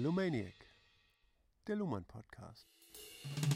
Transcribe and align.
Lumaniac, 0.00 0.54
der 1.66 1.74
Luhmann 1.74 2.04
Podcast. 2.04 2.68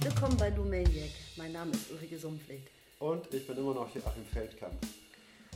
Willkommen 0.01 0.37
bei 0.37 0.51
Lumaniac. 0.51 1.13
Mein 1.37 1.53
Name 1.53 1.71
ist 1.71 1.93
Ulrike 1.93 2.19
Sumpfleth. 2.19 2.69
Und 2.99 3.33
ich 3.33 3.47
bin 3.47 3.57
immer 3.59 3.75
noch 3.75 3.95
Joachim 3.95 4.25
Feldkamp. 4.25 4.75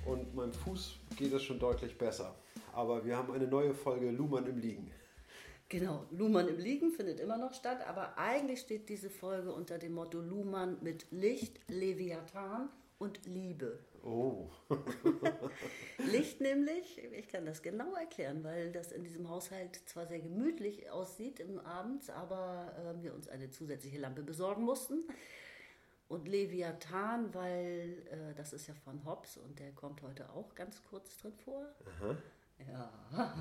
Und 0.04 0.32
meinem 0.36 0.52
Fuß 0.52 0.94
geht 1.16 1.32
es 1.32 1.42
schon 1.42 1.58
deutlich 1.58 1.98
besser. 1.98 2.36
Aber 2.72 3.04
wir 3.04 3.16
haben 3.16 3.34
eine 3.34 3.48
neue 3.48 3.74
Folge 3.74 4.12
Luhmann 4.12 4.46
im 4.46 4.58
Liegen. 4.58 4.92
Genau, 5.68 6.06
Luhmann 6.12 6.46
im 6.46 6.58
Liegen 6.60 6.92
findet 6.92 7.18
immer 7.18 7.36
noch 7.36 7.52
statt, 7.52 7.84
aber 7.88 8.16
eigentlich 8.16 8.60
steht 8.60 8.88
diese 8.88 9.10
Folge 9.10 9.52
unter 9.52 9.78
dem 9.78 9.92
Motto 9.92 10.20
Luhmann 10.20 10.76
mit 10.82 11.10
Licht, 11.10 11.58
Leviathan 11.66 12.68
und 12.98 13.26
Liebe. 13.26 13.78
Oh. 14.02 14.48
Licht 15.98 16.40
nämlich, 16.40 16.98
ich 16.98 17.28
kann 17.28 17.44
das 17.44 17.62
genau 17.62 17.94
erklären, 17.94 18.42
weil 18.44 18.72
das 18.72 18.92
in 18.92 19.04
diesem 19.04 19.28
Haushalt 19.28 19.76
zwar 19.86 20.06
sehr 20.06 20.20
gemütlich 20.20 20.90
aussieht 20.90 21.40
im 21.40 21.58
Abend, 21.58 22.08
aber 22.10 22.74
äh, 22.78 23.02
wir 23.02 23.14
uns 23.14 23.28
eine 23.28 23.50
zusätzliche 23.50 23.98
Lampe 23.98 24.22
besorgen 24.22 24.62
mussten. 24.62 25.04
Und 26.08 26.28
Leviathan, 26.28 27.34
weil 27.34 28.02
äh, 28.10 28.34
das 28.36 28.52
ist 28.52 28.68
ja 28.68 28.74
von 28.74 29.04
Hobbes 29.04 29.36
und 29.38 29.58
der 29.58 29.72
kommt 29.72 30.02
heute 30.02 30.30
auch 30.30 30.54
ganz 30.54 30.82
kurz 30.84 31.18
drin 31.18 31.34
vor. 31.44 31.66
Aha. 32.00 32.16
Ja. 32.68 33.34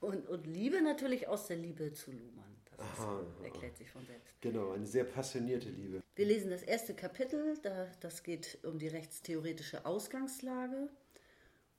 Und, 0.00 0.28
und 0.28 0.46
Liebe 0.46 0.82
natürlich 0.82 1.26
aus 1.26 1.46
der 1.46 1.56
Liebe 1.56 1.92
zu 1.92 2.12
Luhmann. 2.12 2.53
Das 2.76 2.86
ist, 2.86 3.00
Aha, 3.00 3.22
erklärt 3.42 3.76
sich 3.76 3.90
von 3.90 4.04
selbst. 4.04 4.34
Genau, 4.40 4.72
eine 4.72 4.86
sehr 4.86 5.04
passionierte 5.04 5.68
Liebe. 5.68 6.02
Wir 6.14 6.26
lesen 6.26 6.50
das 6.50 6.62
erste 6.62 6.94
Kapitel, 6.94 7.58
da, 7.62 7.88
das 8.00 8.22
geht 8.22 8.58
um 8.64 8.78
die 8.78 8.88
rechtstheoretische 8.88 9.84
Ausgangslage. 9.84 10.88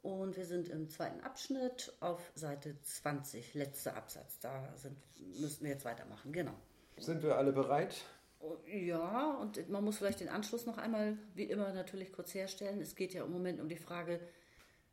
Und 0.01 0.37
wir 0.37 0.45
sind 0.45 0.69
im 0.69 0.87
zweiten 0.87 1.21
Abschnitt 1.21 1.91
auf 1.99 2.31
Seite 2.35 2.79
20, 2.79 3.55
letzter 3.55 3.95
Absatz. 3.95 4.39
Da 4.39 4.71
sind, 4.75 4.95
müssten 5.39 5.63
wir 5.63 5.71
jetzt 5.71 5.83
weitermachen, 5.83 6.31
genau. 6.31 6.53
Sind 6.97 7.23
wir 7.23 7.37
alle 7.37 7.51
bereit? 7.51 8.05
Ja, 8.67 9.31
und 9.41 9.67
man 9.69 9.83
muss 9.83 9.97
vielleicht 9.97 10.19
den 10.19 10.29
Anschluss 10.29 10.67
noch 10.67 10.77
einmal, 10.77 11.17
wie 11.33 11.45
immer, 11.45 11.73
natürlich 11.73 12.11
kurz 12.11 12.33
herstellen. 12.33 12.81
Es 12.81 12.95
geht 12.95 13.13
ja 13.13 13.23
im 13.23 13.31
Moment 13.31 13.59
um 13.59 13.67
die 13.67 13.77
Frage, 13.77 14.19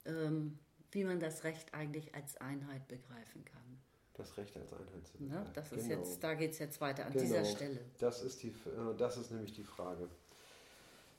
ähm, 0.06 0.59
wie 0.91 1.05
man 1.05 1.20
das 1.20 1.44
Recht 1.44 1.75
eigentlich 1.75 2.14
als 2.14 2.37
Einheit 2.39 2.89
begreifen 2.89 3.44
kann. 3.44 3.72
Das 4.14 4.36
Recht 4.36 4.55
als 4.56 4.72
Einheit 4.72 5.06
zu 5.06 5.22
Ne? 5.22 5.28
begreifen. 5.28 5.50
Das 5.55 5.72
ist 5.72 5.88
Genau. 5.88 6.00
jetzt, 6.02 6.22
da 6.22 6.34
geht 6.34 6.52
es 6.52 6.58
jetzt 6.58 6.80
weiter 6.80 7.06
an 7.06 7.12
Genau. 7.12 7.24
dieser 7.24 7.44
Stelle. 7.44 7.80
Das 7.98 8.22
ist, 8.22 8.42
die, 8.42 8.48
äh, 8.48 8.94
das 8.98 9.16
ist 9.16 9.30
nämlich 9.30 9.52
die 9.54 9.64
Frage. 9.64 10.08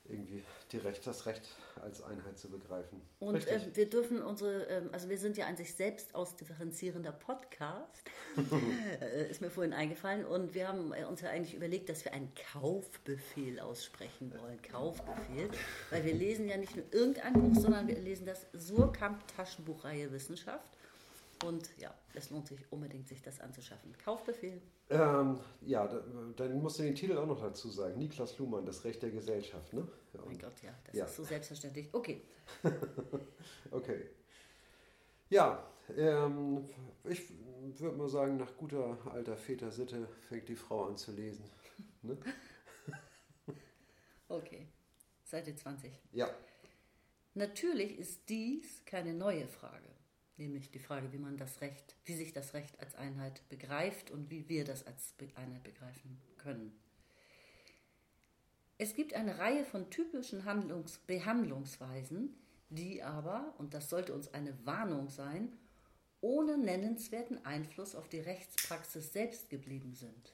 Irgendwie 0.05 0.43
die 0.73 0.77
Recht, 0.79 1.07
das 1.07 1.25
Recht 1.25 1.47
als 1.81 2.03
Einheit 2.03 2.37
zu 2.37 2.49
begreifen. 2.49 3.01
Und 3.19 3.47
äh, 3.47 3.61
wir 3.73 3.89
dürfen 3.89 4.21
unsere, 4.21 4.63
ähm, 4.65 4.89
also 4.91 5.07
wir 5.07 5.17
sind 5.17 5.37
ja 5.37 5.45
ein 5.45 5.55
sich 5.55 5.73
selbst 5.75 6.13
ausdifferenzierender 6.13 7.13
Podcast, 7.13 8.03
äh, 9.01 9.31
ist 9.31 9.39
mir 9.39 9.49
vorhin 9.49 9.71
eingefallen. 9.71 10.25
Und 10.25 10.53
wir 10.55 10.67
haben 10.67 10.91
äh, 10.93 11.05
uns 11.05 11.21
ja 11.21 11.29
eigentlich 11.29 11.55
überlegt, 11.55 11.87
dass 11.87 12.03
wir 12.03 12.11
einen 12.13 12.29
Kaufbefehl 12.51 13.61
aussprechen 13.61 14.33
wollen. 14.37 14.61
Kaufbefehl. 14.61 15.49
Weil 15.89 16.03
wir 16.03 16.13
lesen 16.13 16.49
ja 16.49 16.57
nicht 16.57 16.75
nur 16.75 16.85
irgendein 16.91 17.33
Buch, 17.33 17.55
sondern 17.61 17.87
wir 17.87 17.97
lesen 17.97 18.25
das 18.25 18.45
Surkamp 18.51 19.25
Taschenbuchreihe 19.37 20.11
Wissenschaft. 20.11 20.67
Und 21.45 21.69
ja, 21.77 21.93
es 22.13 22.29
lohnt 22.29 22.47
sich 22.47 22.59
unbedingt, 22.71 23.07
sich 23.07 23.21
das 23.21 23.39
anzuschaffen. 23.39 23.95
Kaufbefehl. 24.03 24.61
Ähm, 24.89 25.39
ja, 25.61 25.87
da, 25.87 26.01
dann 26.37 26.61
musst 26.61 26.79
du 26.79 26.83
den 26.83 26.95
Titel 26.95 27.17
auch 27.17 27.25
noch 27.25 27.39
dazu 27.41 27.69
sagen. 27.69 27.97
Niklas 27.97 28.37
Luhmann, 28.37 28.65
das 28.65 28.83
Recht 28.83 29.01
der 29.01 29.09
Gesellschaft. 29.11 29.73
Ne? 29.73 29.87
Ja, 30.13 30.19
Mein 30.25 30.37
Gott, 30.37 30.61
ja, 30.61 30.73
das 30.85 30.95
Ja. 30.95 31.05
ist 31.05 31.15
so 31.15 31.23
selbstverständlich. 31.23 31.89
Okay, 31.93 32.21
Okay. 33.71 34.09
Ja, 35.29 35.65
ähm, 35.97 36.69
ich 37.05 37.21
würde 37.79 37.97
mal 37.97 38.09
sagen, 38.09 38.37
nach 38.37 38.55
guter 38.57 38.97
alter 39.11 39.35
Väter-Sitte 39.35 40.07
fängt 40.29 40.47
die 40.47 40.55
Frau 40.55 40.85
an 40.85 40.97
zu 40.97 41.11
lesen. 41.11 41.45
Ne? 42.03 42.17
okay. 44.27 44.67
Seite 45.23 45.55
20. 45.55 45.91
Ja, 46.11 46.29
Natürlich 47.35 47.97
ist 47.97 48.29
dies 48.29 48.85
keine 48.85 49.11
neue 49.15 49.47
Frage, 49.47 49.87
nämlich 50.37 50.71
die 50.71 50.79
Frage, 50.79 51.11
wie 51.11 51.17
man 51.17 51.37
das 51.37 51.61
Recht, 51.61 51.95
wie 52.05 52.15
sich 52.15 52.33
das 52.33 52.53
Recht 52.53 52.79
als 52.79 52.95
Einheit 52.95 53.47
begreift 53.49 54.11
und 54.11 54.29
wie 54.29 54.49
wir 54.49 54.65
das 54.65 54.85
als 54.85 55.13
Einheit 55.35 55.63
begreifen 55.63 56.21
können. 56.37 56.73
Es 58.77 58.95
gibt 58.95 59.13
eine 59.13 59.37
Reihe 59.37 59.65
von 59.65 59.89
typischen 59.89 60.45
Handlungs 60.45 60.97
Behandlungsweisen, 60.97 62.35
die 62.69 63.03
aber, 63.03 63.53
und 63.57 63.73
das 63.73 63.89
sollte 63.89 64.13
uns 64.13 64.33
eine 64.33 64.53
Warnung 64.65 65.09
sein, 65.09 65.53
ohne 66.21 66.57
nennenswerten 66.57 67.45
Einfluss 67.45 67.95
auf 67.95 68.07
die 68.07 68.19
Rechtspraxis 68.19 69.13
selbst 69.13 69.49
geblieben 69.49 69.93
sind. 69.93 70.33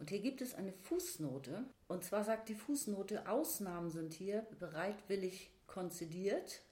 Und 0.00 0.10
hier 0.10 0.20
gibt 0.20 0.40
es 0.40 0.54
eine 0.54 0.72
Fußnote. 0.72 1.64
Und 1.86 2.04
zwar 2.04 2.24
sagt 2.24 2.48
die 2.48 2.54
Fußnote, 2.54 3.28
Ausnahmen 3.28 3.90
sind 3.90 4.14
hier 4.14 4.46
bereitwillig 4.58 5.50
konzidiert. 5.66 6.62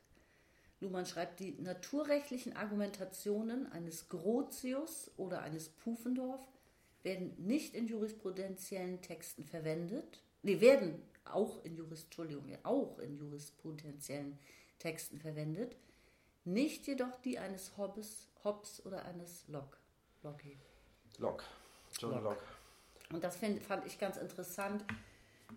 Luhmann 0.80 1.06
schreibt, 1.06 1.40
die 1.40 1.52
naturrechtlichen 1.60 2.56
Argumentationen 2.56 3.70
eines 3.72 4.08
Grotius 4.08 5.10
oder 5.16 5.42
eines 5.42 5.68
Pufendorf 5.68 6.40
werden 7.02 7.34
nicht 7.38 7.74
in 7.74 7.88
jurisprudenziellen 7.88 9.00
Texten 9.02 9.44
verwendet. 9.44 10.22
Nee, 10.42 10.60
werden 10.60 11.02
auch 11.24 11.64
in 11.64 11.76
Jurist, 11.76 12.08
auch 12.62 12.98
in 12.98 13.16
jurisprudenziellen 13.16 14.38
Texten 14.78 15.18
verwendet. 15.18 15.76
Nicht 16.44 16.86
jedoch 16.86 17.20
die 17.20 17.38
eines 17.38 17.76
Hobbes, 17.76 18.28
Hobbes 18.44 18.84
oder 18.86 19.04
eines 19.04 19.46
Locke. 19.48 19.76
Locke. 20.22 20.56
Locke. 21.18 21.44
John 21.98 22.12
Locke. 22.12 22.24
Locke. 22.24 22.44
Und 23.12 23.24
das 23.24 23.36
find, 23.36 23.62
fand 23.62 23.86
ich 23.86 23.98
ganz 23.98 24.16
interessant, 24.16 24.84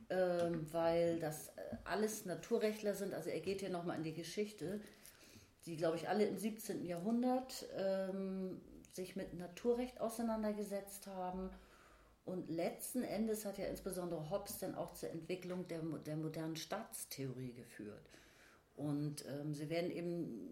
ähm, 0.09 0.65
weil 0.71 1.19
das 1.19 1.49
äh, 1.49 1.77
alles 1.83 2.25
Naturrechtler 2.25 2.93
sind. 2.93 3.13
Also 3.13 3.29
er 3.29 3.39
geht 3.41 3.59
hier 3.59 3.69
nochmal 3.69 3.97
in 3.97 4.03
die 4.03 4.13
Geschichte, 4.13 4.81
die, 5.65 5.77
glaube 5.77 5.97
ich, 5.97 6.09
alle 6.09 6.25
im 6.25 6.37
17. 6.37 6.85
Jahrhundert 6.85 7.67
ähm, 7.75 8.61
sich 8.93 9.15
mit 9.15 9.33
Naturrecht 9.33 10.01
auseinandergesetzt 10.01 11.07
haben. 11.07 11.49
Und 12.25 12.49
letzten 12.49 13.03
Endes 13.03 13.45
hat 13.45 13.57
ja 13.57 13.65
insbesondere 13.65 14.29
Hobbes 14.29 14.59
dann 14.59 14.75
auch 14.75 14.93
zur 14.93 15.09
Entwicklung 15.09 15.67
der, 15.67 15.81
der 16.05 16.15
modernen 16.15 16.55
Staatstheorie 16.55 17.53
geführt. 17.53 18.09
Und 18.75 19.25
ähm, 19.27 19.53
sie 19.53 19.69
werden 19.69 19.91
eben, 19.91 20.49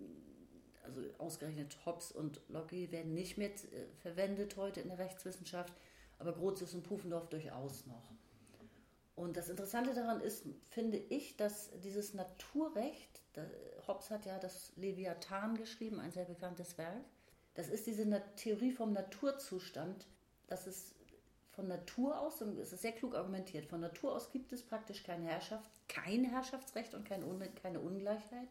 also 0.84 1.02
ausgerechnet 1.18 1.78
Hobbes 1.86 2.12
und 2.12 2.42
Locke 2.50 2.92
werden 2.92 3.14
nicht 3.14 3.38
mehr 3.38 3.50
äh, 3.50 3.86
verwendet 4.02 4.58
heute 4.58 4.82
in 4.82 4.90
der 4.90 5.00
Rechtswissenschaft, 5.00 5.74
aber 6.18 6.34
Grotius 6.34 6.74
und 6.74 6.84
Pufendorf 6.84 7.30
durchaus 7.30 7.86
noch. 7.86 8.12
Und 9.20 9.36
das 9.36 9.50
Interessante 9.50 9.94
daran 9.94 10.22
ist, 10.22 10.46
finde 10.70 10.98
ich, 10.98 11.36
dass 11.36 11.72
dieses 11.82 12.14
Naturrecht, 12.14 13.22
Hobbes 13.86 14.12
hat 14.12 14.26
ja 14.26 14.40
das 14.40 14.72
Leviathan 14.78 15.58
geschrieben, 15.58 16.00
ein 16.00 16.14
sehr 16.14 16.24
bekanntes 16.24 16.78
Werk, 16.78 17.04
das 17.54 17.68
ist 17.68 17.86
diese 17.86 18.10
Theorie 18.38 18.72
vom 18.72 18.94
Naturzustand, 18.94 20.08
dass 20.48 20.68
es 20.68 20.96
von 21.52 21.68
Natur 21.68 22.18
aus, 22.18 22.42
und 22.42 22.58
es 22.58 22.72
ist 22.72 22.82
sehr 22.82 22.94
klug 22.94 23.14
argumentiert, 23.14 23.66
von 23.66 23.82
Natur 23.82 24.16
aus 24.16 24.32
gibt 24.32 24.54
es 24.54 24.64
praktisch 24.64 25.04
keine 25.04 25.26
Herrschaft, 25.26 25.70
kein 25.90 26.24
Herrschaftsrecht 26.24 26.94
und 26.94 27.04
kein, 27.04 27.26
Un- 27.26 27.54
keine 27.62 27.82
Ungleichheit. 27.82 28.48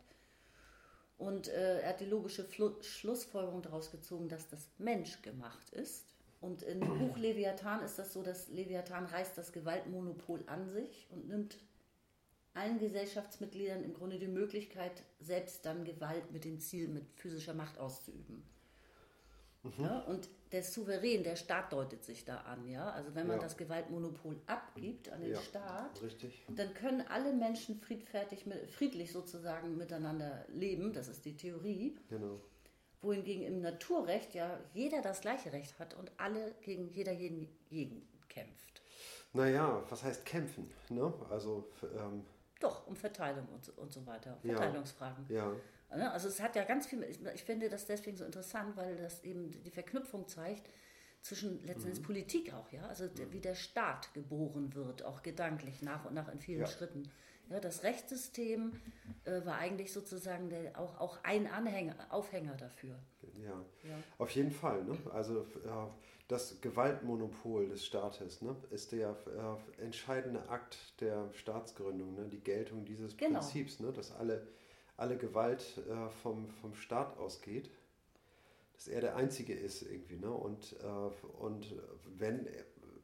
Und 1.17 1.49
äh, 1.49 1.81
er 1.81 1.88
hat 1.88 2.00
die 2.00 2.05
logische 2.05 2.47
Schlussfolgerung 2.82 3.62
daraus 3.62 3.91
gezogen, 3.91 4.29
dass 4.29 4.50
das 4.50 4.69
Mensch 4.76 5.23
gemacht 5.23 5.70
ist. 5.70 6.07
Und 6.40 6.62
in 6.62 6.81
dem 6.81 6.99
Buch 6.99 7.17
Leviathan 7.19 7.82
ist 7.82 7.99
das 7.99 8.12
so, 8.12 8.23
dass 8.23 8.49
Leviathan 8.49 9.06
reißt 9.06 9.37
das 9.37 9.52
Gewaltmonopol 9.52 10.44
an 10.46 10.69
sich 10.69 11.08
und 11.11 11.29
nimmt 11.29 11.58
allen 12.55 12.79
Gesellschaftsmitgliedern 12.79 13.82
im 13.82 13.94
Grunde 13.94 14.19
die 14.19 14.29
Möglichkeit, 14.29 15.02
selbst 15.20 15.64
dann 15.67 15.85
Gewalt 15.85 16.31
mit 16.32 16.44
dem 16.44 16.58
Ziel, 16.61 16.88
mit 16.88 17.05
physischer 17.17 17.55
Macht 17.55 17.79
auszuüben. 17.79 18.43
Ja, 19.79 19.99
und 20.02 20.29
der 20.52 20.62
Souverän, 20.62 21.25
der 21.25 21.37
Staat 21.37 21.73
deutet 21.73 22.05
sich 22.05 22.25
da 22.25 22.38
an, 22.38 22.67
ja. 22.69 22.91
Also 22.91 23.14
wenn 23.14 23.26
man 23.26 23.37
Ja. 23.37 23.43
das 23.43 23.56
Gewaltmonopol 23.56 24.41
abgibt 24.46 25.11
an 25.11 25.20
den 25.20 25.32
Ja, 25.32 25.41
Staat, 25.41 26.00
richtig. 26.00 26.43
dann 26.49 26.73
können 26.75 27.02
alle 27.08 27.32
Menschen 27.34 27.76
friedfertig, 27.81 28.44
friedlich 28.70 29.12
sozusagen 29.12 29.76
miteinander 29.76 30.46
leben. 30.49 30.93
Das 30.93 31.08
ist 31.08 31.25
die 31.25 31.37
Theorie. 31.37 31.99
Genau. 32.08 32.41
Wohingegen 33.00 33.45
im 33.45 33.61
Naturrecht 33.61 34.35
ja 34.35 34.59
jeder 34.75 35.03
das 35.03 35.21
gleiche 35.21 35.53
Recht 35.53 35.79
hat 35.79 35.95
und 35.95 36.11
alle 36.17 36.55
gegen 36.62 36.89
jeder 36.89 37.12
jeden, 37.12 37.49
jeden 37.69 38.09
kämpft. 38.29 38.83
Naja, 39.33 39.85
was 39.89 40.03
heißt 40.03 40.25
kämpfen? 40.25 40.71
Ne? 40.89 41.12
Also, 41.31 41.69
ähm, 41.83 42.25
Doch, 42.61 42.87
um 42.87 42.97
Verteilung 42.97 43.47
und 43.49 43.65
so, 43.65 43.73
und 43.73 43.93
so 43.93 44.05
weiter. 44.06 44.39
Ja. 44.43 44.56
Verteilungsfragen. 44.56 45.27
ja. 45.29 45.53
Ne, 45.95 46.11
Also 46.11 46.29
es 46.29 46.41
hat 46.41 46.55
ja 46.55 46.65
ganz 46.65 46.87
viel, 46.87 47.03
ich, 47.05 47.25
ich 47.25 47.45
finde 47.45 47.71
das 47.71 47.87
deswegen 47.87 48.17
so 48.17 48.25
interessant, 48.25 48.77
weil 48.77 48.97
das 48.97 49.25
eben 49.25 49.51
die 49.62 49.71
Verknüpfung 49.71 50.29
zeigt 50.29 50.69
zwischen 51.23 51.65
letztendlich 51.65 52.03
Politik 52.05 52.53
auch, 52.53 52.71
ja, 52.73 52.87
also 52.87 53.09
der, 53.09 53.33
wie 53.33 53.41
der 53.41 53.55
Staat 53.55 54.12
geboren 54.15 54.75
wird, 54.75 55.03
auch 55.03 55.23
gedanklich 55.23 55.83
nach 55.83 56.05
und 56.05 56.15
nach 56.15 56.29
in 56.29 56.41
vielen 56.41 56.61
Ja. 56.61 56.67
Schritten 56.67 57.05
Ja, 57.05 57.11
das 57.49 57.83
Rechtssystem 57.83 58.73
äh, 59.25 59.45
war 59.47 59.56
eigentlich 59.56 59.93
sozusagen 59.93 60.50
der, 60.50 60.79
auch, 60.79 61.00
auch 61.00 61.19
ein 61.25 61.47
Anhänger, 61.47 61.95
Aufhänger 62.11 62.55
dafür. 62.56 62.99
Ja, 63.43 63.65
Ja. 63.89 63.97
auf 64.19 64.31
jeden 64.31 64.50
Fall. 64.50 64.85
Ne? 64.85 64.97
Also 65.12 65.41
äh, 65.41 65.87
das 66.29 66.61
Gewaltmonopol 66.61 67.69
des 67.69 67.87
Staates 67.87 68.43
ne, 68.43 68.55
ist 68.71 68.93
der 68.93 69.17
äh, 69.79 69.83
entscheidende 69.83 70.49
Akt 70.49 70.77
der 71.00 71.31
Staatsgründung, 71.33 72.15
ne? 72.15 72.29
die 72.29 72.41
Geltung 72.41 72.85
dieses 72.85 73.17
Genau. 73.17 73.39
Prinzips, 73.41 73.81
ne? 73.81 73.93
dass 73.93 74.12
alle, 74.12 74.47
alle 74.97 75.17
Gewalt 75.17 75.65
vom, 76.23 76.51
vom 76.51 76.75
Staat 76.75 77.17
ausgeht, 77.17 77.71
dass 78.75 78.89
er 78.89 79.01
der 79.01 79.17
Einzige 79.17 79.55
ist 79.55 79.83
irgendwie. 79.83 80.17
Ne? 80.19 80.31
Und, 80.31 80.77
äh, 80.83 80.87
und 81.41 81.75
wenn 82.05 82.47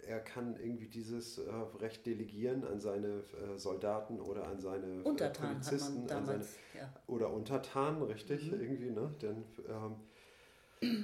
er, 0.08 0.20
kann 0.20 0.56
irgendwie 0.56 0.88
dieses 0.88 1.38
äh, 1.38 1.50
Recht 1.80 2.06
delegieren 2.06 2.64
an 2.64 2.80
seine 2.80 3.08
äh, 3.08 3.56
Soldaten 3.56 4.20
oder 4.20 4.46
an 4.46 4.60
seine 4.60 4.86
äh, 4.86 5.02
Untertan 5.02 5.50
Polizisten, 5.52 5.94
man 5.94 6.02
an 6.02 6.08
seine 6.26 6.38
damals. 6.38 6.56
Ja. 6.74 6.92
oder 7.06 7.30
Untertanen, 7.32 8.02
richtig, 8.02 8.50
Mhm. 8.50 8.60
irgendwie, 8.60 8.90
ne? 8.90 9.14
Denn, 9.22 9.44
ähm, 9.68 9.96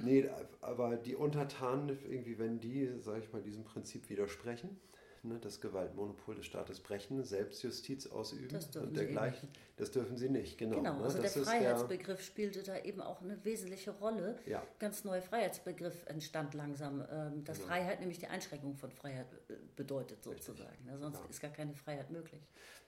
nee, 0.04 0.28
aber 0.60 0.96
die 0.96 1.16
Untertanen, 1.16 1.98
irgendwie, 2.08 2.38
wenn 2.38 2.60
die, 2.60 2.90
sage 3.00 3.20
ich 3.20 3.32
mal, 3.32 3.42
diesem 3.42 3.64
Prinzip 3.64 4.08
widersprechen, 4.10 4.78
ne, 5.22 5.38
das 5.40 5.60
Gewaltmonopol 5.60 6.34
des 6.34 6.46
Staates 6.46 6.80
brechen, 6.80 7.22
Selbstjustiz 7.24 8.06
ausüben 8.06 8.56
und 8.82 8.96
dergleichen, 8.96 9.48
das 9.76 9.90
dürfen 9.90 10.16
sie 10.16 10.28
nicht, 10.28 10.58
genau. 10.58 10.76
Genau, 10.76 10.96
ne? 10.98 11.04
also 11.04 11.14
der 11.16 11.24
das 11.24 11.36
ist 11.36 11.48
Freiheitsbegriff 11.48 12.22
spielte 12.22 12.62
da 12.62 12.78
eben 12.78 13.00
auch 13.00 13.20
eine 13.22 13.42
wesentliche 13.44 13.90
Rolle. 13.92 14.38
Ja. 14.46 14.62
Ganz 14.78 15.04
neuer 15.04 15.22
Freiheitsbegriff 15.22 16.06
entstand 16.06 16.54
langsam, 16.54 17.04
ähm, 17.10 17.44
dass 17.44 17.58
Genau. 17.58 17.68
Freiheit 17.68 18.00
nämlich 18.00 18.18
die 18.18 18.26
Einschränkung 18.26 18.76
von 18.76 18.90
Freiheit 18.90 19.26
äh, 19.48 19.54
bedeutet 19.76 20.22
sozusagen. 20.22 20.86
Ja, 20.86 20.98
sonst 20.98 21.18
Ja. 21.18 21.26
ist 21.28 21.40
gar 21.40 21.50
keine 21.50 21.74
Freiheit 21.74 22.10
möglich. 22.10 22.42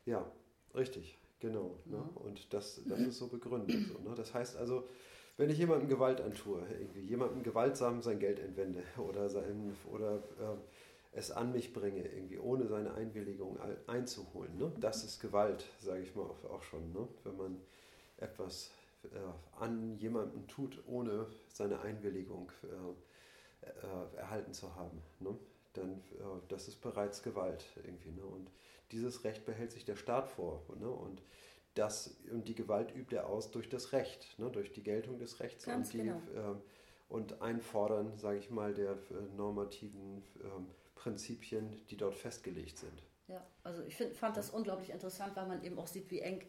Ja, 0.07 0.31
richtig, 0.75 1.19
genau. 1.41 1.79
Ne? 1.85 1.97
Ja. 1.97 2.21
Und 2.23 2.53
das, 2.53 2.81
das 2.87 3.01
ist 3.01 3.19
so 3.19 3.29
begründet. 3.29 3.89
So, 3.89 3.99
ne? 4.09 4.15
Das 4.17 4.33
heißt 4.35 4.57
also, 4.57 4.89
wenn 5.39 5.49
ich 5.49 5.59
jemandem 5.59 5.89
Gewalt 5.89 6.21
antue, 6.21 6.63
irgendwie 6.79 7.01
jemandem 7.01 7.43
gewaltsam 7.43 8.03
sein 8.03 8.19
Geld 8.19 8.39
entwende 8.39 8.83
oder, 8.99 9.29
sein, 9.29 9.75
oder 9.91 10.23
ähm, 10.41 10.59
es 11.13 11.31
an 11.31 11.53
mich 11.53 11.73
bringe, 11.73 12.07
irgendwie 12.07 12.39
ohne 12.39 12.67
seine 12.67 12.95
Einwilligung 12.95 13.61
ein- 13.61 13.77
einzuholen, 13.87 14.57
ne? 14.57 14.73
das 14.81 15.05
ist 15.05 15.21
Gewalt, 15.21 15.65
sage 15.79 16.03
ich 16.03 16.15
mal 16.15 16.23
auch 16.25 16.45
auch 16.51 16.63
schon. 16.63 16.93
Ne? 16.93 17.07
Wenn 17.25 17.37
man 17.37 17.61
etwas 18.17 18.71
äh, 19.05 19.61
an 19.61 19.97
jemanden 19.99 20.47
tut, 20.49 20.83
ohne 20.87 21.27
seine 21.49 21.81
Einwilligung 21.81 22.51
äh, 22.63 23.67
äh, 23.67 24.17
erhalten 24.17 24.55
zu 24.55 24.75
haben, 24.75 25.03
ne? 25.21 25.37
dann 25.75 25.93
äh, 25.93 26.41
das 26.49 26.69
ist 26.69 26.81
bereits 26.81 27.23
Gewalt 27.23 27.65
irgendwie. 27.85 28.13
Ne? 28.13 28.25
Und 28.25 28.51
dieses 28.91 29.25
Recht 29.25 29.45
behält 29.45 29.73
sich 29.73 29.85
der 29.85 29.97
Staat 29.97 30.29
vor. 30.29 30.63
Ne? 30.79 30.89
Und, 30.91 31.23
das, 31.75 32.17
und 32.31 32.49
die 32.49 32.55
Gewalt 32.55 32.95
übt 32.95 33.15
er 33.17 33.27
aus 33.29 33.51
durch 33.51 33.69
das 33.69 33.93
Recht, 33.93 34.39
ne? 34.39 34.51
durch 34.51 34.73
die 34.73 34.83
Geltung 34.83 35.19
des 35.19 35.41
Rechts 35.41 35.65
Ganz 35.65 35.89
und, 35.89 35.95
die, 35.95 36.07
genau. 36.07 36.21
ähm, 36.37 36.63
und 37.09 37.43
Einfordern, 37.43 38.17
sage 38.19 38.39
ich 38.39 38.51
mal, 38.51 38.75
der 38.75 38.93
äh, 38.93 39.37
normativen 39.37 40.23
ähm, 40.43 40.67
Prinzipien, 41.03 41.85
die 41.91 41.97
dort 41.97 42.15
festgelegt 42.15 42.79
sind. 42.79 43.03
Ja, 43.27 43.45
also 43.65 43.83
ich 43.85 43.97
find, 43.97 44.17
fand 44.17 44.37
das 44.37 44.51
unglaublich 44.51 44.91
interessant, 44.91 45.35
weil 45.37 45.47
man 45.47 45.65
eben 45.65 45.79
auch 45.79 45.87
sieht, 45.87 46.11
wie 46.11 46.21
eng 46.21 46.43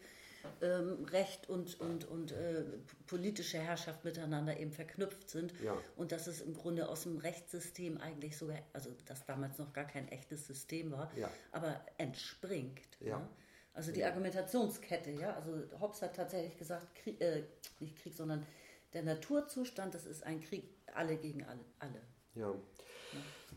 ähm, 0.62 1.06
Recht 1.06 1.50
und, 1.50 1.80
und, 1.80 2.06
und 2.06 2.34
äh, 2.34 2.66
politische 3.08 3.58
Herrschaft 3.58 4.04
miteinander 4.04 4.60
eben 4.60 4.72
verknüpft 4.72 5.30
sind. 5.30 5.54
Ja. 5.64 5.76
Und 5.96 6.12
dass 6.12 6.28
es 6.28 6.42
im 6.42 6.54
Grunde 6.54 6.90
aus 6.90 7.04
dem 7.04 7.18
Rechtssystem 7.18 7.98
eigentlich 7.98 8.38
sogar, 8.38 8.58
also 8.74 8.92
das 9.06 9.26
damals 9.26 9.58
noch 9.58 9.74
gar 9.74 9.86
kein 9.86 10.08
echtes 10.10 10.46
System 10.46 10.92
war, 10.92 11.10
Ja. 11.16 11.30
aber 11.52 11.80
entspringt. 11.98 12.98
Ja. 13.00 13.20
ne? 13.20 13.30
Also 13.74 13.92
die 13.92 14.04
Argumentationskette, 14.04 15.12
ja. 15.12 15.34
Also 15.36 15.64
Hobbes 15.80 16.02
hat 16.02 16.16
tatsächlich 16.16 16.58
gesagt, 16.58 16.94
Krieg, 16.96 17.20
äh, 17.22 17.44
nicht 17.80 17.96
Krieg, 17.96 18.14
sondern 18.14 18.46
der 18.94 19.02
Naturzustand, 19.04 19.96
das 19.96 20.06
ist 20.06 20.24
ein 20.24 20.42
Krieg, 20.42 20.70
alle 20.94 21.18
gegen 21.18 21.44
alle. 21.46 21.66
alle. 21.80 22.02
Ja. 22.36 22.54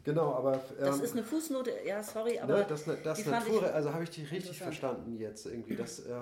Genau, 0.05 0.35
aber 0.35 0.63
Das 0.79 0.99
ähm, 0.99 1.05
ist 1.05 1.13
eine 1.13 1.23
Fußnote, 1.25 1.73
ja, 1.85 2.03
sorry, 2.03 2.39
aber 2.39 2.59
ne, 2.59 2.67
das, 2.69 2.85
das 3.03 3.27
Natur, 3.27 3.73
also 3.73 3.93
habe 3.93 4.05
ich 4.05 4.11
dich 4.11 4.31
richtig 4.31 4.59
verstanden 4.59 5.17
jetzt 5.19 5.47
irgendwie, 5.47 5.77
dass 5.77 5.99
äh, 6.07 6.21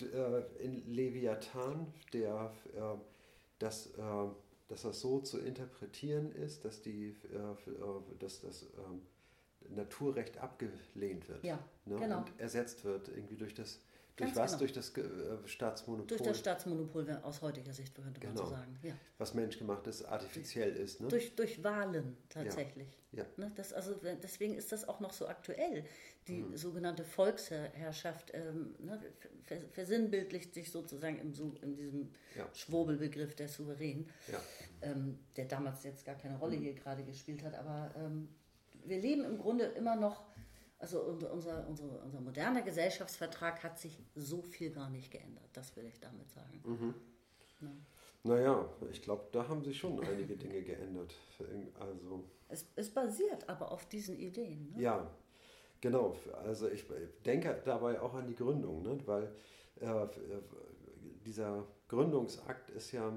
d- 0.00 0.06
äh, 0.06 0.44
in 0.60 0.86
Leviathan, 0.92 1.92
der, 2.12 2.52
äh, 2.74 2.80
dass, 3.58 3.86
äh, 3.88 4.00
dass 4.68 4.82
das 4.82 5.00
so 5.00 5.20
zu 5.20 5.38
interpretieren 5.38 6.32
ist, 6.32 6.64
dass, 6.64 6.80
die, 6.82 7.16
äh, 7.32 7.36
äh, 7.70 8.18
dass 8.18 8.40
das 8.40 8.62
ähm, 8.78 9.02
Naturrecht 9.68 10.38
abgelehnt 10.38 11.28
wird 11.28 11.44
Ja, 11.44 11.58
ne, 11.84 11.96
genau. 11.96 12.18
und 12.18 12.32
ersetzt 12.38 12.84
wird 12.84 13.08
irgendwie 13.08 13.36
durch 13.36 13.54
das, 13.54 13.80
durch 14.16 14.34
Ganz 14.34 14.36
was? 14.36 14.50
genau. 14.52 14.58
Durch 14.60 14.72
das 14.72 14.96
äh, 14.96 15.48
Staatsmonopol, 15.48 16.06
Durch 16.06 16.22
das 16.22 16.38
Staatsmonopol 16.38 17.08
aus 17.22 17.40
heutiger 17.40 17.72
Sicht 17.72 17.94
könnte 17.94 18.20
man 18.20 18.34
Genau. 18.34 18.44
so 18.44 18.50
sagen. 18.50 18.78
Ja. 18.82 18.92
was 19.18 19.32
menschgemacht 19.34 19.86
ist, 19.86 20.04
artifiziell 20.04 20.76
ist. 20.76 21.00
Ne? 21.00 21.08
Durch, 21.08 21.34
durch 21.34 21.62
Wahlen 21.64 22.16
tatsächlich. 22.28 22.88
Ja. 23.12 23.24
Ne, 23.36 23.50
das, 23.56 23.72
also, 23.72 23.94
deswegen 24.22 24.54
ist 24.54 24.72
das 24.72 24.88
auch 24.88 25.00
noch 25.00 25.12
so 25.12 25.26
aktuell. 25.28 25.84
Die 26.28 26.42
Mhm. 26.42 26.56
sogenannte 26.56 27.04
Volksherrschaft 27.04 28.30
ähm, 28.34 28.74
ne, 28.78 29.00
ver 29.44 29.60
versinnbildlicht 29.72 30.54
sich 30.54 30.70
sozusagen 30.70 31.18
im, 31.18 31.32
in 31.62 31.74
diesem 31.76 32.10
Ja. 32.36 32.48
Schwurbelbegriff 32.54 33.34
der 33.34 33.48
Souverän, 33.48 34.08
Ja. 34.30 34.40
ähm, 34.82 35.18
der 35.36 35.46
damals 35.46 35.84
jetzt 35.84 36.04
gar 36.04 36.14
keine 36.16 36.38
Rolle 36.38 36.56
hier 36.56 36.74
gerade 36.74 37.02
gespielt 37.04 37.42
hat. 37.42 37.54
Aber 37.54 37.90
ähm, 37.96 38.28
wir 38.84 38.98
leben 39.00 39.24
im 39.24 39.38
Grunde 39.38 39.64
immer 39.64 39.96
noch, 39.96 40.24
also 40.82 41.00
unser, 41.00 41.32
unser, 41.32 41.64
unser, 41.68 42.20
moderner 42.20 42.60
Gesellschaftsvertrag 42.62 43.62
hat 43.62 43.78
sich 43.78 43.96
so 44.16 44.42
viel 44.42 44.70
gar 44.72 44.90
nicht 44.90 45.12
geändert. 45.12 45.48
Das 45.52 45.76
will 45.76 45.86
ich 45.86 46.00
damit 46.00 46.28
sagen. 46.32 46.60
Mhm. 46.64 46.94
Ne? 47.60 47.76
Naja, 48.24 48.68
ich 48.90 49.00
glaube, 49.00 49.26
da 49.30 49.46
haben 49.46 49.62
sich 49.62 49.78
schon 49.78 50.04
einige 50.04 50.36
Dinge 50.36 50.60
geändert. 50.62 51.14
Also, 51.78 52.24
Es, 52.48 52.66
es 52.74 52.90
basiert 52.90 53.48
aber 53.48 53.70
auf 53.70 53.88
diesen 53.88 54.18
Ideen. 54.18 54.72
Ne? 54.74 54.82
ja, 54.82 55.08
genau. 55.80 56.16
Also 56.44 56.68
ich 56.68 56.84
denke 57.24 57.62
dabei 57.64 58.00
auch 58.00 58.14
an 58.14 58.26
die 58.26 58.34
Gründung, 58.34 58.82
ne? 58.82 58.98
weil 59.06 59.32
äh, 59.80 60.06
dieser 61.24 61.64
Gründungsakt 61.86 62.70
ist 62.70 62.90
ja 62.90 63.16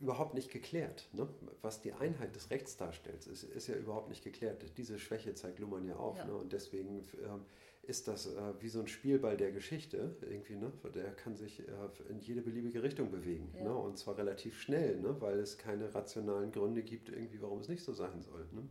überhaupt 0.00 0.34
nicht 0.34 0.50
geklärt. 0.50 1.08
Ne? 1.12 1.28
Was 1.62 1.80
die 1.80 1.92
Einheit 1.92 2.34
des 2.36 2.50
Rechts 2.50 2.76
darstellt, 2.76 3.26
ist, 3.26 3.42
ist 3.42 3.66
ja 3.66 3.74
überhaupt 3.74 4.08
nicht 4.08 4.22
geklärt. 4.22 4.64
Diese 4.76 4.98
Schwäche 4.98 5.34
zeigt 5.34 5.58
Luhmann 5.58 5.86
ja 5.86 5.96
auf. 5.96 6.18
Ja. 6.18 6.26
Ne? 6.26 6.34
Und 6.34 6.52
deswegen 6.52 7.02
ähm, 7.24 7.44
ist 7.82 8.06
das 8.06 8.26
äh, 8.26 8.40
wie 8.60 8.68
so 8.68 8.80
ein 8.80 8.88
Spielball 8.88 9.36
der 9.36 9.50
Geschichte 9.50 10.16
irgendwie. 10.20 10.56
Ne? 10.56 10.70
Der 10.94 11.12
kann 11.12 11.36
sich 11.36 11.60
äh, 11.60 11.72
in 12.10 12.20
jede 12.20 12.42
beliebige 12.42 12.82
Richtung 12.82 13.10
bewegen. 13.10 13.52
Ja. 13.56 13.64
Ne? 13.64 13.74
Und 13.74 13.98
zwar 13.98 14.16
relativ 14.18 14.60
schnell, 14.60 15.00
ne? 15.00 15.16
weil 15.20 15.38
es 15.38 15.58
keine 15.58 15.94
rationalen 15.94 16.52
Gründe 16.52 16.82
gibt, 16.82 17.08
irgendwie, 17.08 17.40
warum 17.42 17.60
es 17.60 17.68
nicht 17.68 17.82
so 17.82 17.92
sein 17.92 18.22
soll. 18.22 18.46
Ne? 18.52 18.68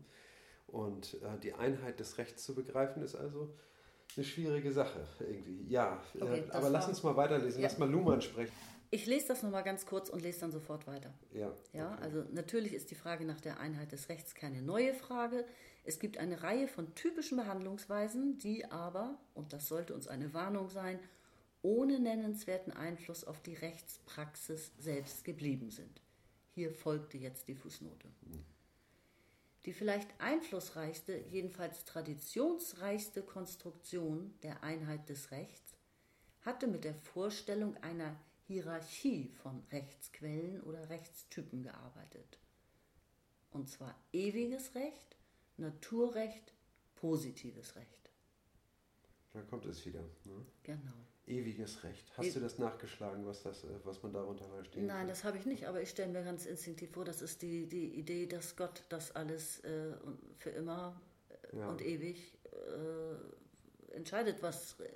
Und 0.67 1.15
äh, 1.15 1.39
die 1.41 1.53
Einheit 1.53 1.99
des 1.99 2.17
Rechts 2.17 2.43
zu 2.43 2.53
begreifen, 2.53 3.01
ist 3.01 3.15
also 3.15 3.53
eine 4.15 4.23
schwierige 4.25 4.71
Sache 4.71 5.07
irgendwie. 5.19 5.65
Ja, 5.67 6.01
Okay, 6.19 6.39
äh, 6.39 6.45
das 6.45 6.55
aber 6.55 6.69
lass 6.69 6.87
uns 6.87 7.03
mal 7.03 7.15
weiterlesen. 7.15 7.61
Ja. 7.61 7.67
Lass 7.67 7.77
mal 7.77 7.89
Luhmann 7.89 8.21
sprechen. 8.21 8.53
Ich 8.89 9.05
lese 9.05 9.27
das 9.27 9.43
nochmal 9.43 9.63
ganz 9.63 9.85
kurz 9.85 10.09
und 10.09 10.21
lese 10.21 10.39
dann 10.41 10.51
sofort 10.51 10.87
weiter. 10.87 11.13
Ja, 11.33 11.53
Ja, 11.73 11.93
okay. 11.93 12.03
also 12.03 12.23
natürlich 12.31 12.73
ist 12.73 12.89
die 12.89 12.95
Frage 12.95 13.25
nach 13.25 13.41
der 13.41 13.59
Einheit 13.59 13.91
des 13.91 14.07
Rechts 14.09 14.33
keine 14.33 14.61
neue 14.61 14.93
Frage. 14.93 15.45
Es 15.83 15.99
gibt 15.99 16.17
eine 16.17 16.43
Reihe 16.43 16.67
von 16.67 16.95
typischen 16.95 17.37
Behandlungsweisen, 17.37 18.37
die 18.39 18.65
aber, 18.65 19.17
und 19.33 19.53
das 19.53 19.67
sollte 19.67 19.93
uns 19.93 20.07
eine 20.07 20.33
Warnung 20.33 20.69
sein, 20.69 20.99
ohne 21.61 21.99
nennenswerten 21.99 22.71
Einfluss 22.71 23.23
auf 23.25 23.41
die 23.41 23.55
Rechtspraxis 23.55 24.71
selbst 24.77 25.25
geblieben 25.25 25.69
sind. 25.69 26.01
Hier 26.53 26.71
folgte 26.71 27.17
jetzt 27.17 27.47
die 27.47 27.55
Fußnote. 27.55 28.07
Die 29.65 29.73
vielleicht 29.73 30.09
einflussreichste, 30.19 31.25
jedenfalls 31.29 31.83
traditionsreichste 31.83 33.21
Konstruktion 33.21 34.33
der 34.43 34.63
Einheit 34.63 35.09
des 35.09 35.31
Rechts 35.31 35.75
hatte 36.41 36.67
mit 36.67 36.85
der 36.85 36.95
Vorstellung 36.95 37.75
einer 37.83 38.15
Hierarchie 38.47 39.29
von 39.43 39.61
Rechtsquellen 39.71 40.61
oder 40.63 40.89
Rechtstypen 40.89 41.63
gearbeitet. 41.63 42.39
Und 43.51 43.69
zwar 43.69 43.95
ewiges 44.13 44.73
Recht, 44.75 45.17
Naturrecht, 45.57 46.53
positives 46.95 47.75
Recht. 47.75 48.09
Da 49.33 49.41
kommt 49.41 49.65
es 49.65 49.85
wieder. 49.85 50.01
Ne? 50.25 50.45
Genau. 50.63 50.93
Ewiges 51.25 51.83
Recht. 51.83 52.09
Hast 52.17 52.27
E- 52.27 52.31
du 52.31 52.39
das 52.39 52.57
nachgeschlagen, 52.57 53.25
was, 53.25 53.43
das, 53.43 53.63
äh, 53.65 53.67
was 53.83 54.01
man 54.01 54.13
darunter 54.13 54.47
verstehen 54.47 54.85
Nein, 54.85 54.99
kann? 54.99 55.07
das 55.09 55.23
habe 55.25 55.37
ich 55.37 55.45
nicht, 55.45 55.65
aber 55.67 55.81
ich 55.81 55.89
stelle 55.89 56.11
mir 56.13 56.23
ganz 56.23 56.45
instinktiv 56.45 56.91
vor, 56.91 57.03
das 57.03 57.21
ist 57.21 57.41
die, 57.41 57.67
die 57.67 57.95
Idee, 57.99 58.27
dass 58.27 58.55
Gott 58.55 58.83
das 58.89 59.13
alles 59.13 59.59
äh, 59.65 59.93
für 60.37 60.51
immer 60.51 61.01
äh, 61.51 61.57
Ja. 61.57 61.69
und 61.69 61.81
ewig 61.81 62.33
äh, 62.45 63.15
entscheidet, 63.89 64.41
was. 64.41 64.79
Äh, 64.79 64.89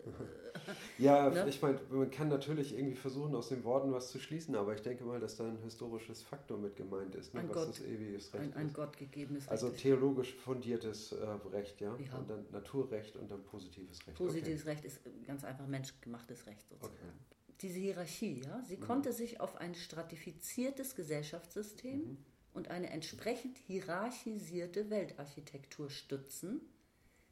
ja, 0.97 1.29
ne? 1.31 1.47
ich 1.47 1.61
meine, 1.61 1.79
man 1.89 2.09
kann 2.11 2.29
natürlich 2.29 2.75
irgendwie 2.77 2.95
versuchen, 2.95 3.35
aus 3.35 3.49
den 3.49 3.63
Worten 3.63 3.91
was 3.91 4.11
zu 4.11 4.19
schließen, 4.19 4.55
aber 4.55 4.73
ich 4.73 4.81
denke 4.81 5.03
mal, 5.03 5.19
dass 5.19 5.37
da 5.37 5.45
ein 5.45 5.57
historisches 5.63 6.21
Faktor 6.21 6.57
mit 6.57 6.75
gemeint 6.75 7.15
ist, 7.15 7.33
ne, 7.33 7.41
ein 7.41 7.49
was 7.49 7.55
Gott, 7.55 7.69
das 7.69 7.81
ewiges 7.81 8.33
Recht 8.33 8.43
ein, 8.43 8.53
ein 8.53 8.73
Gott 8.73 8.97
gegebenes 8.97 9.47
Also 9.47 9.69
theologisch 9.69 10.33
fundiertes 10.33 11.11
äh, 11.11 11.25
Recht, 11.51 11.81
ja? 11.81 11.95
ja? 11.97 12.17
Und 12.17 12.29
dann 12.29 12.45
Naturrecht 12.51 13.15
und 13.15 13.29
dann 13.29 13.43
positives 13.43 14.05
Recht. 14.07 14.17
Positives 14.17 14.61
okay. 14.61 14.69
Recht 14.71 14.85
ist 14.85 14.99
ganz 15.25 15.43
einfach 15.43 15.67
menschgemachtes 15.67 16.45
Recht 16.47 16.67
sozusagen. 16.67 16.93
Okay. 16.93 17.55
Diese 17.61 17.79
Hierarchie, 17.79 18.41
ja, 18.43 18.63
sie 18.63 18.77
mhm. 18.77 18.81
konnte 18.81 19.13
sich 19.13 19.39
auf 19.39 19.55
ein 19.57 19.75
stratifiziertes 19.75 20.95
Gesellschaftssystem 20.95 21.99
mhm. 21.99 22.17
und 22.53 22.69
eine 22.69 22.89
entsprechend 22.89 23.57
hierarchisierte 23.59 24.89
Weltarchitektur 24.89 25.91
stützen 25.91 26.61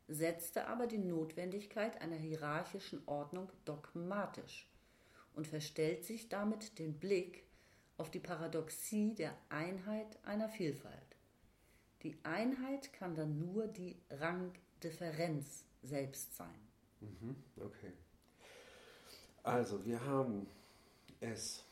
setzte 0.10 0.68
aber 0.68 0.88
die 0.88 0.98
Notwendigkeit 0.98 2.02
einer 2.02 2.16
hierarchischen 2.16 3.02
Ordnung 3.06 3.50
dogmatisch 3.66 4.68
und 5.36 5.48
verstellt 5.48 6.04
sich 6.04 6.28
damit 6.28 6.80
den 6.80 7.00
Blick 7.00 7.44
auf 7.98 8.10
die 8.10 8.20
Paradoxie 8.20 9.14
der 9.14 9.36
Einheit 9.50 10.18
einer 10.26 10.50
Vielfalt. 10.50 11.16
Die 12.02 12.18
Einheit 12.24 12.92
kann 12.94 13.16
dann 13.16 13.40
nur 13.40 13.68
die 13.68 13.98
Rangdifferenz 14.10 15.66
selbst 15.84 16.36
sein. 16.36 16.60
Mhm, 17.02 17.36
okay. 17.58 17.92
Also 19.44 19.86
wir 19.86 20.04
haben 20.06 20.48
es 21.20 21.64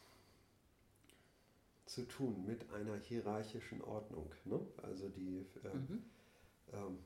zu 1.86 2.04
tun 2.04 2.46
mit 2.46 2.72
einer 2.74 2.98
hierarchischen 2.98 3.82
Ordnung. 3.82 4.30
Ne? 4.46 4.60
Also 4.84 5.10
die 5.10 5.46
äh, 5.64 5.76
mhm. 5.76 6.04
ähm, 6.74 7.00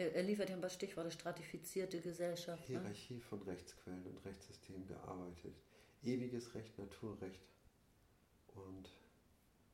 er, 0.00 0.14
er 0.14 0.22
liefert 0.22 0.48
ja 0.48 0.54
ein 0.54 0.60
paar 0.60 0.70
Stichworte, 0.70 1.10
stratifizierte 1.10 2.00
Gesellschaft. 2.00 2.66
Hierarchie 2.66 3.14
ne? 3.14 3.20
von 3.20 3.42
Rechtsquellen 3.42 4.06
und 4.06 4.24
Rechtssystemen 4.24 4.86
gearbeitet. 4.86 5.54
Ewiges 6.02 6.54
Recht, 6.54 6.78
Naturrecht 6.78 7.42
und 8.54 8.90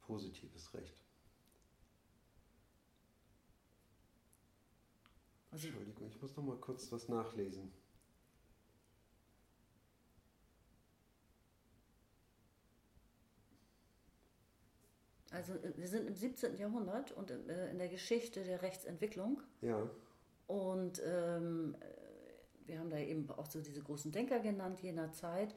positives 0.01 0.75
Recht. 0.75 1.03
Also, 5.53 5.69
Entschuldigung, 5.69 6.09
ich 6.09 6.21
muss 6.21 6.37
noch 6.37 6.45
mal 6.45 6.57
kurz 6.57 6.91
was 6.91 7.09
nachlesen. 7.09 7.73
Also 15.31 15.53
äh, 15.55 15.73
wir 15.77 15.87
sind 15.87 16.07
im 16.07 16.15
17. 16.15 16.57
Jahrhundert 16.57 17.13
und 17.13 17.31
äh, 17.31 17.71
in 17.71 17.79
der 17.79 17.89
Geschichte 17.89 18.43
der 18.43 18.63
Rechtsentwicklung. 18.63 19.41
Ja. 19.61 19.89
Und 20.47 21.03
ähm, 21.05 21.77
wir 22.67 22.79
haben 22.79 22.91
da 22.91 22.99
eben 22.99 23.29
auch 23.31 23.47
so 23.47 23.61
diese 23.61 23.83
großen 23.83 24.13
Denker 24.13 24.41
genannt 24.41 24.81
jener 24.81 25.13
Zeit. 25.13 25.55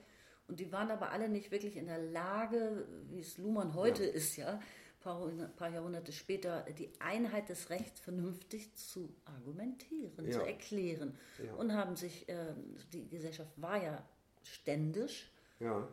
Und 0.48 0.60
die 0.60 0.72
waren 0.72 0.89
aber 0.89 1.12
alle 1.12 1.29
nicht 1.29 1.51
wirklich 1.51 1.77
in 1.77 1.86
der 1.86 2.00
Lage, 2.00 2.88
wie 3.10 3.19
es 3.19 3.38
Luhmann 3.38 3.75
heute 3.75 4.03
ja. 4.03 4.12
ist, 4.12 4.36
ja, 4.36 4.60
ein 5.05 5.55
paar, 5.55 5.69
Jahrhunderte 5.69 6.12
später, 6.12 6.65
die 6.77 6.91
Einheit 7.00 7.50
des 7.50 7.69
Rechts 7.69 8.00
vernünftig 8.00 8.75
zu 8.75 9.15
argumentieren, 9.25 10.25
ja. 10.25 10.31
zu 10.31 10.41
erklären. 10.41 11.15
Ja. 11.43 11.53
Und 11.53 11.74
haben 11.74 11.96
sich, 11.96 12.27
äh, 12.29 12.53
die 12.93 13.08
Gesellschaft 13.08 13.51
war 13.58 13.81
ja 13.81 14.03
ständisch. 14.43 15.31
Ja. 15.60 15.88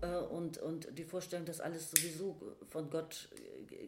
Äh, 0.00 0.18
und, 0.18 0.58
und 0.58 0.98
die 0.98 1.04
Vorstellung, 1.04 1.46
dass 1.46 1.60
alles 1.60 1.90
sowieso 1.90 2.56
von 2.68 2.90
Gott 2.90 3.28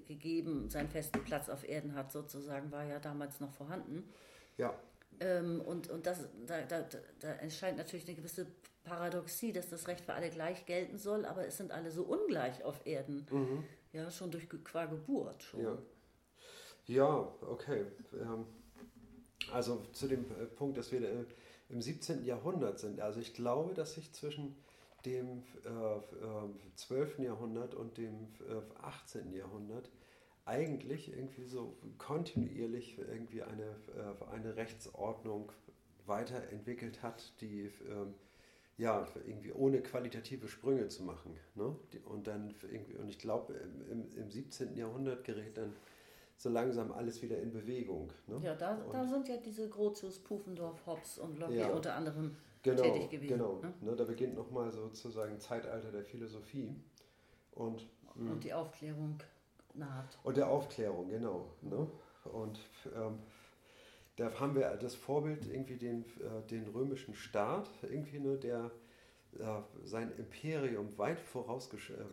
gegeben 0.06 0.70
seinen 0.70 0.88
festen 0.88 1.23
Platz 1.25 1.49
auf 1.49 1.68
Erden 1.68 1.94
hat, 1.94 2.12
sozusagen, 2.12 2.73
war 2.73 2.84
ja 2.84 2.99
damals 2.99 3.40
noch 3.40 3.52
vorhanden. 3.52 4.08
Ja. 4.56 4.75
Ähm, 5.20 5.61
und 5.61 5.88
und 5.90 6.06
das, 6.06 6.20
da, 6.46 6.62
da, 6.62 6.84
da 7.20 7.32
entscheidet 7.34 7.78
natürlich 7.78 8.06
eine 8.06 8.16
gewisse 8.16 8.46
Paradoxie, 8.84 9.52
dass 9.52 9.70
das 9.70 9.88
Recht 9.88 10.04
für 10.04 10.12
alle 10.12 10.30
gleich 10.30 10.66
gelten 10.66 10.99
soll, 10.99 11.25
aber 11.25 11.46
es 11.46 11.56
sind 11.56 11.73
alle 11.73 11.90
so 11.90 12.02
ungleich 12.02 12.62
auf 12.64 12.87
Erden. 12.87 13.26
Mhm. 13.30 13.64
Ja, 13.92 14.11
schon 14.11 14.30
durch 14.30 14.49
qua 14.49 14.87
Geburt 14.87 15.42
schon. 15.42 15.62
Ja, 15.62 15.78
ja 16.87 17.32
okay. 17.49 17.87
Ähm, 18.12 18.46
also 19.52 19.82
zu 19.92 20.08
dem 20.08 20.25
äh, 20.32 20.46
Punkt, 20.46 20.76
dass 20.76 20.92
wir 20.92 21.02
äh, 21.02 21.25
im 21.68 21.80
17. 21.80 22.25
Jahrhundert 22.25 22.78
sind. 22.78 23.00
Also 23.00 23.20
ich 23.20 23.34
glaube, 23.34 23.75
dass 23.75 23.94
sich 23.94 24.12
zwischen 24.12 24.56
dem 25.04 25.42
äh, 25.64 25.96
äh, 25.96 26.50
12. 26.76 27.20
Jahrhundert 27.20 27.75
und 27.75 27.96
dem 27.99 28.28
äh, 28.49 28.82
18. 28.82 29.32
Jahrhundert 29.32 29.88
eigentlich 30.46 31.12
irgendwie 31.12 31.44
so 31.44 31.76
kontinuierlich 31.98 32.98
irgendwie 32.98 33.42
eine, 33.42 33.62
äh, 33.62 34.34
eine 34.34 34.56
Rechtsordnung 34.56 35.50
weiterentwickelt 36.06 37.02
hat, 37.02 37.32
die 37.40 37.70
ähm, 37.88 38.14
ja 38.76 39.06
irgendwie 39.26 39.52
ohne 39.52 39.80
qualitative 39.80 40.48
Sprünge 40.48 40.88
zu 40.88 41.04
machen. 41.04 41.36
Ne? 41.54 41.74
Und 42.04 42.26
dann 42.26 42.54
irgendwie, 42.70 42.96
und 42.96 43.08
ich 43.08 43.18
glaube, 43.18 43.54
im, 43.90 44.12
im 44.16 44.30
17. 44.30 44.76
Jahrhundert 44.76 45.24
gerät 45.24 45.56
dann 45.56 45.72
so 46.36 46.50
langsam 46.50 46.92
alles 46.92 47.22
wieder 47.22 47.38
in 47.38 47.52
Bewegung. 47.52 48.12
Ne? 48.26 48.40
Ja, 48.42 48.54
da, 48.54 48.76
da 48.92 49.06
sind 49.06 49.28
ja 49.28 49.36
diese 49.36 49.68
Grotius, 49.68 50.18
Pufendorf, 50.18 50.84
Hobbes 50.86 51.18
und 51.18 51.38
Locke 51.38 51.56
ja, 51.56 51.68
unter 51.68 51.94
anderem 51.94 52.36
genau, 52.62 52.82
tätig 52.82 53.10
gewesen. 53.10 53.38
Genau, 53.38 53.60
ne? 53.62 53.72
Ne, 53.80 53.96
da 53.96 54.04
beginnt 54.04 54.34
nochmal 54.34 54.70
sozusagen 54.72 55.38
Zeitalter 55.38 55.92
der 55.92 56.04
Philosophie. 56.04 56.74
Und, 57.52 57.86
und 58.16 58.42
die 58.42 58.52
Aufklärung 58.52 59.18
naht. 59.75 60.19
Und 60.23 60.37
der 60.37 60.49
Aufklärung, 60.49 61.09
genau. 61.09 61.50
Ne? 61.62 61.88
Und 62.25 62.59
ähm, 62.95 63.19
da 64.16 64.33
haben 64.38 64.54
wir 64.54 64.76
das 64.76 64.95
Vorbild 64.95 65.47
irgendwie 65.47 65.76
den, 65.76 66.04
äh, 66.21 66.47
den 66.50 66.69
römischen 66.69 67.14
Staat, 67.14 67.69
irgendwie, 67.83 68.21
ne, 68.21 68.37
der 68.38 68.71
äh, 69.38 69.61
sein 69.85 70.12
Imperium 70.16 70.97
weit 70.97 71.21
vorausgesch 71.21 71.90
äh, 71.90 72.04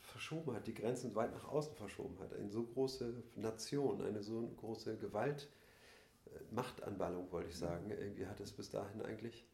verschoben 0.00 0.54
hat, 0.54 0.66
die 0.66 0.74
Grenzen 0.74 1.14
weit 1.14 1.32
nach 1.32 1.48
außen 1.48 1.74
verschoben 1.74 2.18
hat. 2.20 2.34
Eine 2.34 2.50
so 2.50 2.62
große 2.62 3.22
Nation, 3.36 4.02
eine 4.02 4.22
so 4.22 4.48
große 4.60 4.98
Gewalt, 4.98 5.48
äh, 6.26 6.54
Machtanballung, 6.54 7.32
wollte 7.32 7.48
ich 7.48 7.56
sagen. 7.56 7.90
Irgendwie 7.90 8.26
hat 8.26 8.40
es 8.40 8.52
bis 8.52 8.70
dahin 8.70 9.02
eigentlich 9.02 9.46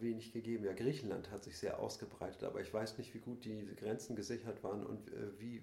wenig 0.00 0.32
gegeben. 0.32 0.64
Ja, 0.64 0.72
Griechenland 0.72 1.30
hat 1.30 1.44
sich 1.44 1.58
sehr 1.58 1.78
ausgebreitet, 1.78 2.44
aber 2.44 2.60
ich 2.60 2.72
weiß 2.72 2.98
nicht, 2.98 3.14
wie 3.14 3.18
gut 3.18 3.44
die 3.44 3.66
Grenzen 3.76 4.16
gesichert 4.16 4.62
waren 4.64 4.84
und 4.84 5.08
äh, 5.08 5.38
wie 5.38 5.62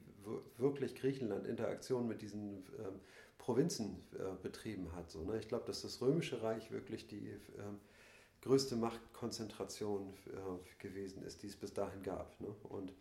wirklich 0.57 0.95
Griechenland 0.95 1.47
Interaktion 1.47 2.07
mit 2.07 2.21
diesen 2.21 2.63
ähm, 2.79 2.99
Provinzen 3.37 4.03
äh, 4.13 4.35
betrieben 4.41 4.93
hat. 4.95 5.11
So, 5.11 5.23
ne? 5.23 5.37
Ich 5.39 5.47
glaube, 5.47 5.65
dass 5.65 5.81
das 5.81 6.01
Römische 6.01 6.41
Reich 6.41 6.71
wirklich 6.71 7.07
die 7.07 7.29
ähm, 7.57 7.79
größte 8.41 8.75
Machtkonzentration 8.75 10.13
äh, 10.27 10.81
gewesen 10.81 11.23
ist, 11.23 11.43
die 11.43 11.47
es 11.47 11.55
bis 11.55 11.73
dahin 11.73 12.03
gab. 12.03 12.39
Ne? 12.39 12.53
Und 12.69 12.93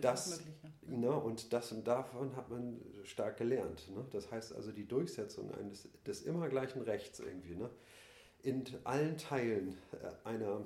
das, 0.00 0.40
ne, 0.86 1.10
und 1.10 1.52
das 1.52 1.70
und 1.70 1.86
davon 1.86 2.34
hat 2.34 2.48
man 2.48 2.80
stark 3.04 3.36
gelernt. 3.36 3.90
Ne? 3.90 4.04
Das 4.10 4.30
heißt 4.30 4.54
also 4.54 4.72
die 4.72 4.86
Durchsetzung 4.86 5.52
eines 5.54 5.88
des 6.06 6.22
immer 6.22 6.48
gleichen 6.48 6.82
Rechts 6.82 7.20
irgendwie. 7.20 7.54
Ne? 7.54 7.70
In 8.42 8.64
allen 8.84 9.16
Teilen 9.18 9.78
äh, 9.92 10.28
einer 10.28 10.62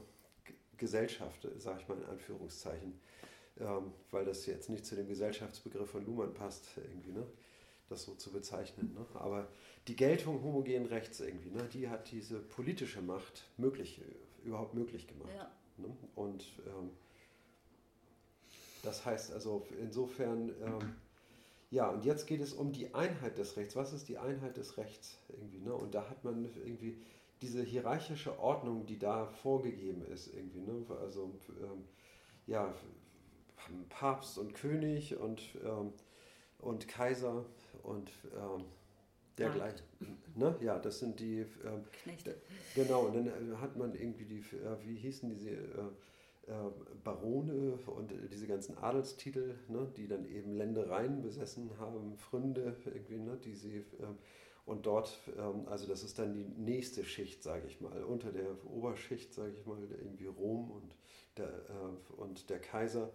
Gesellschaft, 0.76 1.46
sage 1.58 1.80
ich 1.80 1.88
mal 1.88 1.98
in 1.98 2.04
Anführungszeichen, 2.04 3.00
ähm, 3.58 3.92
weil 4.10 4.24
das 4.24 4.46
jetzt 4.46 4.68
nicht 4.68 4.84
zu 4.84 4.96
dem 4.96 5.08
Gesellschaftsbegriff 5.08 5.90
von 5.90 6.04
Luhmann 6.04 6.34
passt, 6.34 6.68
irgendwie, 6.76 7.12
ne? 7.12 7.26
das 7.88 8.02
so 8.02 8.14
zu 8.14 8.30
bezeichnen. 8.30 8.94
Ne? 8.94 9.06
Aber 9.14 9.48
die 9.88 9.96
Geltung 9.96 10.42
homogenen 10.42 10.86
Rechts 10.86 11.20
irgendwie, 11.20 11.50
ne? 11.50 11.68
die 11.72 11.88
hat 11.88 12.10
diese 12.10 12.38
politische 12.38 13.00
Macht 13.00 13.44
möglich, 13.56 14.00
überhaupt 14.44 14.74
möglich 14.74 15.06
gemacht. 15.06 15.32
Ja. 15.36 15.50
Ne? 15.78 15.96
Und 16.14 16.44
ähm, 16.66 16.90
das 18.82 19.04
heißt 19.04 19.32
also 19.32 19.66
insofern, 19.80 20.50
ähm, 20.62 20.94
ja, 21.70 21.88
und 21.88 22.04
jetzt 22.04 22.26
geht 22.26 22.40
es 22.40 22.52
um 22.52 22.72
die 22.72 22.94
Einheit 22.94 23.38
des 23.38 23.56
Rechts. 23.56 23.74
Was 23.74 23.92
ist 23.92 24.08
die 24.08 24.18
Einheit 24.18 24.56
des 24.56 24.76
Rechts 24.78 25.18
irgendwie? 25.28 25.58
Ne? 25.58 25.74
Und 25.74 25.94
da 25.94 26.08
hat 26.08 26.24
man 26.24 26.44
irgendwie 26.44 26.96
diese 27.42 27.62
hierarchische 27.62 28.38
Ordnung, 28.38 28.86
die 28.86 28.98
da 28.98 29.26
vorgegeben 29.26 30.04
ist, 30.06 30.32
irgendwie, 30.34 30.60
ne? 30.60 30.84
Also 31.00 31.34
ähm, 31.62 31.84
ja, 32.46 32.74
Papst 33.88 34.38
und 34.38 34.54
König 34.54 35.16
und, 35.16 35.42
ähm, 35.64 35.92
und 36.58 36.88
Kaiser 36.88 37.44
und 37.82 38.10
ähm, 38.34 38.64
dergleichen. 39.38 39.86
Ne? 40.34 40.56
Ja, 40.60 40.78
das 40.78 40.98
sind 40.98 41.20
die 41.20 41.40
ähm, 41.64 41.84
Knechte. 42.02 42.36
Genau, 42.74 43.06
und 43.06 43.14
dann 43.14 43.26
äh, 43.26 43.56
hat 43.56 43.76
man 43.76 43.94
irgendwie 43.94 44.24
die, 44.24 44.38
äh, 44.38 44.76
wie 44.84 44.96
hießen 44.96 45.28
diese 45.28 45.50
äh, 45.50 46.46
äh, 46.46 46.70
Barone 47.04 47.78
und 47.86 48.12
diese 48.32 48.46
ganzen 48.46 48.78
Adelstitel, 48.78 49.58
ne? 49.68 49.90
die 49.96 50.06
dann 50.06 50.24
eben 50.26 50.54
Ländereien 50.54 51.22
besessen 51.22 51.70
haben, 51.78 52.16
Fründe 52.16 52.76
irgendwie, 52.84 53.18
ne? 53.18 53.38
die 53.44 53.54
sie 53.54 53.84
ähm, 54.00 54.16
und 54.66 54.84
dort, 54.86 55.16
ähm, 55.38 55.66
also 55.68 55.86
das 55.86 56.02
ist 56.02 56.18
dann 56.18 56.34
die 56.34 56.44
nächste 56.44 57.04
Schicht, 57.04 57.42
sage 57.42 57.66
ich 57.66 57.80
mal, 57.80 58.02
unter 58.04 58.30
der 58.32 58.46
Oberschicht, 58.66 59.32
sage 59.32 59.52
ich 59.52 59.64
mal, 59.64 59.78
irgendwie 59.90 60.26
Rom 60.26 60.70
und 60.70 60.94
der, 61.38 61.46
äh, 61.48 62.12
und 62.20 62.50
der 62.50 62.58
Kaiser 62.60 63.10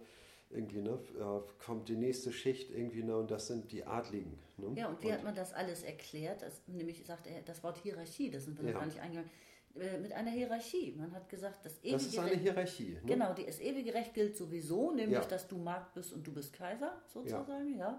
irgendwie, 0.50 0.80
ne, 0.82 0.98
äh, 1.18 1.62
kommt 1.64 1.88
die 1.88 1.96
nächste 1.96 2.32
Schicht 2.32 2.70
irgendwie, 2.70 3.02
ne, 3.02 3.16
und 3.16 3.30
das 3.30 3.46
sind 3.46 3.70
die 3.72 3.84
Adligen. 3.84 4.38
Ne? 4.58 4.72
Ja, 4.76 4.88
und 4.88 5.02
wie 5.02 5.12
hat 5.12 5.24
man 5.24 5.34
das 5.34 5.52
alles 5.54 5.82
erklärt? 5.82 6.42
Das, 6.42 6.60
nämlich 6.66 7.04
sagt 7.06 7.26
er 7.26 7.40
das 7.42 7.62
Wort 7.62 7.78
Hierarchie, 7.78 8.30
das 8.30 8.44
sind 8.44 8.58
wir 8.58 8.66
Ja. 8.66 8.72
noch 8.72 8.80
gar 8.80 8.86
nicht 8.86 9.00
eingegangen. 9.00 9.30
Äh, 9.74 9.98
Mit 9.98 10.12
einer 10.12 10.30
Hierarchie. 10.30 10.92
Man 10.98 11.12
hat 11.14 11.30
gesagt, 11.30 11.64
das 11.64 11.78
ewige 11.78 11.92
Das 11.94 12.06
ist 12.06 12.18
eine 12.18 12.30
Recht, 12.32 12.42
Hierarchie. 12.42 12.92
Ne? 12.92 13.00
Genau, 13.06 13.32
das 13.32 13.58
ewige 13.60 13.94
Recht 13.94 14.12
gilt 14.12 14.36
sowieso, 14.36 14.90
nämlich, 14.92 15.18
Ja. 15.18 15.24
dass 15.24 15.48
du 15.48 15.56
Markt 15.56 15.94
bist 15.94 16.12
und 16.12 16.26
du 16.26 16.32
bist 16.34 16.52
Kaiser, 16.52 17.00
sozusagen, 17.06 17.78
ja. 17.78 17.98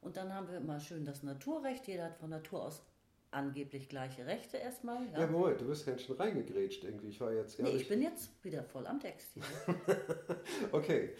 Und 0.00 0.16
dann 0.16 0.32
haben 0.32 0.48
wir 0.48 0.56
immer 0.56 0.80
schön 0.80 1.04
das 1.04 1.22
Naturrecht. 1.22 1.86
Jeder 1.86 2.04
hat 2.04 2.16
von 2.16 2.30
Natur 2.30 2.64
aus 2.64 2.82
angeblich 3.30 3.88
gleiche 3.88 4.26
Rechte 4.26 4.56
erstmal. 4.56 5.06
Ja. 5.12 5.20
Ja, 5.20 5.26
Moment, 5.26 5.60
du 5.60 5.66
bist 5.66 5.86
ganz 5.86 6.02
schön 6.02 6.16
reingegrätscht 6.16 6.84
irgendwie. 6.84 7.08
Ich 7.08 7.20
war 7.20 7.32
jetzt 7.32 7.56
gar 7.56 7.68
nee, 7.68 7.76
ich 7.76 7.88
bin 7.88 8.02
jetzt 8.02 8.30
wieder 8.44 8.64
voll 8.64 8.86
am 8.86 9.00
Text 9.00 9.34
hier. 9.34 9.44
Okay, 10.72 11.10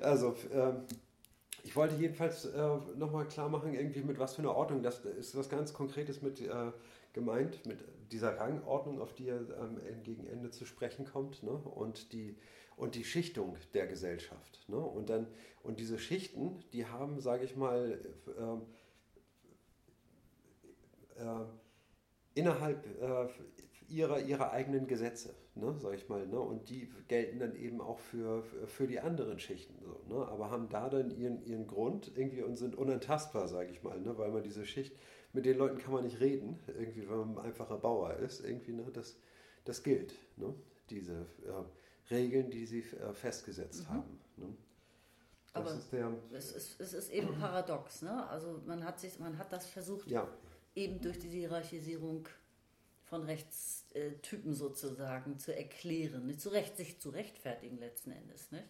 also 0.00 0.36
ähm, 0.52 0.84
ich 1.62 1.76
wollte 1.76 1.96
jedenfalls 1.96 2.46
äh, 2.46 2.78
nochmal 2.96 3.26
klar 3.28 3.48
machen, 3.48 3.74
irgendwie 3.74 4.02
mit 4.02 4.18
was 4.18 4.34
für 4.34 4.42
einer 4.42 4.54
Ordnung. 4.54 4.82
Das 4.82 5.04
ist 5.04 5.36
was 5.36 5.48
ganz 5.48 5.72
Konkretes 5.72 6.22
mit 6.22 6.40
äh, 6.40 6.72
gemeint, 7.12 7.64
mit 7.66 7.78
dieser 8.12 8.38
Rangordnung, 8.38 9.00
auf 9.00 9.14
die 9.14 9.28
er 9.28 9.40
ähm, 9.40 9.78
gegen 10.02 10.26
Ende 10.26 10.50
zu 10.50 10.64
sprechen 10.64 11.04
kommt, 11.04 11.42
ne? 11.42 11.50
und, 11.50 12.12
die, 12.12 12.36
und 12.76 12.94
die 12.94 13.04
Schichtung 13.04 13.56
der 13.74 13.86
Gesellschaft. 13.86 14.64
Ne? 14.68 14.76
Und, 14.76 15.10
dann, 15.10 15.26
und 15.62 15.80
diese 15.80 15.98
Schichten, 15.98 16.62
die 16.72 16.86
haben, 16.86 17.20
sage 17.20 17.44
ich 17.44 17.56
mal, 17.56 18.00
ähm, 18.38 18.62
äh, 21.16 21.44
innerhalb 22.34 22.86
äh, 23.00 23.28
ihrer, 23.88 24.20
ihrer 24.20 24.52
eigenen 24.52 24.86
Gesetze, 24.86 25.34
ne, 25.54 25.74
sag 25.78 25.94
ich 25.94 26.08
mal. 26.08 26.26
Ne, 26.26 26.38
und 26.38 26.70
die 26.70 26.90
gelten 27.08 27.38
dann 27.38 27.54
eben 27.56 27.80
auch 27.80 27.98
für, 27.98 28.44
für 28.66 28.86
die 28.86 29.00
anderen 29.00 29.38
Schichten. 29.38 29.74
So, 29.82 30.00
ne, 30.08 30.26
aber 30.28 30.50
haben 30.50 30.68
da 30.68 30.88
dann 30.88 31.10
ihren, 31.10 31.44
ihren 31.44 31.66
Grund 31.66 32.12
irgendwie 32.16 32.42
und 32.42 32.56
sind 32.56 32.76
unantastbar, 32.76 33.48
sage 33.48 33.70
ich 33.70 33.82
mal. 33.82 34.00
Ne, 34.00 34.16
weil 34.16 34.30
man 34.30 34.42
diese 34.42 34.64
Schicht, 34.64 34.96
mit 35.32 35.44
den 35.44 35.58
Leuten 35.58 35.78
kann 35.78 35.92
man 35.92 36.04
nicht 36.04 36.20
reden, 36.20 36.58
irgendwie, 36.66 37.08
wenn 37.08 37.18
man 37.18 37.38
ein 37.38 37.38
einfacher 37.38 37.78
Bauer 37.78 38.14
ist. 38.14 38.44
Irgendwie, 38.44 38.72
ne, 38.72 38.86
das, 38.92 39.16
das 39.64 39.82
gilt, 39.82 40.14
ne, 40.36 40.54
diese 40.88 41.26
äh, 41.44 42.12
Regeln, 42.12 42.50
die 42.50 42.66
sie 42.66 42.80
äh, 42.80 43.12
festgesetzt 43.12 43.88
haben. 43.88 44.20
Ne. 44.36 44.56
Das 45.52 45.66
Aber 45.66 45.74
ist 45.74 45.92
der, 45.92 46.12
es, 46.32 46.52
ist, 46.52 46.80
es 46.80 46.92
ist 46.92 47.10
eben 47.10 47.34
paradox. 47.38 48.02
Ne? 48.02 48.28
Also 48.28 48.60
man 48.66 48.84
hat, 48.84 49.00
sich, 49.00 49.18
man 49.18 49.36
hat 49.36 49.52
das 49.52 49.66
versucht, 49.66 50.08
ja, 50.08 50.28
eben 50.74 51.00
durch 51.00 51.18
die 51.18 51.28
Hierarchisierung 51.28 52.28
von 53.04 53.24
Rechtstypen 53.24 54.54
sozusagen 54.54 55.38
zu 55.38 55.54
erklären, 55.54 56.26
nicht 56.26 56.40
zu 56.40 56.50
Recht, 56.50 56.76
sich 56.76 57.00
zu 57.00 57.10
rechtfertigen 57.10 57.78
letzten 57.78 58.12
Endes. 58.12 58.52
Nicht? 58.52 58.64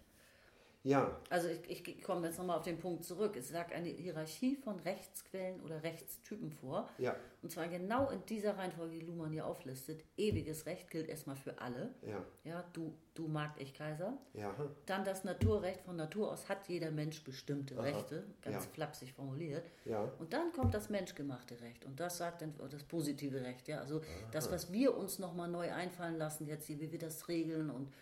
Ja, 0.83 1.15
Also 1.29 1.49
ich, 1.49 1.87
ich 1.89 2.03
komme 2.03 2.27
jetzt 2.27 2.39
nochmal 2.39 2.57
auf 2.57 2.63
den 2.65 2.79
Punkt 2.79 3.05
zurück. 3.05 3.37
Es 3.37 3.51
lag 3.51 3.71
eine 3.75 3.89
Hierarchie 3.89 4.57
von 4.57 4.79
Rechtsquellen 4.81 5.61
oder 5.61 5.83
Rechtstypen 5.83 6.51
vor. 6.53 6.89
ja, 6.99 7.15
Und 7.43 7.51
zwar 7.53 7.69
genau 7.69 8.09
in 8.11 8.25
dieser 8.27 8.57
Reihenfolge, 8.57 8.99
die 8.99 9.05
Luhmann 9.05 9.31
hier 9.33 9.47
auflistet. 9.47 10.03
Ewiges 10.17 10.65
Recht 10.67 10.91
gilt 10.91 11.09
erstmal 11.09 11.37
für 11.37 11.61
alle. 11.61 11.91
ja, 12.03 12.25
Ja, 12.45 12.65
du, 12.73 12.95
du 13.15 13.29
Markt, 13.29 13.61
ich 13.61 13.75
Kaiser. 13.75 14.17
ja, 14.33 14.55
Dann 14.87 15.05
das 15.05 15.25
Naturrecht. 15.25 15.83
Von 15.83 15.97
Natur 15.97 16.33
aus 16.33 16.49
hat 16.49 16.67
jeder 16.69 16.91
Mensch 16.91 17.23
bestimmte 17.25 17.75
Aha. 17.75 17.83
Rechte, 17.83 18.25
ganz 18.41 18.65
Ja. 18.65 18.71
flapsig 18.73 19.13
formuliert. 19.13 19.71
ja, 19.85 20.11
Und 20.19 20.33
dann 20.33 20.51
kommt 20.53 20.73
das 20.75 20.89
menschgemachte 20.89 21.61
Recht 21.61 21.85
und 21.85 22.01
das 22.01 22.17
sagt 22.19 22.41
dann 22.43 22.55
das 22.71 22.85
positive 22.85 23.43
Recht, 23.43 23.69
ja, 23.69 23.81
also 23.81 24.01
das, 24.33 24.51
was 24.51 24.73
wir 24.73 24.97
uns 24.97 25.19
nochmal 25.19 25.49
neu 25.49 25.71
einfallen 25.73 26.17
lassen 26.17 26.47
jetzt 26.47 26.67
hier, 26.67 26.81
wie 26.81 26.91
wir 26.93 26.99
das 26.99 27.29
regeln 27.29 27.71
und 27.71 27.93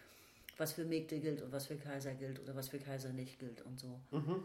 was 0.58 0.72
für 0.72 0.84
Mägde 0.84 1.18
gilt 1.20 1.40
und 1.40 1.52
was 1.52 1.66
für 1.66 1.76
Kaiser 1.76 2.12
gilt 2.14 2.40
oder 2.40 2.54
was 2.54 2.68
für 2.68 2.78
Kaiser 2.78 3.12
nicht 3.12 3.38
gilt 3.38 3.62
und 3.62 3.78
so. 3.80 4.00
Mhm. 4.10 4.44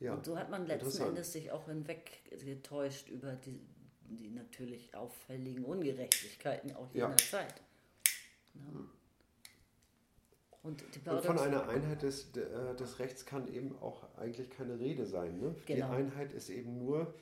Ja, 0.00 0.14
Und 0.14 0.24
so 0.26 0.36
hat 0.36 0.50
man 0.50 0.66
letzten. 0.66 1.02
Endes 1.04 1.32
sich 1.32 1.52
auch 1.52 1.66
hinweggetäuscht 1.66 3.08
über 3.08 3.32
die, 3.34 3.60
die 4.08 4.30
natürlich 4.30 4.94
auffälligen 4.94 5.64
Ungerechtigkeiten 5.64 6.74
auch 6.74 6.92
Ja. 6.92 7.06
jener 7.06 7.16
Zeit. 7.16 7.54
Na? 8.54 8.62
Und 10.62 10.82
die 10.94 10.98
Und 11.08 11.22
von 11.24 11.36
Paradox- 11.36 11.42
einer 11.42 11.68
Einheit 11.68 12.02
des, 12.02 12.32
de- 12.32 12.44
äh, 12.44 12.74
des 12.76 12.98
Rechts 12.98 13.24
kann 13.24 13.48
eben 13.52 13.78
auch 13.80 14.04
eigentlich 14.18 14.50
keine 14.50 14.78
Rede 14.78 15.06
sein. 15.06 15.38
Ne? 15.40 15.54
Die 15.68 15.74
Genau. 15.74 15.90
Einheit 15.90 16.32
ist 16.32 16.50
eben 16.50 16.76
nur 16.78 17.14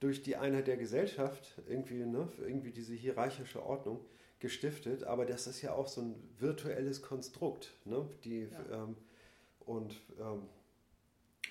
durch 0.00 0.22
die 0.22 0.36
Einheit 0.36 0.66
der 0.66 0.76
Gesellschaft 0.78 1.60
irgendwie, 1.68 2.04
ne, 2.06 2.28
irgendwie 2.38 2.70
diese 2.70 2.94
hierarchische 2.94 3.62
Ordnung 3.64 4.00
gestiftet. 4.38 5.04
Aber 5.04 5.24
das 5.26 5.46
ist 5.46 5.62
ja 5.62 5.72
auch 5.74 5.88
so 5.88 6.02
ein 6.02 6.14
virtuelles 6.38 7.02
Konstrukt. 7.02 7.72
Ne? 7.84 8.08
Die, 8.24 8.42
Ja. 8.42 8.84
ähm, 8.84 8.96
und 9.60 9.94
ähm, 10.20 10.42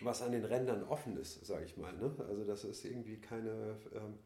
was 0.01 0.21
an 0.21 0.31
den 0.31 0.45
Rändern 0.45 0.83
offen 0.83 1.17
ist, 1.17 1.45
sage 1.45 1.65
ich 1.65 1.77
mal. 1.77 1.93
Ne? 1.93 2.13
Also 2.27 2.43
das 2.45 2.63
ist 2.63 2.85
irgendwie 2.85 3.17
keine... 3.17 3.77
Ähm, 3.93 4.17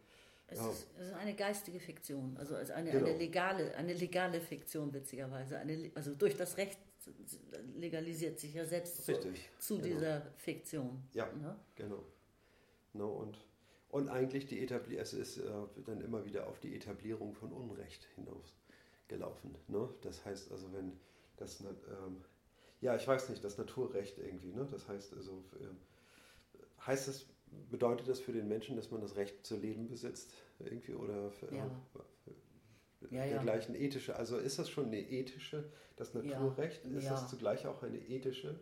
Es, 0.52 0.58
Ja. 0.58 0.72
ist, 0.72 0.88
es 1.00 1.08
ist 1.10 1.14
eine 1.14 1.36
geistige 1.36 1.80
Fiktion, 1.80 2.36
also 2.38 2.56
als 2.56 2.72
eine, 2.72 2.90
Genau. 2.90 3.06
eine, 3.06 3.18
legale, 3.20 3.76
eine 3.76 3.94
legale 3.94 4.42
Fiktion, 4.42 4.92
witzigerweise. 4.92 5.60
Eine, 5.60 5.92
also 5.94 6.16
durch 6.16 6.36
das 6.36 6.58
Recht 6.58 6.80
legalisiert 7.76 8.40
sich 8.40 8.56
ja 8.56 8.66
selbst 8.66 9.06
zu, 9.06 9.12
richtig. 9.12 9.48
zu 9.60 9.76
genau. 9.78 9.88
dieser 9.88 10.22
Fiktion. 10.38 11.04
Ja. 11.14 11.28
Ne? 11.34 11.56
Genau. 11.76 12.04
No, 12.94 13.10
und, 13.10 13.38
und 13.90 14.10
eigentlich 14.10 14.46
die 14.46 14.62
Etabli 14.62 14.98
es 14.98 15.14
ist 15.14 15.38
äh, 15.38 15.52
dann 15.86 16.02
immer 16.02 16.26
wieder 16.26 16.48
auf 16.48 16.60
die 16.60 16.76
Etablierung 16.76 17.34
von 17.34 17.52
Unrecht 17.52 18.08
hinausgelaufen. 18.16 19.56
Ne? 19.68 19.90
Das 20.02 20.24
heißt 20.26 20.52
also, 20.52 20.72
wenn 20.74 20.94
das, 21.38 21.62
ähm, 21.62 22.24
ja, 22.82 22.96
ich 22.96 23.08
weiß 23.08 23.30
nicht, 23.30 23.44
das 23.44 23.58
Naturrecht 23.58 24.20
irgendwie, 24.20 24.54
ne? 24.54 24.68
das 24.70 24.88
heißt 24.88 25.14
also, 25.14 25.44
ähm, 25.60 25.78
heißt 26.86 27.08
das, 27.08 27.26
bedeutet 27.72 28.08
das 28.08 28.20
für 28.20 28.32
den 28.32 28.48
Menschen, 28.48 28.76
dass 28.76 28.92
man 28.92 29.02
das 29.02 29.16
Recht 29.16 29.46
zu 29.46 29.58
leben 29.58 29.88
besitzt 29.88 30.34
irgendwie 30.60 30.94
oder 30.94 31.32
äh, 31.52 31.56
Ja. 31.56 31.72
Ja, 33.12 33.24
ja. 33.24 33.36
dergleichen 33.36 33.76
ethische, 33.76 34.18
also 34.18 34.38
ist 34.38 34.60
das 34.60 34.70
schon 34.70 34.88
eine 34.88 35.00
ethische, 35.00 35.72
das 35.96 36.14
Naturrecht, 36.14 36.84
ist 36.86 37.06
ja. 37.06 37.12
das 37.12 37.30
zugleich 37.30 37.66
auch 37.66 37.82
eine 37.82 37.98
ethische 37.98 38.60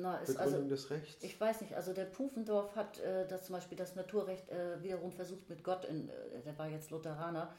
Na, 0.00 0.18
ist 0.18 0.28
Begründung 0.28 0.54
also, 0.54 0.68
des 0.68 0.90
Rechts? 0.90 1.24
ich 1.24 1.40
weiß 1.40 1.60
nicht, 1.60 1.74
also 1.74 1.92
der 1.92 2.06
Pufendorf 2.06 2.74
hat 2.76 2.98
äh, 3.00 3.26
das 3.26 3.44
zum 3.44 3.54
Beispiel 3.54 3.76
das 3.76 3.94
Naturrecht 3.94 4.48
äh, 4.48 4.82
wiederum 4.82 5.12
versucht 5.12 5.48
mit 5.48 5.62
Gott, 5.64 5.84
in, 5.84 6.08
äh, 6.08 6.42
der 6.44 6.58
war 6.58 6.68
jetzt 6.68 6.90
Lutheraner, 6.90 7.54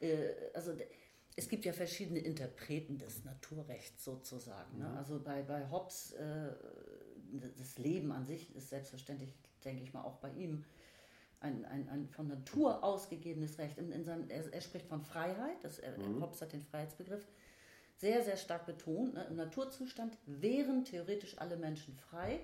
äh, 0.00 0.28
also 0.54 0.72
es 1.36 1.48
gibt 1.48 1.64
ja 1.64 1.72
verschiedene 1.72 2.20
Interpreten 2.20 2.98
des 2.98 3.24
Naturrechts 3.24 4.04
sozusagen. 4.04 4.78
Ne? 4.78 4.88
Also 4.96 5.20
bei, 5.20 5.42
bei 5.42 5.68
Hobbes, 5.70 6.12
äh, 6.12 6.52
das 7.58 7.78
Leben 7.78 8.12
an 8.12 8.26
sich 8.26 8.54
ist 8.54 8.68
selbstverständlich, 8.68 9.34
denke 9.64 9.82
ich 9.82 9.92
mal, 9.92 10.02
auch 10.02 10.16
bei 10.16 10.30
ihm 10.30 10.64
ein, 11.40 11.64
ein, 11.64 11.88
ein 11.88 12.08
von 12.08 12.28
Natur 12.28 12.84
ausgegebenes 12.84 13.58
Recht. 13.58 13.78
In, 13.78 13.90
in 13.90 14.04
seinem, 14.04 14.30
er, 14.30 14.52
er 14.52 14.60
spricht 14.60 14.86
von 14.86 15.02
Freiheit, 15.02 15.56
das, 15.62 15.78
er, 15.78 15.96
Hobbes 16.20 16.40
hat 16.40 16.52
den 16.52 16.62
Freiheitsbegriff 16.62 17.26
sehr, 18.04 18.22
sehr 18.22 18.36
stark 18.36 18.66
betont. 18.66 19.14
Ne? 19.14 19.24
Im 19.30 19.36
Naturzustand 19.36 20.18
wären 20.26 20.84
theoretisch 20.84 21.38
alle 21.38 21.56
Menschen 21.56 21.96
frei. 21.96 22.38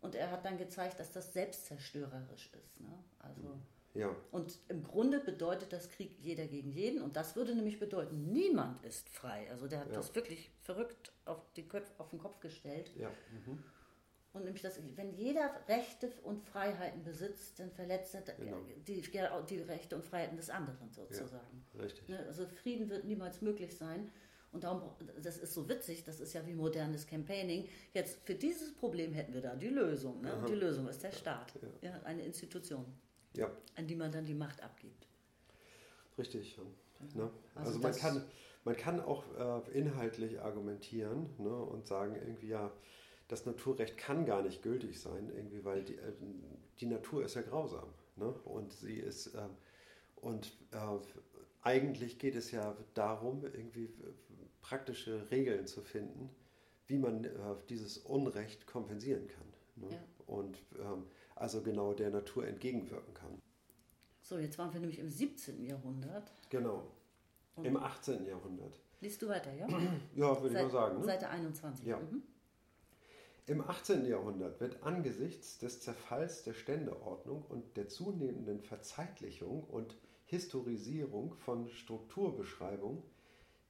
Und 0.00 0.14
er 0.14 0.30
hat 0.30 0.44
dann 0.46 0.56
gezeigt, 0.56 0.98
dass 0.98 1.12
das 1.12 1.32
selbstzerstörerisch 1.34 2.50
ist. 2.54 2.80
Ne? 2.80 2.88
Also, 3.18 3.58
ja, 3.94 4.14
und 4.30 4.58
im 4.68 4.82
Grunde 4.84 5.18
bedeutet 5.20 5.72
das 5.72 5.90
Krieg 5.90 6.16
jeder 6.20 6.46
gegen 6.46 6.70
jeden. 6.70 7.02
Und 7.02 7.16
das 7.16 7.36
würde 7.36 7.54
nämlich 7.54 7.78
bedeuten, 7.78 8.32
niemand 8.32 8.82
ist 8.84 9.08
frei. 9.10 9.46
Also 9.50 9.66
der 9.68 9.80
hat 9.80 9.88
Ja. 9.88 9.94
das 9.94 10.14
wirklich 10.14 10.50
verrückt 10.62 11.12
auf, 11.26 11.40
die 11.56 11.66
Köpf, 11.68 11.90
auf 11.98 12.08
den 12.10 12.18
Kopf 12.18 12.40
gestellt. 12.40 12.90
ja. 12.96 13.10
Mhm. 13.46 13.62
Und 14.34 14.44
nämlich, 14.44 14.62
dass, 14.62 14.78
wenn 14.94 15.14
jeder 15.14 15.50
Rechte 15.68 16.12
und 16.22 16.44
Freiheiten 16.44 17.02
besitzt, 17.02 17.58
dann 17.58 17.72
verletzt 17.72 18.14
er 18.14 18.20
Genau. 18.22 18.58
die, 18.86 19.00
die 19.00 19.60
Rechte 19.62 19.96
und 19.96 20.04
Freiheiten 20.04 20.36
des 20.36 20.48
anderen 20.50 20.92
sozusagen. 20.92 21.64
Richtig. 21.78 22.08
Ne, 22.08 22.18
Also 22.28 22.46
Frieden 22.46 22.88
wird 22.90 23.04
niemals 23.04 23.40
möglich 23.42 23.76
sein. 23.76 24.12
Und 24.52 24.64
darum, 24.64 24.82
das 25.22 25.36
ist 25.38 25.52
so 25.52 25.68
witzig, 25.68 26.04
das 26.04 26.20
ist 26.20 26.32
ja 26.32 26.46
wie 26.46 26.54
modernes 26.54 27.06
Campaigning. 27.06 27.68
Jetzt 27.92 28.18
für 28.24 28.34
dieses 28.34 28.74
Problem 28.74 29.12
hätten 29.12 29.34
wir 29.34 29.42
da 29.42 29.54
die 29.54 29.68
Lösung. 29.68 30.22
Ne? 30.22 30.34
Und 30.34 30.48
die 30.48 30.54
Lösung 30.54 30.88
ist 30.88 31.02
der 31.02 31.12
Staat, 31.12 31.52
ja. 31.82 32.00
eine 32.04 32.24
Institution, 32.24 32.86
Ja, 33.34 33.50
an 33.76 33.86
die 33.86 33.94
man 33.94 34.10
dann 34.10 34.24
die 34.24 34.34
Macht 34.34 34.62
abgibt. 34.62 35.06
richtig. 36.16 36.56
ja. 36.56 36.62
Ne? 37.14 37.30
Also 37.54 37.68
Also, 37.70 37.78
man, 37.80 37.94
kann, 37.94 38.24
man 38.64 38.76
kann 38.76 39.00
auch 39.00 39.24
äh, 39.36 39.78
inhaltlich 39.78 40.40
argumentieren 40.40 41.28
ne, 41.38 41.54
und 41.54 41.86
sagen, 41.86 42.16
irgendwie 42.16 42.48
ja, 42.48 42.72
das 43.28 43.44
Naturrecht 43.44 43.98
kann 43.98 44.24
gar 44.24 44.42
nicht 44.42 44.62
gültig 44.62 44.98
sein, 45.00 45.30
irgendwie, 45.34 45.64
weil 45.64 45.84
die, 45.84 45.96
äh, 45.96 46.12
die 46.80 46.86
Natur 46.86 47.24
ist 47.24 47.34
ja 47.34 47.42
grausam. 47.42 47.88
Ne? 48.16 48.32
Und 48.44 48.72
sie 48.72 48.96
ist, 48.96 49.34
ähm, 49.34 49.50
und 50.16 50.46
äh, 50.72 50.78
eigentlich 51.62 52.18
geht 52.18 52.34
es 52.34 52.50
ja 52.50 52.76
darum, 52.94 53.44
irgendwie 53.44 53.90
praktische 54.68 55.30
Regeln 55.30 55.66
zu 55.66 55.80
finden, 55.80 56.28
wie 56.88 56.98
man 56.98 57.24
äh, 57.24 57.30
dieses 57.70 57.96
Unrecht 57.98 58.66
kompensieren 58.66 59.26
kann. 59.26 59.46
Ne? 59.76 59.88
Ja. 59.94 59.98
Und 60.26 60.58
ähm, 60.78 61.06
also 61.36 61.62
genau 61.62 61.94
der 61.94 62.10
Natur 62.10 62.46
entgegenwirken 62.46 63.14
kann. 63.14 63.40
So, 64.20 64.38
jetzt 64.38 64.58
waren 64.58 64.70
wir 64.74 64.80
nämlich 64.80 64.98
im 64.98 65.08
17. 65.08 65.64
Jahrhundert. 65.64 66.30
Genau. 66.50 66.86
Und- 67.56 67.64
Im 67.64 67.76
18. 67.78 68.26
Jahrhundert. 68.26 68.78
Liest 69.00 69.22
du 69.22 69.28
weiter, 69.28 69.52
ja? 69.54 69.66
Ja, 70.14 70.40
würde 70.42 70.54
ich 70.56 70.62
mal 70.62 70.70
sagen. 70.70 70.98
Ne? 70.98 71.04
Seite 71.04 71.28
21. 71.30 71.86
Ja. 71.86 71.98
Mhm. 71.98 72.22
Im 73.46 73.62
18. 73.62 74.04
Jahrhundert 74.04 74.60
wird 74.60 74.82
angesichts 74.82 75.58
des 75.58 75.80
Zerfalls 75.80 76.42
der 76.42 76.52
Ständeordnung 76.52 77.42
und 77.48 77.78
der 77.78 77.88
zunehmenden 77.88 78.60
Verzeitlichung 78.60 79.64
und 79.64 79.96
Historisierung 80.26 81.32
von 81.32 81.70
Strukturbeschreibung 81.70 83.02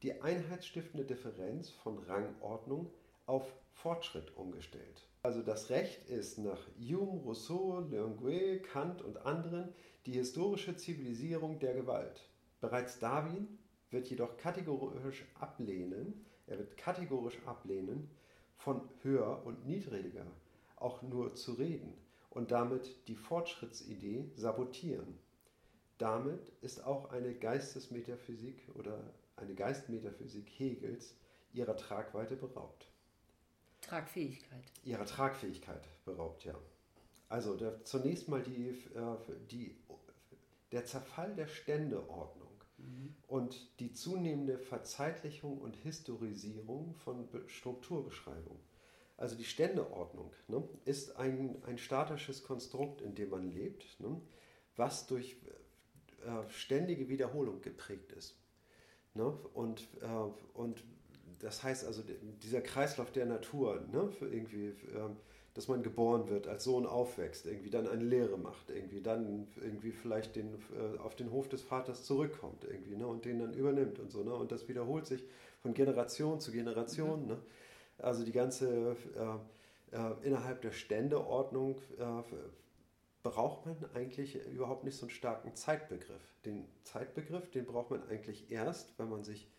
die 0.02 0.20
einheitsstiftende 0.20 1.04
Differenz 1.04 1.70
von 1.70 1.98
Rangordnung 1.98 2.90
auf 3.26 3.52
Fortschritt 3.72 4.36
umgestellt. 4.36 5.08
Also 5.22 5.42
das 5.42 5.70
Recht 5.70 6.08
ist 6.08 6.38
nach 6.38 6.66
Hume, 6.78 7.20
Rousseau, 7.22 7.80
Lenguet, 7.80 8.62
Kant 8.64 9.02
und 9.02 9.18
anderen 9.26 9.72
die 10.06 10.12
historische 10.12 10.76
Zivilisierung 10.76 11.58
der 11.58 11.74
Gewalt. 11.74 12.28
Bereits 12.60 12.98
Darwin 12.98 13.58
wird 13.90 14.08
jedoch 14.08 14.36
kategorisch 14.36 15.24
ablehnen, 15.38 16.24
er 16.46 16.58
wird 16.58 16.76
kategorisch 16.76 17.38
ablehnen, 17.46 18.10
von 18.56 18.88
höher 19.02 19.44
und 19.44 19.66
niedriger 19.66 20.26
auch 20.76 21.02
nur 21.02 21.34
zu 21.34 21.52
reden 21.54 21.92
und 22.30 22.50
damit 22.50 23.08
die 23.08 23.16
Fortschrittsidee 23.16 24.30
sabotieren. 24.34 25.18
Damit 25.98 26.52
ist 26.60 26.84
auch 26.84 27.10
eine 27.10 27.34
Geistesmetaphysik 27.34 28.68
oder 28.74 29.00
eine 29.38 29.54
Geistmetaphysik 29.54 30.48
Hegels 30.48 31.14
ihrer 31.52 31.76
Tragweite 31.76 32.36
beraubt. 32.36 32.88
Tragfähigkeit. 33.80 34.64
Ihrer 34.84 35.06
Tragfähigkeit 35.06 35.88
beraubt, 36.04 36.44
ja. 36.44 36.54
Also 37.28 37.56
der, 37.56 37.84
zunächst 37.84 38.28
mal 38.28 38.42
die, 38.42 38.68
äh, 38.68 39.16
die, 39.50 39.76
der 40.72 40.84
Zerfall 40.84 41.34
der 41.34 41.46
Ständeordnung 41.46 42.52
mhm. 42.78 43.14
und 43.26 43.80
die 43.80 43.92
zunehmende 43.92 44.58
Verzeitlichung 44.58 45.58
und 45.58 45.76
Historisierung 45.76 46.94
von 46.94 47.28
Strukturbeschreibung. 47.46 48.58
Also 49.16 49.36
die 49.36 49.44
Ständeordnung 49.44 50.32
ne, 50.46 50.66
ist 50.84 51.16
ein, 51.16 51.62
ein 51.64 51.76
statisches 51.76 52.44
Konstrukt, 52.44 53.00
in 53.00 53.14
dem 53.14 53.30
man 53.30 53.50
lebt, 53.50 53.98
ne, 54.00 54.20
was 54.76 55.06
durch 55.06 55.36
äh, 56.24 56.48
ständige 56.48 57.08
Wiederholung 57.08 57.60
geprägt 57.60 58.12
ist. 58.12 58.38
Ne? 59.18 59.36
Und, 59.52 59.80
äh, 60.00 60.58
und 60.58 60.84
das 61.40 61.64
heißt 61.64 61.84
also, 61.84 62.02
dieser 62.42 62.60
Kreislauf 62.60 63.10
der 63.10 63.26
Natur, 63.26 63.82
ne? 63.92 64.08
Für 64.12 64.26
irgendwie, 64.26 64.68
äh, 64.68 65.10
dass 65.54 65.66
man 65.66 65.82
geboren 65.82 66.28
wird, 66.28 66.46
als 66.46 66.62
Sohn 66.62 66.86
aufwächst, 66.86 67.44
irgendwie 67.46 67.70
dann 67.70 67.88
eine 67.88 68.04
Lehre 68.04 68.38
macht, 68.38 68.70
irgendwie 68.70 69.00
dann 69.00 69.48
irgendwie 69.60 69.90
vielleicht 69.90 70.36
den, 70.36 70.54
äh, 70.54 70.98
auf 70.98 71.16
den 71.16 71.32
Hof 71.32 71.48
des 71.48 71.62
Vaters 71.62 72.04
zurückkommt 72.04 72.64
irgendwie, 72.64 72.94
ne? 72.94 73.08
und 73.08 73.24
den 73.24 73.40
dann 73.40 73.54
übernimmt 73.54 73.98
und 73.98 74.12
so. 74.12 74.22
Ne? 74.22 74.32
Und 74.32 74.52
das 74.52 74.68
wiederholt 74.68 75.06
sich 75.06 75.24
von 75.60 75.74
Generation 75.74 76.38
zu 76.38 76.52
Generation. 76.52 77.22
Mhm. 77.22 77.28
Ne? 77.28 77.38
Also 77.98 78.24
die 78.24 78.30
ganze 78.30 78.96
äh, 79.16 79.96
äh, 79.96 80.14
innerhalb 80.22 80.62
der 80.62 80.70
Ständeordnung 80.70 81.80
äh, 81.98 82.22
braucht 83.30 83.66
man 83.66 83.76
eigentlich 83.94 84.36
überhaupt 84.46 84.84
nicht 84.84 84.96
so 84.96 85.06
einen 85.06 85.10
starken 85.10 85.54
Zeitbegriff. 85.54 86.22
Den 86.44 86.66
Zeitbegriff, 86.84 87.50
den 87.50 87.66
braucht 87.66 87.90
man 87.90 88.02
eigentlich 88.08 88.50
erst, 88.50 88.98
wenn 88.98 89.08
man 89.08 89.22
sich, 89.22 89.50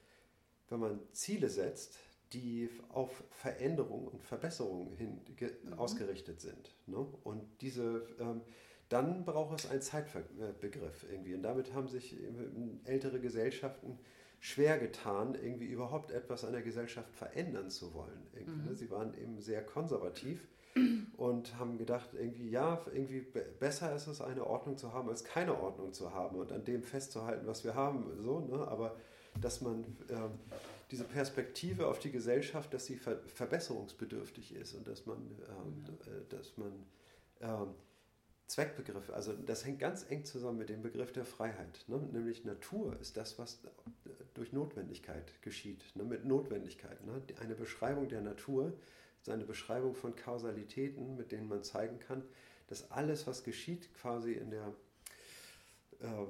wenn 0.69 0.79
man 0.79 0.99
Ziele 1.11 1.49
setzt, 1.49 1.97
die 2.33 2.69
auf 2.89 3.23
Veränderung 3.31 4.07
und 4.07 4.23
Verbesserung 4.23 4.91
hin 4.93 5.21
mhm. 5.63 5.73
ausgerichtet 5.73 6.41
sind. 6.41 6.75
Ne? 6.87 6.97
Und 7.23 7.43
diese, 7.61 8.07
ähm, 8.19 8.41
dann 8.89 9.25
braucht 9.25 9.59
es 9.59 9.69
einen 9.69 9.81
Zeitbegriff 9.81 11.05
irgendwie. 11.09 11.35
Und 11.35 11.43
damit 11.43 11.73
haben 11.73 11.87
sich 11.87 12.17
ältere 12.85 13.19
Gesellschaften 13.19 13.99
schwer 14.39 14.79
getan, 14.79 15.35
irgendwie 15.35 15.67
überhaupt 15.67 16.11
etwas 16.11 16.45
an 16.45 16.53
der 16.53 16.61
Gesellschaft 16.61 17.13
verändern 17.13 17.69
zu 17.69 17.93
wollen. 17.93 18.27
Ne? 18.33 18.41
Mhm. 18.41 18.75
Sie 18.75 18.89
waren 18.89 19.13
eben 19.13 19.39
sehr 19.41 19.63
konservativ 19.63 20.47
und 21.17 21.57
haben 21.57 21.77
gedacht, 21.77 22.09
irgendwie, 22.13 22.49
ja, 22.49 22.79
irgendwie 22.93 23.21
besser 23.59 23.95
ist 23.95 24.07
es, 24.07 24.21
eine 24.21 24.45
Ordnung 24.45 24.77
zu 24.77 24.93
haben, 24.93 25.09
als 25.09 25.23
keine 25.23 25.59
Ordnung 25.59 25.93
zu 25.93 26.13
haben 26.13 26.37
und 26.37 26.51
an 26.51 26.63
dem 26.63 26.83
festzuhalten, 26.83 27.47
was 27.47 27.63
wir 27.63 27.75
haben. 27.75 28.05
So, 28.19 28.39
ne? 28.39 28.67
Aber 28.67 28.95
dass 29.41 29.61
man 29.61 29.83
äh, 30.09 30.29
diese 30.91 31.03
Perspektive 31.03 31.87
auf 31.87 31.99
die 31.99 32.11
Gesellschaft, 32.11 32.73
dass 32.73 32.85
sie 32.85 32.97
ver 32.97 33.19
verbesserungsbedürftig 33.27 34.55
ist 34.55 34.73
und 34.73 34.87
dass 34.87 35.05
man, 35.05 35.17
ähm, 35.17 35.83
äh, 36.05 36.29
dass 36.29 36.57
man 36.57 36.71
äh, 37.39 37.67
Zweckbegriffe, 38.47 39.13
also 39.13 39.33
das 39.33 39.63
hängt 39.63 39.79
ganz 39.79 40.05
eng 40.09 40.25
zusammen 40.25 40.57
mit 40.57 40.69
dem 40.69 40.81
Begriff 40.81 41.11
der 41.11 41.25
Freiheit. 41.25 41.85
Ne? 41.87 41.97
Nämlich 42.11 42.45
Natur 42.45 42.99
ist 42.99 43.15
das, 43.15 43.37
was 43.37 43.59
durch 44.33 44.53
Notwendigkeit 44.53 45.39
geschieht, 45.43 45.83
ne? 45.95 46.03
mit 46.03 46.25
Notwendigkeit. 46.25 47.05
Ne? 47.05 47.21
Eine 47.39 47.53
Beschreibung 47.53 48.09
der 48.09 48.21
Natur 48.21 48.73
ist 49.21 49.29
eine 49.29 49.45
Beschreibung 49.45 49.95
von 49.95 50.15
Kausalitäten, 50.15 51.15
mit 51.15 51.31
denen 51.31 51.47
man 51.47 51.63
zeigen 51.63 51.99
kann, 51.99 52.23
dass 52.67 52.91
alles, 52.91 53.27
was 53.27 53.43
geschieht, 53.43 53.93
quasi 53.95 54.33
in 54.33 54.51
der, 54.51 54.73
äh, 56.01 56.25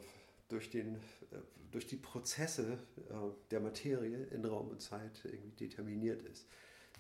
durch, 0.48 0.70
den, 0.70 0.96
äh, 0.96 1.38
durch 1.72 1.88
die 1.88 1.98
Prozesse 1.98 2.80
äh, 3.10 3.14
der 3.52 3.60
Materie 3.60 4.26
in 4.32 4.46
Raum 4.46 4.70
und 4.70 4.82
Zeit 4.82 5.22
irgendwie 5.24 5.52
determiniert 5.52 6.22
ist. 6.24 6.48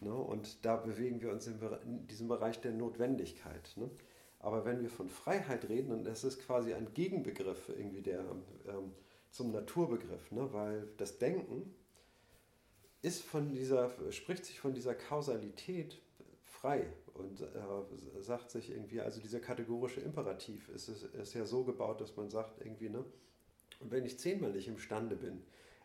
Ne? 0.01 0.13
Und 0.13 0.65
da 0.65 0.75
bewegen 0.75 1.21
wir 1.21 1.31
uns 1.31 1.47
in, 1.47 1.59
in 1.83 2.07
diesem 2.07 2.27
Bereich 2.27 2.61
der 2.61 2.71
Notwendigkeit. 2.71 3.71
Ne? 3.75 3.89
Aber 4.39 4.65
wenn 4.65 4.81
wir 4.81 4.89
von 4.89 5.09
Freiheit 5.09 5.67
reden, 5.67 6.03
das 6.03 6.23
ist 6.23 6.39
quasi 6.39 6.73
ein 6.73 6.93
Gegenbegriff 6.93 7.69
irgendwie 7.69 8.01
der, 8.01 8.21
ähm, 8.67 8.93
zum 9.31 9.51
Naturbegriff, 9.51 10.31
ne? 10.31 10.51
weil 10.53 10.87
das 10.97 11.17
Denken 11.17 11.73
ist 13.01 13.23
von 13.23 13.53
dieser, 13.53 13.91
spricht 14.11 14.45
sich 14.45 14.59
von 14.59 14.73
dieser 14.73 14.93
Kausalität 14.93 16.01
frei 16.43 16.85
und 17.13 17.41
äh, 17.41 18.21
sagt 18.21 18.51
sich 18.51 18.71
irgendwie, 18.71 19.01
also 19.01 19.21
dieser 19.21 19.39
kategorische 19.39 20.01
Imperativ 20.01 20.69
ist, 20.69 20.89
ist, 20.89 21.03
ist 21.03 21.33
ja 21.33 21.45
so 21.45 21.63
gebaut, 21.63 22.01
dass 22.01 22.15
man 22.17 22.29
sagt 22.29 22.59
irgendwie, 22.61 22.89
ne, 22.89 23.05
wenn 23.79 24.05
ich 24.05 24.19
zehnmal 24.19 24.51
nicht 24.51 24.67
imstande 24.67 25.15
bin, 25.15 25.41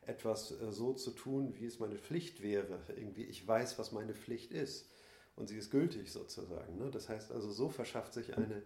etwas 0.07 0.51
äh, 0.61 0.73
so 0.73 0.93
zu 0.93 1.13
tun, 1.13 1.55
wie 1.57 1.67
es 1.67 1.79
meine 1.79 1.97
Pflicht 1.97 2.43
wäre, 2.43 2.81
irgendwie, 2.97 3.25
ich 3.25 3.47
weiß, 3.47 3.79
was 3.79 3.93
meine 3.93 4.15
Pflicht 4.15 4.53
ist, 4.53 4.89
und 5.37 5.49
sie 5.49 5.57
ist 5.57 5.71
gültig 5.71 6.13
sozusagen. 6.13 6.79
Ne? 6.79 6.91
Das 6.91 7.09
heißt 7.09 7.33
also, 7.33 7.51
so 7.51 7.69
verschafft 7.69 8.15
sich 8.15 8.37
eine, 8.37 8.63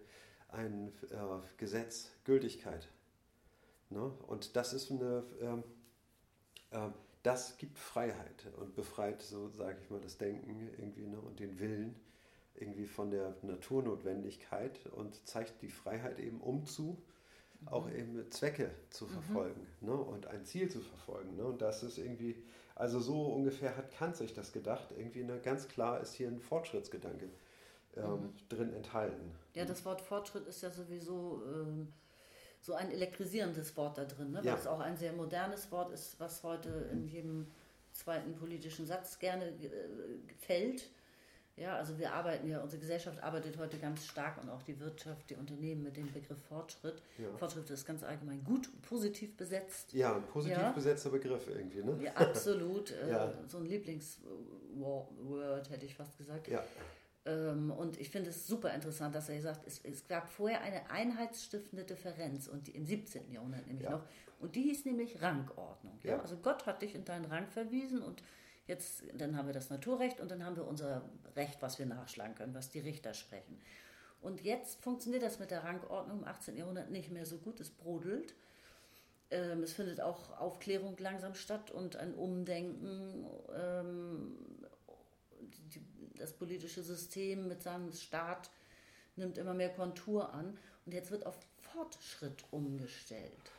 ein 0.48 0.92
äh, 1.10 1.16
Gesetz 1.56 2.10
Gültigkeit. 2.24 2.88
Ne? 3.90 4.12
Und 4.26 4.54
das 4.56 4.72
ist 4.72 4.90
eine, 4.90 5.24
ähm, 5.40 5.64
äh, 6.70 6.90
das 7.22 7.56
gibt 7.58 7.78
Freiheit 7.78 8.46
und 8.58 8.74
befreit, 8.74 9.22
so 9.22 9.48
sage 9.50 9.78
ich 9.82 9.90
mal, 9.90 10.00
das 10.00 10.18
Denken 10.18 10.70
irgendwie 10.78 11.06
ne? 11.06 11.18
und 11.18 11.40
den 11.40 11.58
Willen 11.58 11.94
irgendwie 12.54 12.86
von 12.86 13.10
der 13.10 13.34
Naturnotwendigkeit 13.42 14.86
und 14.86 15.26
zeigt 15.26 15.62
die 15.62 15.70
Freiheit 15.70 16.18
eben 16.18 16.40
umzu, 16.40 17.00
auch 17.66 17.86
mhm. 17.86 17.96
eben 17.96 18.30
Zwecke 18.30 18.70
zu 18.90 19.04
mhm. 19.06 19.10
verfolgen 19.10 19.66
mhm. 19.80 19.88
ne? 19.88 19.94
und 19.94 20.26
ein 20.26 20.44
Ziel 20.44 20.70
zu 20.70 20.80
verfolgen. 20.80 21.36
Ne? 21.36 21.44
Und 21.44 21.62
das 21.62 21.82
ist 21.82 21.98
irgendwie 21.98 22.42
also 22.78 23.00
so 23.00 23.22
ungefähr 23.22 23.76
hat 23.76 23.90
Kant 23.90 24.16
sich 24.16 24.34
das 24.34 24.52
gedacht. 24.52 24.92
Irgendwie 24.96 25.24
ne, 25.24 25.40
ganz 25.42 25.66
klar 25.66 26.00
ist 26.00 26.14
hier 26.14 26.28
ein 26.28 26.40
Fortschrittsgedanke 26.40 27.28
ähm, 27.96 28.12
mhm. 28.12 28.32
drin 28.48 28.72
enthalten. 28.72 29.32
Ja, 29.54 29.64
das 29.64 29.84
Wort 29.84 30.00
Fortschritt 30.00 30.46
ist 30.46 30.62
ja 30.62 30.70
sowieso 30.70 31.42
ähm, 31.44 31.88
so 32.60 32.74
ein 32.74 32.90
elektrisierendes 32.90 33.76
Wort 33.76 33.98
da 33.98 34.04
drin, 34.04 34.32
ne? 34.32 34.38
weil 34.38 34.46
ja. 34.46 34.56
es 34.56 34.66
auch 34.66 34.80
ein 34.80 34.96
sehr 34.96 35.12
modernes 35.12 35.70
Wort 35.70 35.90
ist, 35.90 36.18
was 36.20 36.42
heute 36.42 36.68
in 36.92 37.06
jedem 37.06 37.46
zweiten 37.92 38.34
politischen 38.34 38.86
Satz 38.86 39.18
gerne 39.18 39.46
äh, 39.46 39.68
fällt. 40.38 40.90
Ja, 41.56 41.76
also 41.76 41.98
wir 41.98 42.12
arbeiten 42.12 42.48
ja, 42.48 42.60
unsere 42.60 42.80
Gesellschaft 42.80 43.20
arbeitet 43.20 43.58
heute 43.58 43.78
ganz 43.78 44.06
stark 44.06 44.40
und 44.40 44.48
auch 44.48 44.62
die 44.62 44.78
Wirtschaft, 44.78 45.30
die 45.30 45.34
Unternehmen 45.34 45.82
mit 45.82 45.96
dem 45.96 46.12
Begriff 46.12 46.38
Fortschritt. 46.48 47.02
Ja. 47.18 47.36
Fortschritt 47.36 47.68
ist 47.70 47.84
ganz 47.84 48.04
allgemein 48.04 48.44
gut, 48.44 48.68
positiv 48.82 49.36
besetzt. 49.36 49.92
Ja, 49.92 50.14
ein 50.14 50.22
positiv 50.22 50.58
ja. 50.58 50.70
besetzter 50.70 51.10
Begriff 51.10 51.48
irgendwie, 51.48 51.82
ne? 51.82 51.98
Ja, 52.00 52.12
absolut. 52.12 52.90
Äh, 52.98 53.10
ja. 53.10 53.32
So 53.46 53.58
ein 53.58 53.66
Lieblingsword 53.66 55.70
hätte 55.70 55.84
ich 55.84 55.94
fast 55.94 56.16
gesagt. 56.16 56.48
Ja. 56.48 56.64
Ähm, 57.28 57.70
und 57.70 58.00
ich 58.00 58.08
finde 58.10 58.30
es 58.30 58.46
super 58.46 58.72
interessant, 58.74 59.14
dass 59.14 59.28
er 59.28 59.40
sagt, 59.42 59.66
es, 59.66 59.80
es 59.84 60.08
gab 60.08 60.28
vorher 60.28 60.62
eine 60.62 60.90
einheitsstiftende 60.90 61.84
Differenz 61.84 62.48
und 62.48 62.66
die, 62.66 62.72
im 62.72 62.86
17. 62.86 63.30
Jahrhundert 63.30 63.66
nämlich 63.66 63.88
noch. 63.88 64.02
Und 64.40 64.54
die 64.54 64.62
hieß 64.62 64.84
nämlich 64.86 65.20
Rangordnung. 65.20 65.98
Ja? 66.02 66.20
Also 66.20 66.36
Gott 66.36 66.66
hat 66.66 66.82
dich 66.82 66.94
in 66.94 67.04
deinen 67.04 67.26
Rang 67.26 67.46
verwiesen 67.48 68.02
und 68.02 68.22
Jetzt, 68.68 69.02
dann 69.14 69.34
haben 69.34 69.46
wir 69.46 69.54
das 69.54 69.70
Naturrecht 69.70 70.20
und 70.20 70.30
dann 70.30 70.44
haben 70.44 70.54
wir 70.54 70.66
unser 70.66 71.02
Recht, 71.34 71.62
was 71.62 71.78
wir 71.78 71.86
nachschlagen 71.86 72.34
können, 72.34 72.54
was 72.54 72.68
die 72.68 72.80
Richter 72.80 73.14
sprechen. 73.14 73.58
Und 74.20 74.42
jetzt 74.42 74.82
funktioniert 74.82 75.22
das 75.22 75.38
mit 75.38 75.50
der 75.50 75.64
Rangordnung 75.64 76.18
im 76.18 76.24
18. 76.26 76.54
Jahrhundert 76.54 76.90
nicht 76.90 77.10
mehr 77.10 77.24
so 77.24 77.38
gut. 77.38 77.60
Es 77.60 77.70
brodelt. 77.70 78.34
Ähm, 79.30 79.62
es 79.62 79.72
findet 79.72 80.02
auch 80.02 80.38
Aufklärung 80.38 80.98
langsam 80.98 81.34
statt 81.34 81.70
und 81.70 81.96
ein 81.96 82.12
Umdenken. 82.14 83.24
Das 86.18 86.32
politische 86.32 86.82
System 86.82 87.48
mit 87.48 87.62
seinem 87.62 87.92
Staat 87.92 88.50
nimmt 89.16 89.38
immer 89.38 89.54
mehr 89.54 89.72
Kontur 89.72 90.32
an. 90.32 90.58
Und 90.86 90.92
jetzt 90.92 91.10
wird 91.10 91.26
auf 91.26 91.38
Fortschritt 91.72 92.44
umgestellt. 92.50 93.52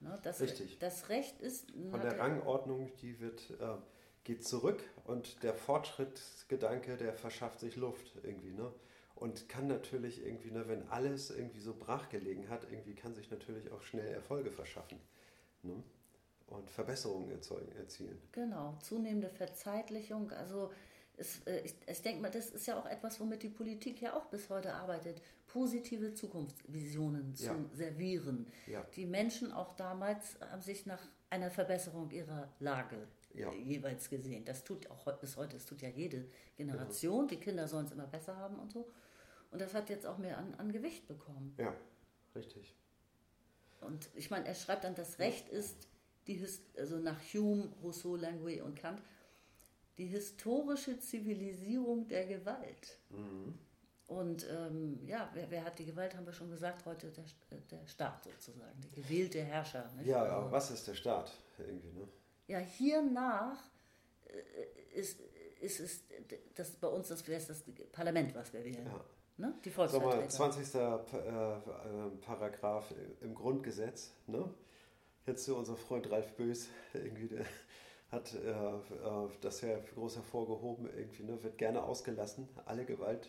Ne? 0.00 0.18
Das, 0.22 0.40
Richtig. 0.40 0.78
Das 0.78 1.08
Recht 1.08 1.40
ist. 1.40 1.70
Von 1.90 2.00
der 2.00 2.18
Rangordnung, 2.18 2.90
die 3.02 3.20
wird, 3.20 3.50
äh, 3.60 3.76
geht 4.24 4.46
zurück 4.46 4.82
und 5.04 5.42
der 5.42 5.54
Fortschrittsgedanke, 5.54 6.96
der 6.96 7.14
verschafft 7.14 7.60
sich 7.60 7.76
Luft 7.76 8.12
irgendwie, 8.22 8.52
ne? 8.52 8.72
Und 9.14 9.50
kann 9.50 9.66
natürlich 9.66 10.24
irgendwie, 10.24 10.50
ne, 10.50 10.66
wenn 10.66 10.88
alles 10.88 11.30
irgendwie 11.30 11.60
so 11.60 11.74
brachgelegen 11.74 12.48
hat, 12.48 12.64
irgendwie 12.70 12.94
kann 12.94 13.14
sich 13.14 13.30
natürlich 13.30 13.70
auch 13.70 13.82
schnell 13.82 14.08
Erfolge 14.08 14.50
verschaffen. 14.50 14.98
Ne? 15.62 15.82
Und 16.46 16.70
Verbesserungen 16.70 17.30
erzeugen, 17.30 17.70
erzielen. 17.76 18.18
Genau, 18.32 18.78
zunehmende 18.80 19.28
Verzeitlichung, 19.28 20.32
also 20.32 20.72
es, 21.20 21.40
äh, 21.46 21.60
ich, 21.60 21.74
ich 21.86 22.02
denke 22.02 22.22
mal, 22.22 22.30
das 22.30 22.50
ist 22.50 22.66
ja 22.66 22.78
auch 22.78 22.86
etwas, 22.86 23.20
womit 23.20 23.42
die 23.42 23.48
Politik 23.50 24.00
ja 24.02 24.14
auch 24.16 24.26
bis 24.26 24.48
heute 24.50 24.72
arbeitet, 24.74 25.20
positive 25.46 26.14
Zukunftsvisionen 26.14 27.34
zu 27.36 27.44
Ja. 27.46 27.56
servieren. 27.74 28.46
Ja. 28.66 28.84
Die 28.96 29.06
Menschen 29.06 29.52
auch 29.52 29.74
damals 29.74 30.38
haben 30.40 30.62
sich 30.62 30.86
nach 30.86 31.02
einer 31.28 31.50
Verbesserung 31.50 32.10
ihrer 32.10 32.48
Lage 32.58 33.06
Ja. 33.34 33.52
jeweils 33.52 34.08
gesehen. 34.10 34.44
Das 34.44 34.64
tut 34.64 34.90
auch 34.90 35.04
bis 35.18 35.36
heute, 35.36 35.56
das 35.56 35.66
tut 35.66 35.82
ja 35.82 35.88
jede 35.88 36.26
Generation. 36.56 37.28
Die 37.28 37.36
Kinder 37.36 37.68
sollen 37.68 37.86
es 37.86 37.92
immer 37.92 38.06
besser 38.06 38.36
haben 38.36 38.58
und 38.58 38.72
so. 38.72 38.90
Und 39.50 39.60
das 39.60 39.74
hat 39.74 39.90
jetzt 39.90 40.06
auch 40.06 40.18
mehr 40.18 40.38
an, 40.38 40.54
an 40.54 40.72
Gewicht 40.72 41.06
bekommen. 41.06 41.54
Ja, 41.58 41.74
richtig. 42.34 42.74
Und 43.80 44.10
ich 44.14 44.30
meine, 44.30 44.46
er 44.46 44.54
schreibt 44.54 44.84
dann, 44.84 44.94
das 44.94 45.18
Recht 45.18 45.48
ist, 45.48 45.88
die, 46.26 46.44
also 46.76 46.98
nach 46.98 47.18
Hume, 47.32 47.68
Rousseau, 47.82 48.14
Languet 48.16 48.62
und 48.62 48.76
Kant, 48.76 49.00
die 50.00 50.06
historische 50.06 50.98
Zivilisierung 50.98 52.08
der 52.08 52.24
Gewalt. 52.26 52.98
Mhm. 53.10 53.54
Und 54.06 54.46
ähm, 54.50 54.98
ja, 55.06 55.30
wer, 55.34 55.50
wer 55.50 55.62
hat 55.64 55.78
die 55.78 55.84
Gewalt, 55.84 56.16
haben 56.16 56.24
wir 56.26 56.32
schon 56.32 56.50
gesagt, 56.50 56.84
heute 56.86 57.12
der, 57.12 57.24
der 57.70 57.86
Staat 57.86 58.24
sozusagen, 58.24 58.80
der 58.80 58.90
gewählte 59.02 59.40
Herrscher. 59.42 59.88
Nicht? 59.96 60.06
Ja, 60.08 60.22
Also- 60.22 60.34
aber 60.36 60.52
was 60.52 60.70
ist 60.70 60.88
der 60.88 60.94
Staat 60.94 61.32
irgendwie, 61.58 61.92
ne? 61.92 62.08
ja, 62.48 62.58
hiernach 62.58 63.58
äh, 64.26 64.98
ist, 64.98 65.20
ist 65.60 65.80
es 65.80 66.00
das 66.54 66.70
bei 66.72 66.88
uns 66.88 67.08
das, 67.08 67.28
es 67.28 67.46
das 67.46 67.62
Parlament, 67.92 68.34
was 68.34 68.52
wir 68.54 68.64
wählen. 68.64 68.86
Ja. 68.86 69.04
Ne? 69.36 69.54
Die 69.64 69.68
Sag 69.70 69.76
mal, 69.78 69.88
Volksvertreter. 69.90 70.28
20. 70.30 70.72
Pa- 70.72 71.18
äh, 71.18 72.06
äh, 72.06 72.10
Paragraph 72.22 72.92
im 73.20 73.34
Grundgesetz, 73.34 74.12
ne? 74.26 74.48
Jetzt 75.26 75.44
so 75.44 75.56
unser 75.56 75.76
Freund 75.76 76.10
Ralf 76.10 76.32
Bös, 76.32 76.68
irgendwie, 76.94 77.28
der 77.28 77.44
hat 78.10 78.34
äh, 78.34 78.50
äh, 78.50 79.28
das 79.40 79.60
ja 79.60 79.78
groß 79.94 80.16
hervorgehoben, 80.16 80.88
irgendwie, 80.96 81.22
ne? 81.22 81.42
wird 81.42 81.58
gerne 81.58 81.82
ausgelassen. 81.82 82.48
Alle 82.64 82.84
Gewalt, 82.84 83.28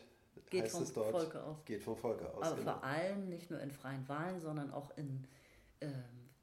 Geht 0.49 0.63
heißt 0.63 0.73
vom 0.73 0.83
es 0.83 0.93
dort, 0.93 1.11
Volke 1.11 1.43
aus. 1.43 1.57
geht 1.65 1.83
vom 1.83 1.95
Volke 1.95 2.33
aus. 2.33 2.43
Aber 2.47 2.55
genau. 2.55 2.73
vor 2.73 2.83
allem 2.83 3.29
nicht 3.29 3.51
nur 3.51 3.59
in 3.59 3.71
freien 3.71 4.07
Wahlen, 4.09 4.39
sondern 4.39 4.71
auch 4.71 4.95
in 4.97 5.27
ähm, 5.81 5.91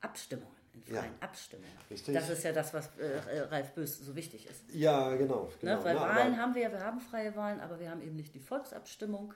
Abstimmungen, 0.00 0.56
in 0.72 0.94
Ja. 0.94 1.00
freien 1.00 1.14
Abstimmungen. 1.20 1.78
Richtig. 1.90 2.14
Das 2.14 2.30
ist 2.30 2.42
ja 2.44 2.52
das, 2.52 2.72
was 2.72 2.96
äh, 2.98 3.40
Ralf 3.50 3.72
Bös 3.74 3.98
so 3.98 4.14
wichtig 4.14 4.48
ist. 4.48 4.62
Ja, 4.72 5.14
genau. 5.16 5.48
genau 5.60 5.78
ne? 5.78 5.84
Weil 5.84 5.94
ne? 5.94 6.00
Wahlen 6.00 6.36
haben 6.38 6.54
wir 6.54 6.62
ja, 6.62 6.72
wir 6.72 6.80
haben 6.80 7.00
freie 7.00 7.34
Wahlen, 7.34 7.60
aber 7.60 7.80
wir 7.80 7.90
haben 7.90 8.02
eben 8.02 8.16
nicht 8.16 8.34
die 8.34 8.40
Volksabstimmung. 8.40 9.34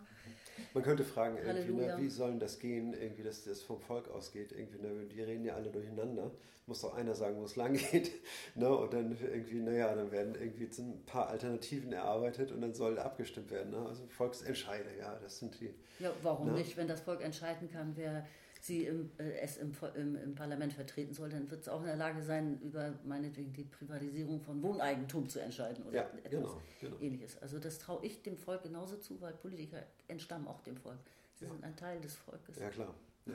Man 0.75 0.83
könnte 0.83 1.05
fragen, 1.05 1.37
irgendwie, 1.39 1.73
ne, 1.73 1.97
wie 1.99 2.09
sollen 2.09 2.39
das 2.39 2.59
gehen, 2.59 2.95
irgendwie, 2.95 3.23
dass 3.23 3.45
das 3.45 3.63
vom 3.63 3.81
Volk 3.81 4.09
ausgeht. 4.11 4.53
Irgendwie, 4.53 4.79
ne? 4.79 5.07
Die 5.07 5.23
reden 5.23 5.45
ja 5.45 5.55
alle 5.55 5.71
durcheinander. 5.71 6.31
Muss 6.67 6.81
doch 6.83 6.95
einer 6.95 7.15
sagen, 7.15 7.39
wo 7.41 7.45
es 7.45 7.57
lang 7.57 7.75
geht. 7.75 8.13
Ne? 8.55 8.69
Und 8.69 8.93
dann 8.93 9.17
irgendwie, 9.21 9.61
naja, 9.61 9.95
dann 9.95 10.13
werden 10.13 10.35
irgendwie 10.37 10.69
ein 10.81 11.05
paar 11.05 11.29
Alternativen 11.29 11.93
erarbeitet 11.93 12.53
und 12.53 12.61
dann 12.61 12.73
soll 12.73 12.99
abgestimmt 12.99 13.51
werden. 13.51 13.71
Ne? 13.73 13.85
Also 13.85 14.07
Volksentscheide, 14.07 14.89
ja, 14.99 15.19
das 15.23 15.39
sind 15.39 15.59
die. 15.61 15.75
Ja, 15.99 16.13
warum 16.23 16.49
Ne? 16.53 16.59
nicht? 16.59 16.77
Wenn 16.77 16.87
das 16.87 17.01
Volk 17.01 17.21
entscheiden 17.23 17.69
kann, 17.71 17.93
wer 17.97 18.27
sie 18.65 18.85
im, 18.87 19.11
äh, 19.19 19.33
es 19.41 19.57
im, 19.57 19.73
im, 19.97 20.15
im 20.17 20.35
Parlament 20.37 20.73
vertreten 20.73 21.13
soll, 21.15 21.29
dann 21.31 21.51
wird 21.51 21.63
es 21.63 21.69
auch 21.69 21.81
in 21.81 21.87
der 21.87 21.97
Lage 21.97 22.23
sein, 22.23 22.61
über 22.61 22.93
meinetwegen 23.05 23.53
die 23.53 23.65
Privatisierung 23.65 24.41
von 24.41 24.63
Wohneigentum 24.63 25.29
zu 25.29 25.41
entscheiden 25.41 25.85
oder 25.85 25.97
Ja, 25.97 26.03
etwas 26.23 26.31
genau, 26.31 26.63
genau. 26.81 26.97
ähnliches. 27.01 27.37
Also 27.43 27.59
das 27.59 27.79
traue 27.81 28.05
ich 28.07 28.23
dem 28.23 28.37
Volk 28.37 28.63
genauso 28.63 28.97
zu, 28.99 29.21
weil 29.21 29.33
Politiker 29.35 29.83
entstammen 30.07 30.47
auch 30.47 30.61
dem 30.61 30.77
Volk. 30.77 30.99
Sie 31.35 31.45
Ja. 31.45 31.51
sind 31.51 31.65
ein 31.65 31.75
Teil 31.77 32.01
des 32.01 32.15
Volkes. 32.15 32.57
Ja, 32.57 32.71
klar. 32.71 32.95
Ja. 33.27 33.35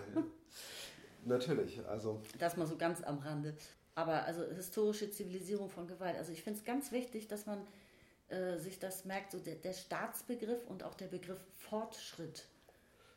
Natürlich, 1.26 1.86
also 1.86 2.22
Das 2.40 2.56
mal 2.56 2.66
so 2.68 2.78
ganz 2.78 3.04
am 3.04 3.20
Rande. 3.20 3.54
Aber 3.96 4.24
also 4.24 4.44
historische 4.46 5.10
Zivilisierung 5.12 5.70
von 5.70 5.88
Gewalt. 5.88 6.16
Also 6.16 6.32
ich 6.32 6.42
finde 6.44 6.60
es 6.60 6.66
ganz 6.66 6.92
wichtig, 6.94 7.28
dass 7.28 7.46
man 7.46 7.60
äh, 8.30 8.58
sich 8.60 8.80
das 8.80 9.04
merkt, 9.06 9.32
so 9.32 9.40
der, 9.40 9.56
der 9.56 9.74
Staatsbegriff 9.74 10.66
und 10.68 10.84
auch 10.84 10.94
der 10.94 11.08
Begriff 11.08 11.40
Fortschritt 11.58 12.46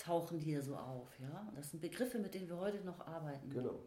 tauchen 0.00 0.38
hier 0.38 0.62
so 0.62 0.76
auf. 0.76 1.08
Ja? 1.20 1.52
Das 1.54 1.70
sind 1.70 1.80
Begriffe, 1.80 2.18
mit 2.18 2.34
denen 2.34 2.48
wir 2.48 2.58
heute 2.58 2.84
noch 2.84 3.06
arbeiten. 3.06 3.50
Genau. 3.50 3.78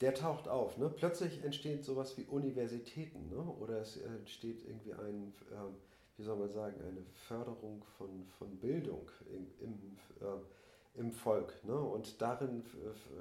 Der 0.00 0.14
taucht 0.14 0.48
auf. 0.48 0.76
Ne? 0.78 0.90
Plötzlich 0.90 1.44
entsteht 1.44 1.84
sowas 1.84 2.16
wie 2.18 2.24
Universitäten 2.24 3.28
ne? 3.28 3.40
oder 3.60 3.80
es 3.80 3.96
entsteht 3.98 4.64
irgendwie 4.66 4.92
ein, 4.94 5.32
ähm, 5.52 5.76
wie 6.16 6.24
soll 6.24 6.36
man 6.36 6.50
sagen, 6.50 6.80
eine 6.80 7.04
Förderung 7.28 7.84
von, 7.96 8.26
von 8.38 8.58
Bildung 8.58 9.08
im, 9.30 9.46
im, 9.60 9.96
äh, 10.20 10.98
im 10.98 11.12
Volk. 11.12 11.54
Ne? 11.64 11.78
Und 11.78 12.20
darin 12.20 12.64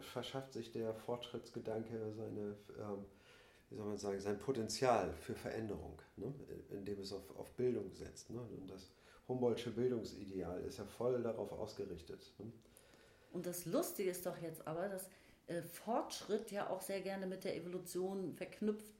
verschafft 0.01 0.53
sich 0.53 0.71
der 0.71 0.93
Fortschrittsgedanke 0.93 2.11
seine, 2.13 2.55
ähm, 2.79 3.05
wie 3.69 3.75
soll 3.75 3.85
man 3.85 3.97
sagen, 3.97 4.19
sein 4.19 4.39
Potenzial 4.39 5.13
für 5.13 5.35
Veränderung, 5.35 6.01
ne? 6.17 6.33
indem 6.71 6.99
es 6.99 7.13
auf, 7.13 7.37
auf 7.37 7.51
Bildung 7.53 7.93
setzt. 7.93 8.31
Ne? 8.31 8.39
Und 8.39 8.71
das 8.71 8.89
Humboldtsche 9.27 9.71
Bildungsideal 9.71 10.61
ist 10.65 10.77
ja 10.77 10.85
voll 10.85 11.21
darauf 11.23 11.51
ausgerichtet. 11.53 12.33
Ne? 12.39 12.51
Und 13.31 13.45
das 13.45 13.65
Lustige 13.65 14.09
ist 14.09 14.25
doch 14.25 14.37
jetzt 14.39 14.67
aber, 14.67 14.89
dass 14.89 15.07
äh, 15.47 15.61
Fortschritt 15.61 16.51
ja 16.51 16.69
auch 16.69 16.81
sehr 16.81 17.01
gerne 17.01 17.27
mit 17.27 17.43
der 17.43 17.55
Evolution 17.55 18.33
verknüpft 18.33 18.93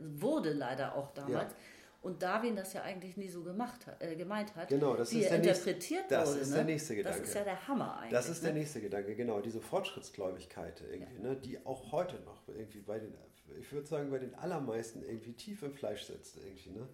wurde, 0.00 0.52
leider 0.52 0.94
auch 0.94 1.10
damals. 1.12 1.52
Ja. 1.52 1.58
Und 2.00 2.22
Darwin 2.22 2.54
das 2.54 2.74
ja 2.74 2.82
eigentlich 2.82 3.16
nie 3.16 3.28
so 3.28 3.42
gemacht 3.42 3.80
äh, 3.98 4.14
gemeint 4.14 4.54
hat, 4.54 4.68
Genau, 4.68 4.94
das 4.94 5.10
wie 5.10 5.18
ist 5.18 5.24
er 5.24 5.38
der 5.38 5.46
nächste- 5.46 5.70
interpretiert 5.70 6.04
das 6.10 6.28
wurde. 6.30 6.40
ist 6.40 6.50
ne? 6.50 6.54
der 6.56 6.64
nächste 6.64 6.94
Das 6.94 7.04
Gedanke. 7.04 7.22
ist 7.28 7.34
ja 7.34 7.44
der 7.44 7.68
Hammer 7.68 7.96
eigentlich. 7.98 8.12
Das 8.12 8.28
ist 8.28 8.44
der 8.44 8.52
ne? 8.52 8.58
nächste 8.60 8.80
Gedanke, 8.80 9.16
genau, 9.16 9.40
diese 9.40 9.60
Fortschrittsgläubigkeit 9.60 10.80
irgendwie, 10.88 11.18
ne, 11.18 11.34
die 11.36 11.58
auch 11.66 11.90
heute 11.90 12.20
noch 12.20 12.46
irgendwie 12.48 12.78
bei 12.82 13.00
den, 13.00 13.12
ich 13.58 13.72
würde 13.72 13.86
sagen, 13.88 14.10
bei 14.12 14.18
den 14.20 14.32
allermeisten 14.36 15.02
irgendwie 15.02 15.32
tief 15.32 15.62
im 15.64 15.74
Fleisch 15.74 16.04
sitzt 16.04 16.36
irgendwie, 16.36 16.70
ne. 16.70 16.88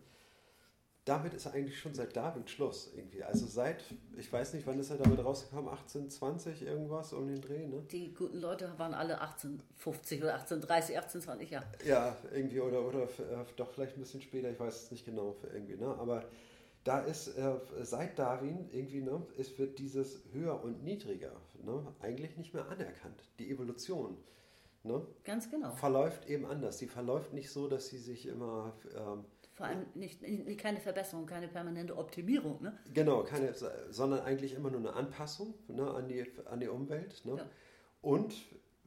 Damit 1.04 1.34
ist 1.34 1.46
eigentlich 1.46 1.78
schon 1.78 1.92
seit 1.92 2.16
Darwin 2.16 2.48
Schluss 2.48 2.90
irgendwie. 2.96 3.22
Also 3.22 3.46
seit, 3.46 3.84
ich 4.16 4.32
weiß 4.32 4.54
nicht, 4.54 4.66
wann 4.66 4.78
ist 4.78 4.90
er 4.90 4.96
damit 4.96 5.22
rausgekommen, 5.22 5.68
1820 5.68 6.62
irgendwas 6.62 7.12
um 7.12 7.26
den 7.26 7.42
Dreh, 7.42 7.66
ne? 7.66 7.82
Die 7.90 8.14
guten 8.14 8.38
Leute 8.38 8.72
waren 8.78 8.94
alle 8.94 9.20
1850 9.20 10.22
oder 10.22 10.34
1830, 10.34 10.96
1820, 10.96 11.50
ja. 11.50 11.62
Ja, 11.84 12.16
irgendwie 12.32 12.60
oder, 12.60 12.80
oder 12.86 13.02
äh, 13.02 13.44
doch 13.56 13.70
vielleicht 13.70 13.96
ein 13.96 14.00
bisschen 14.00 14.22
später, 14.22 14.50
ich 14.50 14.58
weiß 14.58 14.84
es 14.84 14.90
nicht 14.90 15.04
genau 15.04 15.32
für 15.32 15.48
irgendwie, 15.48 15.76
ne? 15.76 15.88
Aber 15.98 16.24
da 16.84 17.00
ist 17.00 17.28
äh, 17.28 17.56
seit 17.82 18.18
Darwin 18.18 18.68
irgendwie, 18.70 19.00
ne, 19.00 19.26
es 19.38 19.58
wird 19.58 19.78
dieses 19.78 20.22
höher 20.32 20.62
und 20.62 20.84
niedriger, 20.84 21.32
ne, 21.62 21.86
eigentlich 22.00 22.36
nicht 22.36 22.52
mehr 22.54 22.68
anerkannt. 22.68 23.24
Die 23.38 23.50
Evolution, 23.50 24.18
ne, 24.84 25.06
Ganz 25.24 25.50
genau. 25.50 25.72
verläuft 25.72 26.28
eben 26.28 26.44
anders. 26.44 26.78
Sie 26.78 26.86
verläuft 26.86 27.32
nicht 27.32 27.50
so, 27.50 27.68
dass 27.68 27.88
sie 27.88 27.98
sich 27.98 28.26
immer 28.26 28.74
ähm, 28.96 29.24
Vor 29.54 29.66
allem 29.66 29.86
nicht, 29.94 30.20
nicht, 30.20 30.58
keine 30.58 30.80
Verbesserung, 30.80 31.26
keine 31.26 31.46
permanente 31.46 31.96
Optimierung. 31.96 32.60
Ne? 32.60 32.76
Genau, 32.92 33.22
keine, 33.22 33.54
sondern 33.90 34.20
eigentlich 34.20 34.52
immer 34.54 34.70
nur 34.70 34.80
eine 34.80 34.94
Anpassung 34.94 35.54
ne, 35.68 35.88
an, 35.88 36.08
die, 36.08 36.24
an 36.46 36.58
die 36.58 36.66
Umwelt. 36.66 37.24
Ne? 37.24 37.36
Ja. 37.36 37.46
Und 38.02 38.34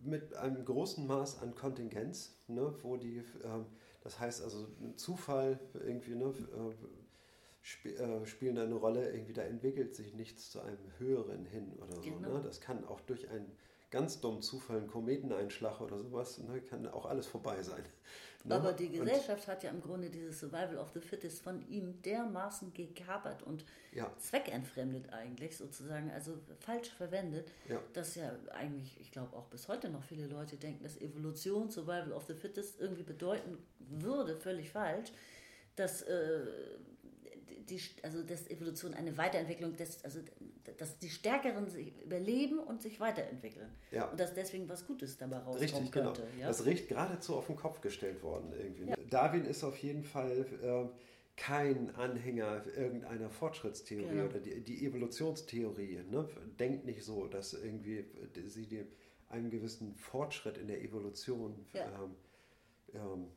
mit 0.04 0.36
einem 0.36 0.66
großen 0.66 1.08
Maß 1.08 1.42
an 1.42 1.56
Kontingenz, 1.56 2.36
ne, 2.48 2.74
wo 2.82 2.98
die, 2.98 3.24
ähm, 3.44 3.66
das 4.02 4.20
heißt 4.20 4.44
also 4.44 4.68
Zufall 4.96 5.60
irgendwie, 5.74 6.16
ne, 6.16 6.26
äh, 6.26 6.74
sp 7.64 7.96
äh, 7.96 8.26
spielen 8.26 8.56
da 8.56 8.64
eine 8.64 8.76
Rolle, 8.76 9.12
irgendwie 9.12 9.34
da 9.34 9.44
entwickelt 9.44 9.96
sich 9.96 10.14
nichts 10.14 10.52
zu 10.52 10.62
einem 10.62 10.92
höheren 11.00 11.46
hin 11.46 11.74
oder 11.78 11.96
so. 11.96 12.02
Genau. 12.02 12.34
Ne? 12.34 12.42
Das 12.44 12.62
kann 12.62 12.86
auch 12.86 13.02
durch 13.02 13.30
einen 13.30 13.52
ganz 13.90 14.20
dummen 14.20 14.42
Zufall, 14.42 14.78
einen 14.78 14.88
Kometeneinschlag 14.88 15.82
oder 15.82 15.98
sowas, 15.98 16.38
ne, 16.40 16.62
kann 16.62 16.88
auch 16.88 17.06
alles 17.06 17.26
vorbei 17.26 17.62
sein. 17.64 17.84
Ne? 18.48 18.56
Aber 18.56 18.74
die 18.74 18.88
Und- 19.00 19.06
Gesellschaft 19.06 19.48
hat 19.48 19.64
ja 19.64 19.70
im 19.70 19.82
Grunde 19.82 20.10
dieses 20.10 20.40
Survival 20.40 20.78
of 20.78 20.92
the 20.94 21.00
Fittest 21.02 21.42
von 21.42 21.68
ihm 21.70 22.02
dermaßen 22.02 22.74
gekapert 22.74 23.44
und 23.44 23.66
Ja. 23.94 24.12
zweckentfremdet 24.18 25.12
eigentlich 25.14 25.58
sozusagen, 25.58 26.10
also 26.12 26.38
falsch 26.60 26.90
verwendet, 26.90 27.52
Ja. 27.68 27.82
dass 27.94 28.16
ja 28.16 28.32
eigentlich, 28.54 29.00
ich 29.02 29.12
glaube 29.12 29.36
auch 29.36 29.48
bis 29.48 29.68
heute 29.68 29.90
noch 29.90 30.04
viele 30.04 30.28
Leute 30.28 30.56
denken, 30.58 30.84
dass 30.84 30.98
Evolution, 31.02 31.70
Survival 31.70 32.12
of 32.14 32.26
the 32.26 32.34
Fittest 32.34 32.80
irgendwie 32.80 33.04
bedeuten 33.04 33.58
würde, 33.80 34.36
völlig 34.38 34.70
falsch, 34.72 35.12
dass, 35.76 36.02
äh, 36.04 36.42
die, 37.70 37.80
also 38.04 38.24
dass 38.24 38.50
Evolution 38.50 38.94
eine 38.94 39.18
Weiterentwicklung, 39.18 39.76
des, 39.76 40.04
also 40.04 40.20
dass 40.78 40.98
die 41.00 41.10
Stärkeren 41.10 41.70
sich 41.70 41.94
überleben 42.04 42.60
und 42.60 42.82
sich 42.82 43.00
weiterentwickeln. 43.00 43.70
Ja. 43.92 44.06
Und 44.10 44.20
dass 44.20 44.34
deswegen 44.34 44.68
was 44.70 44.86
Gutes 44.88 45.18
dabei 45.18 45.38
rauskommen 45.38 45.60
Richtig, 45.62 45.92
genau. 45.92 46.14
könnte. 46.14 46.28
Ja? 46.40 46.48
Das 46.48 46.66
riecht 46.66 46.88
geradezu 46.88 47.36
auf 47.36 47.48
den 47.48 47.56
Kopf 47.56 47.82
gestellt 47.82 48.22
worden 48.24 48.54
irgendwie. 48.58 48.86
ne? 48.86 48.96
Darwin 49.10 49.46
ist 49.46 49.64
auf 49.64 49.78
jeden 49.78 50.04
Fall 50.04 50.46
ähm, 50.64 50.90
kein 51.36 51.96
Anhänger 51.96 52.64
irgendeiner 52.76 53.30
Fortschrittstheorie 53.30 54.08
Genau. 54.08 54.26
oder 54.26 54.40
die, 54.40 54.60
die 54.62 54.86
Evolutionstheorie. 54.86 56.04
Ne? 56.10 56.28
Denkt 56.60 56.86
nicht 56.86 57.04
so, 57.04 57.28
dass 57.28 57.54
irgendwie 57.54 58.06
sie 58.48 58.68
dem, 58.68 58.88
einem 59.30 59.50
gewissen 59.50 59.96
Fortschritt 59.96 60.58
in 60.58 60.68
der 60.68 60.82
Evolution 60.82 61.66
Ja. 61.74 61.86
ähm, 62.04 62.16
ähm, 62.94 63.28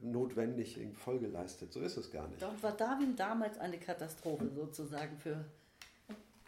notwendig 0.00 0.78
in 0.80 0.92
Folge 0.94 1.26
leistet. 1.26 1.72
So 1.72 1.80
ist 1.80 1.96
es 1.96 2.10
gar 2.10 2.28
nicht. 2.28 2.42
Dort 2.42 2.62
war 2.62 2.72
Darwin 2.72 3.16
damals 3.16 3.58
eine 3.58 3.78
Katastrophe 3.78 4.50
sozusagen 4.54 5.16
für, 5.18 5.44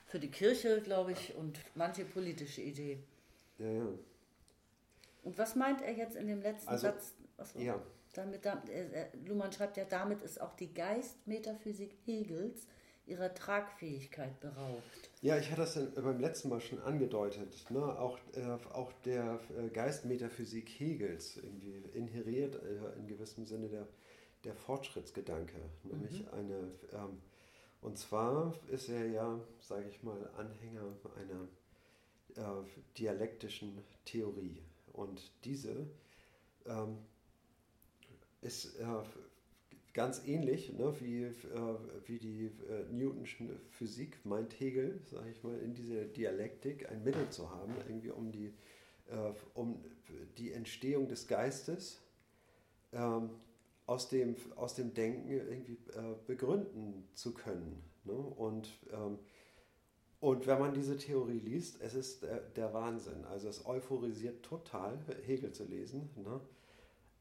für 0.07 0.19
die 0.19 0.31
Kirche, 0.31 0.81
glaube 0.83 1.13
ich, 1.13 1.35
und 1.37 1.59
manche 1.75 2.05
politische 2.05 2.61
Idee. 2.63 2.99
Ja, 3.59 3.67
ja. 3.71 3.87
Und 5.23 5.39
was 5.39 5.57
meint 5.57 5.83
er 5.83 5.93
jetzt 5.95 6.17
in 6.17 6.27
dem 6.29 6.43
letzten 6.43 6.69
Also, 6.69 6.89
Satz? 6.89 7.15
Achso, 7.39 7.59
Ja, 7.59 7.81
damit, 8.15 8.45
da- 8.45 8.63
äh, 8.69 9.03
äh, 9.03 9.07
Luhmann 9.27 9.53
schreibt 9.53 9.77
ja, 9.77 9.85
damit 9.85 10.23
ist 10.23 10.41
auch 10.41 10.55
die 10.55 10.73
Geistmetaphysik 10.73 11.93
Hegels 12.05 12.67
ihrer 13.07 13.33
Tragfähigkeit 13.35 14.39
beraubt. 14.41 14.83
Ja, 15.27 15.37
ich 15.39 15.51
hatte 15.51 15.63
das 15.63 15.77
beim 15.97 16.21
letzten 16.21 16.51
Mal 16.51 16.61
schon 16.61 16.81
angedeutet. 16.83 17.69
Ne? 17.71 17.81
Auch, 17.99 18.17
äh, 18.35 18.45
auch 18.73 18.93
der 19.05 19.41
äh, 19.59 19.69
Geistmetaphysik 19.71 20.69
Hegels 20.69 21.37
irgendwie 21.39 21.83
inheriert 21.95 22.55
äh, 22.63 22.97
in 22.97 23.09
gewissem 23.09 23.45
Sinne 23.45 23.69
der, 23.69 23.89
der 24.45 24.55
Fortschrittsgedanke. 24.55 25.57
Nämlich 25.83 26.33
eine, 26.33 26.71
ähm, 26.93 27.21
und 27.81 27.99
zwar 27.99 28.55
ist 28.69 28.89
er 28.89 29.05
ja, 29.07 29.41
sage 29.59 29.89
ich 29.89 30.01
mal, 30.05 30.31
Anhänger 30.37 30.95
einer 31.17 32.61
äh, 32.61 32.65
dialektischen 32.97 33.83
Theorie. 34.05 34.63
Und 34.93 35.33
diese 35.45 35.89
ähm, 36.67 36.99
ist 38.43 38.79
äh, 38.79 38.87
ganz 39.97 40.23
ähnlich 40.27 40.75
ne, 40.75 40.95
wie, 41.01 41.25
äh, 41.25 41.33
wie 42.05 42.19
die 42.19 42.45
äh, 42.69 42.85
Newtonsche 42.93 43.49
Physik, 43.71 44.19
meint 44.25 44.61
Hegel, 44.61 45.01
sage 45.11 45.31
ich 45.31 45.43
mal, 45.43 45.59
in 45.59 45.75
dieser 45.75 46.05
Dialektik 46.05 46.89
ein 46.91 47.03
Mittel 47.03 47.31
zu 47.31 47.51
haben, 47.51 47.73
irgendwie 47.89 48.11
um 48.11 48.31
die, 48.31 48.53
äh, 49.09 49.33
um 49.55 49.83
die 50.37 50.53
Entstehung 50.53 51.09
des 51.09 51.27
Geistes 51.27 52.03
ähm, 52.93 53.31
aus, 53.87 54.11
dem, 54.11 54.37
aus 54.57 54.75
dem 54.75 54.93
Denken 54.93 55.31
irgendwie 55.31 55.79
äh, 55.95 56.15
begründen 56.27 57.09
zu 57.15 57.33
können. 57.33 57.83
Ne? 58.05 58.13
Und, 58.13 58.69
ähm, 58.93 59.19
und 60.21 60.47
wenn 60.47 60.59
man 60.59 60.75
diese 60.75 60.99
Theorie 60.99 61.39
liest, 61.39 61.81
es 61.81 61.95
ist 61.95 62.23
der, 62.23 62.41
der 62.41 62.75
Wahnsinn. 62.75 63.25
Also 63.25 63.49
es 63.49 63.65
euphorisiert 63.65 64.43
total, 64.43 64.99
Hegel 65.25 65.53
zu 65.53 65.65
lesen. 65.65 66.11
Ne? 66.17 66.39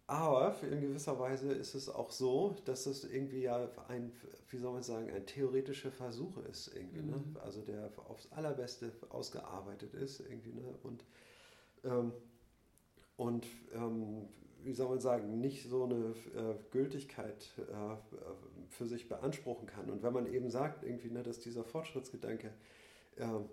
Aber 0.07 0.55
in 0.61 0.81
gewisser 0.81 1.19
Weise 1.19 1.51
ist 1.51 1.73
es 1.73 1.89
auch 1.89 2.11
so, 2.11 2.55
dass 2.65 2.85
es 2.85 3.03
irgendwie 3.03 3.41
ja 3.41 3.69
ein, 3.87 4.11
wie 4.49 4.57
soll 4.57 4.73
man 4.73 4.83
sagen, 4.83 5.09
ein 5.09 5.25
theoretischer 5.25 5.91
Versuch 5.91 6.37
ist 6.49 6.75
irgendwie, 6.75 7.01
ne? 7.01 7.23
Also 7.43 7.61
der 7.61 7.89
aufs 8.07 8.31
allerbeste 8.31 8.91
ausgearbeitet 9.09 9.95
ist 9.95 10.19
irgendwie, 10.19 10.53
ne? 10.53 10.63
Und, 10.83 11.03
ähm, 11.83 12.11
und 13.17 13.47
ähm, 13.73 14.27
wie 14.63 14.73
soll 14.73 14.89
man 14.89 14.99
sagen, 14.99 15.39
nicht 15.41 15.67
so 15.67 15.85
eine 15.85 16.13
äh, 16.35 16.55
Gültigkeit 16.69 17.51
äh, 17.57 17.95
für 18.69 18.85
sich 18.85 19.09
beanspruchen 19.09 19.65
kann. 19.67 19.89
Und 19.89 20.03
wenn 20.03 20.13
man 20.13 20.31
eben 20.31 20.51
sagt, 20.51 20.83
irgendwie, 20.83 21.09
ne, 21.09 21.23
dass 21.23 21.39
dieser 21.39 21.63
Fortschrittsgedanke 21.63 22.51
ähm, 23.17 23.49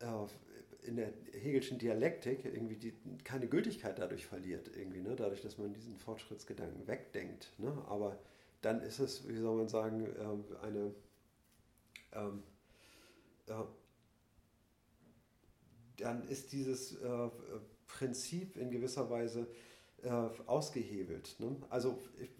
äh, 0.00 0.06
in 0.84 0.96
der 0.96 1.12
Hegelschen 1.32 1.78
Dialektik 1.78 2.44
irgendwie 2.44 2.76
die, 2.76 2.94
keine 3.24 3.46
Gültigkeit 3.46 3.98
dadurch 3.98 4.26
verliert, 4.26 4.70
irgendwie, 4.76 5.00
ne? 5.00 5.14
dadurch, 5.16 5.42
dass 5.42 5.58
man 5.58 5.72
diesen 5.72 5.96
Fortschrittsgedanken 5.96 6.86
wegdenkt. 6.86 7.52
Ne? 7.58 7.72
Aber 7.88 8.18
dann 8.62 8.82
ist 8.82 8.98
es, 8.98 9.28
wie 9.28 9.36
soll 9.36 9.56
man 9.56 9.68
sagen, 9.68 10.06
ähm, 10.18 10.44
eine 10.62 10.94
ähm, 12.12 12.42
äh, 13.46 13.64
dann 15.96 16.26
ist 16.28 16.52
dieses 16.52 16.96
äh, 16.96 17.28
Prinzip 17.86 18.56
in 18.56 18.70
gewisser 18.70 19.10
Weise 19.10 19.46
äh, 20.02 20.08
ausgehebelt. 20.46 21.36
Ne? 21.38 21.56
Also 21.68 21.98
ich 22.18 22.30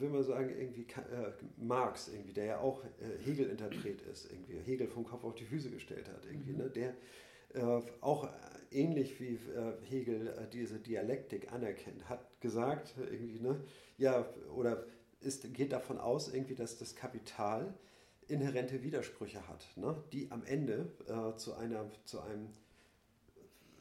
will 0.00 0.08
mal 0.08 0.24
sagen, 0.24 0.50
irgendwie 0.50 0.82
äh, 0.82 1.32
Marx, 1.56 2.08
irgendwie, 2.08 2.32
der 2.32 2.44
ja 2.44 2.58
auch 2.58 2.82
äh, 2.84 3.24
Hegel-Interpret 3.24 4.02
ist, 4.02 4.30
irgendwie 4.30 4.58
Hegel 4.58 4.88
vom 4.88 5.04
Kopf 5.04 5.24
auf 5.24 5.34
die 5.34 5.44
Füße 5.44 5.70
gestellt 5.70 6.08
hat, 6.08 6.26
irgendwie, 6.26 6.54
ne? 6.54 6.68
der 6.70 6.94
auch 8.00 8.28
ähnlich 8.70 9.20
wie 9.20 9.34
äh, 9.34 9.74
Hegel 9.88 10.28
äh, 10.28 10.48
diese 10.52 10.78
Dialektik 10.78 11.52
anerkennt, 11.52 12.08
hat 12.08 12.40
gesagt, 12.40 12.94
irgendwie, 12.98 13.40
ne, 13.40 13.60
ja, 13.98 14.26
oder 14.54 14.84
ist, 15.20 15.52
geht 15.54 15.72
davon 15.72 15.98
aus, 15.98 16.32
irgendwie, 16.32 16.54
dass 16.54 16.76
das 16.76 16.94
Kapital 16.96 17.72
inhärente 18.26 18.82
Widersprüche 18.82 19.46
hat, 19.48 19.66
ne, 19.76 19.96
die 20.12 20.30
am 20.30 20.44
Ende 20.44 20.90
äh, 21.06 21.36
zu, 21.36 21.54
einer, 21.54 21.88
zu, 22.04 22.20
einem, 22.20 22.48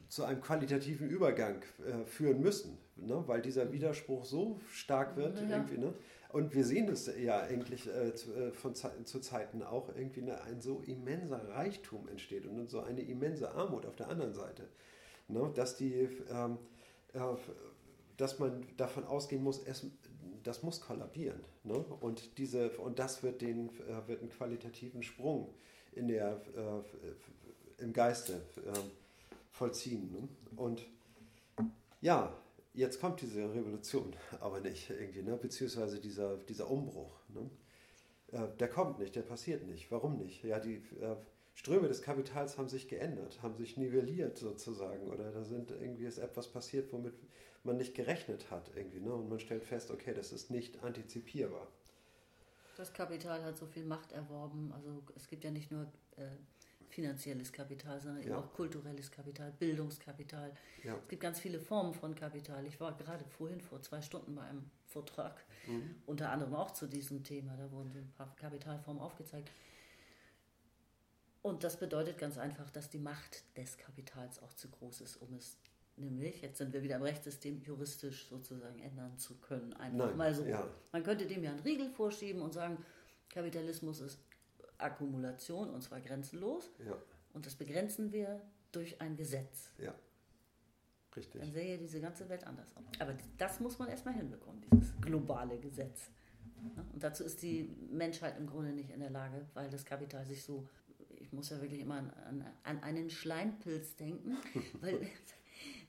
zu 0.08 0.24
einem 0.26 0.42
qualitativen 0.42 1.10
Übergang 1.10 1.64
äh, 1.86 2.06
führen 2.06 2.42
müssen, 2.42 2.78
ne, 2.96 3.24
weil 3.28 3.42
dieser 3.42 3.72
Widerspruch 3.72 4.26
so 4.26 4.60
stark 4.72 5.16
wird, 5.16 5.40
Ja. 5.42 5.58
irgendwie, 5.58 5.78
ne, 5.80 5.94
und 6.34 6.56
wir 6.56 6.66
sehen 6.66 6.90
es 6.90 7.10
ja 7.16 7.42
eigentlich 7.42 7.88
äh, 7.88 8.16
zu, 8.16 8.34
äh, 8.34 8.52
von 8.52 8.74
Ze 8.74 8.92
zu 9.06 9.20
Zeiten 9.20 9.62
auch 9.62 9.90
irgendwie 9.96 10.22
eine, 10.22 10.42
ein 10.42 10.62
so 10.62 10.82
immenser 10.82 11.48
Reichtum 11.50 12.08
entsteht 12.08 12.48
und 12.48 12.68
so 12.72 12.80
eine 12.80 13.02
immense 13.02 13.52
Armut 13.52 13.86
auf 13.86 13.96
der 13.96 14.10
anderen 14.10 14.34
Seite. 14.34 14.68
Ne? 15.28 15.52
Dass, 15.54 15.78
die, 15.78 16.10
ähm, 16.32 16.58
äh, 17.14 17.20
dass 18.18 18.40
man 18.40 18.66
davon 18.78 19.04
ausgehen 19.04 19.44
muss, 19.44 19.62
es, 19.64 19.86
das 20.42 20.64
muss 20.64 20.82
kollabieren. 20.82 21.40
Ne? 21.64 21.76
Und, 21.76 22.40
diese, 22.40 22.72
und 22.80 22.98
das 22.98 23.22
wird, 23.22 23.44
den, 23.44 23.70
äh, 23.82 24.08
wird 24.08 24.22
einen 24.22 24.32
qualitativen 24.32 25.04
Sprung 25.04 25.54
in 25.92 26.08
der, 26.08 26.42
äh, 26.58 27.84
im 27.84 27.94
Geiste 27.94 28.34
äh, 28.58 28.80
vollziehen. 29.52 30.12
Ne? 30.12 30.28
Und 30.56 30.88
ja, 32.02 32.36
jetzt 32.74 33.00
kommt 33.00 33.22
diese 33.22 33.54
Revolution 33.54 34.16
aber 34.40 34.60
nicht 34.60 34.90
irgendwie, 34.90 35.22
ne? 35.22 35.38
beziehungsweise 35.38 36.00
dieser, 36.00 36.38
dieser 36.38 36.70
Umbruch. 36.70 37.20
Ne? 37.30 37.50
Äh, 38.32 38.48
der 38.60 38.68
kommt 38.68 39.00
nicht, 39.00 39.16
der 39.16 39.22
passiert 39.22 39.66
nicht. 39.68 39.92
Warum 39.92 40.18
nicht? 40.18 40.44
Ja, 40.44 40.60
die 40.60 40.76
äh, 41.00 41.16
Ströme 41.56 41.88
des 41.88 42.02
Kapitals 42.02 42.58
haben 42.58 42.68
sich 42.68 42.88
geändert, 42.88 43.42
haben 43.42 43.56
sich 43.56 43.78
nivelliert 43.78 44.38
sozusagen 44.38 45.08
oder 45.08 45.32
da 45.32 45.44
sind 45.44 45.72
irgendwie 45.72 46.06
ist 46.06 46.18
etwas 46.18 46.48
passiert, 46.48 46.92
womit 46.92 47.14
man 47.64 47.78
nicht 47.78 47.96
gerechnet 47.96 48.50
hat 48.50 48.72
irgendwie. 48.76 49.00
Ne? 49.00 49.14
Und 49.14 49.30
man 49.30 49.40
stellt 49.40 49.64
fest, 49.64 49.92
okay, 49.92 50.14
das 50.14 50.34
ist 50.34 50.50
nicht 50.50 50.84
antizipierbar. 50.84 51.68
Das 52.76 52.92
Kapital 52.92 53.44
hat 53.44 53.56
so 53.56 53.68
viel 53.68 53.86
Macht 53.86 54.12
erworben. 54.12 54.74
Also 54.74 55.04
es 55.16 55.28
gibt 55.28 55.44
ja 55.44 55.52
nicht 55.52 55.72
nur 55.72 55.84
äh, 56.18 56.26
finanzielles 56.94 57.52
Kapital, 57.52 58.00
sondern 58.00 58.22
eben 58.22 58.32
Ja. 58.32 58.38
auch 58.40 58.54
kulturelles 58.54 59.12
Kapital, 59.12 59.52
Bildungskapital. 59.52 60.54
Ja. 60.84 60.96
Es 60.98 61.08
gibt 61.08 61.22
ganz 61.22 61.40
viele 61.40 61.60
Formen 61.60 61.94
von 61.94 62.16
Kapital. 62.16 62.66
Ich 62.66 62.80
war 62.80 62.96
gerade 62.98 63.26
vorhin 63.26 63.62
vor 63.62 63.82
zwei 63.82 64.02
Stunden 64.02 64.36
bei 64.36 64.44
einem 64.44 64.70
Vortrag, 64.88 65.44
unter 66.06 66.30
anderem 66.30 66.54
auch 66.56 66.72
zu 66.72 66.88
diesem 66.88 67.24
Thema. 67.24 67.56
Da 67.58 67.72
wurden 67.72 67.92
ein 67.96 68.12
paar 68.16 68.36
Kapitalformen 68.36 69.02
aufgezeigt. 69.02 69.50
Und 71.42 71.64
das 71.64 71.78
bedeutet 71.78 72.18
ganz 72.18 72.38
einfach, 72.38 72.70
dass 72.70 72.90
die 72.90 73.00
Macht 73.00 73.44
des 73.58 73.78
Kapitals 73.78 74.42
auch 74.42 74.54
zu 74.54 74.70
groß 74.70 75.02
ist, 75.02 75.18
um 75.18 75.34
es 75.34 75.58
nämlich, 75.98 76.42
jetzt 76.42 76.58
sind 76.58 76.74
wir 76.74 76.84
wieder 76.84 76.96
im 76.96 77.02
Rechtssystem, 77.04 77.62
juristisch 77.64 78.28
sozusagen 78.30 78.80
ändern 78.80 79.18
zu 79.18 79.36
können. 79.40 79.74
Einfach 79.74 80.08
Nein, 80.08 80.18
mal 80.18 80.34
so. 80.34 80.44
ja. 80.46 80.68
Man 80.92 81.04
könnte 81.04 81.26
dem 81.28 81.44
ja 81.44 81.52
einen 81.52 81.60
Riegel 81.60 81.90
vorschieben 81.90 82.42
und 82.42 82.54
sagen, 82.54 82.78
Kapitalismus 83.30 84.00
ist 84.00 84.20
Akkumulation 84.84 85.70
und 85.70 85.82
zwar 85.82 86.00
grenzenlos. 86.02 86.72
Ja, 86.86 86.96
Und 87.34 87.46
das 87.46 87.56
begrenzen 87.56 88.12
wir 88.12 88.42
durch 88.72 89.00
ein 89.02 89.16
Gesetz. 89.16 89.72
ja. 89.80 89.94
Richtig. 91.16 91.42
Dann 91.42 91.52
sähe 91.52 91.78
diese 91.78 92.02
ganze 92.02 92.28
Welt 92.28 92.44
anders 92.44 92.76
aus. 92.76 92.84
Aber 92.98 93.14
das 93.38 93.60
muss 93.60 93.78
man 93.78 93.88
erstmal 93.88 94.16
hinbekommen, 94.16 94.64
dieses 94.72 95.00
globale 95.00 95.60
Gesetz. 95.60 96.10
Und 96.92 97.04
dazu 97.04 97.24
ist 97.24 97.44
die 97.44 97.70
Menschheit 97.92 98.36
im 98.40 98.48
Grunde 98.48 98.72
nicht 98.72 98.90
in 98.90 99.00
der 99.00 99.12
Lage, 99.12 99.46
weil 99.54 99.70
das 99.70 99.86
Kapital 99.86 100.26
sich 100.26 100.44
so, 100.44 100.68
ich 101.20 101.32
muss 101.32 101.52
ja 101.52 101.62
wirklich 101.62 101.82
immer 101.82 101.98
an, 101.98 102.10
an, 102.26 102.46
an 102.64 102.82
einen 102.82 103.12
Schleimpilz 103.12 103.96
denken, 103.96 104.38
weil, 104.82 105.08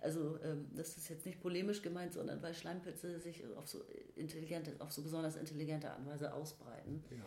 also 0.02 0.38
ähm, 0.42 0.66
das 0.74 0.98
ist 0.98 1.09
jetzt 1.09 1.24
nicht 1.24 1.40
polemisch 1.40 1.80
gemeint, 1.80 2.12
sondern 2.12 2.42
weil 2.42 2.52
Schleimpilze 2.52 3.18
sich 3.18 3.46
auf 3.57 3.66
so 3.66 3.83
intelligente, 4.16 4.74
auf 4.80 4.92
so 4.92 5.03
besonders 5.03 5.36
intelligente 5.36 5.90
Art 5.90 6.01
und 6.01 6.07
Weise 6.07 6.34
ausbreiten. 6.34 7.03
Ja, 7.11 7.24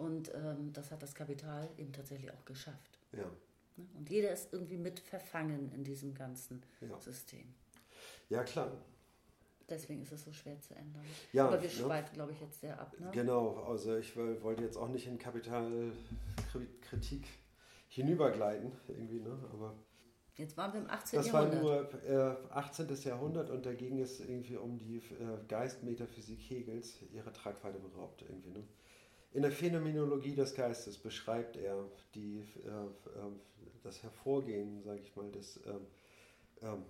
Und 0.00 0.32
ähm, 0.34 0.72
das 0.72 0.90
hat 0.90 1.02
das 1.02 1.14
Kapital 1.14 1.68
eben 1.76 1.92
tatsächlich 1.92 2.30
auch 2.32 2.44
geschafft. 2.44 2.98
ja. 3.12 3.18
Ne? 3.18 3.24
Und 3.96 4.10
jeder 4.10 4.30
ist 4.32 4.52
irgendwie 4.52 4.76
mit 4.76 5.00
verfangen 5.00 5.72
in 5.72 5.84
diesem 5.84 6.12
ganzen 6.14 6.62
Ja. 6.82 7.00
System. 7.00 7.46
ja 8.28 8.44
klar. 8.44 8.72
Deswegen 9.70 10.02
ist 10.02 10.12
es 10.12 10.24
so 10.24 10.32
schwer 10.32 10.60
zu 10.60 10.74
ändern. 10.74 11.04
Ja, 11.32 11.46
Aber 11.46 11.62
wir 11.62 11.68
ne? 11.68 11.74
schweifen, 11.74 12.12
glaube 12.12 12.32
ich, 12.32 12.40
jetzt 12.40 12.60
sehr 12.60 12.78
ab. 12.78 12.94
Ne? 12.98 13.08
Genau, 13.12 13.62
also 13.64 13.96
ich 13.96 14.14
woll- 14.16 14.42
wollte 14.42 14.64
jetzt 14.64 14.76
auch 14.76 14.88
nicht 14.88 15.06
in 15.06 15.16
Kapitalkritik 15.18 17.26
hinübergleiten, 17.88 18.72
irgendwie, 18.88 19.20
ne? 19.20 19.38
aber 19.52 19.74
Jetzt 20.36 20.56
waren 20.56 20.72
wir 20.72 20.80
im 20.80 20.88
18. 20.90 21.18
das 21.18 21.32
war 21.32 21.42
Jahrhundert. 21.52 22.02
nur 22.04 22.50
äh, 22.50 22.54
18. 22.54 22.88
Jahrhundert 23.04 23.50
und 23.50 23.66
da 23.66 23.74
ging 23.74 24.00
es 24.00 24.20
irgendwie 24.20 24.56
um 24.56 24.78
die 24.78 24.96
äh, 24.98 25.38
Geistmetaphysik 25.48 26.38
Hegels, 26.40 26.98
ihre 27.12 27.32
Tragweite 27.32 27.78
beraubt. 27.78 28.22
Irgendwie, 28.22 28.50
ne? 28.50 28.64
In 29.32 29.42
der 29.42 29.52
Phänomenologie 29.52 30.34
des 30.34 30.54
Geistes 30.54 30.98
beschreibt 30.98 31.56
er 31.56 31.88
die, 32.14 32.40
äh, 32.64 32.68
äh, 32.68 33.32
das 33.82 34.02
Hervorgehen, 34.02 34.82
sage 34.82 35.00
ich 35.00 35.14
mal, 35.14 35.30
des, 35.30 35.60
ähm, 35.66 35.86
ähm, 36.62 36.82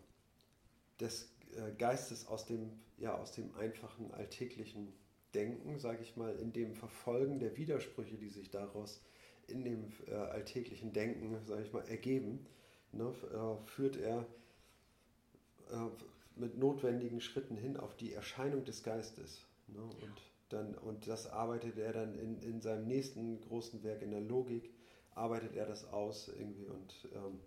des 0.98 1.30
äh, 1.54 1.72
Geistes 1.76 2.26
aus 2.26 2.46
dem, 2.46 2.70
ja, 2.96 3.14
aus 3.16 3.32
dem 3.32 3.54
einfachen 3.56 4.10
alltäglichen 4.12 4.92
Denken, 5.34 5.78
sage 5.78 6.02
ich 6.02 6.16
mal, 6.16 6.34
in 6.36 6.52
dem 6.52 6.74
Verfolgen 6.74 7.38
der 7.38 7.56
Widersprüche, 7.56 8.16
die 8.16 8.30
sich 8.30 8.50
daraus 8.50 9.02
in 9.46 9.62
dem 9.62 9.92
äh, 10.06 10.14
alltäglichen 10.14 10.92
Denken, 10.92 11.36
sage 11.44 11.62
ich 11.62 11.72
mal, 11.72 11.86
ergeben, 11.88 12.46
ne, 12.92 13.12
äh, 13.32 13.66
führt 13.66 13.96
er 13.96 14.26
äh, 15.70 15.88
mit 16.36 16.56
notwendigen 16.56 17.20
Schritten 17.20 17.56
hin 17.56 17.76
auf 17.76 17.94
die 17.96 18.12
Erscheinung 18.12 18.64
des 18.64 18.82
Geistes. 18.82 19.44
Ne, 19.68 19.82
und, 19.82 20.29
dann, 20.52 20.74
und 20.74 21.06
das 21.06 21.26
arbeitet 21.26 21.78
er 21.78 21.92
dann 21.92 22.14
in, 22.14 22.40
in 22.42 22.60
seinem 22.60 22.86
nächsten 22.86 23.40
großen 23.40 23.82
Werk, 23.82 24.02
in 24.02 24.10
der 24.10 24.20
Logik, 24.20 24.70
arbeitet 25.14 25.56
er 25.56 25.66
das 25.66 25.86
aus 25.92 26.28
irgendwie 26.28 26.66
und 26.66 27.08
ähm, 27.14 27.40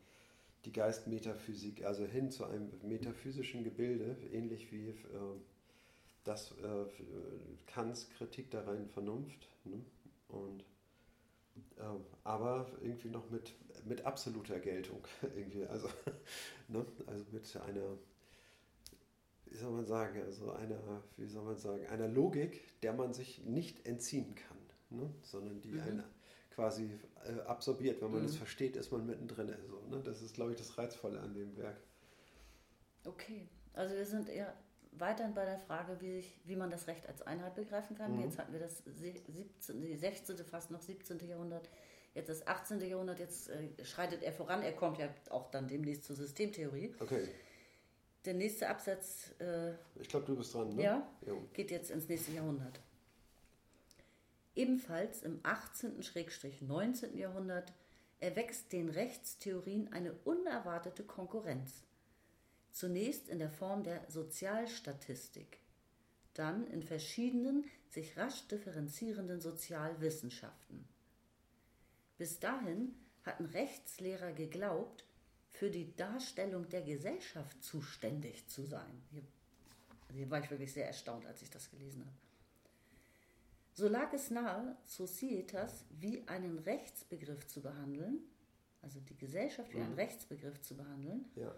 die 0.66 0.72
Geistmetaphysik, 0.72 1.84
also 1.84 2.06
hin 2.06 2.32
zu 2.32 2.46
einem 2.46 2.72
metaphysischen 2.84 3.64
Gebilde, 3.64 4.18
ähnlich 4.32 4.72
wie 4.72 4.90
äh, 4.90 4.96
das 6.24 6.52
äh, 6.52 6.86
Kants 7.68 8.10
Kritik 8.18 8.52
der 8.52 8.66
reinen 8.66 8.88
Vernunft. 8.88 9.50
Ne? 9.66 9.82
Und, 10.30 10.64
äh, 11.78 11.84
aber 12.24 12.72
irgendwie 12.82 13.10
noch 13.10 13.30
mit, 13.30 13.54
mit 13.86 14.06
absoluter 14.06 14.60
Geltung. 14.60 15.06
irgendwie, 15.36 15.66
also, 15.66 15.90
ne? 16.70 16.86
also 17.08 17.26
mit 17.32 17.56
einer, 17.58 17.98
wie 19.54 19.58
soll 19.58 19.72
man 19.72 19.86
sagen, 19.86 20.20
also 20.24 20.52
einer, 20.52 21.04
wie 21.16 21.28
soll 21.28 21.44
man 21.44 21.58
sagen, 21.58 21.86
einer 21.86 22.08
Logik, 22.08 22.82
der 22.82 22.92
man 22.92 23.14
sich 23.14 23.46
nicht 23.46 23.86
entziehen 23.86 24.34
kann, 24.34 24.58
ne? 24.90 25.14
sondern 25.22 25.62
die 25.62 25.74
mhm. 25.74 25.82
eine 25.82 26.04
quasi 26.50 26.90
äh, 27.24 27.40
absorbiert. 27.42 28.02
Wenn 28.02 28.12
man 28.12 28.22
mhm. 28.22 28.28
das 28.28 28.36
versteht, 28.36 28.76
ist 28.76 28.92
man 28.92 29.06
mittendrin. 29.06 29.54
Also, 29.54 29.80
ne? 29.92 30.02
Das 30.04 30.24
ist, 30.24 30.34
glaube 30.34 30.54
ich, 30.54 30.58
das 30.58 30.76
Reizvolle 30.78 31.20
an 31.20 31.36
dem 31.36 31.56
Werk. 31.56 31.78
Okay, 33.06 33.48
also 33.74 33.96
wir 33.96 34.06
sind 34.06 34.28
eher 34.28 34.56
weiterhin 34.94 35.36
bei 35.36 35.46
der 35.46 35.60
Frage, 35.60 36.02
wie, 36.02 36.18
ich, 36.18 36.40
wie 36.46 36.56
man 36.56 36.72
das 36.72 36.88
Recht 36.88 37.08
als 37.08 37.22
Einheit 37.22 37.54
begreifen 37.54 37.96
kann. 37.96 38.16
Mhm. 38.16 38.24
Jetzt 38.24 38.40
hatten 38.40 38.54
wir 38.54 38.60
das 38.60 38.84
17., 38.86 40.00
16., 40.00 40.38
fast 40.38 40.72
noch 40.72 40.82
17. 40.82 41.20
Jahrhundert, 41.28 41.70
jetzt 42.16 42.30
das 42.30 42.48
18. 42.48 42.82
Jahrhundert, 42.82 43.20
jetzt 43.20 43.50
äh, 43.50 43.70
schreitet 43.86 44.24
er 44.24 44.34
voran. 44.34 44.64
Er 44.64 44.74
kommt 44.74 44.98
ja 44.98 45.10
auch 45.30 45.52
dann 45.52 45.68
demnächst 45.68 46.06
zur 46.06 46.16
Systemtheorie. 46.16 46.96
Okay. 47.00 47.28
Der 48.26 48.34
nächste 48.34 48.70
Absatz. 48.70 49.32
Äh, 49.40 49.72
ich 50.00 50.08
glaube, 50.08 50.26
du 50.26 50.36
bist 50.36 50.54
dran, 50.54 50.76
ne? 50.76 50.84
Ja, 50.84 51.10
ja, 51.26 51.34
geht 51.54 51.72
jetzt 51.72 51.92
ins 51.92 52.08
nächste 52.08 52.32
Jahrhundert. 52.32 52.80
Ebenfalls 54.56 55.24
im 55.24 55.42
18.-19. 55.42 57.18
Jahrhundert 57.18 57.74
erwächst 58.20 58.72
den 58.72 58.90
Rechtstheorien 58.90 59.92
eine 59.92 60.14
unerwartete 60.24 61.04
Konkurrenz. 61.04 61.84
Zunächst 62.72 63.28
in 63.28 63.40
der 63.40 63.50
Form 63.50 63.84
der 63.84 64.06
Sozialstatistik, 64.10 65.60
dann 66.34 66.66
in 66.68 66.84
verschiedenen, 66.84 67.66
sich 67.90 68.18
rasch 68.18 68.48
differenzierenden 68.48 69.42
Sozialwissenschaften. 69.42 70.88
Bis 72.18 72.40
dahin 72.40 72.96
hatten 73.24 73.46
Rechtslehrer 73.46 74.32
geglaubt, 74.32 75.04
für 75.54 75.70
die 75.70 75.96
Darstellung 75.96 76.68
der 76.68 76.82
Gesellschaft 76.82 77.64
zuständig 77.64 78.48
zu 78.48 78.66
sein. 78.66 79.04
Hier, 79.12 79.22
hier 80.12 80.30
war 80.30 80.44
ich 80.44 80.50
wirklich 80.50 80.74
sehr 80.74 80.88
erstaunt, 80.88 81.26
als 81.28 81.42
ich 81.42 81.50
das 81.50 81.70
gelesen 81.70 82.02
habe. 82.02 82.18
So 83.74 83.88
lag 83.88 84.12
es 84.14 84.30
nahe, 84.30 84.76
Societas 84.86 85.86
wie 85.90 86.28
einen 86.28 86.60
Rechtsbegriff 86.60 87.48
zu 87.48 87.62
behandeln, 87.62 88.20
also 88.82 89.00
die 89.00 89.18
Gesellschaft 89.18 89.74
wie 89.74 89.80
einen 89.80 89.92
mhm. 89.92 90.00
Rechtsbegriff 90.00 90.62
zu 90.62 90.76
behandeln, 90.76 91.26
ja. 91.36 91.56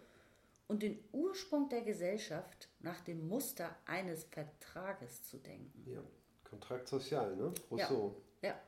und 0.67 0.83
den 0.83 1.03
Ursprung 1.11 1.67
der 1.69 1.81
Gesellschaft 1.81 2.69
nach 2.79 3.01
dem 3.01 3.27
Muster 3.27 3.75
eines 3.85 4.25
Vertrages 4.25 5.23
zu 5.23 5.37
denken. 5.37 5.89
Ja, 5.89 6.01
Kontrakt 6.43 6.87
sozial, 6.87 7.35
ne? 7.35 7.53
Rousseau. 7.69 8.21
Ja. 8.41 8.49
ja. 8.49 8.61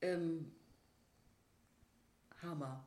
Ähm, 0.00 0.52
Hammer. 2.42 2.86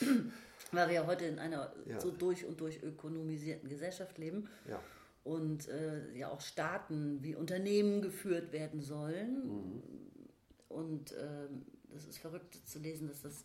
Weil 0.72 0.88
wir 0.88 0.94
ja 0.94 1.06
heute 1.06 1.24
in 1.24 1.38
einer 1.38 1.72
ja. 1.86 2.00
so 2.00 2.10
durch 2.10 2.44
und 2.44 2.60
durch 2.60 2.82
ökonomisierten 2.82 3.68
Gesellschaft 3.68 4.18
leben. 4.18 4.48
Ja 4.68 4.80
und 5.24 5.68
äh, 5.68 6.12
ja 6.14 6.30
auch 6.30 6.40
Staaten 6.40 7.22
wie 7.22 7.34
Unternehmen 7.34 8.02
geführt 8.02 8.52
werden 8.52 8.82
sollen. 8.82 9.48
Mhm. 9.48 9.82
Und 10.68 11.12
äh, 11.12 11.48
das 11.92 12.06
ist 12.06 12.18
verrückt 12.18 12.58
zu 12.66 12.78
lesen, 12.78 13.08
dass 13.08 13.22
das 13.22 13.44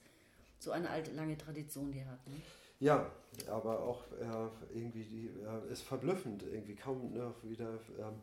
so 0.59 0.71
eine 0.71 0.89
alte, 0.89 1.11
lange 1.11 1.37
Tradition 1.37 1.93
hier 1.93 2.05
hat. 2.05 2.27
Ne? 2.27 2.35
Ja, 2.81 3.11
aber 3.47 3.81
auch 3.81 4.03
äh, 4.19 4.77
irgendwie 4.77 5.03
die, 5.03 5.27
äh, 5.27 5.71
ist 5.71 5.83
verblüffend, 5.83 6.43
irgendwie 6.43 6.75
kaum 6.75 7.13
noch 7.13 7.43
wieder 7.43 7.79
ähm, 7.97 8.15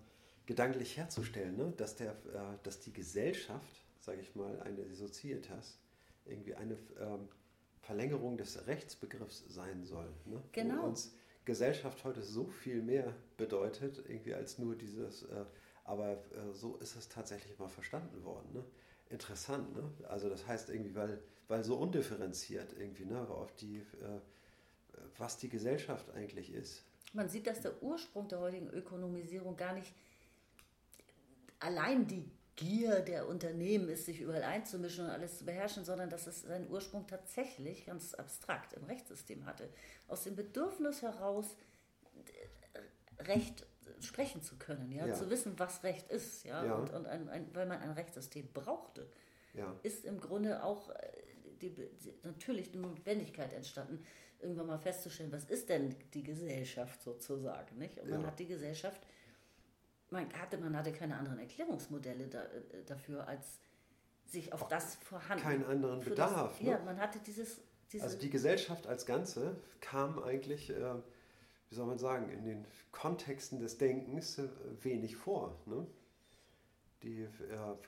gedanklich 0.44 0.96
herzustellen, 0.96 1.56
ne? 1.56 1.72
dass, 1.76 1.96
der, 1.96 2.12
äh, 2.12 2.58
dass 2.62 2.80
die 2.80 2.92
Gesellschaft, 2.92 3.82
sage 4.00 4.20
ich 4.20 4.34
mal, 4.34 4.60
eine 4.60 4.94
Societas, 4.94 5.78
irgendwie 6.26 6.54
eine 6.54 6.76
ähm, 7.00 7.28
Verlängerung 7.86 8.36
des 8.36 8.66
Rechtsbegriffs 8.66 9.44
sein 9.48 9.84
soll. 9.84 10.08
Ne? 10.24 10.42
Genau. 10.52 10.82
Wo 10.82 10.86
uns 10.88 11.14
Gesellschaft 11.44 12.04
heute 12.04 12.22
so 12.22 12.46
viel 12.46 12.82
mehr 12.82 13.14
bedeutet, 13.36 14.02
irgendwie 14.08 14.34
als 14.34 14.58
nur 14.58 14.74
dieses, 14.74 15.22
äh, 15.22 15.44
aber 15.84 16.12
äh, 16.12 16.52
so 16.52 16.76
ist 16.78 16.96
es 16.96 17.08
tatsächlich 17.08 17.58
mal 17.58 17.68
verstanden 17.68 18.24
worden. 18.24 18.52
Ne? 18.52 18.64
Interessant, 19.08 19.72
ne? 19.76 19.84
Also 20.08 20.28
das 20.28 20.46
heißt 20.48 20.70
irgendwie, 20.70 20.96
weil, 20.96 21.22
weil 21.46 21.62
so 21.62 21.76
undifferenziert 21.76 22.74
irgendwie, 22.76 23.04
ne, 23.04 23.20
auf 23.28 23.54
die, 23.54 23.76
äh, 23.76 24.20
was 25.18 25.38
die 25.38 25.48
Gesellschaft 25.48 26.10
eigentlich 26.10 26.52
ist. 26.52 26.82
Man 27.12 27.28
sieht, 27.28 27.46
dass 27.46 27.60
der 27.60 27.80
Ursprung 27.84 28.26
der 28.26 28.40
heutigen 28.40 28.68
Ökonomisierung 28.70 29.56
gar 29.56 29.74
nicht 29.74 29.94
allein 31.60 32.06
die 32.08 32.28
Gier 32.56 33.00
der 33.00 33.28
Unternehmen 33.28 33.88
ist, 33.90 34.06
sich 34.06 34.20
überall 34.20 34.42
einzumischen 34.42 35.04
und 35.04 35.10
alles 35.10 35.38
zu 35.38 35.44
beherrschen, 35.44 35.84
sondern 35.84 36.08
dass 36.08 36.26
es 36.26 36.42
seinen 36.42 36.70
Ursprung 36.70 37.06
tatsächlich 37.06 37.84
ganz 37.84 38.14
abstrakt 38.14 38.72
im 38.72 38.84
Rechtssystem 38.84 39.44
hatte. 39.44 39.68
Aus 40.08 40.24
dem 40.24 40.36
Bedürfnis 40.36 41.02
heraus, 41.02 41.56
Recht 43.20 43.66
sprechen 44.00 44.42
zu 44.42 44.56
können, 44.56 44.90
ja, 44.92 45.06
ja. 45.06 45.14
zu 45.14 45.30
wissen, 45.30 45.58
was 45.58 45.82
Recht 45.82 46.10
ist, 46.10 46.44
ja, 46.44 46.64
ja. 46.64 46.74
und, 46.74 46.92
und 46.92 47.06
ein, 47.06 47.28
ein, 47.28 47.54
weil 47.54 47.66
man 47.66 47.80
ein 47.80 47.90
Rechtssystem 47.90 48.48
brauchte, 48.52 49.06
ja. 49.54 49.74
ist 49.82 50.04
im 50.04 50.20
Grunde 50.20 50.62
auch 50.62 50.90
äh, 50.90 50.94
die, 51.60 51.70
die, 51.70 51.88
natürlich 52.22 52.70
die 52.72 52.78
Notwendigkeit 52.78 53.52
entstanden, 53.52 54.04
irgendwann 54.40 54.66
mal 54.66 54.78
festzustellen, 54.78 55.32
was 55.32 55.44
ist 55.44 55.68
denn 55.68 55.94
die 56.12 56.22
Gesellschaft 56.22 57.02
sozusagen, 57.02 57.78
nicht? 57.78 57.98
Und 57.98 58.10
man 58.10 58.26
hat 58.26 58.38
die 58.38 58.46
Gesellschaft 58.46 59.00
man 60.10 60.32
hatte, 60.34 60.58
man 60.58 60.76
hatte 60.76 60.92
keine 60.92 61.16
anderen 61.16 61.38
Erklärungsmodelle 61.38 62.28
da, 62.28 62.42
äh, 62.42 62.84
dafür, 62.86 63.26
als 63.26 63.58
sich 64.26 64.52
auf 64.52 64.62
Auch 64.62 64.68
das 64.68 64.96
vorhanden. 64.96 65.42
Keinen 65.42 65.64
anderen 65.64 66.00
Bedarf. 66.00 66.52
Das, 66.52 66.60
ne? 66.60 66.70
Ja, 66.70 66.78
man 66.84 66.98
hatte 66.98 67.18
dieses. 67.20 67.60
Diese 67.92 68.02
also 68.02 68.18
die 68.18 68.30
Gesellschaft 68.30 68.88
als 68.88 69.06
Ganze 69.06 69.56
kam 69.80 70.18
eigentlich, 70.18 70.70
äh, 70.70 70.94
wie 71.70 71.74
soll 71.74 71.86
man 71.86 71.98
sagen, 71.98 72.30
in 72.30 72.44
den 72.44 72.66
Kontexten 72.90 73.60
des 73.60 73.78
Denkens 73.78 74.38
äh, 74.38 74.48
wenig 74.82 75.14
vor. 75.14 75.56
Ne? 75.66 75.86
Die 77.02 77.22
äh, 77.22 77.28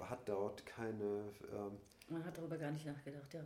hat 0.00 0.28
dort 0.28 0.64
keine. 0.66 1.32
Ähm, 1.52 1.78
man 2.08 2.24
hat 2.24 2.38
darüber 2.38 2.56
gar 2.56 2.70
nicht 2.70 2.86
nachgedacht, 2.86 3.34
ja. 3.34 3.42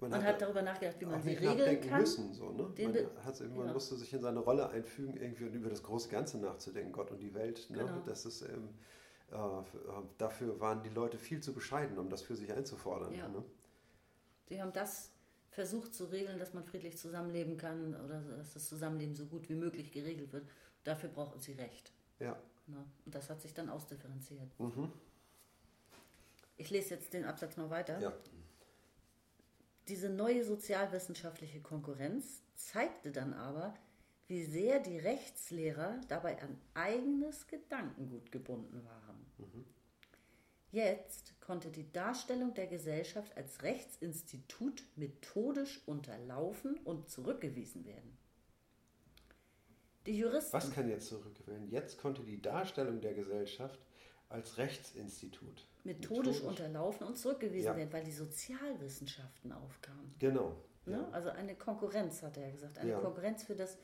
Man, 0.00 0.10
man 0.10 0.22
hat, 0.22 0.34
hat, 0.34 0.42
darüber 0.42 0.62
nachgedacht, 0.62 0.96
wie 1.00 1.06
man 1.06 1.22
sie 1.22 1.34
regeln 1.34 1.80
kann. 1.82 2.00
Müssen, 2.00 2.32
so, 2.32 2.50
ne? 2.52 2.62
man, 2.62 3.24
hat, 3.24 3.40
man 3.40 3.66
ja. 3.66 3.72
musste 3.72 3.96
sich 3.96 4.12
in 4.14 4.22
seine 4.22 4.38
Rolle 4.38 4.70
einfügen, 4.70 5.16
irgendwie 5.16 5.44
und 5.44 5.54
über 5.54 5.68
das 5.68 5.82
große 5.82 6.08
Ganze 6.08 6.38
nachzudenken, 6.38 6.92
Gott 6.92 7.10
und 7.10 7.20
die 7.20 7.34
Welt. 7.34 7.68
Ne? 7.68 7.78
Genau. 7.78 8.02
Das 8.06 8.24
ist, 8.24 8.42
ähm, 8.42 8.70
äh, 9.30 9.36
dafür 10.16 10.58
waren 10.60 10.82
die 10.82 10.88
Leute 10.88 11.18
viel 11.18 11.42
zu 11.42 11.52
bescheiden, 11.52 11.98
um 11.98 12.08
das 12.08 12.22
für 12.22 12.34
sich 12.34 12.50
einzufordern. 12.52 13.12
Ja. 13.14 13.28
Ne? 13.28 13.44
Sie 14.48 14.62
haben 14.62 14.72
das 14.72 15.12
versucht 15.50 15.94
zu 15.94 16.06
regeln, 16.06 16.38
dass 16.38 16.54
man 16.54 16.64
friedlich 16.64 16.96
zusammenleben 16.96 17.56
kann 17.56 17.94
oder 18.04 18.20
dass 18.20 18.54
das 18.54 18.68
Zusammenleben 18.68 19.14
so 19.14 19.26
gut 19.26 19.48
wie 19.48 19.54
möglich 19.54 19.92
geregelt 19.92 20.32
wird. 20.32 20.48
Dafür 20.84 21.10
brauchen 21.10 21.40
sie 21.40 21.52
Recht. 21.52 21.92
Ja. 22.20 22.38
Ne? 22.68 22.84
Und 23.04 23.14
das 23.14 23.30
hat 23.30 23.40
sich 23.40 23.54
dann 23.54 23.68
ausdifferenziert. 23.68 24.58
Mhm. 24.58 24.92
Ich 26.56 26.70
lese 26.70 26.94
jetzt 26.94 27.12
den 27.12 27.24
Absatz 27.24 27.56
mal 27.56 27.70
weiter. 27.70 27.98
Ja. 28.00 28.12
Diese 29.88 30.10
neue 30.10 30.44
sozialwissenschaftliche 30.44 31.60
Konkurrenz 31.60 32.42
zeigte 32.56 33.10
dann 33.10 33.32
aber, 33.32 33.74
wie 34.26 34.44
sehr 34.44 34.80
die 34.80 34.98
Rechtslehrer 34.98 36.00
dabei 36.08 36.42
an 36.42 36.60
eigenes 36.74 37.46
Gedankengut 37.46 38.30
gebunden 38.30 38.84
waren. 38.84 39.26
Mhm. 39.38 39.64
Jetzt 40.70 41.40
konnte 41.40 41.70
die 41.70 41.90
Darstellung 41.90 42.52
der 42.52 42.66
Gesellschaft 42.66 43.34
als 43.38 43.62
Rechtsinstitut 43.62 44.84
methodisch 44.96 45.80
unterlaufen 45.86 46.76
und 46.84 47.08
zurückgewiesen 47.08 47.86
werden. 47.86 48.17
Die 50.06 50.18
Juristen. 50.18 50.52
Was 50.52 50.70
kann 50.72 50.88
jetzt 50.88 51.08
zurückgewiesen 51.08 51.46
werden? 51.46 51.70
Jetzt 51.70 51.98
konnte 51.98 52.22
die 52.22 52.40
Darstellung 52.40 53.00
der 53.00 53.14
Gesellschaft 53.14 53.78
als 54.28 54.58
Rechtsinstitut 54.58 55.66
methodisch, 55.84 56.26
methodisch. 56.26 56.42
unterlaufen 56.42 57.06
und 57.06 57.16
zurückgewiesen 57.16 57.66
ja. 57.66 57.76
werden, 57.76 57.92
weil 57.92 58.04
die 58.04 58.12
Sozialwissenschaften 58.12 59.52
aufkamen. 59.52 60.14
Genau. 60.18 60.56
Ne? 60.84 60.96
Ja. 60.96 61.08
Also 61.12 61.30
eine 61.30 61.54
Konkurrenz, 61.54 62.22
hat 62.22 62.36
er 62.36 62.50
gesagt, 62.50 62.78
eine 62.78 62.90
ja. 62.90 63.00
Konkurrenz 63.00 63.44
für 63.44 63.54
das 63.54 63.78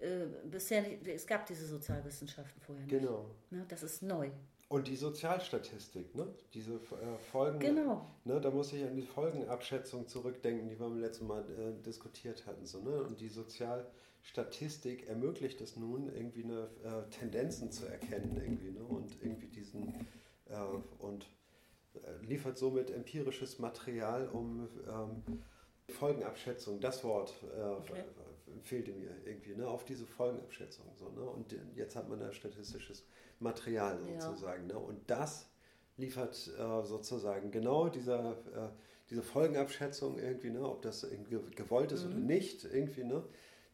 äh, 0.00 0.26
bisher 0.44 0.82
nicht, 0.82 1.06
es 1.06 1.26
gab 1.26 1.46
diese 1.46 1.66
Sozialwissenschaften 1.66 2.60
vorher 2.60 2.84
nicht. 2.84 2.98
Genau. 2.98 3.30
Ne, 3.50 3.64
das 3.68 3.82
ist 3.82 4.02
neu. 4.02 4.30
Und 4.72 4.88
die 4.88 4.96
Sozialstatistik, 4.96 6.14
ne? 6.14 6.26
diese 6.54 6.76
äh, 6.76 7.18
Folgen, 7.30 7.58
Genau. 7.58 8.06
ne? 8.24 8.40
da 8.40 8.50
muss 8.50 8.72
ich 8.72 8.82
an 8.82 8.96
die 8.96 9.02
Folgenabschätzung 9.02 10.08
zurückdenken, 10.08 10.66
die 10.66 10.78
wir 10.80 10.86
beim 10.88 10.98
letzten 10.98 11.26
Mal 11.26 11.42
äh, 11.42 11.82
diskutiert 11.84 12.46
hatten. 12.46 12.64
So, 12.64 12.80
ne? 12.80 13.02
Und 13.02 13.20
die 13.20 13.28
Sozialstatistik 13.28 15.06
ermöglicht 15.08 15.60
es 15.60 15.76
nun, 15.76 16.10
irgendwie 16.14 16.44
eine 16.44 16.70
äh, 16.84 17.10
Tendenzen 17.10 17.70
zu 17.70 17.84
erkennen 17.84 18.40
irgendwie, 18.42 18.70
ne? 18.70 18.82
und 18.82 19.14
irgendwie 19.22 19.48
diesen 19.48 19.92
äh, 20.48 20.54
und 20.98 21.26
äh, 21.92 22.24
liefert 22.24 22.56
somit 22.56 22.90
empirisches 22.90 23.58
Material, 23.58 24.26
um 24.32 24.68
ähm, 24.88 25.42
Folgenabschätzung, 25.90 26.80
das 26.80 27.04
Wort 27.04 27.34
äh, 27.58 27.60
Okay. 27.62 28.04
Fehlte 28.62 28.92
mir 28.92 29.10
irgendwie, 29.24 29.54
ne? 29.54 29.66
auf 29.66 29.84
diese 29.84 30.06
Folgenabschätzung. 30.06 30.86
So, 30.96 31.08
ne? 31.10 31.22
Und 31.22 31.54
jetzt 31.74 31.96
hat 31.96 32.08
man 32.08 32.20
da 32.20 32.32
statistisches 32.32 33.04
Material 33.40 33.98
Ja. 34.12 34.20
sozusagen. 34.20 34.66
Ne? 34.66 34.78
Und 34.78 35.08
das 35.10 35.48
liefert 35.96 36.36
äh, 36.58 36.84
sozusagen 36.84 37.50
genau 37.50 37.88
dieser, 37.88 38.30
äh, 38.54 38.68
diese 39.10 39.22
Folgenabschätzung 39.22 40.18
irgendwie, 40.18 40.50
ne? 40.50 40.66
ob 40.66 40.82
das 40.82 41.06
gewollt 41.56 41.92
ist 41.92 42.04
oder 42.06 42.14
Mhm. 42.14 42.26
nicht, 42.26 42.64
irgendwie, 42.64 43.04
ne? 43.04 43.22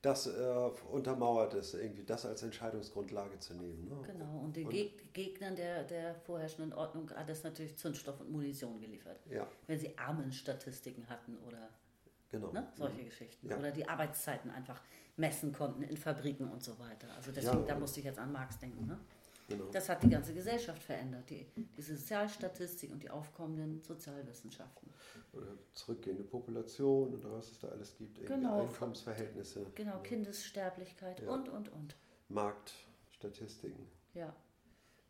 das 0.03 0.26
äh, 0.29 0.70
untermauert 0.93 1.55
es, 1.55 1.74
irgendwie 1.74 2.05
das 2.05 2.24
als 2.24 2.43
Entscheidungsgrundlage 2.45 3.39
zu 3.41 3.55
nehmen. 3.55 3.89
Ne? 3.89 3.97
Genau. 4.07 4.41
Und 4.45 4.57
den 4.57 4.66
Und- 4.66 4.72
Geg 4.72 5.12
Gegnern 5.12 5.57
der, 5.57 5.83
der 5.83 6.14
vorherrschenden 6.14 6.72
Ordnung 6.72 7.11
hat 7.11 7.29
es 7.29 7.43
natürlich 7.43 7.76
Zündstoff 7.76 8.20
und 8.20 8.31
Munition 8.31 8.79
geliefert. 8.81 9.18
Ja, 9.29 9.49
Wenn 9.66 9.79
sie 9.81 9.99
Armenstatistiken 9.99 11.09
hatten 11.09 11.37
oder 11.47 11.68
genau. 12.31 12.53
ne, 12.53 12.68
solche 12.74 13.05
Geschichten. 13.05 13.49
Ja. 13.49 13.59
Oder 13.59 13.70
die 13.70 13.89
Arbeitszeiten 13.89 14.51
einfach 14.51 14.81
messen 15.16 15.53
konnten 15.53 15.83
in 15.83 15.97
Fabriken 15.97 16.49
und 16.51 16.62
so 16.62 16.79
weiter. 16.79 17.09
Also 17.16 17.33
deswegen, 17.33 17.61
Ja. 17.61 17.74
da 17.74 17.79
musste 17.79 18.01
ich 18.01 18.07
jetzt 18.07 18.18
an 18.18 18.33
Marx 18.33 18.59
denken. 18.59 18.87
Ne? 18.87 18.99
genau. 19.49 19.64
Das 19.72 19.89
hat 19.89 20.03
die 20.03 20.09
ganze 20.09 20.35
Gesellschaft 20.35 20.83
verändert, 20.83 21.29
die, 21.31 21.47
die 21.57 21.83
Sozialstatistik 21.83 22.93
und 22.93 23.03
die 23.03 23.11
aufkommenden 23.11 23.83
Sozialwissenschaften. 23.83 24.91
Oder 25.33 25.59
zurückgehende 25.72 26.22
Population 26.22 27.14
oder 27.14 27.33
was 27.33 27.53
es 27.53 27.59
da 27.59 27.68
alles 27.68 27.97
gibt. 27.97 28.24
Genau. 28.26 28.62
Einkommensverhältnisse. 28.62 29.66
Genau, 29.74 29.93
ja. 29.95 29.99
Kindessterblichkeit 30.01 31.22
und, 31.22 31.49
und, 31.49 31.68
und. 31.70 31.97
Marktstatistiken. 32.29 33.87
Ja. 34.14 34.35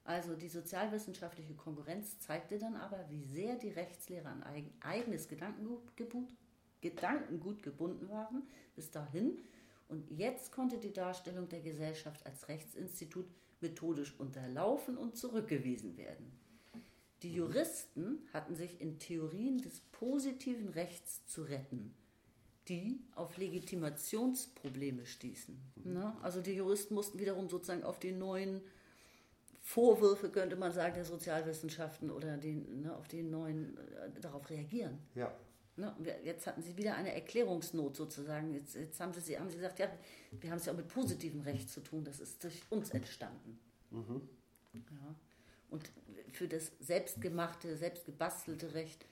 Also 0.05 0.35
die 0.35 0.49
sozialwissenschaftliche 0.49 1.55
Konkurrenz 1.55 2.19
zeigte 2.21 2.59
dann 2.59 2.77
aber, 2.77 3.05
wie 3.11 3.23
sehr 3.25 3.57
die 3.57 3.69
Rechtslehrer 3.71 4.31
an 4.31 4.43
eigen, 4.43 4.73
eigenes 4.81 5.29
Gedankengut, 5.29 5.97
gebut- 6.83 6.99
Gedankengut 6.99 7.63
gebunden 7.63 8.09
waren 8.09 8.43
bis 8.75 8.91
dahin. 8.91 9.39
Und 9.89 10.11
jetzt 10.11 10.53
konnte 10.53 10.79
die 10.79 10.93
Darstellung 10.93 11.49
der 11.49 11.61
Gesellschaft 11.61 12.25
als 12.27 12.49
Rechtsinstitut 12.49 13.27
methodisch 13.61 14.15
unterlaufen 14.19 14.97
und 14.97 15.17
zurückgewiesen 15.17 15.97
werden. 15.97 16.33
Die 17.23 17.33
Juristen 17.33 18.19
hatten 18.33 18.55
sich 18.55 18.81
in 18.81 18.99
Theorien 18.99 19.59
des 19.59 19.81
positiven 19.93 20.69
Rechts 20.69 21.27
zu 21.27 21.43
retten, 21.43 21.95
die 22.69 23.01
auf 23.15 23.37
Legitimationsprobleme 23.39 25.05
stießen. 25.07 25.59
Ne? 25.85 26.15
Also 26.23 26.41
die 26.41 26.53
Juristen 26.53 26.95
mussten 26.95 27.19
wiederum 27.19 27.49
sozusagen 27.49 27.83
auf 27.83 27.99
die 27.99 28.13
neuen 28.13 28.61
Vorwürfe, 29.61 30.31
könnte 30.31 30.57
man 30.57 30.73
sagen, 30.73 30.95
der 30.95 31.05
Sozialwissenschaften 31.05 32.11
oder 32.11 32.37
den, 32.37 32.83
ne, 32.83 32.97
auf 32.97 33.09
die 33.09 33.23
neuen 33.23 33.77
äh, 33.77 34.21
darauf 34.21 34.49
reagieren. 34.49 34.99
Ja, 35.15 35.35
Ne? 35.79 35.95
Jetzt 36.25 36.47
hatten 36.47 36.61
sie 36.63 36.77
wieder 36.77 36.97
eine 36.97 37.15
Erklärungsnot 37.15 37.97
sozusagen. 37.97 38.53
Jetzt, 38.53 38.75
jetzt 38.75 38.99
haben, 39.01 39.13
sie, 39.13 39.39
haben 39.39 39.49
sie 39.49 39.57
gesagt, 39.57 39.79
ja, 39.79 39.89
wir 40.33 40.51
haben 40.51 40.59
es 40.59 40.67
ja 40.67 40.73
auch 40.73 40.77
mit 40.77 40.89
positivem 40.89 41.41
Recht 41.43 41.71
zu 41.71 41.81
tun, 41.81 42.05
das 42.05 42.21
ist 42.21 42.43
durch 42.43 42.61
uns 42.71 42.91
entstanden. 42.91 43.59
Ja. 43.93 45.15
Und 45.71 45.91
für 46.33 46.49
das 46.49 46.73
selbstgemachte, 46.81 47.77
selbstgebastelte 47.77 48.75
Recht, 48.75 49.07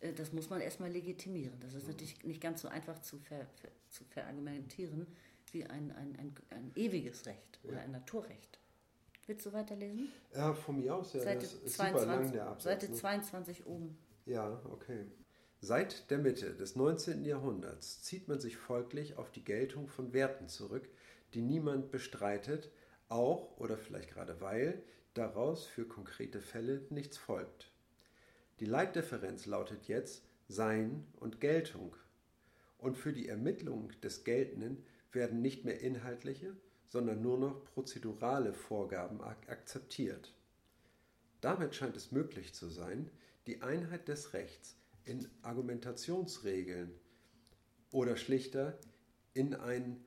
äh, 0.00 0.12
das 0.12 0.32
muss 0.32 0.50
man 0.50 0.60
erstmal 0.60 0.90
legitimieren. 0.90 1.58
Das 1.60 1.74
ist 1.74 1.86
natürlich 1.86 2.22
nicht 2.24 2.40
ganz 2.40 2.62
so 2.62 2.68
einfach 2.68 3.00
zu, 3.00 3.18
ver, 3.18 3.46
ver, 3.60 3.70
zu 3.90 4.04
verargumentieren 4.04 5.06
wie 5.52 5.64
ein, 5.64 5.92
ein, 5.92 6.16
ein, 6.18 6.34
ein 6.50 6.72
ewiges 6.76 7.26
Recht 7.26 7.60
oder 7.64 7.74
Ja. 7.74 7.80
ein 7.82 7.92
Naturrecht. 7.92 8.58
Willst 9.26 9.44
du 9.44 9.52
weiterlesen? 9.52 10.08
äh, 10.32 10.52
von 10.54 10.78
mir 10.78 10.94
aus, 10.94 11.12
ja, 11.12 11.20
Seite, 11.20 11.40
das 11.40 11.54
ist 11.54 11.76
super 11.76 11.90
lang 11.92 12.04
22, 12.06 12.32
der 12.32 12.46
Absatz. 12.46 12.62
Seite 12.64 12.88
ne? 12.90 12.96
22 12.96 13.66
oben. 13.66 13.98
Ja, 14.24 14.60
okay. 14.70 15.04
Seit 15.60 16.10
der 16.10 16.18
Mitte 16.18 16.54
des 16.54 16.76
19. 16.76 17.24
Jahrhunderts 17.24 18.02
zieht 18.02 18.28
man 18.28 18.40
sich 18.40 18.56
folglich 18.56 19.16
auf 19.16 19.32
die 19.32 19.42
Geltung 19.44 19.88
von 19.88 20.12
Werten 20.12 20.48
zurück, 20.48 20.88
die 21.32 21.40
niemand 21.40 21.90
bestreitet, 21.90 22.70
auch 23.08 23.56
oder 23.56 23.78
vielleicht 23.78 24.10
gerade 24.10 24.40
weil 24.40 24.82
daraus 25.14 25.64
für 25.64 25.86
konkrete 25.86 26.42
Fälle 26.42 26.82
nichts 26.90 27.16
folgt. 27.16 27.70
Die 28.60 28.66
Leitdifferenz 28.66 29.46
lautet 29.46 29.88
jetzt 29.88 30.24
Sein 30.46 31.06
und 31.16 31.40
Geltung. 31.40 31.96
Und 32.78 32.98
für 32.98 33.14
die 33.14 33.28
Ermittlung 33.28 33.90
des 34.02 34.24
Geltenden 34.24 34.84
werden 35.12 35.40
nicht 35.40 35.64
mehr 35.64 35.80
inhaltliche, 35.80 36.54
sondern 36.86 37.22
nur 37.22 37.38
noch 37.38 37.64
prozedurale 37.64 38.52
Vorgaben 38.52 39.22
ak 39.22 39.48
akzeptiert. 39.48 40.34
Damit 41.40 41.74
scheint 41.74 41.96
es 41.96 42.12
möglich 42.12 42.54
zu 42.54 42.68
sein, 42.68 43.10
die 43.46 43.62
Einheit 43.62 44.08
des 44.08 44.34
Rechts 44.34 44.76
in 45.06 45.28
Argumentationsregeln 45.42 46.92
oder 47.90 48.16
schlichter 48.16 48.78
in 49.32 49.54
einen 49.54 50.04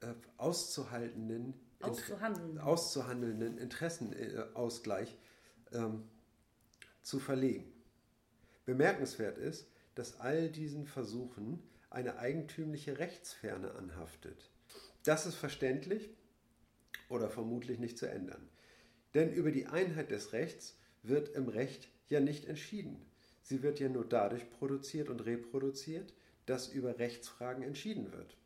äh, 0.00 0.14
auszuhaltenden, 0.36 1.54
Auszuhandeln. 1.80 2.58
auszuhandelnden 2.58 3.58
Interessenausgleich 3.58 5.16
ähm, 5.72 6.08
zu 7.02 7.18
verlegen. 7.18 7.72
Bemerkenswert 8.66 9.38
ist, 9.38 9.66
dass 9.94 10.20
all 10.20 10.50
diesen 10.50 10.86
Versuchen 10.86 11.62
eine 11.88 12.18
eigentümliche 12.18 12.98
Rechtsferne 12.98 13.72
anhaftet. 13.74 14.50
Das 15.04 15.26
ist 15.26 15.34
verständlich 15.34 16.10
oder 17.08 17.30
vermutlich 17.30 17.78
nicht 17.78 17.98
zu 17.98 18.06
ändern. 18.08 18.48
Denn 19.14 19.32
über 19.32 19.50
die 19.50 19.66
Einheit 19.66 20.10
des 20.10 20.32
Rechts 20.32 20.76
wird 21.02 21.30
im 21.30 21.48
Recht 21.48 21.88
ja 22.08 22.20
nicht 22.20 22.44
entschieden. 22.44 23.09
Sie 23.50 23.64
wird 23.64 23.80
ja 23.80 23.88
nur 23.88 24.04
dadurch 24.04 24.48
produziert 24.48 25.10
und 25.10 25.26
reproduziert, 25.26 26.14
dass 26.46 26.68
über 26.68 27.00
Rechtsfragen 27.00 27.64
entschieden 27.64 28.12
wird. 28.12 28.36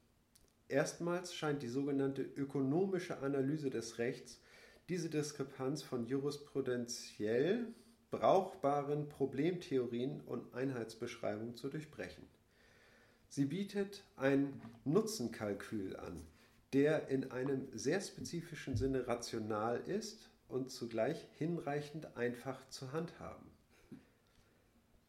Erstmals 0.66 1.34
scheint 1.34 1.62
die 1.62 1.68
sogenannte 1.68 2.22
ökonomische 2.22 3.18
Analyse 3.18 3.68
des 3.68 3.98
Rechts 3.98 4.40
diese 4.88 5.10
Diskrepanz 5.10 5.82
von 5.82 6.06
jurisprudenziell 6.06 7.66
brauchbaren 8.10 9.10
Problemtheorien 9.10 10.22
und 10.22 10.54
Einheitsbeschreibungen 10.54 11.54
zu 11.54 11.68
durchbrechen. 11.68 12.24
Sie 13.28 13.44
bietet 13.44 14.04
ein 14.16 14.58
Nutzenkalkül 14.86 15.96
an, 15.96 16.26
der 16.72 17.08
in 17.08 17.30
einem 17.30 17.68
sehr 17.74 18.00
spezifischen 18.00 18.74
Sinne 18.74 19.06
rational 19.06 19.82
ist 19.86 20.30
und 20.48 20.70
zugleich 20.70 21.28
hinreichend 21.36 22.16
einfach 22.16 22.66
zu 22.70 22.92
handhaben. 22.92 23.53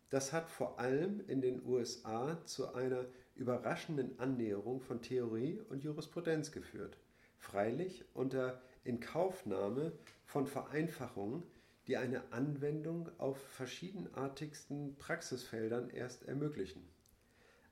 Das 0.09 0.33
hat 0.33 0.49
vor 0.49 0.79
allem 0.79 1.23
in 1.27 1.41
den 1.41 1.65
USA 1.65 2.39
zu 2.45 2.73
einer 2.73 3.05
überraschenden 3.35 4.19
Annäherung 4.19 4.79
von 4.79 5.01
Theorie 5.01 5.61
und 5.69 5.83
Jurisprudenz 5.83 6.51
geführt, 6.51 6.97
freilich 7.37 8.05
unter 8.13 8.61
Inkaufnahme 8.83 9.91
von 10.23 10.47
Vereinfachungen, 10.47 11.43
die 11.87 11.97
eine 11.97 12.31
Anwendung 12.31 13.09
auf 13.17 13.37
verschiedenartigsten 13.37 14.95
Praxisfeldern 14.97 15.89
erst 15.89 16.23
ermöglichen, 16.23 16.87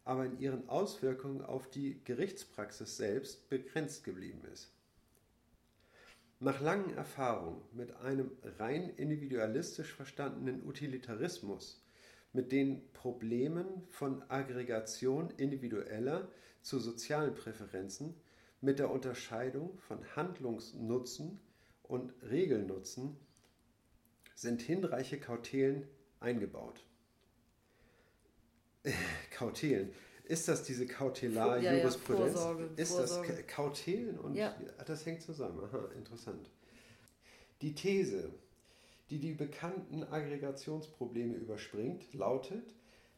aber 0.04 0.26
in 0.26 0.40
ihren 0.40 0.70
Auswirkungen 0.70 1.42
auf 1.44 1.70
die 1.70 2.04
Gerichtspraxis 2.04 2.98
selbst 2.98 3.50
begrenzt 3.50 4.04
geblieben 4.04 4.42
ist. 4.52 4.72
Nach 6.40 6.60
langen 6.60 6.94
Erfahrungen 6.98 7.62
mit 7.72 7.96
einem 7.98 8.32
rein 8.60 8.90
individualistisch 8.90 9.94
verstandenen 9.94 10.66
Utilitarismus, 10.66 11.83
mit 12.34 12.52
den 12.52 12.92
Problemen 12.94 13.84
von 13.90 14.24
Aggregation 14.30 15.30
individueller 15.38 16.28
zu 16.62 16.80
sozialen 16.80 17.34
Präferenzen, 17.36 18.16
mit 18.62 18.80
der 18.80 18.90
Unterscheidung 18.92 19.78
von 19.78 20.00
Handlungsnutzen 20.16 21.40
und 21.84 22.14
Regelnutzen 22.24 23.18
sind 24.36 24.62
hinreiche 24.62 25.20
Kautelen 25.20 25.88
eingebaut. 26.20 26.86
Kautelen. 29.32 29.92
Ist 30.26 30.48
das 30.48 30.64
diese 30.64 30.86
Ja, 30.86 30.90
ja, 30.92 30.96
Kautelar-Jurisprudenz? 30.98 32.32
Vorsorge, 32.34 32.70
ist 32.78 32.92
Vorsorge. 32.96 33.28
das 33.28 33.38
Ka- 33.38 33.44
Kautelen 33.64 34.18
und 34.20 34.36
Ja. 34.36 34.56
Das 34.86 35.06
hängt 35.06 35.22
zusammen. 35.22 35.60
Aha, 35.64 35.90
interessant. 35.98 36.50
Die 37.62 37.76
These, 37.76 38.32
die 39.10 39.20
die 39.20 39.34
bekannten 39.34 40.04
Aggregationsprobleme 40.04 41.36
überspringt, 41.36 42.14
lautet, 42.14 42.74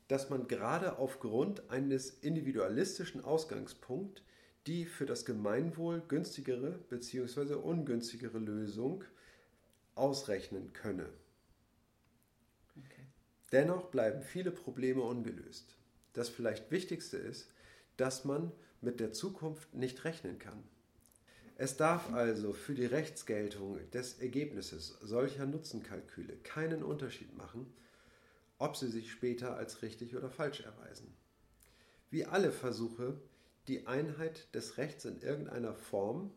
dass 0.07 0.29
man 0.29 0.47
gerade 0.47 0.97
aufgrund 0.99 1.69
eines 1.69 2.09
individualistischen 2.09 3.23
Ausgangspunkts 3.23 4.21
die 4.67 4.85
für 4.85 5.05
das 5.05 5.25
Gemeinwohl 5.25 6.01
günstigere 6.07 6.71
bzw. 6.89 7.53
ungünstigere 7.53 8.39
Lösung 8.39 9.03
ausrechnen 9.93 10.73
könne. 10.73 11.07
Okay. 12.75 13.05
Dennoch 13.51 13.91
bleiben 13.91 14.21
viele 14.23 14.51
Probleme 14.51 15.01
ungelöst. 15.01 15.77
Das 16.13 16.29
vielleicht 16.29 16.71
Wichtigste 16.71 17.17
ist, 17.17 17.51
dass 17.97 18.25
man 18.25 18.51
mit 18.81 18.99
der 18.99 19.13
Zukunft 19.13 19.73
nicht 19.73 20.03
rechnen 20.03 20.39
kann. 20.39 20.63
Es 21.57 21.77
darf 21.77 22.11
also 22.13 22.51
für 22.51 22.73
die 22.73 22.85
Rechtsgeltung 22.85 23.79
des 23.91 24.19
Ergebnisses 24.19 24.97
solcher 25.01 25.45
Nutzenkalküle 25.45 26.35
keinen 26.37 26.83
Unterschied 26.83 27.37
machen, 27.37 27.73
ob 28.57 28.75
sie 28.75 28.89
sich 28.89 29.09
später 29.09 29.55
als 29.55 29.81
richtig 29.81 30.17
oder 30.17 30.29
falsch 30.29 30.61
erweisen. 30.61 31.15
Wie 32.09 32.25
alle 32.25 32.51
Versuche, 32.51 33.21
die 33.67 33.87
Einheit 33.87 34.53
des 34.53 34.77
Rechts 34.77 35.05
in 35.05 35.21
irgendeiner 35.21 35.75
Form 35.75 36.31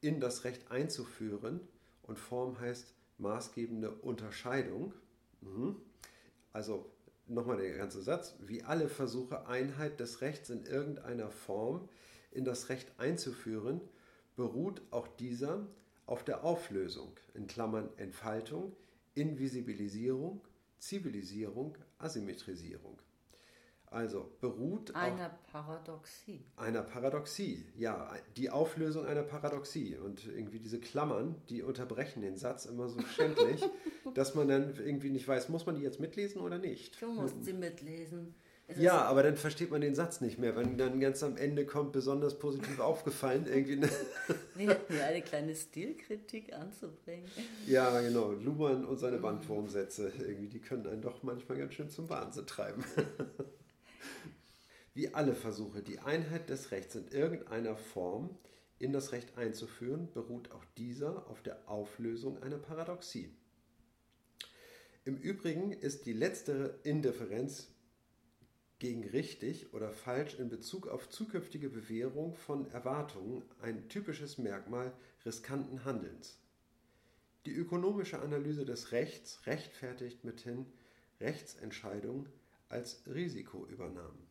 in 0.00 0.20
das 0.20 0.44
Recht 0.44 0.70
einzuführen, 0.70 1.60
und 2.02 2.18
Form 2.18 2.60
heißt 2.60 2.94
maßgebende 3.16 3.90
Unterscheidung, 3.90 4.92
mhm. 5.40 5.76
also 6.52 6.90
nochmal 7.26 7.56
der 7.56 7.78
ganze 7.78 8.02
Satz, 8.02 8.36
wie 8.40 8.62
alle 8.62 8.90
Versuche, 8.90 9.46
Einheit 9.46 10.00
des 10.00 10.20
Rechts 10.20 10.50
in 10.50 10.66
irgendeiner 10.66 11.30
Form 11.30 11.88
in 12.30 12.44
das 12.44 12.68
Recht 12.68 12.92
einzuführen, 12.98 13.80
beruht 14.36 14.82
auch 14.90 15.08
dieser 15.08 15.66
auf 16.06 16.24
der 16.24 16.44
Auflösung, 16.44 17.12
in 17.34 17.46
Klammern 17.46 17.88
Entfaltung, 17.96 18.76
Invisibilisierung, 19.14 20.40
Zivilisierung, 20.78 21.78
Asymmetrisierung. 21.98 22.98
Also 23.94 24.28
beruht 24.40 24.92
einer 24.96 25.30
Paradoxie. 25.52 26.44
Einer 26.56 26.82
Paradoxie, 26.82 27.64
ja, 27.76 28.12
die 28.36 28.50
Auflösung 28.50 29.06
einer 29.06 29.22
Paradoxie. 29.22 29.96
Und 29.96 30.26
irgendwie 30.26 30.58
diese 30.58 30.80
Klammern, 30.80 31.36
die 31.48 31.62
unterbrechen 31.62 32.20
den 32.20 32.36
Satz 32.36 32.66
immer 32.66 32.88
so 32.88 33.00
schändlich, 33.02 33.62
dass 34.14 34.34
man 34.34 34.48
dann 34.48 34.74
irgendwie 34.76 35.10
nicht 35.10 35.28
weiß, 35.28 35.48
muss 35.48 35.64
man 35.64 35.76
die 35.76 35.82
jetzt 35.82 36.00
mitlesen 36.00 36.40
oder 36.40 36.58
nicht. 36.58 37.00
Du 37.00 37.12
musst 37.12 37.44
sie 37.44 37.52
mitlesen. 37.52 38.34
Es 38.66 38.78
ja, 38.78 39.02
aber 39.02 39.22
dann 39.22 39.36
versteht 39.36 39.70
man 39.70 39.82
den 39.82 39.94
Satz 39.94 40.22
nicht 40.22 40.38
mehr, 40.38 40.56
wenn 40.56 40.78
dann 40.78 40.98
ganz 40.98 41.22
am 41.22 41.36
Ende 41.36 41.66
kommt, 41.66 41.92
besonders 41.92 42.38
positiv 42.38 42.80
aufgefallen. 42.80 43.46
Irgendwie 43.46 43.76
ne? 43.76 43.90
Wir 44.54 44.70
hätten 44.70 44.94
hier 44.94 45.04
eine 45.04 45.20
kleine 45.20 45.54
Stilkritik 45.54 46.54
anzubringen. 46.54 47.30
Ja, 47.66 48.00
genau. 48.00 48.32
Luhmann 48.32 48.86
und 48.86 48.98
seine 48.98 49.18
Bandwurmsätze, 49.18 50.12
irgendwie, 50.18 50.48
die 50.48 50.60
können 50.60 50.86
einen 50.86 51.02
doch 51.02 51.22
manchmal 51.22 51.58
ganz 51.58 51.74
schön 51.74 51.90
zum 51.90 52.08
Wahnsinn 52.08 52.46
treiben. 52.46 52.82
Wie 54.94 55.12
alle 55.12 55.34
Versuche, 55.34 55.82
die 55.82 55.98
Einheit 55.98 56.48
des 56.48 56.70
Rechts 56.70 56.94
in 56.94 57.08
irgendeiner 57.08 57.76
Form 57.76 58.30
in 58.78 58.92
das 58.92 59.12
Recht 59.12 59.36
einzuführen, 59.36 60.08
beruht 60.12 60.52
auch 60.52 60.64
dieser 60.78 61.28
auf 61.28 61.42
der 61.42 61.68
Auflösung 61.68 62.42
einer 62.42 62.58
Paradoxie. 62.58 63.28
Im 65.04 65.18
Übrigen 65.18 65.72
ist 65.72 66.06
die 66.06 66.14
letztere 66.14 66.78
Indifferenz 66.82 67.73
gegen 68.84 69.08
richtig 69.08 69.72
oder 69.72 69.90
falsch 69.90 70.34
in 70.34 70.50
Bezug 70.50 70.88
auf 70.88 71.08
zukünftige 71.08 71.70
Bewährung 71.70 72.34
von 72.34 72.70
Erwartungen 72.70 73.42
ein 73.62 73.88
typisches 73.88 74.36
Merkmal 74.36 74.92
riskanten 75.24 75.86
Handelns. 75.86 76.38
Die 77.46 77.54
ökonomische 77.54 78.20
Analyse 78.20 78.66
des 78.66 78.92
Rechts 78.92 79.46
rechtfertigt 79.46 80.22
mithin 80.24 80.66
Rechtsentscheidungen 81.18 82.28
als 82.68 83.00
Risikoübernahmen. 83.06 84.28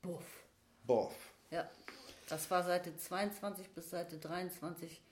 Buff. 0.00 0.46
Boff. 0.86 1.34
Ja, 1.50 1.68
das 2.30 2.50
war 2.50 2.64
Seite 2.64 2.96
22 2.96 3.68
bis 3.68 3.90
Seite 3.90 4.16
23. 4.16 5.02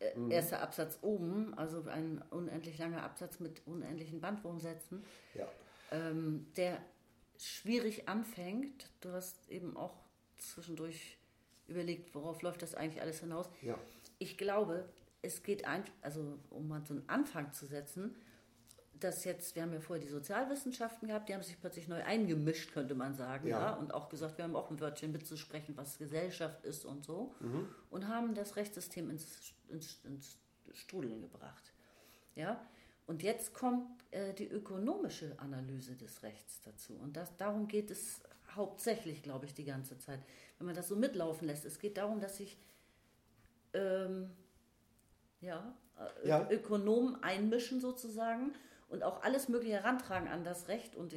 Äh, 0.00 0.18
mhm. 0.18 0.30
Erster 0.30 0.60
Absatz 0.60 0.98
oben, 1.00 1.56
also 1.56 1.82
ein 1.88 2.22
unendlich 2.28 2.76
langer 2.76 3.02
Absatz 3.02 3.40
mit 3.40 3.66
unendlichen 3.66 4.20
Bandwurmsätzen, 4.20 5.02
ja. 5.32 5.48
ähm, 5.92 6.46
der 6.58 6.78
schwierig 7.38 8.08
anfängt. 8.08 8.90
Du 9.00 9.12
hast 9.12 9.48
eben 9.50 9.76
auch 9.76 9.94
zwischendurch 10.38 11.18
überlegt, 11.68 12.14
worauf 12.14 12.42
läuft 12.42 12.62
das 12.62 12.74
eigentlich 12.74 13.02
alles 13.02 13.20
hinaus. 13.20 13.48
Ja. 13.62 13.78
Ich 14.18 14.38
glaube, 14.38 14.88
es 15.22 15.42
geht 15.42 15.64
ein, 15.66 15.84
also 16.02 16.38
um 16.50 16.68
mal 16.68 16.84
so 16.86 16.94
einen 16.94 17.08
Anfang 17.08 17.52
zu 17.52 17.66
setzen, 17.66 18.16
dass 19.00 19.24
jetzt, 19.24 19.54
wir 19.54 19.62
haben 19.62 19.72
ja 19.72 19.80
vorher 19.80 20.04
die 20.04 20.10
Sozialwissenschaften 20.10 21.08
gehabt, 21.08 21.28
die 21.28 21.34
haben 21.34 21.42
sich 21.42 21.60
plötzlich 21.60 21.86
neu 21.88 22.02
eingemischt, 22.02 22.72
könnte 22.72 22.94
man 22.94 23.14
sagen, 23.14 23.48
ja. 23.48 23.60
ja 23.60 23.74
und 23.74 23.92
auch 23.92 24.08
gesagt, 24.08 24.38
wir 24.38 24.44
haben 24.44 24.56
auch 24.56 24.70
ein 24.70 24.80
Wörtchen 24.80 25.12
mitzusprechen, 25.12 25.76
was 25.76 25.98
Gesellschaft 25.98 26.64
ist 26.64 26.84
und 26.84 27.04
so, 27.04 27.34
mhm. 27.40 27.68
und 27.90 28.08
haben 28.08 28.34
das 28.34 28.56
Rechtssystem 28.56 29.10
ins, 29.10 29.54
ins, 29.68 30.00
ins 30.04 30.38
Strudeln 30.72 31.20
gebracht. 31.20 31.72
Ja, 32.34 32.66
und 33.06 33.22
jetzt 33.22 33.54
kommt 33.54 33.86
äh, 34.10 34.34
die 34.34 34.48
ökonomische 34.48 35.38
Analyse 35.38 35.94
des 35.94 36.22
Rechts 36.22 36.60
dazu. 36.62 36.94
Und 36.94 37.16
das, 37.16 37.36
darum 37.36 37.68
geht 37.68 37.90
es 37.90 38.20
hauptsächlich, 38.50 39.22
glaube 39.22 39.46
ich, 39.46 39.54
die 39.54 39.64
ganze 39.64 39.98
Zeit. 39.98 40.20
Wenn 40.58 40.66
man 40.66 40.74
das 40.74 40.88
so 40.88 40.96
mitlaufen 40.96 41.46
lässt. 41.46 41.64
Es 41.64 41.78
geht 41.78 41.98
darum, 41.98 42.20
dass 42.20 42.38
sich 42.38 42.56
ähm, 43.74 44.30
ja, 45.40 45.74
äh, 45.98 46.28
ja. 46.28 46.50
Ökonomen 46.50 47.22
einmischen 47.22 47.80
sozusagen 47.80 48.52
und 48.88 49.02
auch 49.02 49.22
alles 49.22 49.48
Mögliche 49.48 49.74
herantragen 49.74 50.28
an 50.28 50.44
das 50.44 50.68
Recht. 50.68 50.94
Und 50.94 51.14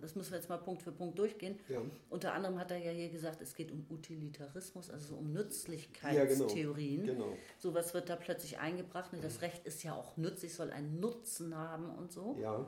das 0.00 0.16
müssen 0.16 0.32
wir 0.32 0.38
jetzt 0.38 0.48
mal 0.48 0.58
Punkt 0.58 0.82
für 0.82 0.90
Punkt 0.90 1.18
durchgehen. 1.18 1.58
Ja. 1.68 1.80
Unter 2.10 2.34
anderem 2.34 2.58
hat 2.58 2.72
er 2.72 2.78
ja 2.78 2.90
hier 2.90 3.08
gesagt, 3.08 3.40
es 3.40 3.54
geht 3.54 3.70
um 3.70 3.86
Utilitarismus, 3.88 4.90
also 4.90 5.14
so 5.14 5.16
um 5.16 5.32
Nützlichkeitstheorien. 5.32 7.04
Ja, 7.04 7.12
genau. 7.12 7.26
genau. 7.26 7.36
Sowas 7.58 7.94
wird 7.94 8.08
da 8.08 8.16
plötzlich 8.16 8.58
eingebracht. 8.58 9.12
Ne? 9.12 9.20
Das 9.20 9.42
Recht 9.42 9.64
ist 9.64 9.84
ja 9.84 9.94
auch 9.94 10.16
nützlich, 10.16 10.54
soll 10.54 10.70
einen 10.70 10.98
Nutzen 10.98 11.56
haben 11.56 11.90
und 11.90 12.10
so. 12.10 12.36
Ja. 12.40 12.66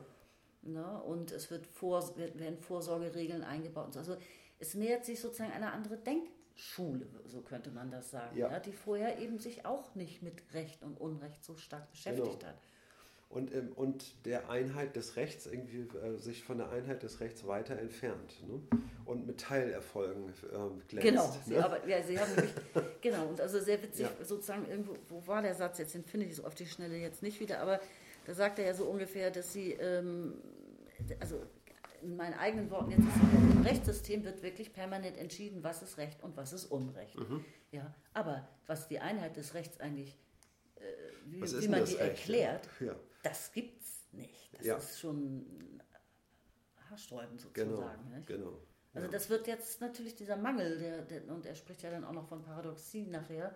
Ne? 0.62 1.02
Und 1.02 1.32
es 1.32 1.50
wird 1.50 1.66
vor, 1.66 2.16
werden 2.16 2.58
Vorsorgeregeln 2.58 3.42
eingebaut. 3.42 3.96
Also 3.96 4.16
es 4.60 4.74
nähert 4.74 5.04
sich 5.04 5.20
sozusagen 5.20 5.52
eine 5.52 5.72
andere 5.72 5.96
Denkschule, 5.96 7.08
so 7.24 7.40
könnte 7.40 7.70
man 7.70 7.90
das 7.90 8.12
sagen, 8.12 8.38
ja. 8.38 8.50
ja, 8.50 8.60
die 8.60 8.72
vorher 8.72 9.18
eben 9.18 9.40
sich 9.40 9.66
auch 9.66 9.96
nicht 9.96 10.22
mit 10.22 10.54
Recht 10.54 10.84
und 10.84 11.00
Unrecht 11.00 11.44
so 11.44 11.56
stark 11.56 11.90
beschäftigt 11.90 12.40
genau. 12.40 12.48
hat 12.48 12.56
und, 13.28 13.52
ähm, 13.54 13.72
und 13.74 14.24
der 14.24 14.48
Einheit 14.50 14.96
des 14.96 15.16
Rechts 15.16 15.46
irgendwie 15.46 15.86
äh, 15.98 16.16
sich 16.16 16.44
von 16.44 16.58
der 16.58 16.70
Einheit 16.70 17.02
des 17.02 17.20
Rechts 17.20 17.46
weiter 17.46 17.78
entfernt 17.78 18.42
ne? 18.46 18.60
und 19.04 19.26
mit 19.26 19.40
Teilerfolgen 19.40 20.30
äh, 20.30 20.88
glänzt. 20.88 21.08
Genau, 21.08 21.26
ne? 21.26 21.40
sie, 21.44 21.58
aber, 21.58 21.86
ja, 21.86 22.02
sie 22.02 22.18
haben 22.18 22.34
nämlich, 22.34 22.54
genau, 23.00 23.26
und 23.26 23.40
also 23.40 23.60
sehr 23.60 23.82
witzig, 23.82 24.06
ja. 24.06 24.24
sozusagen 24.24 24.68
irgendwo, 24.68 24.96
wo 25.08 25.26
war 25.26 25.42
der 25.42 25.54
Satz 25.54 25.78
jetzt, 25.78 25.94
den 25.94 26.04
finde 26.04 26.26
ich 26.26 26.36
so 26.36 26.44
auf 26.44 26.54
die 26.54 26.66
Schnelle 26.66 26.96
jetzt 26.96 27.22
nicht 27.22 27.40
wieder, 27.40 27.60
aber 27.60 27.80
da 28.26 28.34
sagt 28.34 28.58
er 28.58 28.66
ja 28.66 28.74
so 28.74 28.84
ungefähr, 28.84 29.30
dass 29.30 29.52
sie, 29.52 29.72
ähm, 29.72 30.34
also 31.20 31.42
in 32.02 32.16
meinen 32.16 32.34
eigenen 32.34 32.70
Worten, 32.70 32.90
jetzt 32.90 33.00
im 33.00 33.62
Rechtssystem 33.62 34.24
wird 34.24 34.42
wirklich 34.42 34.72
permanent 34.72 35.16
entschieden, 35.16 35.62
was 35.62 35.82
ist 35.82 35.98
Recht 35.98 36.22
und 36.22 36.36
was 36.36 36.52
ist 36.52 36.66
Unrecht. 36.66 37.18
Mhm. 37.18 37.44
Ja, 37.72 37.94
aber 38.14 38.48
was 38.66 38.88
die 38.88 38.98
Einheit 38.98 39.36
des 39.36 39.54
Rechts 39.54 39.80
eigentlich, 39.80 40.16
äh, 40.76 40.82
wie, 41.26 41.42
wie 41.42 41.68
man 41.68 41.84
die 41.84 41.94
Recht, 41.94 42.00
erklärt, 42.00 42.68
ja? 42.80 42.94
Das 43.28 43.52
gibt's 43.52 44.06
nicht. 44.12 44.54
Das 44.54 44.66
ja. 44.66 44.76
ist 44.76 44.98
schon 44.98 45.82
haarsträubend 46.90 47.40
sozusagen. 47.40 48.24
Genau. 48.26 48.50
genau. 48.50 48.62
Also 48.94 49.06
ja. 49.06 49.12
das 49.12 49.28
wird 49.28 49.46
jetzt 49.46 49.80
natürlich 49.80 50.16
dieser 50.16 50.36
Mangel, 50.36 50.78
der, 50.78 51.02
der, 51.02 51.28
und 51.28 51.44
er 51.44 51.54
spricht 51.54 51.82
ja 51.82 51.90
dann 51.90 52.04
auch 52.04 52.12
noch 52.12 52.28
von 52.28 52.42
Paradoxie 52.42 53.06
nachher, 53.06 53.54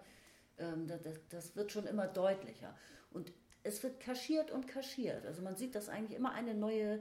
ähm, 0.58 0.86
das, 0.86 1.00
das, 1.30 1.56
wird 1.56 1.72
schon 1.72 1.86
immer 1.86 2.06
deutlicher. 2.06 2.76
Und 3.10 3.32
es 3.62 3.82
wird 3.82 4.00
kaschiert 4.00 4.50
und 4.50 4.68
kaschiert. 4.68 5.24
Also 5.26 5.42
man 5.42 5.56
sieht, 5.56 5.74
dass 5.74 5.88
eigentlich 5.88 6.18
immer 6.18 6.32
eine 6.32 6.54
neue 6.54 7.00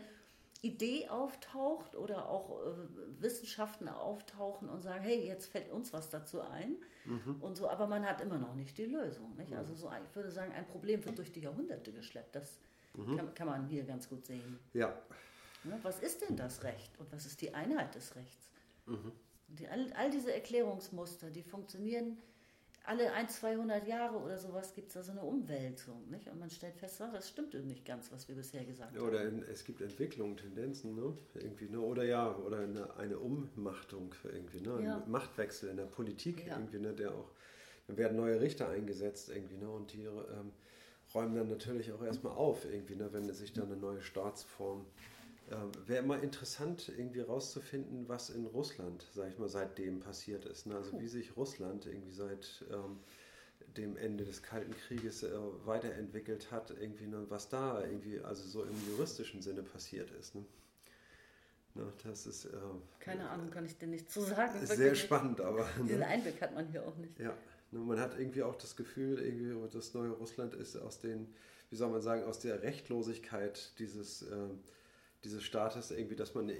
Idee 0.62 1.08
auftaucht 1.08 1.96
oder 1.96 2.28
auch 2.28 2.60
äh, 2.60 3.22
Wissenschaften 3.22 3.88
auftauchen 3.88 4.70
und 4.70 4.82
sagen, 4.82 5.04
hey, 5.04 5.26
jetzt 5.26 5.48
fällt 5.48 5.72
uns 5.72 5.94
was 5.94 6.10
dazu 6.10 6.42
ein 6.42 6.76
mhm. 7.06 7.38
und 7.40 7.56
so, 7.56 7.70
aber 7.70 7.88
man 7.88 8.06
hat 8.06 8.20
immer 8.22 8.38
noch 8.38 8.56
nicht 8.56 8.78
die 8.78 8.86
Lösung. 8.86 9.36
Nicht? 9.38 9.52
Mhm. 9.52 9.58
Also 9.58 9.74
so, 9.74 9.90
ich 9.90 10.16
würde 10.16 10.32
sagen, 10.32 10.52
ein 10.52 10.68
Problem 10.68 11.04
wird 11.06 11.18
durch 11.18 11.32
die 11.32 11.42
Jahrhunderte 11.42 11.94
geschleppt. 11.94 12.36
Das 12.36 12.60
mhm. 12.94 13.16
kann, 13.16 13.34
kann, 13.34 13.48
man 13.48 13.68
hier 13.68 13.84
ganz 13.84 14.10
gut 14.10 14.26
sehen. 14.26 14.60
Ja. 14.74 14.94
ja. 15.64 15.80
Was 15.82 16.02
ist 16.02 16.28
denn 16.28 16.36
das 16.36 16.64
Recht 16.64 17.00
und 17.00 17.12
was 17.14 17.26
ist 17.26 17.42
die 17.42 17.54
Einheit 17.54 17.96
des 17.96 18.16
Rechts? 18.18 18.52
Mhm. 18.86 19.14
Die, 19.48 19.68
all, 19.68 19.94
all 19.94 20.12
diese 20.12 20.34
Erklärungsmuster, 20.34 21.30
die 21.30 21.44
funktionieren 21.44 22.18
alle 22.90 23.14
ein, 23.14 23.30
200 23.30 23.88
Jahre 23.88 24.18
oder 24.18 24.38
sowas 24.40 24.74
gibt 24.74 24.88
es 24.88 24.96
da 24.96 25.04
so 25.04 25.12
eine 25.12 25.22
Umwälzung. 25.22 26.10
Nicht? 26.10 26.28
Und 26.28 26.40
man 26.40 26.50
stellt 26.50 26.76
fest, 26.76 27.00
das 27.00 27.30
stimmt 27.30 27.54
nicht 27.66 27.86
ganz, 27.86 28.12
was 28.12 28.28
wir 28.28 28.34
bisher 28.36 28.66
gesagt 28.66 28.98
haben. 28.98 29.08
Oder 29.08 29.26
in, 29.28 29.44
es 29.44 29.64
gibt 29.64 29.80
Entwicklungen, 29.82 30.36
Tendenzen, 30.38 30.96
ne? 30.96 31.16
irgendwie, 31.36 31.70
ne? 31.70 31.80
oder 31.80 32.04
ja, 32.04 32.36
oder 32.36 32.62
eine, 32.62 32.96
eine 32.98 33.20
Ummachtung, 33.20 34.16
irgendwie, 34.24 34.62
ne? 34.62 34.82
Ja. 34.84 35.04
ein 35.04 35.12
Machtwechsel 35.12 35.70
in 35.70 35.78
der 35.78 35.86
Politik, 35.86 36.48
Ja. 36.48 36.58
irgendwie, 36.58 36.80
ne? 36.80 36.94
der 36.94 37.12
auch, 37.14 37.32
dann 37.86 37.98
werden 37.98 38.18
neue 38.18 38.42
Richter 38.42 38.70
eingesetzt, 38.70 39.30
irgendwie, 39.30 39.58
ne? 39.58 39.70
und 39.70 39.94
die 39.94 40.06
ähm, 40.06 40.52
räumen 41.14 41.36
dann 41.36 41.48
natürlich 41.48 41.92
auch 41.92 42.04
erstmal 42.04 42.34
auf, 42.34 42.66
irgendwie, 42.66 42.96
ne? 42.96 43.14
wenn 43.14 43.32
sich 43.32 43.54
dann 43.54 43.66
eine 43.66 43.78
neue 43.78 44.02
Staatsform 44.02 44.86
äh, 45.50 45.88
Wäre 45.88 46.04
immer 46.04 46.22
interessant, 46.22 46.92
irgendwie 46.96 47.22
rauszufinden, 47.22 48.08
was 48.08 48.30
in 48.30 48.46
Russland, 48.46 49.06
sag 49.14 49.30
ich 49.30 49.38
mal, 49.38 49.50
seitdem 49.50 50.00
passiert 50.00 50.46
ist. 50.46 50.66
Ne? 50.68 50.76
Also 50.76 51.00
wie 51.00 51.08
sich 51.08 51.36
Russland 51.36 51.86
irgendwie 51.86 52.12
seit 52.12 52.66
ähm, 52.72 53.00
dem 53.76 53.98
Ende 53.98 54.26
des 54.26 54.44
Kalten 54.44 54.74
Krieges 54.74 55.24
äh, 55.24 55.32
weiterentwickelt 55.66 56.52
hat, 56.52 56.72
irgendwie, 56.72 57.08
ne? 57.08 57.26
was 57.30 57.50
da 57.50 57.84
irgendwie, 57.84 58.20
also 58.20 58.48
so 58.48 58.64
im 58.64 58.76
juristischen 58.90 59.42
Sinne 59.42 59.64
passiert 59.64 60.12
ist. 60.12 60.36
Ne? 60.36 60.46
Ne, 61.76 61.94
das 62.04 62.26
ist. 62.26 62.46
Äh, 62.46 62.50
Keine 63.00 63.30
Ahnung, 63.30 63.52
kann 63.52 63.66
ich 63.66 63.78
dir 63.78 63.88
nicht 63.88 64.12
zu 64.12 64.22
sagen. 64.22 64.66
Sehr 64.66 64.96
spannend, 64.96 65.40
aber. 65.40 65.68
Diesen 65.84 66.02
Einblick 66.04 66.42
hat 66.42 66.54
man 66.54 66.68
hier 66.68 66.86
auch 66.86 66.96
nicht. 66.98 67.20
Ja, 67.20 67.36
ne, 67.72 67.80
man 67.80 68.00
hat 68.00 68.18
irgendwie 68.18 68.44
auch 68.44 68.56
das 68.56 68.76
Gefühl, 68.76 69.20
irgendwie 69.20 69.56
das 69.72 69.94
neue 69.94 70.12
Russland 70.12 70.56
ist 70.56 70.76
aus 70.78 71.00
den, 71.00 71.28
wie 71.70 71.76
soll 71.76 71.90
man 71.90 72.02
sagen, 72.02 72.24
aus 72.24 72.40
der 72.40 72.64
Rechtlosigkeit 72.64 73.78
dieses. 73.80 74.24
Äh, 74.24 74.50
dieses 75.24 75.44
Staates 75.44 75.92
irgendwie, 75.92 76.16
dass 76.16 76.34
man 76.34 76.52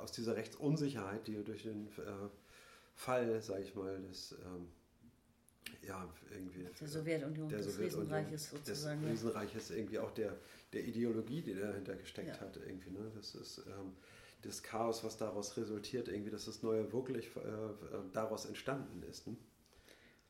aus 0.00 0.12
dieser 0.12 0.36
Rechtsunsicherheit, 0.36 1.26
die 1.26 1.42
durch 1.44 1.62
den 1.62 1.88
äh, 1.88 2.28
Fall, 2.94 3.42
sage 3.42 3.62
ich 3.62 3.74
mal, 3.74 4.00
des 4.02 4.32
ähm, 4.32 4.68
ja, 5.86 6.08
irgendwie 6.30 6.66
der 6.80 6.88
Sowjetunion, 6.88 7.48
der 7.48 7.58
des 7.58 7.74
Sowjetunion, 7.74 8.00
Riesenreiches 8.00 8.50
sozusagen. 8.50 9.02
Des 9.02 9.10
Riesenreiches 9.10 9.70
irgendwie 9.70 9.98
auch 9.98 10.10
der, 10.12 10.36
der 10.72 10.84
Ideologie, 10.84 11.42
die 11.42 11.54
dahinter 11.54 11.94
gesteckt 11.96 12.28
ja. 12.28 12.40
hat, 12.40 12.56
irgendwie. 12.56 12.90
Ne? 12.90 13.10
Das 13.14 13.34
ist 13.34 13.58
ähm, 13.66 13.92
das 14.42 14.62
Chaos, 14.62 15.04
was 15.04 15.16
daraus 15.16 15.56
resultiert, 15.56 16.08
irgendwie, 16.08 16.30
dass 16.30 16.46
das 16.46 16.62
Neue 16.62 16.92
wirklich 16.92 17.28
äh, 17.36 17.40
äh 17.40 17.74
daraus 18.12 18.46
entstanden 18.46 19.02
ist. 19.02 19.26
Ne? 19.26 19.36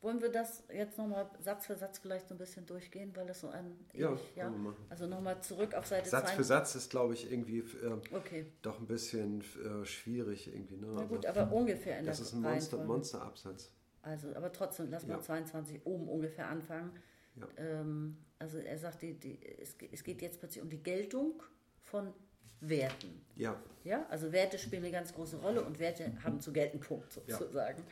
Wollen 0.01 0.21
wir 0.21 0.29
das 0.29 0.63
jetzt 0.71 0.97
nochmal 0.97 1.27
Satz 1.39 1.65
für 1.65 1.75
Satz 1.75 1.97
vielleicht 1.97 2.27
so 2.27 2.35
ein 2.35 2.37
bisschen 2.37 2.65
durchgehen, 2.67 3.15
weil 3.15 3.25
das 3.25 3.41
so 3.41 3.49
ein. 3.49 3.75
Ja, 3.93 4.11
ewig, 4.11 4.35
ja? 4.35 4.53
Also 4.89 5.07
nochmal 5.07 5.41
zurück 5.41 5.73
auf 5.73 5.87
Seite 5.87 6.07
Satz 6.07 6.29
2. 6.29 6.35
für 6.35 6.43
Satz 6.43 6.75
ist, 6.75 6.91
glaube 6.91 7.15
ich, 7.15 7.31
irgendwie 7.31 7.59
äh, 7.59 7.99
okay. 8.13 8.45
doch 8.61 8.79
ein 8.79 8.85
bisschen 8.85 9.41
äh, 9.41 9.85
schwierig. 9.85 10.53
Irgendwie, 10.53 10.77
ne? 10.77 10.87
Na 10.93 11.03
gut, 11.03 11.25
aber, 11.25 11.41
aber 11.41 11.55
ungefähr 11.55 11.97
in 11.99 12.05
das 12.05 12.17
der 12.17 12.25
Das 12.25 12.33
ist 12.33 12.33
ein 12.33 12.41
Monster, 12.41 12.77
Monsterabsatz. 12.83 13.71
Also, 14.03 14.35
aber 14.35 14.51
trotzdem, 14.51 14.89
lass 14.91 15.07
mal 15.07 15.15
ja. 15.15 15.21
22 15.21 15.85
oben 15.85 16.07
ungefähr 16.07 16.47
anfangen. 16.47 16.91
Ja. 17.35 17.47
Ähm, 17.57 18.17
also 18.39 18.59
er 18.59 18.77
sagt, 18.77 19.01
die, 19.01 19.15
die, 19.15 19.39
es, 19.59 19.75
es 19.91 20.03
geht 20.03 20.21
jetzt 20.21 20.39
plötzlich 20.39 20.63
um 20.63 20.69
die 20.69 20.81
Geltung 20.81 21.41
von 21.81 22.13
Werten. 22.61 23.25
Ja. 23.35 23.59
Ja, 23.83 24.05
also 24.09 24.31
Werte 24.31 24.57
spielen 24.57 24.83
eine 24.83 24.91
ganz 24.91 25.13
große 25.13 25.37
Rolle 25.37 25.63
und 25.63 25.79
Werte 25.79 26.11
haben 26.23 26.39
zu 26.39 26.51
gelten 26.51 26.79
Punkt 26.79 27.11
sozusagen. 27.13 27.79
Ja, 27.79 27.85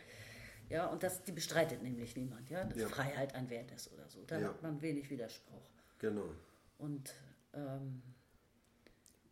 ja 0.69 0.87
und 0.87 1.03
das, 1.03 1.23
die 1.23 1.31
bestreitet 1.31 1.81
nämlich 1.81 2.15
niemand, 2.15 2.49
ja, 2.49 2.63
dass 2.63 2.77
ja. 2.77 2.87
Freiheit 2.87 3.35
ein 3.35 3.49
Wert 3.49 3.71
ist 3.71 3.91
oder 3.93 4.07
so. 4.07 4.23
Da 4.25 4.39
ja. 4.39 4.47
hat 4.49 4.61
man 4.61 4.81
wenig 4.81 5.09
Widerspruch. 5.09 5.69
Genau. 5.99 6.29
Und 6.77 7.13
ähm, 7.53 8.01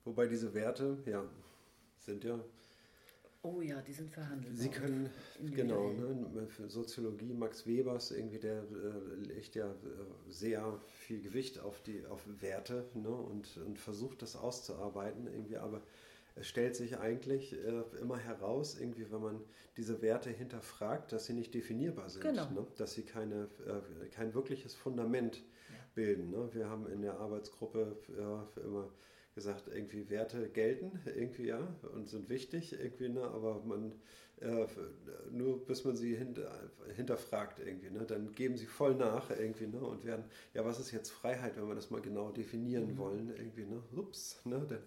wobei 0.05 0.27
diese 0.27 0.53
Werte, 0.53 0.97
ja, 1.05 1.23
sind 1.99 2.23
ja 2.23 2.39
Oh 3.45 3.59
ja, 3.59 3.81
die 3.81 3.91
sind 3.91 4.09
verhandelt. 4.09 4.57
Sie 4.57 4.69
können, 4.69 5.09
genau, 5.53 5.91
ne, 5.91 6.47
Soziologie 6.69 7.33
Max 7.33 7.67
Webers, 7.67 8.11
irgendwie, 8.11 8.39
der 8.39 8.59
äh, 8.59 9.15
legt 9.27 9.55
ja 9.55 9.69
äh, 9.69 10.29
sehr 10.29 10.79
viel 10.87 11.21
Gewicht 11.21 11.59
auf 11.59 11.81
die 11.81 12.05
auf 12.05 12.21
Werte 12.39 12.85
ne, 12.93 13.09
und, 13.09 13.57
und 13.57 13.77
versucht 13.79 14.21
das 14.21 14.37
auszuarbeiten, 14.37 15.27
irgendwie, 15.27 15.57
aber 15.57 15.81
es 16.35 16.47
stellt 16.47 16.75
sich 16.75 16.97
eigentlich 16.97 17.53
äh, 17.53 17.83
immer 18.01 18.17
heraus, 18.17 18.77
irgendwie, 18.79 19.11
wenn 19.11 19.21
man 19.21 19.41
diese 19.77 20.01
Werte 20.01 20.29
hinterfragt, 20.29 21.11
dass 21.11 21.25
sie 21.25 21.33
nicht 21.33 21.53
definierbar 21.53 22.09
sind, 22.09 22.23
genau. 22.23 22.49
ne, 22.49 22.65
dass 22.77 22.93
sie 22.93 23.03
keine, 23.03 23.49
äh, 23.67 24.07
kein 24.09 24.33
wirkliches 24.33 24.73
Fundament 24.73 25.37
ja. 25.37 25.75
bilden. 25.93 26.31
Ne. 26.31 26.49
Wir 26.53 26.69
haben 26.69 26.87
in 26.87 27.01
der 27.01 27.19
Arbeitsgruppe 27.19 27.97
äh, 28.09 28.61
immer 28.61 28.89
gesagt, 29.35 29.67
irgendwie 29.67 30.09
Werte 30.09 30.49
gelten, 30.49 30.99
irgendwie 31.05 31.47
ja, 31.47 31.75
und 31.93 32.07
sind 32.07 32.29
wichtig, 32.29 32.73
irgendwie, 32.73 33.09
ne, 33.09 33.23
aber 33.23 33.63
man, 33.63 33.93
äh, 34.41 34.67
nur 35.31 35.65
bis 35.65 35.83
man 35.85 35.95
sie 35.95 36.15
hinter, 36.15 36.69
hinterfragt 36.95 37.59
irgendwie, 37.59 37.89
ne, 37.89 38.05
dann 38.05 38.33
geben 38.33 38.57
sie 38.57 38.67
voll 38.67 38.95
nach 38.95 39.31
irgendwie, 39.31 39.67
ne, 39.67 39.79
und 39.79 40.05
werden, 40.05 40.25
ja, 40.53 40.63
was 40.65 40.79
ist 40.79 40.91
jetzt 40.91 41.09
Freiheit, 41.09 41.57
wenn 41.57 41.67
wir 41.67 41.75
das 41.75 41.89
mal 41.89 42.01
genau 42.01 42.31
definieren 42.31 42.93
mhm. 42.93 42.97
wollen, 42.97 43.33
irgendwie, 43.35 43.65
ne, 43.65 43.81
ups, 43.95 44.39
ne, 44.45 44.65
denn, 44.69 44.83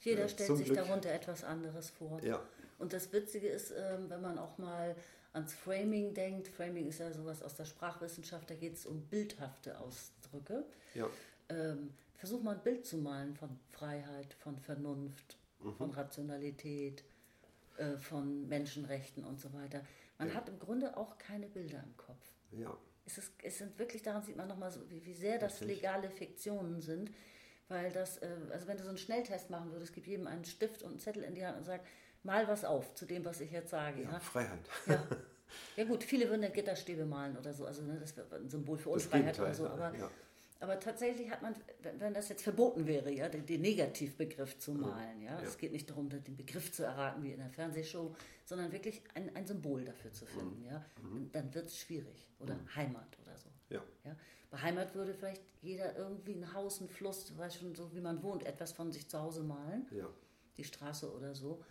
Jeder 0.00 0.24
äh, 0.24 0.28
stellt 0.28 0.56
sich 0.56 0.66
Glück, 0.66 0.78
darunter 0.78 1.10
etwas 1.10 1.44
anderes 1.44 1.90
vor. 1.90 2.22
Ja. 2.22 2.42
Und 2.78 2.92
das 2.92 3.12
Witzige 3.12 3.48
ist, 3.48 3.72
ähm, 3.76 4.08
wenn 4.08 4.20
man 4.20 4.38
auch 4.38 4.58
mal 4.58 4.94
ans 5.32 5.54
Framing 5.54 6.14
denkt, 6.14 6.48
Framing 6.48 6.88
ist 6.88 7.00
ja 7.00 7.12
sowas 7.12 7.42
aus 7.42 7.54
der 7.54 7.64
Sprachwissenschaft, 7.64 8.50
da 8.50 8.54
geht 8.54 8.74
es 8.74 8.86
um 8.86 9.02
bildhafte 9.02 9.78
Ausdrücke. 9.80 10.64
Ja. 10.94 11.08
Ähm, 11.48 11.94
versuch 12.16 12.42
mal 12.42 12.54
ein 12.54 12.62
Bild 12.62 12.86
zu 12.86 12.98
malen 12.98 13.34
von 13.34 13.58
Freiheit, 13.70 14.34
von 14.34 14.58
Vernunft, 14.58 15.36
mhm. 15.60 15.74
von 15.74 15.90
Rationalität, 15.90 17.04
äh, 17.76 17.96
von 17.96 18.48
Menschenrechten 18.48 19.24
und 19.24 19.40
so 19.40 19.52
weiter. 19.52 19.82
Man 20.18 20.28
ja. 20.28 20.34
hat 20.34 20.48
im 20.48 20.58
Grunde 20.58 20.96
auch 20.96 21.18
keine 21.18 21.46
Bilder 21.46 21.82
im 21.84 21.96
Kopf. 21.96 22.32
Ja. 22.52 22.76
Es, 23.06 23.18
ist, 23.18 23.32
es 23.42 23.58
sind 23.58 23.78
wirklich, 23.78 24.02
daran 24.02 24.22
sieht 24.22 24.36
man 24.36 24.48
nochmal 24.48 24.70
so, 24.70 24.80
wie, 24.90 25.04
wie 25.04 25.14
sehr 25.14 25.38
das 25.38 25.60
Richtig. 25.60 25.82
legale 25.82 26.10
Fiktionen 26.10 26.80
sind. 26.80 27.10
Weil 27.68 27.92
das, 27.92 28.18
äh, 28.18 28.28
also 28.50 28.66
wenn 28.66 28.76
du 28.76 28.82
so 28.82 28.88
einen 28.88 28.98
Schnelltest 28.98 29.50
machen 29.50 29.70
würdest, 29.72 29.92
gib 29.92 30.06
jedem 30.06 30.26
einen 30.26 30.44
Stift 30.44 30.82
und 30.82 30.90
einen 30.90 31.00
Zettel 31.00 31.22
in 31.22 31.34
die 31.34 31.44
Hand 31.44 31.58
und 31.58 31.64
sag, 31.64 31.80
mal 32.22 32.48
was 32.48 32.64
auf 32.64 32.94
zu 32.94 33.06
dem, 33.06 33.24
was 33.24 33.40
ich 33.40 33.50
jetzt 33.50 33.70
sage. 33.70 34.02
Ja, 34.02 34.12
ja? 34.12 34.20
Freiheit. 34.20 34.60
Ja. 34.86 35.06
ja 35.76 35.84
gut, 35.84 36.04
viele 36.04 36.28
würden 36.28 36.42
dann 36.42 36.52
Gitterstäbe 36.52 37.06
malen 37.06 37.36
oder 37.36 37.54
so, 37.54 37.64
also 37.64 37.82
ne, 37.82 37.98
das 37.98 38.16
wäre 38.16 38.36
ein 38.36 38.50
Symbol 38.50 38.76
für 38.76 38.90
Unfreiheit 38.90 39.38
oder 39.40 39.54
so, 39.54 39.66
aber 39.66 39.94
ja. 39.96 40.10
Aber 40.60 40.80
tatsächlich 40.80 41.30
hat 41.30 41.40
man, 41.40 41.54
wenn 41.98 42.14
das 42.14 42.28
jetzt 42.28 42.42
verboten 42.42 42.86
wäre, 42.86 43.12
ja, 43.12 43.28
den, 43.28 43.46
den 43.46 43.60
Negativbegriff 43.60 44.58
zu 44.58 44.72
malen, 44.72 45.22
ja, 45.22 45.40
ja. 45.40 45.42
es 45.42 45.56
geht 45.56 45.70
nicht 45.70 45.88
darum, 45.88 46.08
den 46.08 46.36
Begriff 46.36 46.72
zu 46.72 46.82
erraten 46.82 47.22
wie 47.22 47.30
in 47.30 47.38
der 47.38 47.50
Fernsehshow, 47.50 48.14
sondern 48.44 48.72
wirklich 48.72 49.02
ein, 49.14 49.34
ein 49.36 49.46
Symbol 49.46 49.84
dafür 49.84 50.12
zu 50.12 50.26
finden, 50.26 50.62
mhm. 50.62 50.66
ja, 50.66 50.84
mhm. 51.00 51.30
dann 51.30 51.54
wird 51.54 51.68
es 51.68 51.78
schwierig. 51.78 52.26
Oder 52.40 52.54
mhm. 52.54 52.74
Heimat 52.74 53.16
oder 53.24 53.36
so. 53.36 53.48
Ja. 53.70 53.82
Bei 54.50 54.58
Heimat 54.58 54.94
würde 54.94 55.14
vielleicht 55.14 55.42
jeder 55.60 55.96
irgendwie 55.96 56.34
ein 56.34 56.54
Haus, 56.54 56.80
ein 56.80 56.88
Fluss, 56.88 57.36
weiß 57.36 57.56
schon 57.56 57.74
so, 57.74 57.92
wie 57.92 58.00
man 58.00 58.22
wohnt, 58.22 58.44
etwas 58.44 58.72
von 58.72 58.92
sich 58.92 59.08
zu 59.08 59.18
Hause 59.20 59.42
malen. 59.42 59.86
Ja. 59.90 60.08
Die 60.56 60.64
Straße 60.64 61.12
oder 61.12 61.34
so. 61.34 61.62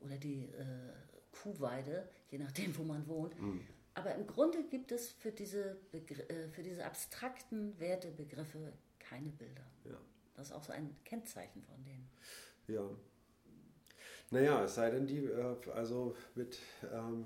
Oder 0.00 0.16
die 0.16 0.44
äh, 0.44 0.92
Kuhweide, 1.32 2.08
je 2.30 2.38
nachdem, 2.38 2.76
wo 2.78 2.84
man 2.84 3.06
wohnt. 3.08 3.40
Mhm. 3.40 3.60
Aber 3.94 4.14
im 4.14 4.26
Grunde 4.26 4.62
gibt 4.64 4.92
es 4.92 5.10
für 5.10 5.32
diese, 5.32 5.78
äh, 5.92 6.48
für 6.48 6.62
diese 6.62 6.84
abstrakten 6.84 7.78
Wertebegriffe 7.80 8.72
keine 8.98 9.30
Bilder. 9.30 9.64
Ja. 9.84 9.98
Das 10.34 10.48
ist 10.48 10.52
auch 10.52 10.62
so 10.62 10.72
ein 10.72 10.94
Kennzeichen 11.04 11.62
von 11.62 11.82
denen. 11.82 12.08
Ja. 12.68 12.88
Naja, 14.30 14.64
es 14.64 14.74
sei 14.74 14.90
denn, 14.90 15.06
die, 15.06 15.24
äh, 15.24 15.56
also 15.74 16.14
mit 16.34 16.58
ähm, 16.92 17.24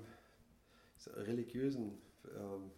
religiösen 1.07 2.01
ähm, 2.25 2.71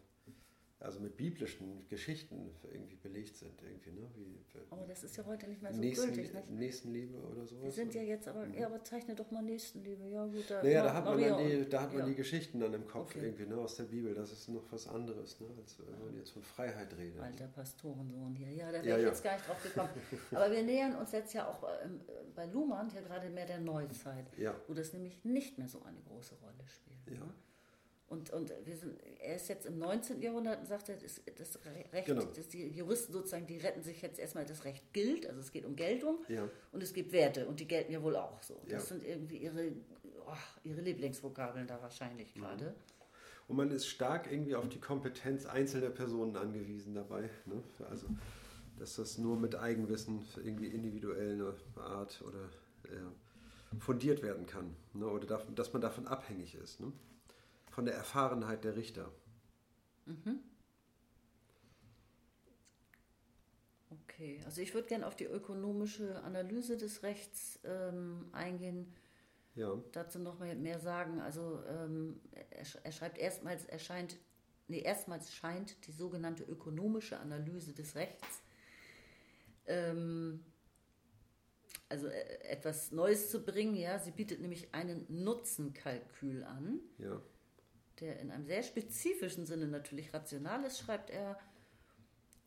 also 0.84 1.00
mit 1.00 1.16
biblischen 1.16 1.88
Geschichten 1.88 2.52
irgendwie 2.64 2.98
belegt 2.98 3.38
sind. 3.38 3.54
Irgendwie, 3.62 3.92
ne? 3.92 4.08
Wie, 4.16 4.40
aber 4.70 4.86
das 4.86 5.04
ist 5.04 5.16
ja 5.16 5.26
heute 5.26 5.48
nicht 5.48 5.62
mehr 5.62 5.74
so 5.74 5.80
Nächsten, 5.80 6.14
gültig. 6.14 6.34
Nicht? 6.34 6.50
Nächstenliebe 6.50 7.18
oder 7.18 7.46
sowas. 7.46 7.64
Wir 7.64 7.72
sind 7.72 7.96
ja 7.96 8.02
jetzt 8.02 8.28
aber, 8.28 8.46
mhm. 8.46 8.54
ja, 8.56 8.68
aber 8.68 8.84
zeichne 8.84 9.16
doch 9.16 9.32
mal 9.32 9.42
Nächstenliebe. 9.42 10.06
Ja, 10.10 10.26
gut, 10.26 10.44
da, 10.50 10.62
naja, 10.62 10.84
da 10.84 10.94
hat 10.94 11.06
man, 11.06 11.22
dann 11.22 11.48
die, 11.48 11.70
da 11.70 11.82
hat 11.82 11.94
man 11.94 12.02
ja. 12.02 12.06
die 12.08 12.16
Geschichten 12.16 12.60
dann 12.60 12.74
im 12.74 12.86
Kopf 12.86 13.16
okay. 13.16 13.26
irgendwie 13.26 13.46
ne, 13.46 13.58
aus 13.58 13.78
der 13.78 13.86
Bibel. 13.86 14.14
Das 14.14 14.32
ist 14.32 14.50
noch 14.50 14.64
was 14.72 14.88
anderes, 14.88 15.40
ne, 15.40 15.48
als 15.58 15.78
wenn 15.80 16.06
man 16.06 16.16
jetzt 16.18 16.32
von 16.32 16.44
Freiheit 16.44 16.96
redet. 16.98 17.22
Alter 17.22 17.48
Pastorensohn 17.48 18.36
hier. 18.36 18.52
Ja, 18.52 18.72
da 18.72 18.84
wäre 18.84 18.88
ja, 18.88 18.98
ich 18.98 19.06
jetzt 19.06 19.24
gar 19.24 19.36
nicht 19.36 19.48
drauf 19.48 19.64
gekommen. 19.64 19.90
aber 20.32 20.52
wir 20.52 20.64
nähern 20.64 20.96
uns 20.96 21.14
jetzt 21.14 21.34
ja 21.34 21.48
auch 21.48 21.64
ähm, 21.84 22.02
bei 22.36 22.46
Luhmann 22.48 22.90
ja 22.94 23.02
gerade 23.02 23.30
mehr 23.30 23.46
der 23.46 23.60
Neuzeit, 23.60 24.26
wo 24.68 24.74
das 24.74 24.92
nämlich 24.92 25.24
nicht 25.24 25.58
mehr 25.58 25.70
so 25.70 25.82
eine 25.84 26.02
große 26.02 26.36
Rolle 26.36 26.68
spielt. 26.68 27.20
Ja. 27.20 27.26
Ne? 27.26 27.34
Und, 28.14 28.30
und 28.30 28.54
wir 28.64 28.78
sind, 28.78 28.96
er 29.22 29.38
ist 29.38 29.50
jetzt 29.50 29.66
im 29.66 29.80
19. 29.80 30.22
Jahrhundert 30.22 30.60
und 30.60 30.68
sagt, 30.68 30.88
das, 30.90 31.20
das 31.36 31.60
Recht, 31.92 32.06
genau. 32.06 32.24
dass 32.26 32.48
die 32.48 32.68
Juristen 32.68 33.12
sozusagen, 33.12 33.48
die 33.48 33.58
retten 33.58 33.82
sich 33.82 34.04
jetzt 34.04 34.20
erstmal, 34.20 34.46
das 34.46 34.66
Recht 34.66 34.94
gilt, 34.94 35.28
also 35.28 35.40
es 35.40 35.52
geht 35.52 35.66
um 35.66 35.76
Geltung 35.76 36.20
ja. 36.28 36.48
und 36.72 36.84
es 36.84 36.94
gibt 36.94 37.12
Werte 37.12 37.48
und 37.48 37.60
die 37.60 37.68
gelten 37.68 37.92
ja 37.92 38.04
wohl 38.04 38.16
auch 38.16 38.44
so. 38.44 38.62
Das 38.66 38.72
ja. 38.72 38.80
sind 38.96 39.04
irgendwie 39.04 39.38
ihre, 39.38 39.72
oh, 40.28 40.38
ihre 40.64 40.82
Lieblingsvokabeln 40.82 41.66
da 41.66 41.82
wahrscheinlich 41.82 42.36
mhm. 42.36 42.42
gerade. 42.42 42.66
Mhm. 42.66 43.48
Und 43.48 43.56
man 43.58 43.72
ist 43.72 43.88
stark 43.88 44.32
irgendwie 44.32 44.56
auf 44.56 44.70
die 44.70 44.80
Kompetenz 44.80 45.48
einzelner 45.48 45.90
Personen 45.90 46.38
angewiesen 46.38 46.94
dabei. 46.94 47.32
Ne? 47.46 47.64
Also, 47.90 48.06
dass 48.78 48.96
das 48.98 49.18
nur 49.18 49.38
mit 49.38 49.56
Eigenwissen 49.56 50.24
irgendwie 50.38 50.68
individueller 50.68 51.56
Art 51.78 52.24
oder 52.28 52.44
äh, 52.84 53.80
fundiert 53.80 54.22
werden 54.22 54.46
kann. 54.46 54.76
Ne? 54.94 55.08
Oder 55.08 55.42
dass 55.56 55.74
man 55.74 55.82
davon 55.82 56.06
abhängig 56.06 56.54
ist. 56.56 56.80
Ne? 56.80 56.94
Von 57.74 57.86
der 57.86 57.96
Erfahrenheit 57.96 58.64
der 58.64 58.76
Richter. 58.76 59.12
Mhm. 60.06 60.40
Okay, 63.90 64.40
also 64.46 64.62
ich 64.62 64.76
würde 64.76 64.88
gerne 64.88 65.08
auf 65.08 65.16
die 65.16 65.26
ökonomische 65.26 66.22
Analyse 66.24 66.78
des 66.78 67.02
Rechts 67.02 67.60
ähm, 67.64 68.30
eingehen. 68.32 68.94
Ja. 69.56 69.76
Dazu 69.92 70.20
noch 70.20 70.38
mehr, 70.40 70.56
mehr 70.56 70.80
sagen. 70.80 71.20
Also 71.20 71.64
ähm, 71.68 72.22
er, 72.52 72.66
er, 72.84 72.92
schreibt 72.92 73.18
erstmals 73.18 73.66
erscheint, 73.66 74.18
nee, 74.68 74.82
erstmals 74.82 75.34
scheint 75.34 75.88
die 75.88 75.92
sogenannte 75.92 76.44
ökonomische 76.44 77.20
Analyse 77.20 77.74
des 77.74 77.96
Rechts 77.96 78.44
ähm, 79.66 80.44
also 81.90 82.08
äh, 82.08 82.40
etwas 82.44 82.92
Neues 82.92 83.32
zu 83.32 83.44
bringen. 83.44 83.76
Ja, 83.76 83.98
sie 83.98 84.12
bietet 84.12 84.42
nämlich 84.42 84.74
einen 84.74 85.06
Nutzenkalkül 85.10 86.44
an, 86.44 86.82
Ja. 87.00 87.20
Der 88.00 88.20
in 88.20 88.32
einem 88.32 88.46
sehr 88.46 88.64
spezifischen 88.64 89.46
Sinne 89.46 89.68
natürlich 89.68 90.14
rational 90.14 90.64
ist, 90.64 90.80
schreibt 90.80 91.10
er. 91.10 91.38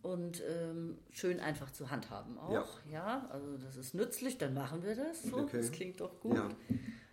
Und 0.03 0.41
ähm, 0.49 0.99
schön 1.11 1.41
einfach 1.41 1.73
zu 1.73 1.91
handhaben 1.91 2.39
auch. 2.39 2.79
Ja. 2.89 3.29
also 3.31 3.59
das 3.59 3.77
ist 3.77 3.93
nützlich, 3.95 4.39
dann 4.39 4.55
machen 4.55 4.85
wir 4.85 4.95
das. 4.95 5.23
So. 5.25 5.39
Okay. 5.39 5.57
Das 5.57 5.73
klingt 5.73 6.01
doch 6.01 6.21
gut. 6.21 6.37
Ja. 6.37 6.49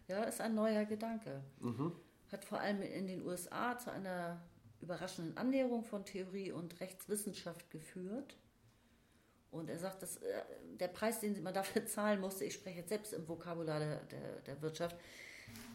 Ja, 0.08 0.24
ist 0.24 0.42
ein 0.42 0.54
neuer 0.54 0.86
Gedanke. 0.86 1.42
Hat 2.32 2.46
vor 2.46 2.60
allem 2.60 2.82
in 2.82 3.08
den 3.08 3.26
USA 3.26 3.78
zu 3.78 3.92
einer 3.92 4.42
überraschenden 4.82 5.38
Annäherung 5.38 5.84
von 5.84 6.06
Theorie 6.06 6.52
und 6.52 6.80
Rechtswissenschaft 6.82 7.72
geführt. 7.72 8.38
Und 9.50 9.70
er 9.70 9.78
sagt, 9.78 10.02
dass 10.02 10.18
äh, 10.18 10.44
der 10.80 10.88
Preis, 10.88 11.20
den 11.20 11.42
man 11.42 11.54
dafür 11.54 11.86
zahlen 11.88 12.20
musste, 12.20 12.44
ich 12.44 12.54
spreche 12.54 12.80
jetzt 12.80 12.90
selbst 12.90 13.14
im 13.14 13.28
Vokabular 13.28 13.80
der, 13.80 14.04
der, 14.06 14.42
der 14.42 14.62
Wirtschaft, 14.62 14.98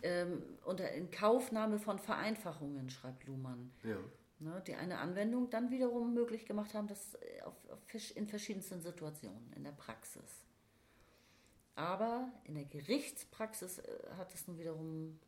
ähm, 0.02 0.42
unter 0.64 0.90
Inkaufnahme 0.92 1.78
von 1.78 1.98
Vereinfachungen, 1.98 2.90
schreibt 2.90 3.24
Luhmann, 3.26 3.72
Ja. 3.82 3.98
ne, 4.38 4.62
die 4.66 4.74
eine 4.74 4.98
Anwendung 4.98 5.50
dann 5.50 5.70
wiederum 5.70 6.14
möglich 6.14 6.46
gemacht 6.46 6.74
haben, 6.74 6.86
das 6.86 7.14
äh, 7.14 7.42
auf, 7.42 7.54
auf, 7.70 7.80
in 8.14 8.26
verschiedensten 8.28 8.80
Situationen 8.80 9.52
in 9.54 9.64
der 9.64 9.72
Praxis. 9.72 10.44
Aber 11.74 12.32
in 12.44 12.54
der 12.54 12.64
Gerichtspraxis 12.64 13.78
äh, 13.78 13.98
hat 14.16 14.34
es 14.34 14.46
nun 14.48 14.58
wiederum 14.58 15.18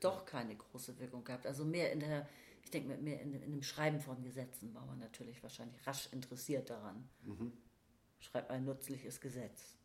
doch 0.00 0.24
keine 0.24 0.56
große 0.56 0.98
Wirkung 0.98 1.24
gehabt. 1.24 1.46
Also 1.46 1.64
mehr 1.64 1.92
in 1.92 2.00
der, 2.00 2.28
ich 2.62 2.70
denke 2.70 2.96
mehr 2.96 3.20
in, 3.20 3.34
in 3.34 3.52
dem 3.52 3.62
Schreiben 3.62 4.00
von 4.00 4.22
Gesetzen 4.22 4.74
war 4.74 4.86
man 4.86 4.98
natürlich 4.98 5.42
wahrscheinlich 5.42 5.86
rasch 5.86 6.08
interessiert 6.12 6.70
daran. 6.70 7.08
Schreib 8.18 8.50
ein 8.50 8.64
nützliches 8.64 9.20
Gesetz. 9.20 9.76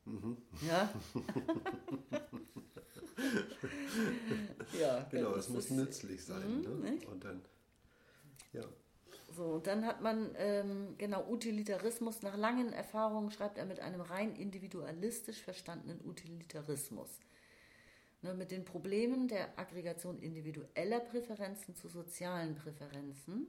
Ja? 0.62 0.94
ja, 4.80 5.08
Genau, 5.10 5.34
das 5.34 5.48
es 5.48 5.54
muss 5.54 5.72
nützlich 5.72 6.24
sein. 6.24 6.62
Mhm, 6.62 6.82
ne? 6.82 6.92
nicht? 6.92 7.08
Und 7.08 7.24
dann, 7.24 7.42
ja. 8.54 8.64
So, 9.36 9.46
und 9.46 9.68
dann 9.68 9.86
hat 9.86 10.02
man, 10.02 10.34
ähm, 10.38 10.96
genau, 10.98 11.28
Utilitarismus. 11.30 12.22
Nach 12.22 12.38
langen 12.38 12.72
Erfahrungen 12.72 13.32
schreibt 13.32 13.58
er 13.58 13.66
mit 13.66 13.80
einem 13.80 14.02
rein 14.02 14.36
individualistisch 14.36 15.42
verstandenen 15.42 16.00
Utilitarismus. 16.06 17.10
Ne, 18.22 18.34
mit 18.34 18.52
den 18.52 18.64
Problemen 18.64 19.28
der 19.28 19.60
Aggregation 19.60 20.20
individueller 20.20 21.00
Präferenzen 21.00 21.76
zu 21.76 21.90
sozialen 21.90 22.56
Präferenzen. 22.56 23.48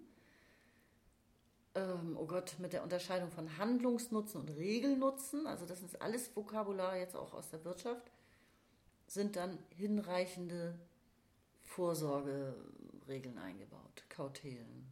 Ähm, 1.77 2.17
oh 2.19 2.27
Gott, 2.27 2.57
mit 2.59 2.73
der 2.73 2.83
Unterscheidung 2.83 3.31
von 3.31 3.59
Handlungsnutzen 3.59 4.41
und 4.41 4.49
Regelnutzen. 4.49 5.47
Also, 5.47 5.67
das 5.67 5.83
ist 5.83 6.01
alles 6.01 6.35
Vokabular 6.35 6.97
jetzt 6.97 7.15
auch 7.15 7.35
aus 7.35 7.51
der 7.51 7.63
Wirtschaft. 7.65 8.11
Sind 9.07 9.37
dann 9.37 9.59
hinreichende 9.69 10.75
Vorsorgeregeln 11.63 13.37
eingebaut, 13.39 14.05
Kautelen. 14.09 14.87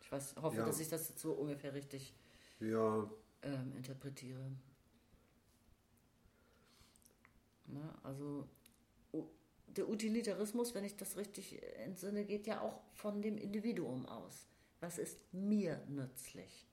Ich 0.00 0.10
weiß, 0.10 0.36
hoffe, 0.40 0.56
Ja. 0.56 0.64
dass 0.66 0.80
ich 0.80 0.88
das 0.88 1.10
jetzt 1.10 1.20
so 1.20 1.32
ungefähr 1.32 1.74
richtig 1.74 2.14
Ja, 2.60 3.08
ähm, 3.42 3.72
interpretiere. 3.76 4.40
Na, 7.66 7.94
also 8.02 8.48
der 9.68 9.88
Utilitarismus, 9.88 10.74
wenn 10.74 10.84
ich 10.84 10.96
das 10.96 11.16
richtig 11.16 11.62
entsinne, 11.78 12.24
geht 12.24 12.46
ja 12.46 12.60
auch 12.60 12.80
von 12.94 13.22
dem 13.22 13.38
Individuum 13.38 14.06
aus. 14.06 14.46
Was 14.82 14.98
ist 14.98 15.16
mir 15.32 15.80
nützlich? 15.88 16.66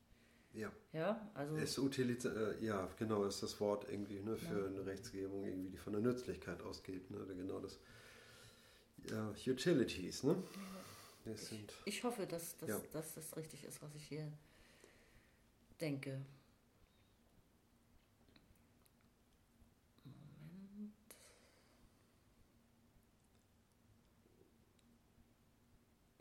ja. 0.54 0.72
Ja, 0.92 1.30
also 1.36 1.56
Ist 1.58 1.78
Utilita 1.78 2.30
äh, 2.30 2.66
ja, 2.66 2.90
genau, 2.98 3.24
ist 3.26 3.44
das 3.44 3.60
Wort 3.62 3.86
irgendwie 3.88 4.20
ne, 4.20 4.36
für 4.36 4.66
eine 4.68 4.84
Rechtsgebung, 4.84 5.46
irgendwie, 5.46 5.70
die 5.70 5.78
von 5.78 5.94
der 5.94 6.02
Nützlichkeit 6.02 6.62
ausgeht. 6.64 7.12
Ne? 7.12 7.20
Genau 7.28 7.60
das. 7.60 7.78
Ja, 9.12 9.32
Utilities, 9.48 10.24
ne? 10.24 10.36
Das 11.26 11.50
sind, 11.50 11.72
ich 11.86 12.04
hoffe, 12.04 12.26
dass, 12.26 12.58
dass, 12.58 12.70
Ja. 12.70 12.82
dass 12.92 13.14
das 13.14 13.38
richtig 13.38 13.64
ist, 13.64 13.82
was 13.84 13.94
ich 13.94 14.04
hier 14.08 14.32
denke. 15.80 16.20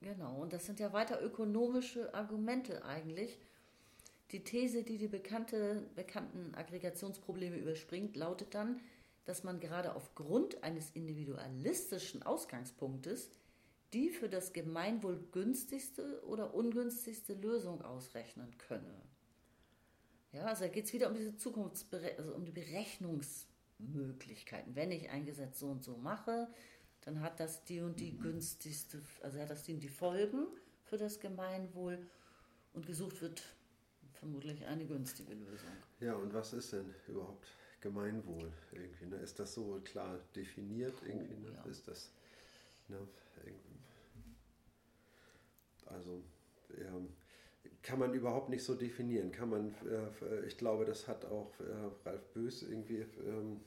Genau, 0.09 0.40
und 0.40 0.54
das 0.54 0.64
sind 0.64 0.80
ja 0.80 0.94
weiter 0.94 1.22
ökonomische 1.22 2.14
Argumente 2.14 2.82
eigentlich. 2.82 3.38
Die 4.30 4.42
These, 4.42 4.82
die 4.82 4.96
die 4.96 5.06
bekannte, 5.06 5.86
bekannten 5.96 6.54
Aggregationsprobleme 6.54 7.59
überspringt, 7.59 8.16
lautet 8.16 8.54
dann, 8.54 8.80
dass 9.26 9.44
man 9.44 9.61
gerade 9.61 9.94
aufgrund 9.94 10.64
eines 10.64 10.88
individualistischen 10.92 12.22
Ausgangspunktes 12.22 13.28
die 13.92 14.09
für 14.09 14.30
das 14.30 14.54
Gemeinwohl 14.54 15.22
günstigste 15.32 16.22
oder 16.26 16.54
ungünstigste 16.54 17.34
Lösung 17.34 17.82
ausrechnen 17.82 18.56
könne. 18.56 18.94
Ja, 20.32 20.46
also 20.46 20.64
da 20.64 20.68
geht 20.68 20.86
es 20.86 20.94
wieder 20.94 21.09
um 21.09 21.14
diese 21.14 21.36
Zukunftsbere 21.36 22.16
also 22.16 22.34
um 22.34 22.46
die 22.46 22.52
Berechnungsmöglichkeiten. 22.52 24.74
Wenn 24.74 24.90
ich 24.90 25.11
ein 25.11 25.26
Gesetz 25.26 25.59
so 25.59 25.68
und 25.68 25.84
so 25.84 25.98
mache, 25.98 26.48
dann 27.09 27.22
hat 27.22 27.40
das 27.40 27.64
die 27.64 27.80
und 27.80 27.98
die 28.00 28.18
günstigste, 28.18 29.00
also 29.22 29.40
hat 29.40 29.48
das 29.48 29.62
die 29.62 29.72
und 29.72 29.80
die 29.82 29.88
Folgen 29.88 30.46
für 30.84 30.98
das 30.98 31.18
Gemeinwohl 31.18 31.98
und 32.74 32.86
gesucht 32.86 33.22
wird 33.22 33.42
vermutlich 34.12 34.66
eine 34.66 34.84
günstige 34.84 35.32
Lösung. 35.32 35.70
ja, 36.00 36.14
und 36.14 36.34
was 36.34 36.52
ist 36.52 36.74
denn 36.74 36.94
überhaupt 37.06 37.46
Gemeinwohl? 37.80 38.52
Irgendwie, 38.72 39.06
ne? 39.06 39.16
Ist 39.16 39.38
das 39.38 39.54
so 39.54 39.80
klar 39.84 40.18
definiert? 40.36 40.92
Irgendwie, 41.06 41.34
Oh, 41.46 41.48
ne? 41.48 41.52
ja. 41.54 41.70
Ist 41.70 41.88
das. 41.88 42.12
Ne? 42.88 42.98
irgendwie- 43.42 43.78
Also, 45.86 46.22
ähm, 46.76 47.09
kann 47.82 47.98
man 48.00 48.12
überhaupt 48.12 48.50
nicht 48.50 48.64
so 48.64 48.74
definieren. 48.74 49.32
Kann 49.32 49.48
man, 49.48 49.74
äh, 49.86 50.44
ich 50.46 50.59
glaube, 50.59 50.84
das 50.84 51.09
hat 51.09 51.24
auch 51.24 51.59
äh, 51.61 51.90
Ralf 52.06 52.26
Bös 52.34 52.62
irgendwie 52.64 53.06
ähm, 53.26 53.61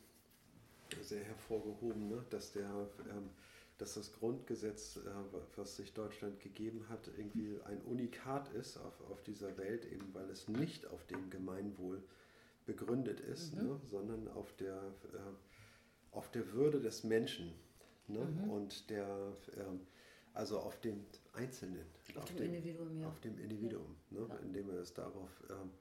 sehr 1.02 1.24
hervorgehoben, 1.24 2.10
ne? 2.10 2.24
dass, 2.30 2.52
der, 2.52 2.70
ähm, 3.10 3.30
dass 3.78 3.96
das 3.96 4.14
Grundgesetz, 4.14 4.98
äh, 4.98 5.10
was 5.56 5.78
sich 5.78 5.94
Deutschland 5.94 6.40
gegeben 6.40 6.86
hat, 6.90 7.10
irgendwie 7.18 7.60
ein 7.66 7.82
Unikat 7.82 8.54
ist 8.54 8.78
auf, 8.78 9.10
auf 9.10 9.24
dieser 9.24 9.58
Welt, 9.58 9.86
eben 9.86 10.14
weil 10.14 10.30
es 10.30 10.48
nicht 10.48 10.88
auf 10.88 11.06
dem 11.08 11.30
Gemeinwohl 11.30 12.02
begründet 12.66 13.20
ist, 13.20 13.56
ne? 13.56 13.80
sondern 13.90 14.28
auf 14.30 14.56
der, 14.58 14.78
äh, 15.14 16.12
auf 16.12 16.30
der 16.32 16.54
Würde 16.54 16.80
des 16.80 17.04
Menschen 17.04 17.54
ne? 18.08 18.28
und 18.50 18.90
der, 18.90 19.34
ähm, 19.58 19.82
also 20.34 20.60
auf 20.60 20.80
dem 20.82 21.06
Einzelnen. 21.34 21.86
Auf 22.16 22.26
dem 22.26 22.54
Individuum, 22.54 23.00
ja. 23.00 23.08
Auf 23.08 23.20
dem 23.22 23.38
Individuum, 23.40 23.96
ne? 24.10 24.26
Ja. 24.28 24.36
indem 24.38 24.70
er 24.70 24.80
es 24.80 24.94
darauf 24.94 25.30
ähm, 25.50 25.72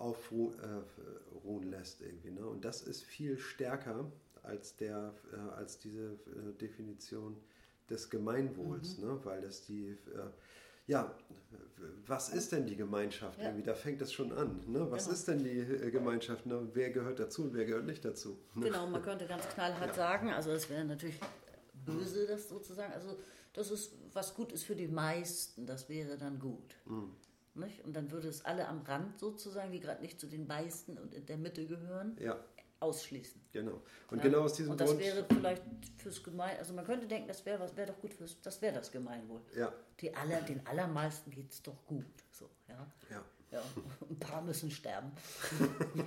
aufruhen 0.00 0.54
äh, 0.62 1.76
lässt 1.76 2.00
irgendwie. 2.00 2.30
Ne? 2.30 2.46
Und 2.46 2.64
das 2.64 2.82
ist 2.82 3.02
viel 3.02 3.38
stärker 3.38 4.10
als, 4.42 4.76
der, 4.76 5.14
äh, 5.32 5.36
als 5.56 5.78
diese 5.78 6.12
äh, 6.12 6.52
Definition 6.60 7.36
des 7.88 8.08
Gemeinwohls, 8.10 8.98
Mhm. 8.98 9.04
ne? 9.06 9.20
weil 9.24 9.40
das 9.40 9.62
die, 9.66 9.88
äh, 9.88 9.96
ja, 10.86 11.14
was 12.06 12.30
ist 12.30 12.52
denn 12.52 12.66
die 12.66 12.76
Gemeinschaft 12.76 13.38
Ja. 13.38 13.46
irgendwie? 13.46 13.62
Da 13.64 13.74
fängt 13.74 14.00
es 14.02 14.12
schon 14.12 14.32
an. 14.32 14.60
Ne? 14.66 14.90
Was 14.90 15.04
Genau. 15.04 15.14
ist 15.14 15.28
denn 15.28 15.38
die 15.44 15.58
äh, 15.58 15.90
Gemeinschaft? 15.90 16.46
Ne? 16.46 16.68
Wer 16.72 16.90
gehört 16.90 17.18
dazu 17.18 17.42
und 17.44 17.54
wer 17.54 17.64
gehört 17.64 17.86
nicht 17.86 18.04
dazu? 18.04 18.38
Ne? 18.54 18.66
Genau, 18.66 18.86
man 18.86 19.02
könnte 19.02 19.26
ganz 19.26 19.48
knallhart 19.48 19.88
Ja. 19.88 19.94
sagen, 19.94 20.30
also 20.32 20.50
es 20.50 20.68
wäre 20.68 20.84
natürlich 20.84 21.18
böse, 21.84 22.26
das 22.26 22.48
sozusagen, 22.48 22.92
also 22.92 23.18
das 23.52 23.70
ist, 23.70 23.92
was 24.12 24.34
gut 24.34 24.52
ist 24.52 24.64
für 24.64 24.76
die 24.76 24.88
meisten, 24.88 25.66
das 25.66 25.88
wäre 25.88 26.16
dann 26.16 26.38
gut. 26.38 26.76
Mhm. 26.86 27.10
Nicht? 27.54 27.84
Und 27.84 27.94
dann 27.94 28.10
würde 28.12 28.28
es 28.28 28.44
alle 28.44 28.68
am 28.68 28.82
Rand 28.82 29.18
sozusagen, 29.18 29.72
die 29.72 29.80
gerade 29.80 30.00
nicht 30.02 30.20
zu 30.20 30.26
den 30.28 30.46
meisten 30.46 30.96
und 30.98 31.14
in 31.14 31.26
der 31.26 31.36
Mitte 31.36 31.66
gehören, 31.66 32.16
Ja, 32.20 32.38
ausschließen. 32.80 33.40
genau. 33.52 33.82
Und 34.10 34.18
Ja? 34.18 34.24
genau 34.24 34.40
aus 34.40 34.54
diesem 34.54 34.72
Und 34.72 34.80
das 34.80 34.88
Grund. 34.90 35.00
wäre 35.02 35.24
vielleicht 35.28 35.62
fürs 35.98 36.22
Gemein, 36.22 36.56
also 36.58 36.72
man 36.74 36.84
könnte 36.84 37.06
denken, 37.06 37.28
das 37.28 37.44
wäre 37.46 37.60
was, 37.60 37.76
wäre 37.76 37.92
doch 37.92 38.00
gut 38.00 38.12
fürs, 38.14 38.40
das 38.40 38.60
wäre 38.62 38.74
das 38.74 38.90
Gemeinwohl. 38.90 39.40
ja, 39.56 39.72
Die 40.00 40.14
aller, 40.14 40.40
den 40.42 40.66
allermeisten 40.66 41.30
geht 41.30 41.50
es 41.52 41.62
doch 41.62 41.84
gut. 41.86 42.06
So, 42.32 42.48
ja. 42.68 42.86
ja. 43.10 43.24
Ja, 43.52 43.60
ein 44.08 44.18
paar 44.20 44.42
müssen 44.42 44.70
sterben. 44.70 45.10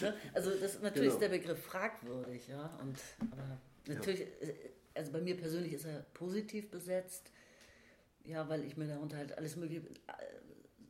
ne? 0.00 0.14
Also 0.34 0.50
das 0.50 0.80
natürlich 0.80 0.94
Genau. 0.94 1.12
ist 1.14 1.20
der 1.20 1.28
Begriff 1.28 1.62
fragwürdig, 1.64 2.46
ja. 2.48 2.66
Und 2.80 2.96
aber 3.32 3.58
natürlich, 3.86 4.20
äh, 4.40 4.54
also 4.94 5.12
bei 5.12 5.20
mir 5.20 5.36
persönlich 5.36 5.72
ist 5.72 5.84
er 5.84 6.00
positiv 6.14 6.70
besetzt, 6.70 7.32
ja, 8.24 8.48
weil 8.48 8.64
ich 8.64 8.76
mir 8.76 8.86
darunter 8.86 9.16
halt 9.16 9.36
alles 9.36 9.56
mögliche 9.56 9.80
äh, 9.88 9.92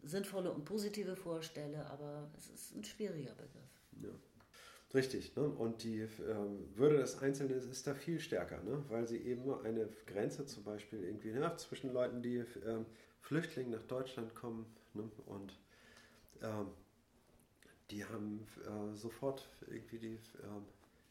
sinnvolle 0.02 0.52
und 0.52 0.64
positive 0.64 1.16
vorstelle, 1.16 1.86
aber 1.86 2.30
es 2.36 2.48
ist 2.50 2.74
ein 2.74 2.84
schwieriger 2.84 3.32
Begriff. 3.34 3.70
Ja. 4.02 4.10
Richtig, 4.94 5.34
ne? 5.36 5.42
und 5.44 5.84
die 5.84 6.00
ähm, 6.00 6.68
Würde 6.74 6.98
des 6.98 7.18
Einzelnen 7.22 7.56
ist, 7.56 7.86
da 7.86 7.94
viel 7.94 8.20
stärker, 8.20 8.62
ne? 8.62 8.84
weil 8.88 9.06
sie 9.08 9.16
eben 9.16 9.50
eine 9.64 9.88
Grenze 10.06 10.44
zum 10.44 10.64
Beispiel 10.64 11.02
irgendwie 11.02 11.30
ja, 11.30 11.56
zwischen 11.56 11.92
Leuten, 11.92 12.20
die 12.22 12.44
ähm, 12.66 12.84
Flüchtlinge 13.20 13.76
nach 13.76 13.84
Deutschland 13.84 14.34
kommen 14.34 14.66
ne? 14.92 15.10
und 15.26 15.58
ähm, 16.42 16.66
die 17.90 18.04
haben 18.04 18.46
äh, 18.66 18.94
sofort 18.94 19.48
irgendwie 19.66 19.98
die, 19.98 20.14
äh, 20.14 20.60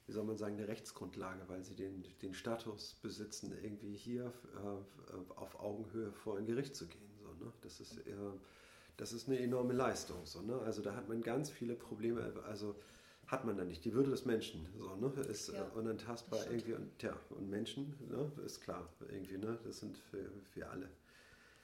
wie 0.05 0.11
soll 0.11 0.25
man 0.25 0.37
sagen, 0.37 0.57
eine 0.57 0.67
Rechtsgrundlage, 0.67 1.41
weil 1.47 1.63
sie 1.63 1.75
den, 1.75 2.03
den 2.21 2.35
Status 2.35 2.95
besitzen, 3.01 3.51
irgendwie 3.63 3.95
hier 3.95 4.31
äh, 4.57 5.39
auf 5.39 5.59
Augenhöhe 5.59 6.11
vor 6.11 6.37
ein 6.37 6.45
Gericht 6.45 6.75
zu 6.75 6.87
gehen. 6.87 7.09
So, 7.19 7.45
ne? 7.45 7.51
Das 7.61 7.79
ist 7.79 7.97
äh, 8.05 8.13
das 8.97 9.13
ist 9.13 9.27
eine 9.27 9.39
enorme 9.39 9.73
Leistung. 9.73 10.25
So, 10.25 10.41
ne? 10.41 10.59
Also 10.59 10.83
da 10.83 10.95
hat 10.95 11.09
man 11.09 11.21
ganz 11.21 11.49
viele 11.49 11.73
Probleme, 11.73 12.33
also 12.47 12.75
hat 13.31 13.45
man 13.45 13.55
da 13.55 13.63
nicht. 13.63 13.85
Die 13.85 13.93
Würde 13.93 14.11
des 14.11 14.25
Menschen 14.25 14.67
so, 14.77 14.93
ne? 14.95 15.09
ist 15.21 15.47
ja, 15.47 15.63
unantastbar 15.73 16.45
irgendwie. 16.47 16.73
Und, 16.73 16.99
tja, 16.99 17.15
und 17.29 17.49
Menschen, 17.49 17.95
ne? 18.09 18.29
ist 18.45 18.61
klar, 18.61 18.89
irgendwie, 19.09 19.37
ne? 19.37 19.57
das 19.63 19.79
sind 19.79 19.97
für, 19.97 20.29
für 20.53 20.67
alle. 20.69 20.89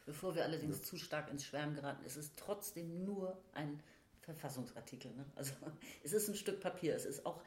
Bevor 0.05 0.33
wir 0.33 0.45
allerdings 0.45 0.77
ja. 0.77 0.83
zu 0.83 0.97
stark 0.97 1.29
ins 1.29 1.43
Schwärmen 1.43 1.75
geraten, 1.75 2.05
ist 2.05 2.15
es 2.15 2.33
trotzdem 2.35 3.03
nur 3.03 3.37
ein 3.53 3.83
Verfassungsartikel. 4.21 5.11
Ne? 5.11 5.25
Also 5.35 5.53
es 6.03 6.13
ist 6.13 6.29
ein 6.29 6.35
Stück 6.35 6.61
Papier, 6.61 6.95
es 6.95 7.05
ist 7.05 7.25
auch 7.25 7.41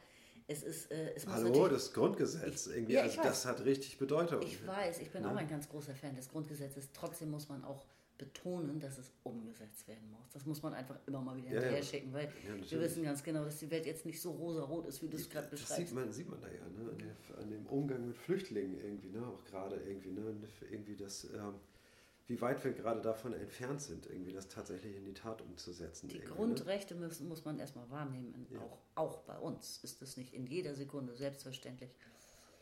es 0.47 0.63
ist, 0.63 0.91
äh, 0.91 1.13
es 1.15 1.25
Hallo, 1.27 1.67
das 1.69 1.93
Grundgesetz, 1.93 2.67
ich, 2.67 2.75
irgendwie, 2.75 2.93
ja, 2.93 3.03
also 3.03 3.21
das 3.21 3.45
hat 3.45 3.63
richtig 3.63 3.97
Bedeutung. 3.97 4.41
Ich 4.41 4.65
weiß, 4.67 4.99
ich 4.99 5.09
bin 5.09 5.23
ja. 5.23 5.31
auch 5.31 5.35
ein 5.35 5.47
ganz 5.47 5.69
großer 5.69 5.95
Fan 5.95 6.15
des 6.15 6.29
Grundgesetzes. 6.29 6.89
Trotzdem 6.93 7.31
muss 7.31 7.47
man 7.47 7.63
auch 7.63 7.85
betonen, 8.21 8.79
dass 8.79 8.99
es 8.99 9.11
umgesetzt 9.23 9.87
werden 9.87 10.09
muss. 10.11 10.29
Das 10.31 10.45
muss 10.45 10.61
man 10.61 10.75
einfach 10.75 10.95
immer 11.07 11.21
mal 11.21 11.35
wieder 11.35 11.47
ja, 11.47 11.53
hinterher 11.53 11.83
schicken, 11.83 12.13
weil 12.13 12.25
ja, 12.25 12.71
wir 12.71 12.79
wissen 12.79 13.03
ganz 13.03 13.23
genau, 13.23 13.43
dass 13.43 13.57
die 13.57 13.69
Welt 13.71 13.87
jetzt 13.87 14.05
nicht 14.05 14.21
so 14.21 14.31
rosa-rot 14.31 14.85
ist, 14.85 15.01
wie 15.01 15.09
du 15.09 15.17
es 15.17 15.27
gerade 15.27 15.47
beschreibst. 15.47 15.71
Das 15.71 15.77
sieht 15.77 15.93
man, 15.93 16.11
sieht 16.11 16.29
man 16.29 16.39
da 16.39 16.47
ja, 16.47 16.53
ne? 16.53 16.91
an, 16.91 16.97
der, 16.99 17.37
an, 17.39 17.49
dem 17.49 17.65
Umgang 17.65 18.07
mit 18.07 18.15
Flüchtlingen 18.15 18.79
irgendwie, 18.79 19.09
ne? 19.09 19.25
auch 19.25 19.43
gerade 19.45 19.77
irgendwie, 19.77 20.11
ne? 20.11 20.35
irgendwie 20.69 20.95
das, 20.95 21.23
ähm, 21.33 21.55
wie 22.27 22.39
weit 22.39 22.63
wir 22.63 22.73
gerade 22.73 23.01
davon 23.01 23.33
entfernt 23.33 23.81
sind, 23.81 24.05
irgendwie 24.05 24.33
das 24.33 24.47
tatsächlich 24.47 24.95
in 24.95 25.03
die 25.03 25.15
Tat 25.15 25.41
umzusetzen. 25.41 26.07
Die 26.07 26.19
ne? 26.19 26.25
Grundrechte 26.25 26.93
ne? 26.93 27.07
müssen, 27.07 27.27
muss 27.27 27.43
man 27.43 27.57
erstmal 27.57 27.89
wahrnehmen, 27.89 28.45
ja. 28.51 28.59
auch, 28.59 28.77
auch 28.93 29.17
bei 29.21 29.37
uns 29.39 29.79
ist 29.83 29.99
es 30.03 30.15
nicht 30.15 30.35
in 30.35 30.45
jeder 30.45 30.75
Sekunde 30.75 31.15
selbstverständlich. 31.15 31.89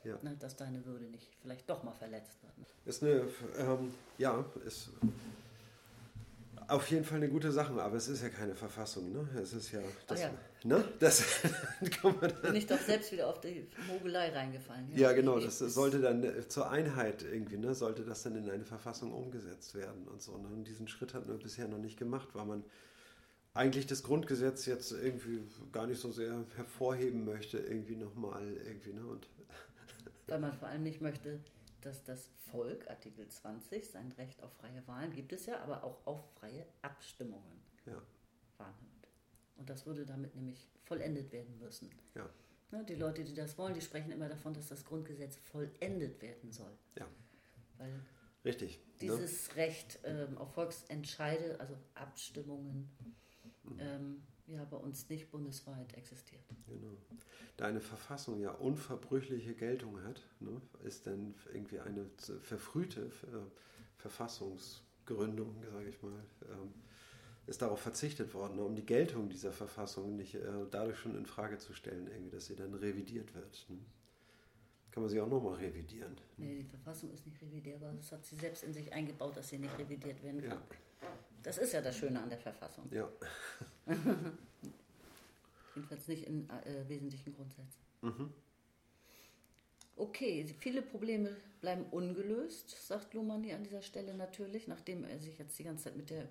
Ja. 0.04 0.18
Ne, 0.22 0.36
dass 0.40 0.56
deine 0.56 0.86
Würde 0.86 1.06
nicht 1.06 1.36
vielleicht 1.42 1.70
doch 1.70 1.84
mal 1.84 1.94
verletzt 1.94 2.42
wird. 2.42 2.54
Ist 2.86 3.04
eine, 3.04 3.28
ähm, 3.58 3.94
ja, 4.18 4.46
ist 4.66 4.92
auf 6.70 6.90
jeden 6.92 7.04
Fall 7.04 7.18
eine 7.18 7.30
gute 7.30 7.52
Sache, 7.52 7.74
aber 7.82 7.98
es 7.98 8.08
ist 8.08 8.22
ja 8.22 8.30
keine 8.30 8.56
Verfassung, 8.56 9.12
ne? 9.12 9.28
Es 9.42 9.54
ist 9.54 9.72
ja. 9.72 9.82
Das, 10.08 10.22
ja. 10.22 10.32
Ne? 10.64 10.84
Das 11.00 11.24
Bin 12.42 12.56
ich 12.56 12.68
doch 12.68 12.80
selbst 12.80 13.12
wieder 13.12 13.28
auf 13.28 13.42
die 13.42 13.68
Mogelei 13.88 14.30
reingefallen. 14.30 14.90
Ja, 14.92 15.10
ja 15.10 15.12
genau. 15.14 15.40
Das 15.40 15.60
sollte 15.60 16.00
dann 16.00 16.24
äh, 16.24 16.48
zur 16.48 16.70
Einheit 16.70 17.24
irgendwie, 17.24 17.58
ne? 17.58 17.74
Sollte 17.74 18.04
das 18.04 18.24
dann 18.24 18.36
in 18.36 18.50
eine 18.50 18.66
Verfassung 18.66 19.12
umgesetzt 19.12 19.74
werden 19.76 20.08
und 20.08 20.22
so. 20.22 20.38
Ne? 20.38 20.48
Und 20.48 20.68
diesen 20.68 20.88
Schritt 20.88 21.14
hat 21.14 21.28
man 21.28 21.40
bisher 21.40 21.68
noch 21.68 21.80
nicht 21.80 21.98
gemacht, 21.98 22.30
weil 22.34 22.46
man 22.46 22.64
eigentlich 23.54 23.88
das 23.88 24.04
Grundgesetz 24.04 24.66
jetzt 24.68 24.92
irgendwie 24.92 25.42
gar 25.72 25.88
nicht 25.88 26.00
so 26.00 26.12
sehr 26.12 26.46
hervorheben 26.56 27.26
möchte, 27.26 27.58
irgendwie 27.58 27.96
nochmal 27.96 28.44
irgendwie, 28.66 28.94
ne? 28.94 29.06
Und 29.06 29.28
weil 30.28 30.40
man 30.40 30.54
vor 30.54 30.68
allem 30.68 30.84
nicht 30.84 31.02
möchte, 31.02 31.40
dass 31.82 32.04
das 32.04 32.30
Volk, 32.52 32.90
Artikel 32.90 33.28
20, 33.28 33.90
sein 33.90 34.12
Recht 34.14 34.42
auf 34.44 34.52
freie 34.54 34.86
Wahlen 34.88 35.14
gibt 35.14 35.34
es 35.34 35.46
ja, 35.46 35.60
aber 35.62 35.84
auch 35.84 36.06
auf 36.06 36.24
freie 36.36 36.66
Abstimmungen 36.82 37.62
ja. 37.86 38.02
wahrnimmt. 38.58 39.08
Und 39.58 39.70
das 39.70 39.86
würde 39.86 40.06
damit 40.06 40.36
nämlich 40.36 40.70
vollendet 40.84 41.32
werden 41.32 41.58
müssen. 41.60 41.90
Ja. 42.16 42.30
Ne, 42.72 42.84
die 42.86 42.96
Leute, 42.96 43.24
die 43.24 43.34
das 43.34 43.58
wollen, 43.58 43.74
die 43.74 43.82
sprechen 43.82 44.12
immer 44.12 44.30
davon, 44.30 44.54
dass 44.54 44.68
das 44.68 44.86
Grundgesetz 44.86 45.38
vollendet 45.38 46.22
werden 46.22 46.52
soll. 46.52 46.72
Ja. 46.98 47.08
Weil 47.78 48.00
Richtig. 48.46 48.78
Ne? 48.78 48.84
Dieses 49.02 49.50
ne? 49.50 49.56
Recht 49.56 50.00
ähm, 50.04 50.38
auf 50.38 50.54
Volksentscheide, 50.54 51.60
also 51.60 51.76
Abstimmungen, 51.94 52.90
mhm. 53.64 53.80
ähm, 53.80 54.24
ja 54.50 54.66
bei 54.66 54.78
uns 54.78 55.08
nicht 55.10 55.32
bundesweit 55.32 55.94
existiert. 55.96 56.44
Genau. 56.68 56.94
Da 57.58 57.66
eine 57.66 57.82
Verfassung 57.82 58.40
ja 58.40 58.52
unverbrüchliche 58.52 59.54
Geltung 59.54 60.02
hat, 60.04 60.22
ne, 60.40 60.62
ist 60.84 61.08
dann 61.08 61.36
irgendwie 61.54 61.80
eine 61.80 62.06
verfrühte 62.42 63.06
äh, 63.06 63.98
Verfassungsgründung, 63.98 65.56
sage 65.72 65.90
ich 65.90 66.02
mal, 66.02 66.24
ähm, 66.50 66.74
ist 67.48 67.62
darauf 67.62 67.82
verzichtet 67.82 68.34
worden, 68.34 68.58
ne, 68.58 68.64
um 68.64 68.76
die 68.76 68.86
Geltung 68.86 69.30
dieser 69.30 69.52
Verfassung 69.52 70.16
nicht 70.16 70.36
äh, 70.36 70.42
dadurch 70.72 71.00
schon 71.00 71.18
in 71.18 71.26
Frage 71.26 71.58
zu 71.58 71.74
stellen, 71.74 72.08
irgendwie, 72.08 72.32
dass 72.32 72.46
sie 72.46 72.56
dann 72.56 72.74
revidiert 72.74 73.34
wird. 73.36 73.66
Ne. 73.70 73.78
Kann 74.92 75.04
man 75.04 75.10
sie 75.10 75.22
auch 75.22 75.28
nochmal 75.28 75.56
revidieren. 75.56 76.16
Nee, 76.38 76.56
die 76.56 76.64
Verfassung 76.64 77.12
ist 77.12 77.26
nicht 77.26 77.40
revidierbar. 77.42 77.94
Das 77.94 78.12
hat 78.12 78.26
sie 78.26 78.36
selbst 78.36 78.64
in 78.64 78.74
sich 78.74 78.92
eingebaut, 78.92 79.38
dass 79.38 79.50
sie 79.50 79.60
nicht 79.60 79.78
revidiert 79.78 80.24
werden 80.24 80.42
kann. 80.42 80.58
Ja. 80.58 80.76
Das 81.50 81.58
ist 81.58 81.74
ja 81.74 81.82
das 81.82 81.98
Schöne 81.98 82.22
an 82.22 82.30
der 82.30 82.38
Verfassung. 82.38 82.88
Ja. 82.92 83.10
Jedenfalls 85.76 86.08
nicht 86.08 86.28
in 86.28 86.48
äh, 86.48 86.88
wesentlichen 86.88 87.34
Grundsätzen. 87.34 87.82
Mhm. 88.02 88.32
Okay, 89.96 90.46
viele 90.60 90.84
Probleme 90.84 91.36
bleiben 91.60 91.86
ungelöst, 91.90 92.70
sagt 92.86 93.16
Lumani 93.16 93.52
an 93.54 93.64
dieser 93.64 93.82
Stelle 93.82 94.14
natürlich, 94.14 94.68
nachdem 94.68 95.04
er 95.04 95.18
sich 95.18 95.40
jetzt 95.40 95.58
die 95.58 95.64
ganze 95.64 95.86
Zeit 95.86 95.98
mit 95.98 96.12
der, 96.12 96.30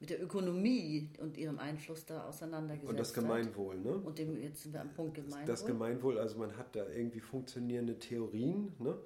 mit 0.00 0.10
der 0.10 0.20
Ökonomie 0.20 1.08
und 1.20 1.36
ihrem 1.36 1.60
Einfluss 1.60 2.04
da 2.04 2.24
auseinandergesetzt 2.24 2.88
hat. 2.88 2.90
Und 2.90 2.98
das 2.98 3.14
Gemeinwohl, 3.14 3.76
hat. 3.76 3.84
ne? 3.84 3.92
Und 3.92 4.18
dem, 4.18 4.42
jetzt 4.42 4.64
sind 4.64 4.72
wir 4.72 4.80
am 4.80 4.92
Punkt 4.92 5.14
Gemeinwohl. 5.14 5.46
Das 5.46 5.64
Gemeinwohl, 5.64 6.18
also 6.18 6.36
man 6.36 6.56
hat 6.56 6.74
da 6.74 6.84
irgendwie 6.88 7.20
funktionierende 7.20 7.96
Theorien, 8.00 8.72
ne? 8.80 8.98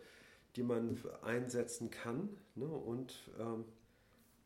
die 0.56 0.62
man 0.62 0.98
einsetzen 1.20 1.90
kann, 1.90 2.30
ne? 2.54 2.64
und, 2.64 3.30
ähm, 3.38 3.66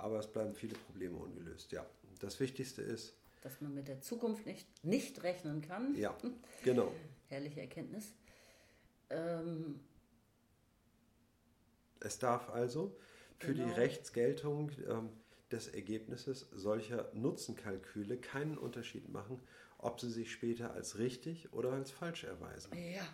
aber 0.04 0.18
es 0.18 0.26
bleiben 0.26 0.54
viele 0.54 0.74
Probleme 0.74 1.16
ungelöst, 1.16 1.72
ja. 1.72 1.84
Das 2.20 2.38
Wichtigste 2.38 2.82
ist, 2.82 3.14
dass 3.40 3.62
man 3.62 3.74
mit 3.74 3.88
der 3.88 4.02
Zukunft 4.02 4.44
nicht, 4.44 4.66
nicht 4.84 5.22
rechnen 5.22 5.62
kann. 5.62 5.96
Ja, 5.96 6.14
genau. 6.62 6.92
Herrliche 7.28 7.62
Erkenntnis. 7.62 8.12
Ähm, 9.08 9.80
es 12.00 12.18
darf 12.18 12.50
also 12.50 12.94
für 13.38 13.54
genau. 13.54 13.66
die 13.66 13.72
Rechtsgeltung 13.72 14.72
ähm, 14.86 15.08
des 15.50 15.68
Ergebnisses 15.68 16.48
solcher 16.52 17.10
Nutzenkalküle 17.14 18.18
keinen 18.18 18.58
Unterschied 18.58 19.08
machen, 19.08 19.40
ob 19.78 20.00
sie 20.00 20.10
sich 20.10 20.32
später 20.32 20.74
als 20.74 20.98
richtig 20.98 21.50
oder 21.54 21.72
als 21.72 21.90
falsch 21.90 22.24
erweisen. 22.24 22.70
Ja. 22.76 23.06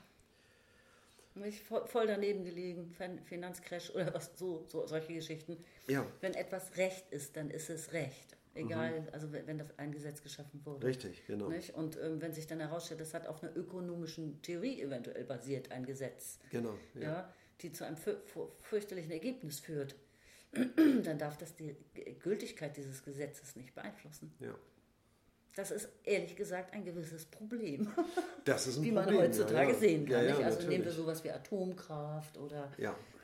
Nicht 1.35 1.62
voll 1.62 2.07
daneben 2.07 2.45
gelegen, 2.45 2.95
Finanzcrash 3.24 3.91
oder 3.91 4.12
was 4.12 4.37
so, 4.37 4.64
so 4.66 4.87
solche 4.87 5.14
Geschichten. 5.14 5.57
Ja. 5.87 6.07
Wenn 6.20 6.35
etwas 6.35 6.76
recht 6.76 7.11
ist, 7.12 7.37
dann 7.37 7.51
ist 7.51 7.70
es 7.70 7.93
recht. 7.93 8.37
Egal, 8.55 9.03
mhm. 9.03 9.09
also 9.12 9.33
wenn, 9.33 9.47
wenn 9.47 9.62
ein 9.76 9.93
Gesetz 9.93 10.22
geschaffen 10.22 10.61
wurde. 10.64 10.85
Richtig, 10.85 11.24
genau. 11.26 11.49
Nicht? 11.49 11.72
Und 11.74 11.97
ähm, 12.03 12.20
wenn 12.20 12.33
sich 12.33 12.49
dann 12.49 12.59
herausstellt, 12.59 13.01
das 13.01 13.14
hat 13.14 13.28
auf 13.28 13.43
einer 13.43 13.57
ökonomischen 13.57 14.43
Theorie 14.43 14.83
eventuell 14.83 15.22
basiert, 15.24 15.70
ein 15.70 15.87
Gesetz. 15.87 16.41
Genau. 16.51 16.74
Ja. 16.95 17.01
ja 17.01 17.35
die 17.62 17.72
zu 17.72 17.85
einem 17.85 17.97
fürchterlichen 17.97 19.11
Ergebnis 19.11 19.61
führt, 19.61 19.95
dann 21.05 21.18
darf 21.18 21.37
das 21.37 21.55
die 21.55 21.76
Gültigkeit 22.22 22.76
dieses 22.76 23.05
Gesetzes 23.05 23.57
nicht 23.57 23.74
beeinflussen. 23.74 24.33
Ja. 24.41 24.55
Das 25.57 25.70
ist 25.70 25.88
ehrlich 26.05 26.36
gesagt 26.36 26.72
ein 26.72 26.84
gewisses 26.84 27.24
Problem. 27.26 27.88
Das 28.44 28.66
ist 28.66 28.78
ein 28.78 28.82
Wie 28.84 28.92
Problem, 28.92 29.16
man 29.16 29.24
heutzutage 29.24 29.68
ja, 29.68 29.72
ja. 29.72 29.78
sehen 29.78 30.07
kann. 30.07 30.24
Ja, 30.24 30.30
also 30.36 30.42
natürlich. 30.42 30.68
nehmen 30.68 30.84
wir 30.84 30.92
sowas 30.92 31.24
wie 31.24 31.30
Atomkraft 31.30 32.38
oder. 32.38 32.70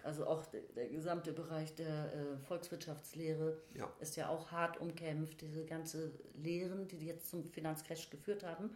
Also 0.02 0.24
auch 0.26 0.46
der, 0.46 0.60
der 0.76 0.88
gesamte 0.88 1.32
Bereich 1.32 1.74
der 1.74 2.12
äh, 2.12 2.46
Volkswirtschaftslehre 2.46 3.60
ist 3.98 4.14
ja 4.14 4.28
auch 4.28 4.52
hart 4.52 4.80
umkämpft. 4.80 5.40
Diese 5.40 5.64
ganze 5.64 6.12
Lehren, 6.34 6.86
die 6.86 7.06
jetzt 7.06 7.28
zum 7.30 7.50
Finanzcrash 7.50 8.10
geführt 8.10 8.44
haben, 8.44 8.70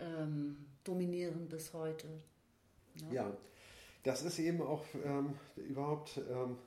ähm, 0.00 0.66
dominieren 0.82 1.48
bis 1.48 1.72
heute. 1.72 2.08
Ja. 2.94 3.06
Ne? 3.06 3.14
ja. 3.14 3.36
das 4.02 4.22
ist 4.22 4.38
eben 4.38 4.60
auch 4.60 4.84
ähm, 5.04 5.34
überhaupt, 5.56 6.20
ähm, 6.30 6.58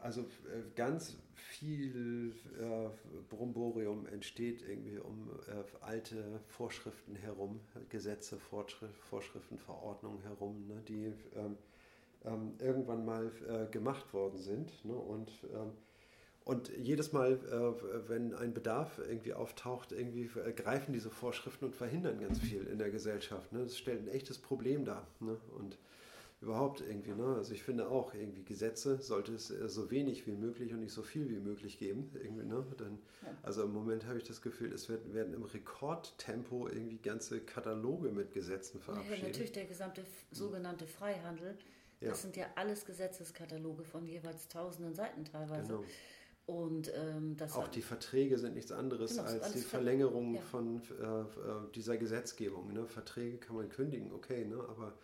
also 0.00 0.20
äh, 0.20 0.62
ganz 0.76 1.16
viel 1.50 2.32
äh, 2.60 2.88
Bromborium 3.28 4.06
entsteht 4.06 4.62
irgendwie 4.62 4.98
um 4.98 5.28
äh, 5.48 5.84
alte 5.84 6.40
Vorschriften 6.46 7.16
herum, 7.16 7.60
Gesetze, 7.88 8.38
Vorschriften, 8.38 9.58
Verordnungen 9.58 10.22
herum, 10.22 10.66
ne, 10.68 10.80
die 10.86 11.12
ähm, 11.34 11.56
ähm, 12.24 12.54
irgendwann 12.60 13.04
mal 13.04 13.32
äh, 13.48 13.70
gemacht 13.70 14.12
worden 14.14 14.38
sind. 14.38 14.84
Ne? 14.84 14.94
Und, 14.94 15.30
ähm, 15.52 15.72
und 16.44 16.70
jedes 16.78 17.12
Mal, 17.12 17.32
äh, 17.32 18.08
wenn 18.08 18.32
ein 18.34 18.54
Bedarf 18.54 18.98
irgendwie 18.98 19.34
auftaucht, 19.34 19.90
irgendwie 19.90 20.30
äh, 20.38 20.52
greifen 20.52 20.92
diese 20.92 21.10
Vorschriften 21.10 21.64
und 21.64 21.74
verhindern 21.74 22.20
ganz 22.20 22.38
viel 22.38 22.64
in 22.66 22.78
der 22.78 22.90
Gesellschaft. 22.90 23.52
Ne? 23.52 23.64
Das 23.64 23.76
stellt 23.76 24.02
ein 24.02 24.08
echtes 24.08 24.38
Problem 24.38 24.84
dar. 24.84 25.08
Ne? 25.18 25.36
Und 25.58 25.78
überhaupt 26.40 26.80
irgendwie, 26.80 27.12
ne? 27.12 27.36
Also 27.36 27.52
ich 27.52 27.62
finde 27.62 27.88
auch, 27.88 28.14
irgendwie 28.14 28.42
Gesetze 28.44 28.98
sollte 29.00 29.34
es 29.34 29.50
äh, 29.50 29.68
so 29.68 29.90
wenig 29.90 30.26
wie 30.26 30.32
möglich 30.32 30.72
und 30.72 30.80
nicht 30.80 30.92
so 30.92 31.02
viel 31.02 31.28
wie 31.28 31.38
möglich 31.38 31.78
geben. 31.78 32.10
Irgendwie, 32.14 32.44
ne? 32.44 32.64
Dann, 32.78 32.98
also 33.42 33.64
im 33.64 33.72
Moment 33.72 34.06
habe 34.06 34.18
ich 34.18 34.24
das 34.24 34.40
Gefühl, 34.40 34.72
es 34.72 34.88
werden, 34.88 35.12
werden 35.12 35.34
im 35.34 35.42
Rekordtempo 35.42 36.68
irgendwie 36.68 36.98
ganze 36.98 37.40
Kataloge 37.40 38.10
mit 38.10 38.32
Gesetzen 38.32 38.80
verabschiedet. 38.80 39.18
Ja, 39.18 39.26
natürlich 39.26 39.52
der 39.52 39.66
gesamte 39.66 40.02
sogenannte 40.30 40.86
Freihandel 40.86 41.56
das 42.08 42.22
sind 42.22 42.36
ja 42.36 42.46
alles 42.54 42.84
Gesetzeskataloge 42.86 43.84
von 43.84 44.06
jeweils 44.06 44.48
tausenden 44.48 44.94
Seiten 44.94 45.24
teilweise. 45.24 45.68
Genau. 45.68 45.84
Und 46.46 46.90
ähm, 46.96 47.36
das 47.36 47.54
Auch 47.54 47.68
die 47.68 47.82
Verträge 47.82 48.36
sind 48.38 48.54
nichts 48.54 48.72
anderes 48.72 49.12
Genau, 49.12 49.24
als 49.24 49.52
die 49.52 49.60
Ver- 49.60 49.78
Verlängerung 49.78 50.34
ja. 50.34 50.40
von 50.40 50.80
äh, 51.00 51.04
äh, 51.04 51.24
dieser 51.74 51.96
Gesetzgebung. 51.96 52.72
Ne? 52.72 52.86
Verträge 52.86 53.38
kann 53.38 53.54
man 53.54 53.68
kündigen, 53.68 54.10
okay, 54.12 54.46
ne? 54.46 54.56
aber 54.56 54.94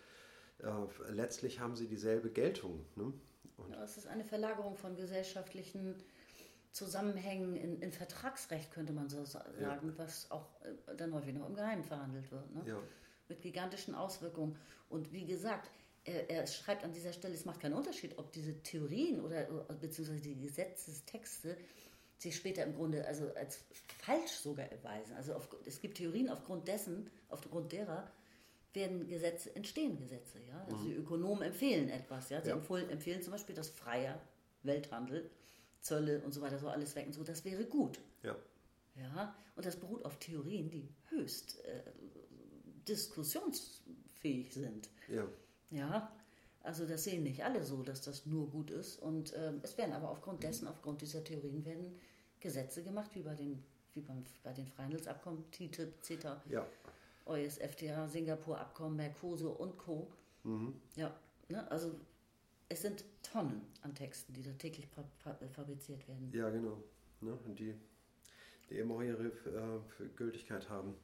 äh, 0.63 1.11
letztlich 1.13 1.61
haben 1.61 1.77
sie 1.77 1.87
dieselbe 1.87 2.31
Geltung. 2.31 2.85
Ne? 2.97 3.13
Ja, 3.71 3.83
es 3.85 3.97
ist 3.97 4.07
eine 4.07 4.25
Verlagerung 4.25 4.77
von 4.77 4.97
gesellschaftlichen 4.97 5.95
Zusammenhängen 6.73 7.57
in, 7.57 7.81
in 7.81 7.91
Vertragsrecht, 7.93 8.71
könnte 8.71 8.93
man 8.93 9.09
so 9.09 9.25
sa- 9.25 9.45
Ja. 9.61 9.69
sagen, 9.71 9.95
was 9.97 10.31
auch 10.31 10.47
äh, 10.63 10.95
dann 10.97 11.15
häufig 11.15 11.35
noch 11.35 11.49
im 11.49 11.55
Geheimen 11.55 11.85
verhandelt 11.85 12.31
wird. 12.31 12.55
Ne? 12.55 12.63
ja, 12.67 12.79
Mit 13.29 13.41
gigantischen 13.41 13.95
Auswirkungen. 13.95 14.57
Und 14.91 15.11
wie 15.13 15.25
gesagt, 15.27 15.71
er, 16.05 16.29
er 16.31 16.47
schreibt 16.47 16.85
an 16.85 16.93
dieser 16.93 17.13
Stelle, 17.13 17.35
es 17.35 17.45
macht 17.47 17.61
keinen 17.61 17.73
Unterschied, 17.75 18.19
ob 18.19 18.31
diese 18.33 18.63
Theorien 18.63 19.21
oder 19.21 19.49
oder 19.51 19.75
beziehungsweise 19.75 20.21
die 20.21 20.37
Gesetzestexte 20.39 21.57
sich 22.19 22.37
später 22.37 22.63
im 22.65 22.75
Grunde 22.75 23.07
also 23.07 23.33
als 23.35 23.59
falsch 24.03 24.33
sogar 24.33 24.67
erweisen. 24.71 25.15
Also 25.17 25.35
auf, 25.35 25.49
es 25.65 25.81
gibt 25.81 25.97
Theorien, 25.99 26.29
aufgrund 26.31 26.69
dessen, 26.69 27.11
aufgrund 27.29 27.73
derer 27.73 28.11
werden 28.77 29.09
Gesetze, 29.09 29.55
entstehen 29.57 29.99
Gesetze. 29.99 30.39
Ja? 30.47 30.65
Also 30.71 30.85
die 30.85 30.93
Ökonomen 30.95 31.43
empfehlen 31.43 31.89
etwas. 31.89 32.29
Ja? 32.31 32.41
Sie 32.41 32.51
Ja. 32.51 32.57
empfehlen 32.57 33.23
zum 33.23 33.33
Beispiel, 33.33 33.57
dass 33.57 33.71
freier 33.71 34.21
Welthandel, 34.63 35.29
Zölle 35.81 36.21
und 36.21 36.33
so 36.33 36.41
weiter, 36.41 36.59
so 36.61 36.69
alles 36.69 36.95
weg 36.95 37.07
und 37.07 37.13
so, 37.15 37.25
das 37.25 37.45
wäre 37.45 37.65
gut. 37.65 37.99
ja, 38.23 38.37
Ja? 38.97 39.35
Und 39.57 39.67
das 39.67 39.77
beruht 39.77 40.05
auf 40.05 40.19
Theorien, 40.19 40.71
die 40.71 40.89
höchst 41.09 41.65
äh, 41.65 41.83
diskussionsfähig 42.87 44.53
sind. 44.53 44.89
ja, 45.09 45.27
Ja, 45.71 46.13
also 46.63 46.87
das 46.87 47.05
sehen 47.05 47.23
nicht 47.23 47.45
alle 47.45 47.65
so, 47.65 47.83
dass 47.83 48.03
das 48.03 48.27
nur 48.27 48.49
gut 48.51 48.71
ist. 48.71 49.01
Und 49.03 49.33
ähm, 49.37 49.61
es 49.63 49.77
werden 49.79 49.93
aber 49.93 50.11
aufgrund 50.11 50.43
dessen, 50.43 50.67
aufgrund 50.69 51.01
dieser 51.01 51.23
Theorien, 51.25 51.65
werden 51.65 51.99
Gesetze 52.41 52.83
gemacht, 52.83 53.11
wie 53.15 53.23
bei 53.23 53.35
den, 53.35 53.63
wie 53.95 54.01
beim, 54.01 54.25
bei 54.43 54.53
den 54.53 54.67
Freihandelsabkommen, 54.67 55.45
TTIP, 55.53 56.03
CETA, 56.03 56.43
ja, 56.49 56.67
EUS-FTA, 57.27 58.09
Singapur-Abkommen, 58.09 58.97
Mercosur 58.97 59.59
und 59.61 59.77
Co. 59.79 60.11
Ja, 60.95 61.13
ne, 61.49 61.69
also 61.71 61.93
es 62.69 62.83
sind 62.83 63.05
Tonnen 63.23 63.63
an 63.83 63.95
Texten, 63.95 64.33
die 64.33 64.43
da 64.43 64.53
täglich 64.53 64.87
fa- 64.89 65.05
fa- 65.19 65.37
fabriziert 65.53 66.07
werden. 66.09 66.31
ja, 66.33 66.49
genau. 66.51 66.83
Ne? 67.21 67.37
Und 67.47 67.59
die, 67.59 67.75
die 68.71 68.79
immer 68.79 69.03
ihre 69.03 69.25
äh, 69.27 70.07
Gültigkeit 70.17 70.69
haben. 70.69 70.95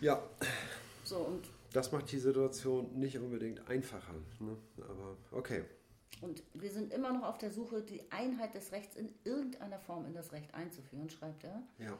Ja, 0.00 0.22
So, 1.04 1.18
und, 1.18 1.48
das 1.72 1.92
macht 1.92 2.10
die 2.12 2.18
Situation 2.18 2.98
nicht 2.98 3.18
unbedingt 3.18 3.68
einfacher. 3.68 4.14
Ne? 4.40 4.56
Aber 4.88 5.16
okay. 5.32 5.64
und 6.22 6.42
wir 6.54 6.70
sind 6.70 6.92
immer 6.92 7.12
noch 7.12 7.24
auf 7.24 7.38
der 7.38 7.50
Suche, 7.50 7.82
die 7.82 8.00
Einheit 8.10 8.54
des 8.54 8.72
Rechts 8.72 8.96
in 8.96 9.12
irgendeiner 9.24 9.78
Form 9.78 10.06
in 10.06 10.14
das 10.14 10.32
Recht 10.32 10.54
einzuführen, 10.54 11.10
schreibt 11.10 11.44
er. 11.44 11.62
Ja, 11.78 11.98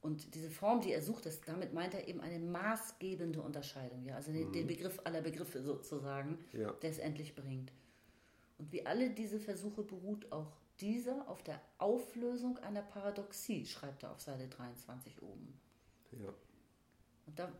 Und 0.00 0.34
diese 0.34 0.48
Form, 0.50 0.80
die 0.80 0.92
er 0.92 1.02
sucht, 1.02 1.26
das, 1.26 1.40
damit 1.40 1.72
meint 1.74 1.92
er 1.94 2.06
eben 2.06 2.20
eine 2.20 2.38
maßgebende 2.38 3.40
Unterscheidung, 3.42 4.04
ja? 4.04 4.14
also 4.16 4.32
den, 4.32 4.52
den 4.52 4.66
Begriff 4.68 5.00
aller 5.04 5.20
Begriffe 5.22 5.60
sozusagen, 5.62 6.38
Ja. 6.52 6.72
der 6.72 6.90
es 6.90 6.98
endlich 6.98 7.34
bringt. 7.34 7.72
Und 8.58 8.70
wie 8.72 8.86
alle 8.86 9.10
diese 9.10 9.38
Versuche 9.40 9.82
beruht 9.82 10.30
auch 10.32 10.52
dieser 10.80 11.28
auf 11.28 11.42
der 11.42 11.60
Auflösung 11.78 12.58
einer 12.58 12.82
Paradoxie, 12.82 13.66
schreibt 13.66 14.04
er 14.04 14.12
auf 14.12 14.20
Seite 14.20 14.46
23 14.48 15.20
oben. 15.22 15.58
ja. 16.12 16.32
Und 17.26 17.38
da 17.38 17.52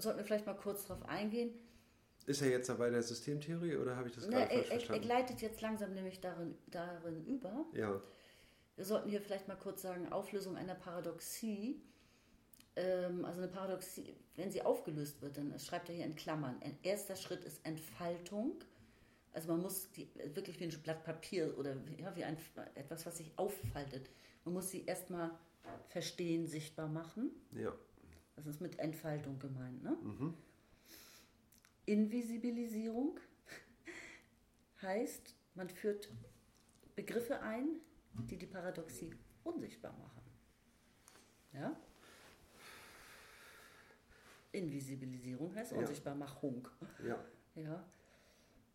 sollten 0.00 0.18
wir 0.18 0.24
vielleicht 0.26 0.44
mal 0.46 0.52
kurz 0.56 0.84
drauf 0.84 1.02
eingehen. 1.08 1.50
Ist 2.26 2.42
er 2.42 2.50
jetzt 2.50 2.68
dabei 2.68 2.90
der 2.90 3.02
Systemtheorie 3.02 3.76
oder 3.76 3.96
habe 3.96 4.08
ich 4.08 4.14
das 4.14 4.26
Na, 4.28 4.40
gerade 4.40 4.50
er, 4.52 4.56
falsch 4.58 4.66
er, 4.66 4.72
er 4.72 4.78
verstanden? 4.80 5.02
gleitet 5.02 5.40
jetzt 5.42 5.60
langsam 5.62 5.94
nämlich 5.94 6.20
darin, 6.20 6.54
darin 6.66 7.24
über. 7.24 7.64
Ja, 7.72 8.00
Wir 8.76 8.84
sollten 8.84 9.08
hier 9.08 9.20
vielleicht 9.20 9.48
mal 9.48 9.56
kurz 9.56 9.82
sagen, 9.82 10.10
Auflösung 10.12 10.56
einer 10.56 10.74
Paradoxie. 10.74 11.80
Ähm, 12.76 13.24
also 13.24 13.40
eine 13.40 13.50
Paradoxie, 13.50 14.14
wenn 14.36 14.50
sie 14.50 14.62
aufgelöst 14.62 15.22
wird, 15.22 15.36
dann 15.36 15.56
schreibt 15.60 15.88
er 15.88 15.94
hier 15.94 16.04
in 16.04 16.16
Klammern. 16.16 16.56
Ein 16.62 16.76
erster 16.82 17.14
Schritt 17.14 17.44
ist 17.44 17.64
Entfaltung. 17.64 18.56
Also 19.32 19.48
man 19.48 19.62
muss 19.62 19.90
die 19.92 20.08
wirklich 20.34 20.58
wie 20.60 20.64
ein 20.64 20.82
Blatt 20.82 21.04
Papier 21.04 21.56
oder 21.58 21.76
ja, 21.98 22.14
wie 22.16 22.24
ein, 22.24 22.36
etwas, 22.74 23.06
was 23.06 23.18
sich 23.18 23.32
auffaltet. 23.36 24.10
Man 24.44 24.54
muss 24.54 24.70
sie 24.70 24.84
erstmal 24.84 25.30
verstehen, 25.88 26.46
sichtbar 26.46 26.88
machen. 26.88 27.30
ja, 27.52 27.72
Das 28.36 28.46
ist 28.46 28.60
mit 28.60 28.78
Entfaltung 28.78 29.38
gemeint. 29.38 29.82
Ne? 29.82 29.96
Invisibilisierung 31.86 33.18
heißt, 34.82 35.34
man 35.54 35.68
führt 35.68 36.10
Begriffe 36.96 37.40
ein, 37.40 37.80
die 38.30 38.36
die 38.36 38.46
Paradoxie 38.46 39.14
unsichtbar 39.42 39.92
machen. 39.92 40.22
Ja? 41.52 41.76
Invisibilisierung 44.52 45.54
heißt. 45.54 45.72
Unsichtbarmachung. 45.72 46.68
ja, 47.06 47.24
Ja. 47.54 47.84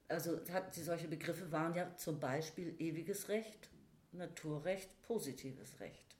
Also 0.07 0.39
hat, 0.51 0.75
die 0.75 0.81
solche 0.81 1.07
Begriffe 1.07 1.51
waren 1.51 1.75
ja 1.75 1.95
zum 1.95 2.19
Beispiel 2.19 2.75
ewiges 2.79 3.29
Recht, 3.29 3.69
Naturrecht, 4.11 4.89
positives 5.03 5.79
Recht. 5.79 6.17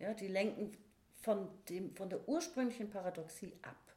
Ja, 0.00 0.14
die 0.14 0.26
lenken 0.26 0.76
von, 1.20 1.48
dem, 1.68 1.94
von 1.94 2.10
der 2.10 2.28
ursprünglichen 2.28 2.90
Paradoxie 2.90 3.52
ab. 3.62 3.94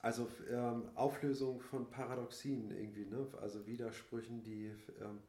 Also 0.00 0.28
ähm, 0.50 0.88
Auflösung 0.94 1.60
von 1.60 1.88
Paradoxien 1.90 2.70
irgendwie, 2.70 3.04
ne? 3.04 3.26
also 3.40 3.66
Widersprüchen, 3.66 4.42
die, 4.42 4.74
ähm, 5.00 5.22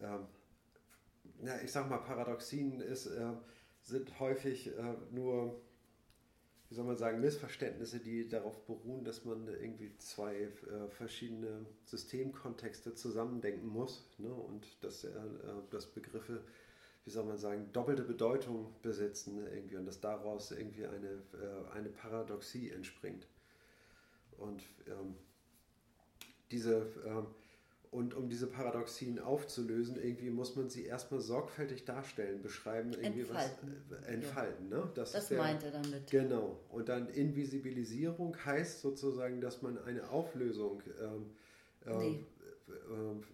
ähm, 0.00 0.26
na, 1.42 1.62
ich 1.62 1.72
sag 1.72 1.88
mal, 1.88 1.98
Paradoxien 1.98 2.80
ist, 2.80 3.06
äh, 3.06 3.32
sind 3.82 4.18
häufig 4.20 4.76
äh, 4.76 4.94
nur, 5.10 5.60
wie 6.68 6.74
soll 6.74 6.84
man 6.84 6.96
sagen, 6.96 7.20
Missverständnisse, 7.20 8.00
die 8.00 8.28
darauf 8.28 8.64
beruhen, 8.66 9.04
dass 9.04 9.24
man 9.24 9.48
irgendwie 9.48 9.96
zwei 9.98 10.36
äh, 10.36 10.88
verschiedene 10.88 11.66
Systemkontexte 11.84 12.94
zusammendenken 12.94 13.66
muss 13.66 14.08
ne? 14.18 14.32
und 14.32 14.66
dass, 14.84 15.04
äh, 15.04 15.10
dass 15.70 15.86
Begriffe, 15.86 16.44
wie 17.04 17.10
soll 17.10 17.24
man 17.24 17.38
sagen, 17.38 17.70
doppelte 17.72 18.02
Bedeutung 18.02 18.74
besitzen 18.82 19.46
irgendwie 19.52 19.76
und 19.76 19.86
dass 19.86 20.00
daraus 20.00 20.52
irgendwie 20.52 20.86
eine, 20.86 21.22
äh, 21.34 21.72
eine 21.72 21.88
Paradoxie 21.88 22.70
entspringt. 22.70 23.26
Und 24.36 24.62
ähm, 24.86 25.16
diese 26.50 26.86
ähm, 27.04 27.26
und 27.90 28.14
um 28.14 28.28
diese 28.28 28.46
Paradoxien 28.46 29.18
aufzulösen, 29.18 29.96
irgendwie 29.96 30.30
muss 30.30 30.54
man 30.54 30.68
sie 30.70 30.84
erstmal 30.84 31.20
sorgfältig 31.20 31.84
darstellen, 31.84 32.40
beschreiben, 32.40 32.92
irgendwie 32.92 33.20
Entfalten. 33.22 33.84
was 33.88 33.98
äh, 34.06 34.12
entfalten. 34.14 34.68
Ne? 34.68 34.90
Das 34.94 35.14
ist 35.14 35.30
der- 35.30 35.38
meint 35.38 35.62
er 35.64 35.72
damit. 35.72 36.08
Genau. 36.10 36.60
Und 36.68 36.88
dann 36.88 37.08
Invisibilisierung 37.08 38.36
heißt 38.44 38.80
sozusagen, 38.80 39.40
dass 39.40 39.60
man 39.62 39.76
eine 39.84 40.08
Auflösung 40.10 40.82
ähm, 41.02 41.30
ähm, 41.86 41.98
Nee. 41.98 42.24
ähm, 42.90 43.24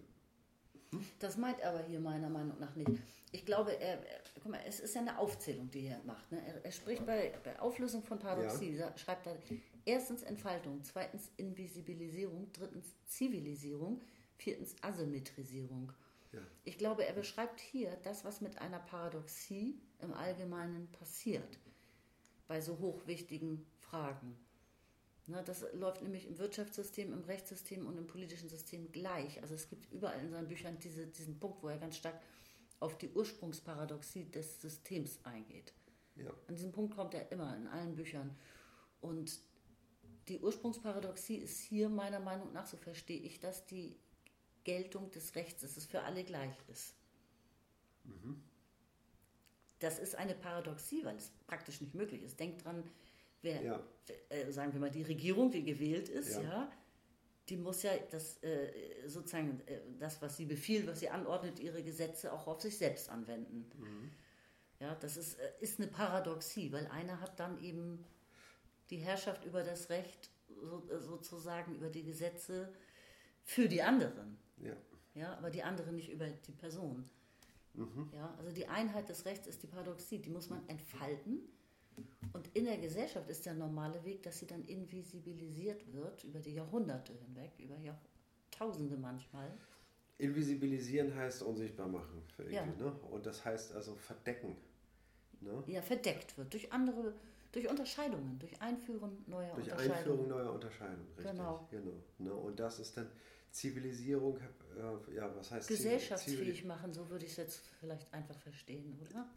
Das 1.19 1.37
meint 1.37 1.59
er 1.59 1.69
aber 1.73 1.83
hier 1.83 1.99
meiner 1.99 2.29
Meinung 2.29 2.57
nach 2.59 2.75
nicht. 2.75 2.89
Ich 3.33 3.45
glaube, 3.45 3.73
er, 3.79 3.99
guck 4.41 4.51
mal, 4.53 4.61
es 4.65 4.79
ist 4.79 4.95
ja 4.95 5.01
eine 5.01 5.19
Aufzählung, 5.19 5.69
die 5.69 5.85
er 5.87 6.01
macht. 6.05 6.31
Ne? 6.31 6.41
Er, 6.47 6.65
er 6.65 6.71
spricht 6.71 7.05
bei, 7.05 7.33
bei 7.43 7.59
Auflösung 7.59 8.01
von 8.01 8.17
Paradoxie, 8.17 8.75
sa- 8.77 8.97
schreibt 8.97 9.27
er 9.27 9.37
erstens 9.85 10.23
Entfaltung, 10.23 10.79
zweitens 10.83 11.29
Invisibilisierung, 11.35 12.47
drittens 12.53 12.87
Zivilisierung, 13.05 14.01
viertens 14.37 14.75
Asymmetrisierung. 14.81 15.91
ja. 16.31 16.39
Ich 16.63 16.77
glaube, 16.77 17.05
er 17.05 17.13
beschreibt 17.13 17.59
hier 17.59 17.97
das, 18.03 18.23
was 18.23 18.41
mit 18.41 18.59
einer 18.59 18.79
Paradoxie 18.79 19.79
im 19.99 20.13
Allgemeinen 20.13 20.87
passiert, 20.91 21.59
bei 22.47 22.61
so 22.61 22.77
hochwichtigen 22.79 23.65
Fragen. 23.79 24.37
Ne, 25.27 25.43
das 25.43 25.65
läuft 25.73 26.01
nämlich 26.01 26.25
im 26.25 26.37
Wirtschaftssystem, 26.37 27.11
im 27.11 27.23
Rechtssystem 27.25 27.85
und 27.85 27.97
im 27.97 28.07
politischen 28.07 28.47
System 28.47 28.93
gleich. 28.93 29.41
Also 29.41 29.55
es 29.55 29.67
gibt 29.67 29.91
überall 29.91 30.19
in 30.21 30.29
seinen 30.29 30.47
Büchern 30.47 30.77
diese, 30.79 31.05
diesen 31.05 31.37
Punkt, 31.37 31.61
wo 31.61 31.67
er 31.67 31.77
ganz 31.77 31.97
stark 31.97 32.21
auf 32.79 32.97
die 32.97 33.09
Ursprungsparadoxie 33.09 34.31
des 34.31 34.61
Systems 34.61 35.19
eingeht. 35.23 35.73
ja. 36.15 36.31
An 36.47 36.55
diesem 36.55 36.71
Punkt 36.71 36.95
kommt 36.95 37.13
er 37.13 37.29
immer 37.31 37.57
in 37.57 37.67
allen 37.67 37.95
Büchern. 37.95 38.37
Und 39.01 39.39
die 40.29 40.39
Ursprungsparadoxie 40.39 41.37
ist 41.37 41.59
hier 41.59 41.89
meiner 41.89 42.19
Meinung 42.19 42.53
nach, 42.53 42.65
so 42.65 42.77
verstehe 42.77 43.19
ich 43.19 43.41
das, 43.41 43.65
die 43.65 43.97
Geltung 44.67 45.09
des 45.11 45.33
Rechts, 45.35 45.61
dass 45.61 45.77
es 45.77 45.85
für 45.85 46.01
alle 46.03 46.23
gleich 46.25 46.55
ist. 46.67 46.93
Das 49.79 49.99
ist 49.99 50.15
eine 50.15 50.33
Paradoxie, 50.35 51.05
weil 51.05 51.15
es 51.15 51.31
praktisch 51.45 51.81
nicht 51.81 51.93
möglich 51.95 52.23
ist. 52.23 52.39
Denkt 52.39 52.65
dran, 52.65 52.83
wer, 53.41 53.61
Ja. 53.61 53.79
äh, 54.29 54.51
sagen 54.51 54.73
wir 54.73 54.79
mal, 54.79 54.91
die 54.91 55.03
Regierung, 55.03 55.51
die 55.51 55.63
gewählt 55.63 56.09
ist, 56.09 56.33
Ja. 56.33 56.41
ja, 56.41 56.71
die 57.49 57.57
muss 57.57 57.83
ja 57.83 57.91
das, 58.11 58.41
äh, 58.43 59.07
sozusagen 59.07 59.61
äh, 59.67 59.79
das, 59.99 60.21
was 60.21 60.35
sie 60.37 60.45
befiehlt, 60.45 60.87
was 60.87 60.99
sie 60.99 61.09
anordnet, 61.09 61.59
ihre 61.59 61.83
Gesetze 61.83 62.33
auch 62.33 62.47
auf 62.47 62.61
sich 62.61 62.77
selbst 62.77 63.09
anwenden. 63.09 63.69
Ja, 64.79 64.95
das 64.95 65.15
ist, 65.17 65.39
äh, 65.39 65.51
ist 65.59 65.79
eine 65.79 65.87
Paradoxie, 65.89 66.71
weil 66.71 66.87
einer 66.87 67.21
hat 67.21 67.39
dann 67.39 67.63
eben 67.63 68.03
die 68.89 68.97
Herrschaft 68.97 69.45
über 69.45 69.63
das 69.63 69.89
Recht, 69.89 70.29
so, 70.61 70.83
äh, 70.89 70.99
sozusagen 70.99 71.75
über 71.75 71.89
die 71.89 72.03
Gesetze 72.03 72.73
für 73.47 73.67
die 73.67 73.81
anderen. 73.81 74.37
ja. 74.61 74.73
Ja, 75.15 75.35
aber 75.35 75.49
die 75.49 75.63
anderen 75.63 75.95
nicht 75.95 76.11
über 76.11 76.27
die 76.27 76.51
Person. 76.51 77.09
Mhm. 77.73 78.11
Ja, 78.13 78.35
also 78.37 78.51
die 78.51 78.67
Einheit 78.67 79.09
des 79.09 79.25
Rechts 79.25 79.47
ist 79.47 79.63
die 79.63 79.67
Paradoxie, 79.67 80.19
die 80.19 80.29
muss 80.29 80.51
man 80.51 80.61
entfalten. 80.69 81.39
Und 82.33 82.47
in 82.55 82.65
der 82.65 82.77
Gesellschaft 82.77 83.27
ist 83.27 83.47
der 83.47 83.55
normale 83.55 84.03
Weg, 84.05 84.21
dass 84.21 84.37
sie 84.37 84.45
dann 84.45 84.63
invisibilisiert 84.65 85.91
wird 85.91 86.23
über 86.23 86.39
die 86.39 86.53
Jahrhunderte 86.53 87.13
hinweg, 87.13 87.51
über 87.57 87.75
Jahrtausende 87.77 88.95
manchmal. 88.95 89.51
Invisibilisieren 90.19 91.15
heißt 91.15 91.41
unsichtbar 91.41 91.87
machen. 91.87 92.21
Irgendwie, 92.37 92.53
Ja. 92.55 92.65
ne? 92.67 92.91
Und 93.09 93.25
das 93.25 93.43
heißt 93.43 93.73
also 93.73 93.95
verdecken. 93.95 94.55
Ne? 95.41 95.63
Ja, 95.65 95.81
verdeckt 95.81 96.37
wird 96.37 96.53
durch 96.53 96.71
andere, 96.71 97.13
durch 97.51 97.67
Unterscheidungen, 97.67 98.37
durch 98.37 98.61
Einführen 98.61 99.23
neuer 99.25 99.55
Durch 99.55 99.71
Unterscheidungen. 99.71 99.97
Einführung 99.97 100.27
neuer 100.27 100.53
Unterscheidungen. 100.53 101.07
Richtig. 101.17 101.31
Genau. 101.31 101.67
genau 101.71 101.93
ne? 102.19 102.33
Und 102.33 102.59
das 102.59 102.77
ist 102.79 102.97
dann 102.97 103.09
Zivilisierung, 103.57 104.37
äh, 104.37 105.15
ja, 105.15 105.35
was 105.35 105.51
heißt 105.51 105.67
Gesellschaftsfähig 105.67 106.63
machen, 106.65 106.93
so 106.93 107.09
würde 107.09 107.25
ich 107.25 107.31
es 107.31 107.37
jetzt 107.37 107.61
vielleicht 107.79 108.13
einfach 108.13 108.37
verstehen, 108.39 108.95
oder? 109.09 109.27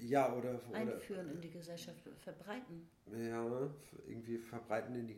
Ja, 0.00 0.34
oder, 0.34 0.60
oder 0.68 0.78
Einführen 0.78 1.30
in 1.30 1.40
die 1.40 1.50
Gesellschaft, 1.50 1.98
verbreiten. 2.18 2.88
ja, 3.10 3.70
irgendwie 4.06 4.38
verbreiten 4.38 4.94
in 4.96 5.06
die, 5.06 5.16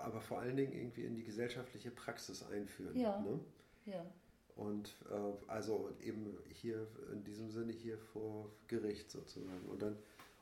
aber 0.00 0.20
vor 0.20 0.40
allen 0.40 0.56
Dingen 0.56 0.72
irgendwie 0.72 1.04
in 1.04 1.14
die 1.14 1.22
gesellschaftliche 1.22 1.90
Praxis 1.90 2.42
einführen. 2.42 2.98
Ja. 2.98 3.20
Ne? 3.20 3.38
Ja. 3.86 4.04
Und 4.56 4.94
äh, 5.10 5.50
also 5.50 5.90
eben 6.02 6.36
hier 6.52 6.86
in 7.12 7.22
diesem 7.22 7.50
Sinne 7.50 7.72
hier 7.72 7.98
vor 7.98 8.50
Gericht 8.66 9.10
sozusagen. 9.10 9.66
Und 9.68 9.82
dann, 9.82 9.96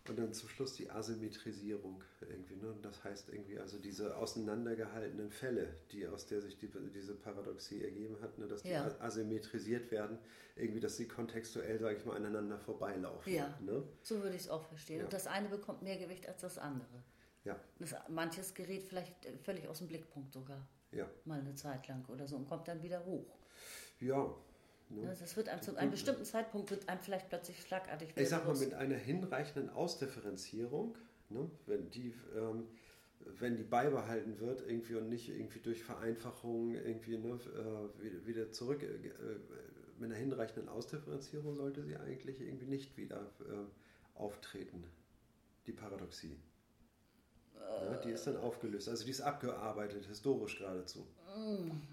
und 0.09 0.19
dann 0.19 0.33
zum 0.33 0.49
Schluss 0.49 0.75
die 0.75 0.91
Asymmetrisierung 0.91 2.03
irgendwie. 2.21 2.57
Ne? 2.57 2.73
Und 2.73 2.85
das 2.85 3.05
heißt 3.05 3.29
irgendwie 3.29 3.59
also 3.59 3.79
diese 3.79 4.17
auseinandergehaltenen 4.17 5.31
Fälle, 5.31 5.77
die 5.93 6.07
aus 6.09 6.27
der 6.27 6.41
sich 6.43 6.59
die, 6.59 6.69
diese 6.95 7.15
Paradoxie 7.15 7.83
ergeben 7.85 8.21
hat, 8.21 8.37
ne? 8.39 8.49
dass 8.49 8.63
die 8.63 8.71
Ja. 8.71 8.93
asymmetrisiert 9.01 9.91
werden, 9.91 10.19
irgendwie, 10.57 10.81
dass 10.81 10.97
sie 10.97 11.07
kontextuell, 11.07 11.79
sage 11.79 11.97
ich 11.99 12.05
mal, 12.05 12.17
aneinander 12.17 12.59
vorbeilaufen. 12.59 13.33
Ja. 13.33 13.57
Ne? 13.61 13.83
So 14.03 14.23
würde 14.23 14.35
ich 14.35 14.43
es 14.43 14.49
auch 14.49 14.65
verstehen. 14.65 14.99
Ja. 14.99 15.05
Und 15.05 15.13
das 15.13 15.27
eine 15.29 15.49
bekommt 15.49 15.83
mehr 15.83 15.97
Gewicht 15.99 16.29
als 16.29 16.41
das 16.41 16.59
andere. 16.59 17.03
Ja, 17.45 17.59
Das, 17.79 17.95
manches 18.09 18.55
gerät 18.55 18.83
vielleicht 18.85 19.25
äh, 19.27 19.37
völlig 19.39 19.67
aus 19.69 19.79
dem 19.79 19.89
Blickpunkt 19.89 20.33
sogar, 20.33 20.65
ja, 20.93 21.09
mal 21.25 21.41
eine 21.41 21.55
Zeit 21.55 21.89
lang 21.89 22.05
oder 22.09 22.27
so 22.29 22.37
und 22.37 22.49
kommt 22.49 22.69
dann 22.69 22.83
wieder 22.83 23.05
hoch. 23.05 23.37
ja. 24.01 24.35
Ne? 24.95 25.03
Ne, 25.09 25.17
Das 25.19 25.37
wird 25.37 25.49
einem 25.49 25.63
zu 25.63 25.77
einem 25.77 25.91
bestimmten 25.91 26.25
Zeitpunkt 26.25 26.71
wird 26.71 26.89
einem 26.89 27.01
vielleicht 27.01 27.29
plötzlich 27.29 27.61
schlagartig 27.63 28.11
Ich 28.17 28.29
sag 28.29 28.47
mal, 28.47 28.57
mit 28.57 28.75
einer 28.75 28.97
hinreichenden 28.97 29.71
Ausdifferenzierung, 29.71 30.97
ne, 31.31 31.51
wenn, 31.67 31.91
die, 31.91 32.15
ähm, 32.37 32.69
wenn 33.39 33.57
die 33.57 33.63
beibehalten 33.63 34.39
wird 34.41 34.61
irgendwie 34.67 34.97
und 34.97 35.09
nicht 35.09 35.29
irgendwie 35.29 35.61
durch 35.61 35.83
Vereinfachung 35.83 36.75
irgendwie 36.75 37.17
ne, 37.19 37.39
äh, 38.01 38.27
wieder- 38.27 38.51
zurück, 38.53 38.83
äh, 38.83 38.87
äh, 38.87 39.11
mit 39.99 40.11
einer 40.11 40.19
hinreichenden 40.19 40.69
Ausdifferenzierung 40.69 41.55
sollte 41.55 41.83
sie 41.85 41.97
eigentlich 41.97 42.41
irgendwie 42.41 42.67
nicht 42.67 42.97
wieder 42.97 43.31
äh, 43.41 44.19
auftreten, 44.19 44.85
die 45.67 45.73
Paradoxie. 45.73 46.37
Ja, 47.55 47.97
die 47.99 48.11
ist 48.11 48.27
dann 48.27 48.37
aufgelöst, 48.37 48.89
also 48.89 49.05
die 49.05 49.13
ist 49.13 49.21
abgearbeitet, 49.21 50.05
historisch 50.07 50.59
geradezu. 50.59 51.07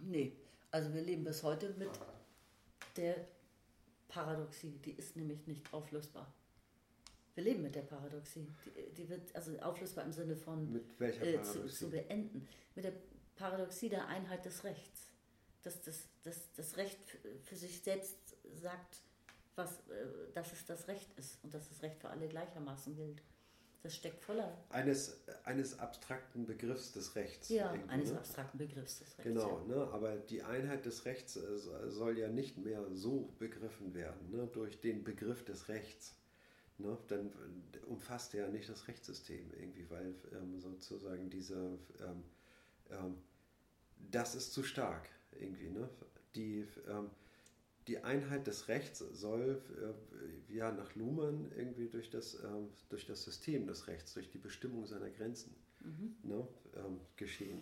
Nee, 0.01 0.33
also 0.71 0.91
wir 0.93 1.01
leben 1.01 1.23
bis 1.23 1.43
heute 1.43 1.73
mit 1.77 1.89
der 2.95 3.15
Paradoxie. 4.07 4.79
Die 4.85 4.91
ist 4.91 5.15
nämlich 5.15 5.45
nicht 5.47 5.73
auflösbar. 5.73 6.33
Wir 7.35 7.43
leben 7.43 7.61
mit 7.61 7.75
der 7.75 7.83
Paradoxie. 7.83 8.47
Die, 8.65 8.93
die 8.95 9.09
wird 9.09 9.33
also 9.35 9.57
auflösbar 9.59 10.03
im 10.03 10.11
Sinne 10.11 10.35
von 10.35 10.81
äh, 10.99 11.41
zu, 11.41 11.67
zu 11.67 11.89
beenden. 11.89 12.47
Mit 12.75 12.85
der 12.85 12.93
Paradoxie 13.35 13.89
der 13.89 14.07
Einheit 14.07 14.43
des 14.45 14.63
Rechts. 14.63 15.07
Dass 15.63 15.81
das, 15.81 16.07
das, 16.23 16.51
das 16.55 16.77
Recht 16.77 16.99
für 17.43 17.55
sich 17.55 17.81
selbst 17.81 18.35
sagt, 18.55 19.03
was, 19.55 19.71
äh, 19.89 20.31
dass 20.33 20.51
es 20.51 20.65
das 20.65 20.87
Recht 20.87 21.07
ist 21.17 21.43
und 21.43 21.53
dass 21.53 21.69
das 21.69 21.81
Recht 21.81 21.99
für 21.99 22.09
alle 22.09 22.27
gleichermaßen 22.27 22.95
gilt. 22.95 23.21
Das 23.81 23.95
steckt 23.95 24.21
voller 24.23 24.57
eines, 24.69 25.21
eines 25.45 25.79
abstrakten 25.79 26.45
Begriffs 26.45 26.91
des 26.91 27.15
Rechts. 27.15 27.47
ja, 27.49 27.71
eines 27.87 28.11
ne? 28.11 28.17
abstrakten 28.17 28.57
Begriffs 28.57 28.99
des 28.99 29.07
Rechts. 29.17 29.23
Genau, 29.23 29.59
Ja. 29.69 29.75
ne? 29.75 29.87
aber 29.93 30.17
die 30.17 30.43
Einheit 30.43 30.85
des 30.85 31.05
Rechts 31.05 31.37
äh, 31.37 31.57
so- 31.57 31.89
soll 31.89 32.17
ja 32.17 32.27
nicht 32.27 32.57
mehr 32.57 32.83
so 32.91 33.33
begriffen 33.39 33.93
werden, 33.93 34.31
ne? 34.31 34.47
durch 34.51 34.81
den 34.81 35.03
Begriff 35.05 35.45
des 35.45 35.69
Rechts. 35.69 36.13
Ne? 36.77 36.97
Dann 37.07 37.31
umfasst 37.87 38.35
er 38.35 38.45
ja 38.45 38.51
nicht 38.51 38.67
das 38.69 38.87
Rechtssystem 38.89 39.51
irgendwie, 39.53 39.89
weil 39.89 40.13
ähm, 40.33 40.59
sozusagen 40.59 41.29
diese, 41.29 41.77
ähm, 42.01 42.23
ähm, 42.89 43.17
das 44.11 44.35
ist 44.35 44.53
zu 44.53 44.63
stark 44.63 45.07
irgendwie. 45.39 45.69
Ne? 45.69 45.89
Die, 46.35 46.67
ähm, 46.89 47.09
die 47.89 47.97
Einheit 48.03 48.45
des 48.47 48.67
Rechts 48.67 48.99
soll 48.99 49.61
äh, 50.49 50.53
ja 50.53 50.71
nach 50.71 50.93
Luhmann 50.95 51.51
irgendwie 51.55 51.87
durch 51.89 52.09
das, 52.11 52.35
ähm, 52.43 52.69
durch 52.89 53.05
das 53.07 53.23
System 53.23 53.65
des 53.67 53.87
Rechts, 53.87 54.13
durch 54.13 54.29
die 54.29 54.37
Bestimmung 54.37 54.85
seiner 54.85 55.09
Grenzen 55.09 55.55
Mhm. 55.81 56.15
ne, 56.23 56.47
ähm, 56.75 56.99
geschehen. 57.15 57.61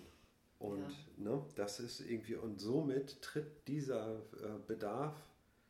Und 0.59 0.79
Ja. 0.79 0.89
ne, 1.17 1.45
das 1.55 1.79
ist 1.79 2.01
irgendwie, 2.01 2.35
und 2.35 2.59
somit 2.59 3.21
tritt 3.21 3.67
dieser 3.67 4.17
äh, 4.17 4.57
Bedarf, 4.67 5.15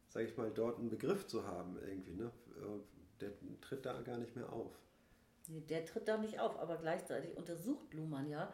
sage 0.09 0.27
ich 0.27 0.37
mal, 0.37 0.49
dort 0.49 0.79
einen 0.79 0.89
Begriff 0.89 1.27
zu 1.27 1.45
haben, 1.45 1.77
irgendwie, 1.85 2.13
ne, 2.13 2.31
äh, 2.57 3.19
der 3.21 3.31
tritt 3.61 3.85
da 3.85 4.01
gar 4.01 4.17
nicht 4.17 4.35
mehr 4.35 4.51
auf. 4.51 4.71
Nee, 5.49 5.61
der 5.69 5.85
tritt 5.85 6.07
da 6.07 6.17
nicht 6.17 6.39
auf, 6.39 6.57
aber 6.57 6.77
gleichzeitig 6.77 7.35
untersucht 7.37 7.93
Luhmann 7.93 8.29
ja 8.29 8.51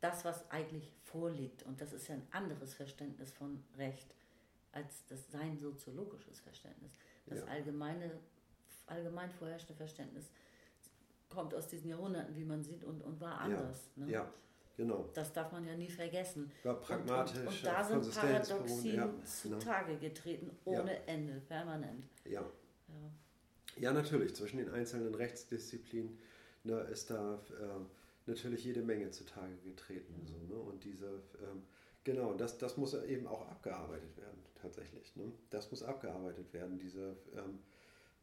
das, 0.00 0.24
was 0.24 0.50
eigentlich 0.50 0.92
vorliegt. 1.04 1.62
Und 1.62 1.80
das 1.80 1.92
ist 1.92 2.08
ja 2.08 2.16
ein 2.16 2.26
anderes 2.32 2.74
Verständnis 2.74 3.32
von 3.32 3.62
Recht 3.78 4.14
als 4.76 5.06
das 5.08 5.30
sein 5.30 5.58
soziologisches 5.58 6.40
Verständnis. 6.40 6.92
Das 7.26 7.40
Ja. 7.40 7.46
allgemeine, 7.46 8.10
allgemein 8.86 9.30
vorherrschende 9.30 9.74
Verständnis 9.74 10.30
kommt 11.28 11.54
aus 11.54 11.66
diesen 11.66 11.88
Jahrhunderten, 11.88 12.36
wie 12.36 12.44
man 12.44 12.62
sieht, 12.62 12.84
und, 12.84 13.02
und 13.02 13.20
war 13.20 13.40
anders. 13.40 13.88
Ne? 13.96 14.10
Ja, 14.10 14.32
genau. 14.76 15.08
Das 15.14 15.32
darf 15.32 15.50
man 15.50 15.66
ja 15.66 15.74
nie 15.74 15.90
vergessen. 15.90 16.52
War 16.62 16.78
pragmatisch, 16.78 17.38
Und, 17.38 17.46
und, 17.48 17.54
und 17.54 17.64
da 17.66 17.82
sind 17.82 18.14
Paradoxien 18.14 18.96
ja, 18.96 19.24
zutage 19.24 19.96
getreten, 19.96 20.50
ohne 20.64 21.06
Ende, 21.06 21.40
permanent. 21.40 22.06
Ja. 22.24 22.42
Ja. 22.42 23.10
Ja, 23.78 23.92
natürlich. 23.92 24.34
Zwischen 24.34 24.58
den 24.58 24.70
einzelnen 24.70 25.14
Rechtsdisziplinen 25.14 26.18
ne, 26.64 26.80
ist 26.82 27.10
da 27.10 27.40
ähm, 27.60 27.86
natürlich 28.26 28.64
jede 28.64 28.82
Menge 28.82 29.10
zutage 29.10 29.56
getreten. 29.64 30.14
So, 30.26 30.54
ne? 30.54 30.60
Und 30.60 30.84
diese, 30.84 31.22
ähm, 31.42 31.62
genau, 32.06 32.32
das, 32.34 32.56
das 32.56 32.76
muss 32.78 32.94
eben 32.94 33.26
auch 33.26 33.46
abgearbeitet 33.48 34.16
werden, 34.16 34.38
tatsächlich. 34.54 35.14
Ne? 35.16 35.30
Das 35.50 35.70
muss 35.70 35.82
abgearbeitet 35.82 36.52
werden, 36.54 36.78
diese, 36.78 37.16
ähm, 37.34 37.58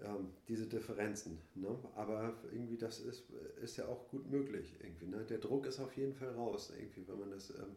ähm, 0.01 0.29
diese 0.47 0.65
Differenzen. 0.65 1.37
Ne? 1.53 1.77
Aber 1.95 2.33
irgendwie, 2.51 2.77
das 2.77 2.99
ist, 3.01 3.29
ist 3.61 3.77
ja 3.77 3.87
auch 3.87 4.07
gut 4.07 4.31
möglich. 4.31 4.73
Irgendwie, 4.81 5.07
ne? 5.07 5.23
Der 5.25 5.37
Druck 5.37 5.67
ist 5.67 5.79
auf 5.79 5.95
jeden 5.97 6.13
Fall 6.13 6.31
raus, 6.31 6.73
irgendwie, 6.75 7.07
wenn 7.07 7.19
man 7.19 7.29
das. 7.31 7.51
Ähm, 7.51 7.75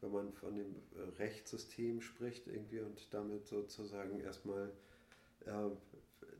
wenn 0.00 0.10
man 0.10 0.32
von 0.32 0.56
dem 0.56 0.74
Rechtssystem 1.16 2.00
spricht 2.00 2.48
irgendwie 2.48 2.80
und 2.80 3.14
damit 3.14 3.46
sozusagen 3.46 4.18
erstmal 4.18 4.72
äh, 5.46 5.70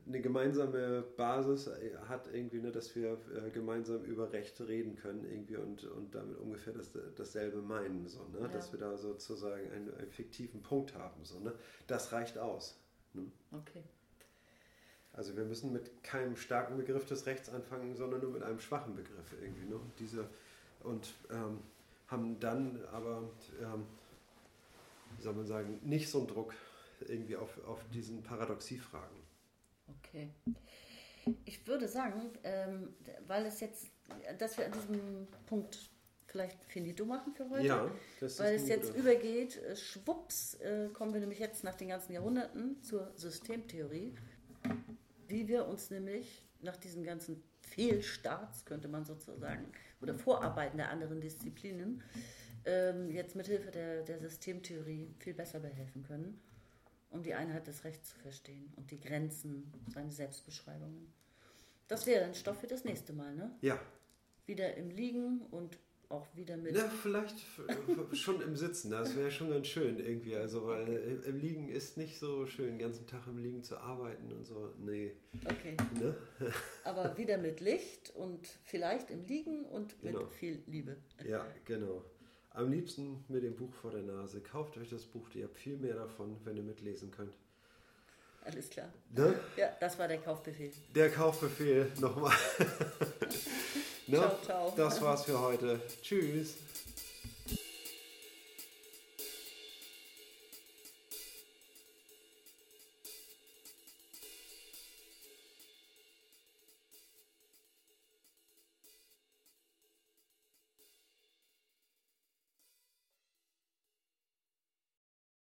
eine 0.05 0.21
gemeinsame 0.21 1.03
Basis 1.15 1.67
äh, 1.67 1.95
hat 2.07 2.27
irgendwie, 2.33 2.59
ne, 2.59 2.71
dass 2.71 2.95
wir 2.95 3.17
äh, 3.35 3.49
gemeinsam 3.51 4.03
über 4.03 4.31
Rechte 4.31 4.67
reden 4.67 4.95
können 4.95 5.25
irgendwie 5.25 5.55
und, 5.55 5.85
und 5.85 6.13
damit 6.13 6.37
ungefähr 6.37 6.73
das, 6.73 6.91
dasselbe 7.15 7.61
meinen, 7.61 8.07
so, 8.07 8.19
ne? 8.31 8.41
Ja. 8.41 8.47
dass 8.47 8.71
wir 8.71 8.79
da 8.79 8.97
sozusagen 8.97 9.71
einen, 9.71 9.93
einen 9.95 10.11
fiktiven 10.11 10.61
Punkt 10.61 10.95
haben. 10.95 11.23
So, 11.23 11.39
ne? 11.39 11.53
Das 11.87 12.11
reicht 12.11 12.37
aus. 12.37 12.77
Ne? 13.13 13.31
Okay. 13.51 13.83
Also 15.13 15.37
wir 15.37 15.45
müssen 15.45 15.71
mit 15.71 16.03
keinem 16.03 16.35
starken 16.35 16.77
Begriff 16.77 17.05
des 17.05 17.25
Rechts 17.27 17.49
anfangen, 17.49 17.95
sondern 17.95 18.21
nur 18.21 18.31
mit 18.31 18.43
einem 18.43 18.59
schwachen 18.59 18.95
Begriff 18.95 19.33
irgendwie. 19.41 19.65
Ne? 19.65 19.75
Und 19.75 19.99
Diese, 19.99 20.27
und 20.81 21.13
ähm, 21.29 21.59
haben 22.07 22.39
dann 22.39 22.79
aber, 22.91 23.29
ähm, 23.61 23.85
wie 25.15 25.21
soll 25.21 25.33
man 25.33 25.45
sagen, 25.45 25.79
nicht 25.83 26.09
so 26.09 26.19
einen 26.19 26.27
Druck 26.27 26.53
irgendwie 27.07 27.35
auf, 27.35 27.63
auf 27.65 27.79
diesen 27.93 28.23
Paradoxiefragen. 28.23 29.22
Okay. 30.13 30.29
Ich 31.45 31.65
würde 31.65 31.87
sagen, 31.87 32.31
ähm, 32.43 32.93
weil 33.27 33.45
es 33.45 33.59
jetzt, 33.61 33.87
dass 34.37 34.57
wir 34.57 34.65
an 34.65 34.71
diesem 34.73 35.27
Punkt 35.47 35.89
vielleicht 36.27 36.63
finito 36.65 37.05
machen 37.05 37.33
für 37.33 37.49
heute. 37.49 37.67
Ja, 37.67 37.91
Weil 38.19 38.55
es 38.55 38.67
jetzt 38.67 38.95
übergeht, 38.95 39.57
äh, 39.57 39.75
schwupps, 39.75 40.55
äh, 40.55 40.89
kommen 40.93 41.13
wir 41.13 41.21
nämlich 41.21 41.39
jetzt 41.39 41.63
nach 41.63 41.75
den 41.75 41.89
ganzen 41.89 42.13
Jahrhunderten 42.13 42.81
zur 42.81 43.11
Systemtheorie, 43.15 44.15
wie 45.27 45.47
wir 45.47 45.67
uns 45.67 45.89
nämlich 45.89 46.45
nach 46.61 46.75
diesen 46.77 47.03
ganzen 47.03 47.43
Fehlstarts, 47.61 48.65
könnte 48.65 48.87
man 48.87 49.05
sozusagen, 49.05 49.71
oder 50.01 50.15
Vorarbeiten 50.15 50.77
der 50.77 50.89
anderen 50.89 51.21
Disziplinen, 51.21 52.03
ähm, 52.65 53.09
jetzt 53.11 53.35
mithilfe 53.35 53.71
der, 53.71 54.03
der 54.03 54.19
Systemtheorie 54.19 55.13
viel 55.19 55.33
besser 55.33 55.59
behelfen 55.59 56.03
können, 56.03 56.41
um 57.13 57.23
die 57.23 57.33
Einheit 57.33 57.67
des 57.67 57.83
Rechts 57.83 58.09
zu 58.09 58.19
verstehen 58.19 58.71
und 58.75 58.91
die 58.91 58.99
Grenzen, 58.99 59.71
seine 59.93 60.11
Selbstbeschreibungen. 60.11 61.13
Das 61.87 62.05
wäre 62.07 62.25
ein 62.25 62.33
Stoff 62.35 62.59
für 62.59 62.67
das 62.67 62.83
nächste 62.85 63.13
Mal, 63.13 63.35
ne? 63.35 63.55
Ja, 63.61 63.79
Wieder 64.45 64.75
im 64.75 64.89
Liegen 64.89 65.41
und 65.51 65.77
auch 66.09 66.27
wieder 66.35 66.57
mit. 66.57 66.73
Na, 66.75 66.87
vielleicht 66.89 67.35
schon 68.13 68.41
im 68.41 68.55
Sitzen, 68.55 68.91
das 68.91 69.15
wäre 69.15 69.31
schon 69.31 69.49
ganz 69.49 69.67
schön 69.67 69.97
irgendwie. 69.99 70.35
Also, 70.35 70.67
weil 70.67 70.87
äh, 70.87 71.27
im 71.29 71.39
Liegen 71.39 71.69
ist 71.69 71.97
nicht 71.97 72.19
so 72.19 72.45
schön, 72.45 72.67
den 72.67 72.79
ganzen 72.79 73.07
Tag 73.07 73.25
im 73.27 73.37
Liegen 73.39 73.63
zu 73.63 73.77
arbeiten 73.77 74.31
und 74.31 74.45
so. 74.45 74.73
Nee. 74.79 75.13
Okay. 75.45 75.75
Ne? 75.99 76.15
Aber 76.83 77.17
wieder 77.17 77.37
mit 77.37 77.61
Licht 77.61 78.11
und 78.15 78.45
vielleicht 78.63 79.09
im 79.09 79.25
Liegen 79.25 79.65
und 79.65 80.01
mit 80.03 80.13
Genau. 80.13 80.27
viel 80.27 80.61
Liebe. 80.67 80.97
Ja, 81.27 81.45
genau. 81.65 82.03
Am 82.55 82.71
liebsten 82.71 83.25
mit 83.29 83.43
dem 83.43 83.55
Buch 83.55 83.73
vor 83.73 83.89
der 83.89 84.03
Nase. 84.03 84.39
Kauft 84.39 84.77
euch 84.77 84.89
das 84.89 85.05
Buch, 85.05 85.27
ihr 85.33 85.45
habt 85.45 85.57
viel 85.57 85.75
mehr 85.75 85.95
davon, 85.95 86.37
wenn 86.43 86.55
ihr 86.55 86.61
mitlesen 86.61 87.09
könnt. 87.09 87.33
Alles 88.45 88.69
klar. 88.69 88.89
Ne? 89.09 89.33
Ja, 89.57 89.69
das 89.79 89.97
war 89.97 90.07
der 90.07 90.19
Kaufbefehl. 90.19 90.71
Der 90.93 91.09
Kaufbefehl 91.09 91.91
nochmal. 91.99 92.35
ne? 94.07 94.17
Ciao, 94.17 94.41
ciao. 94.43 94.73
Das 94.77 95.01
war's 95.01 95.23
für 95.23 95.39
heute. 95.39 95.81
Tschüss. 96.03 96.57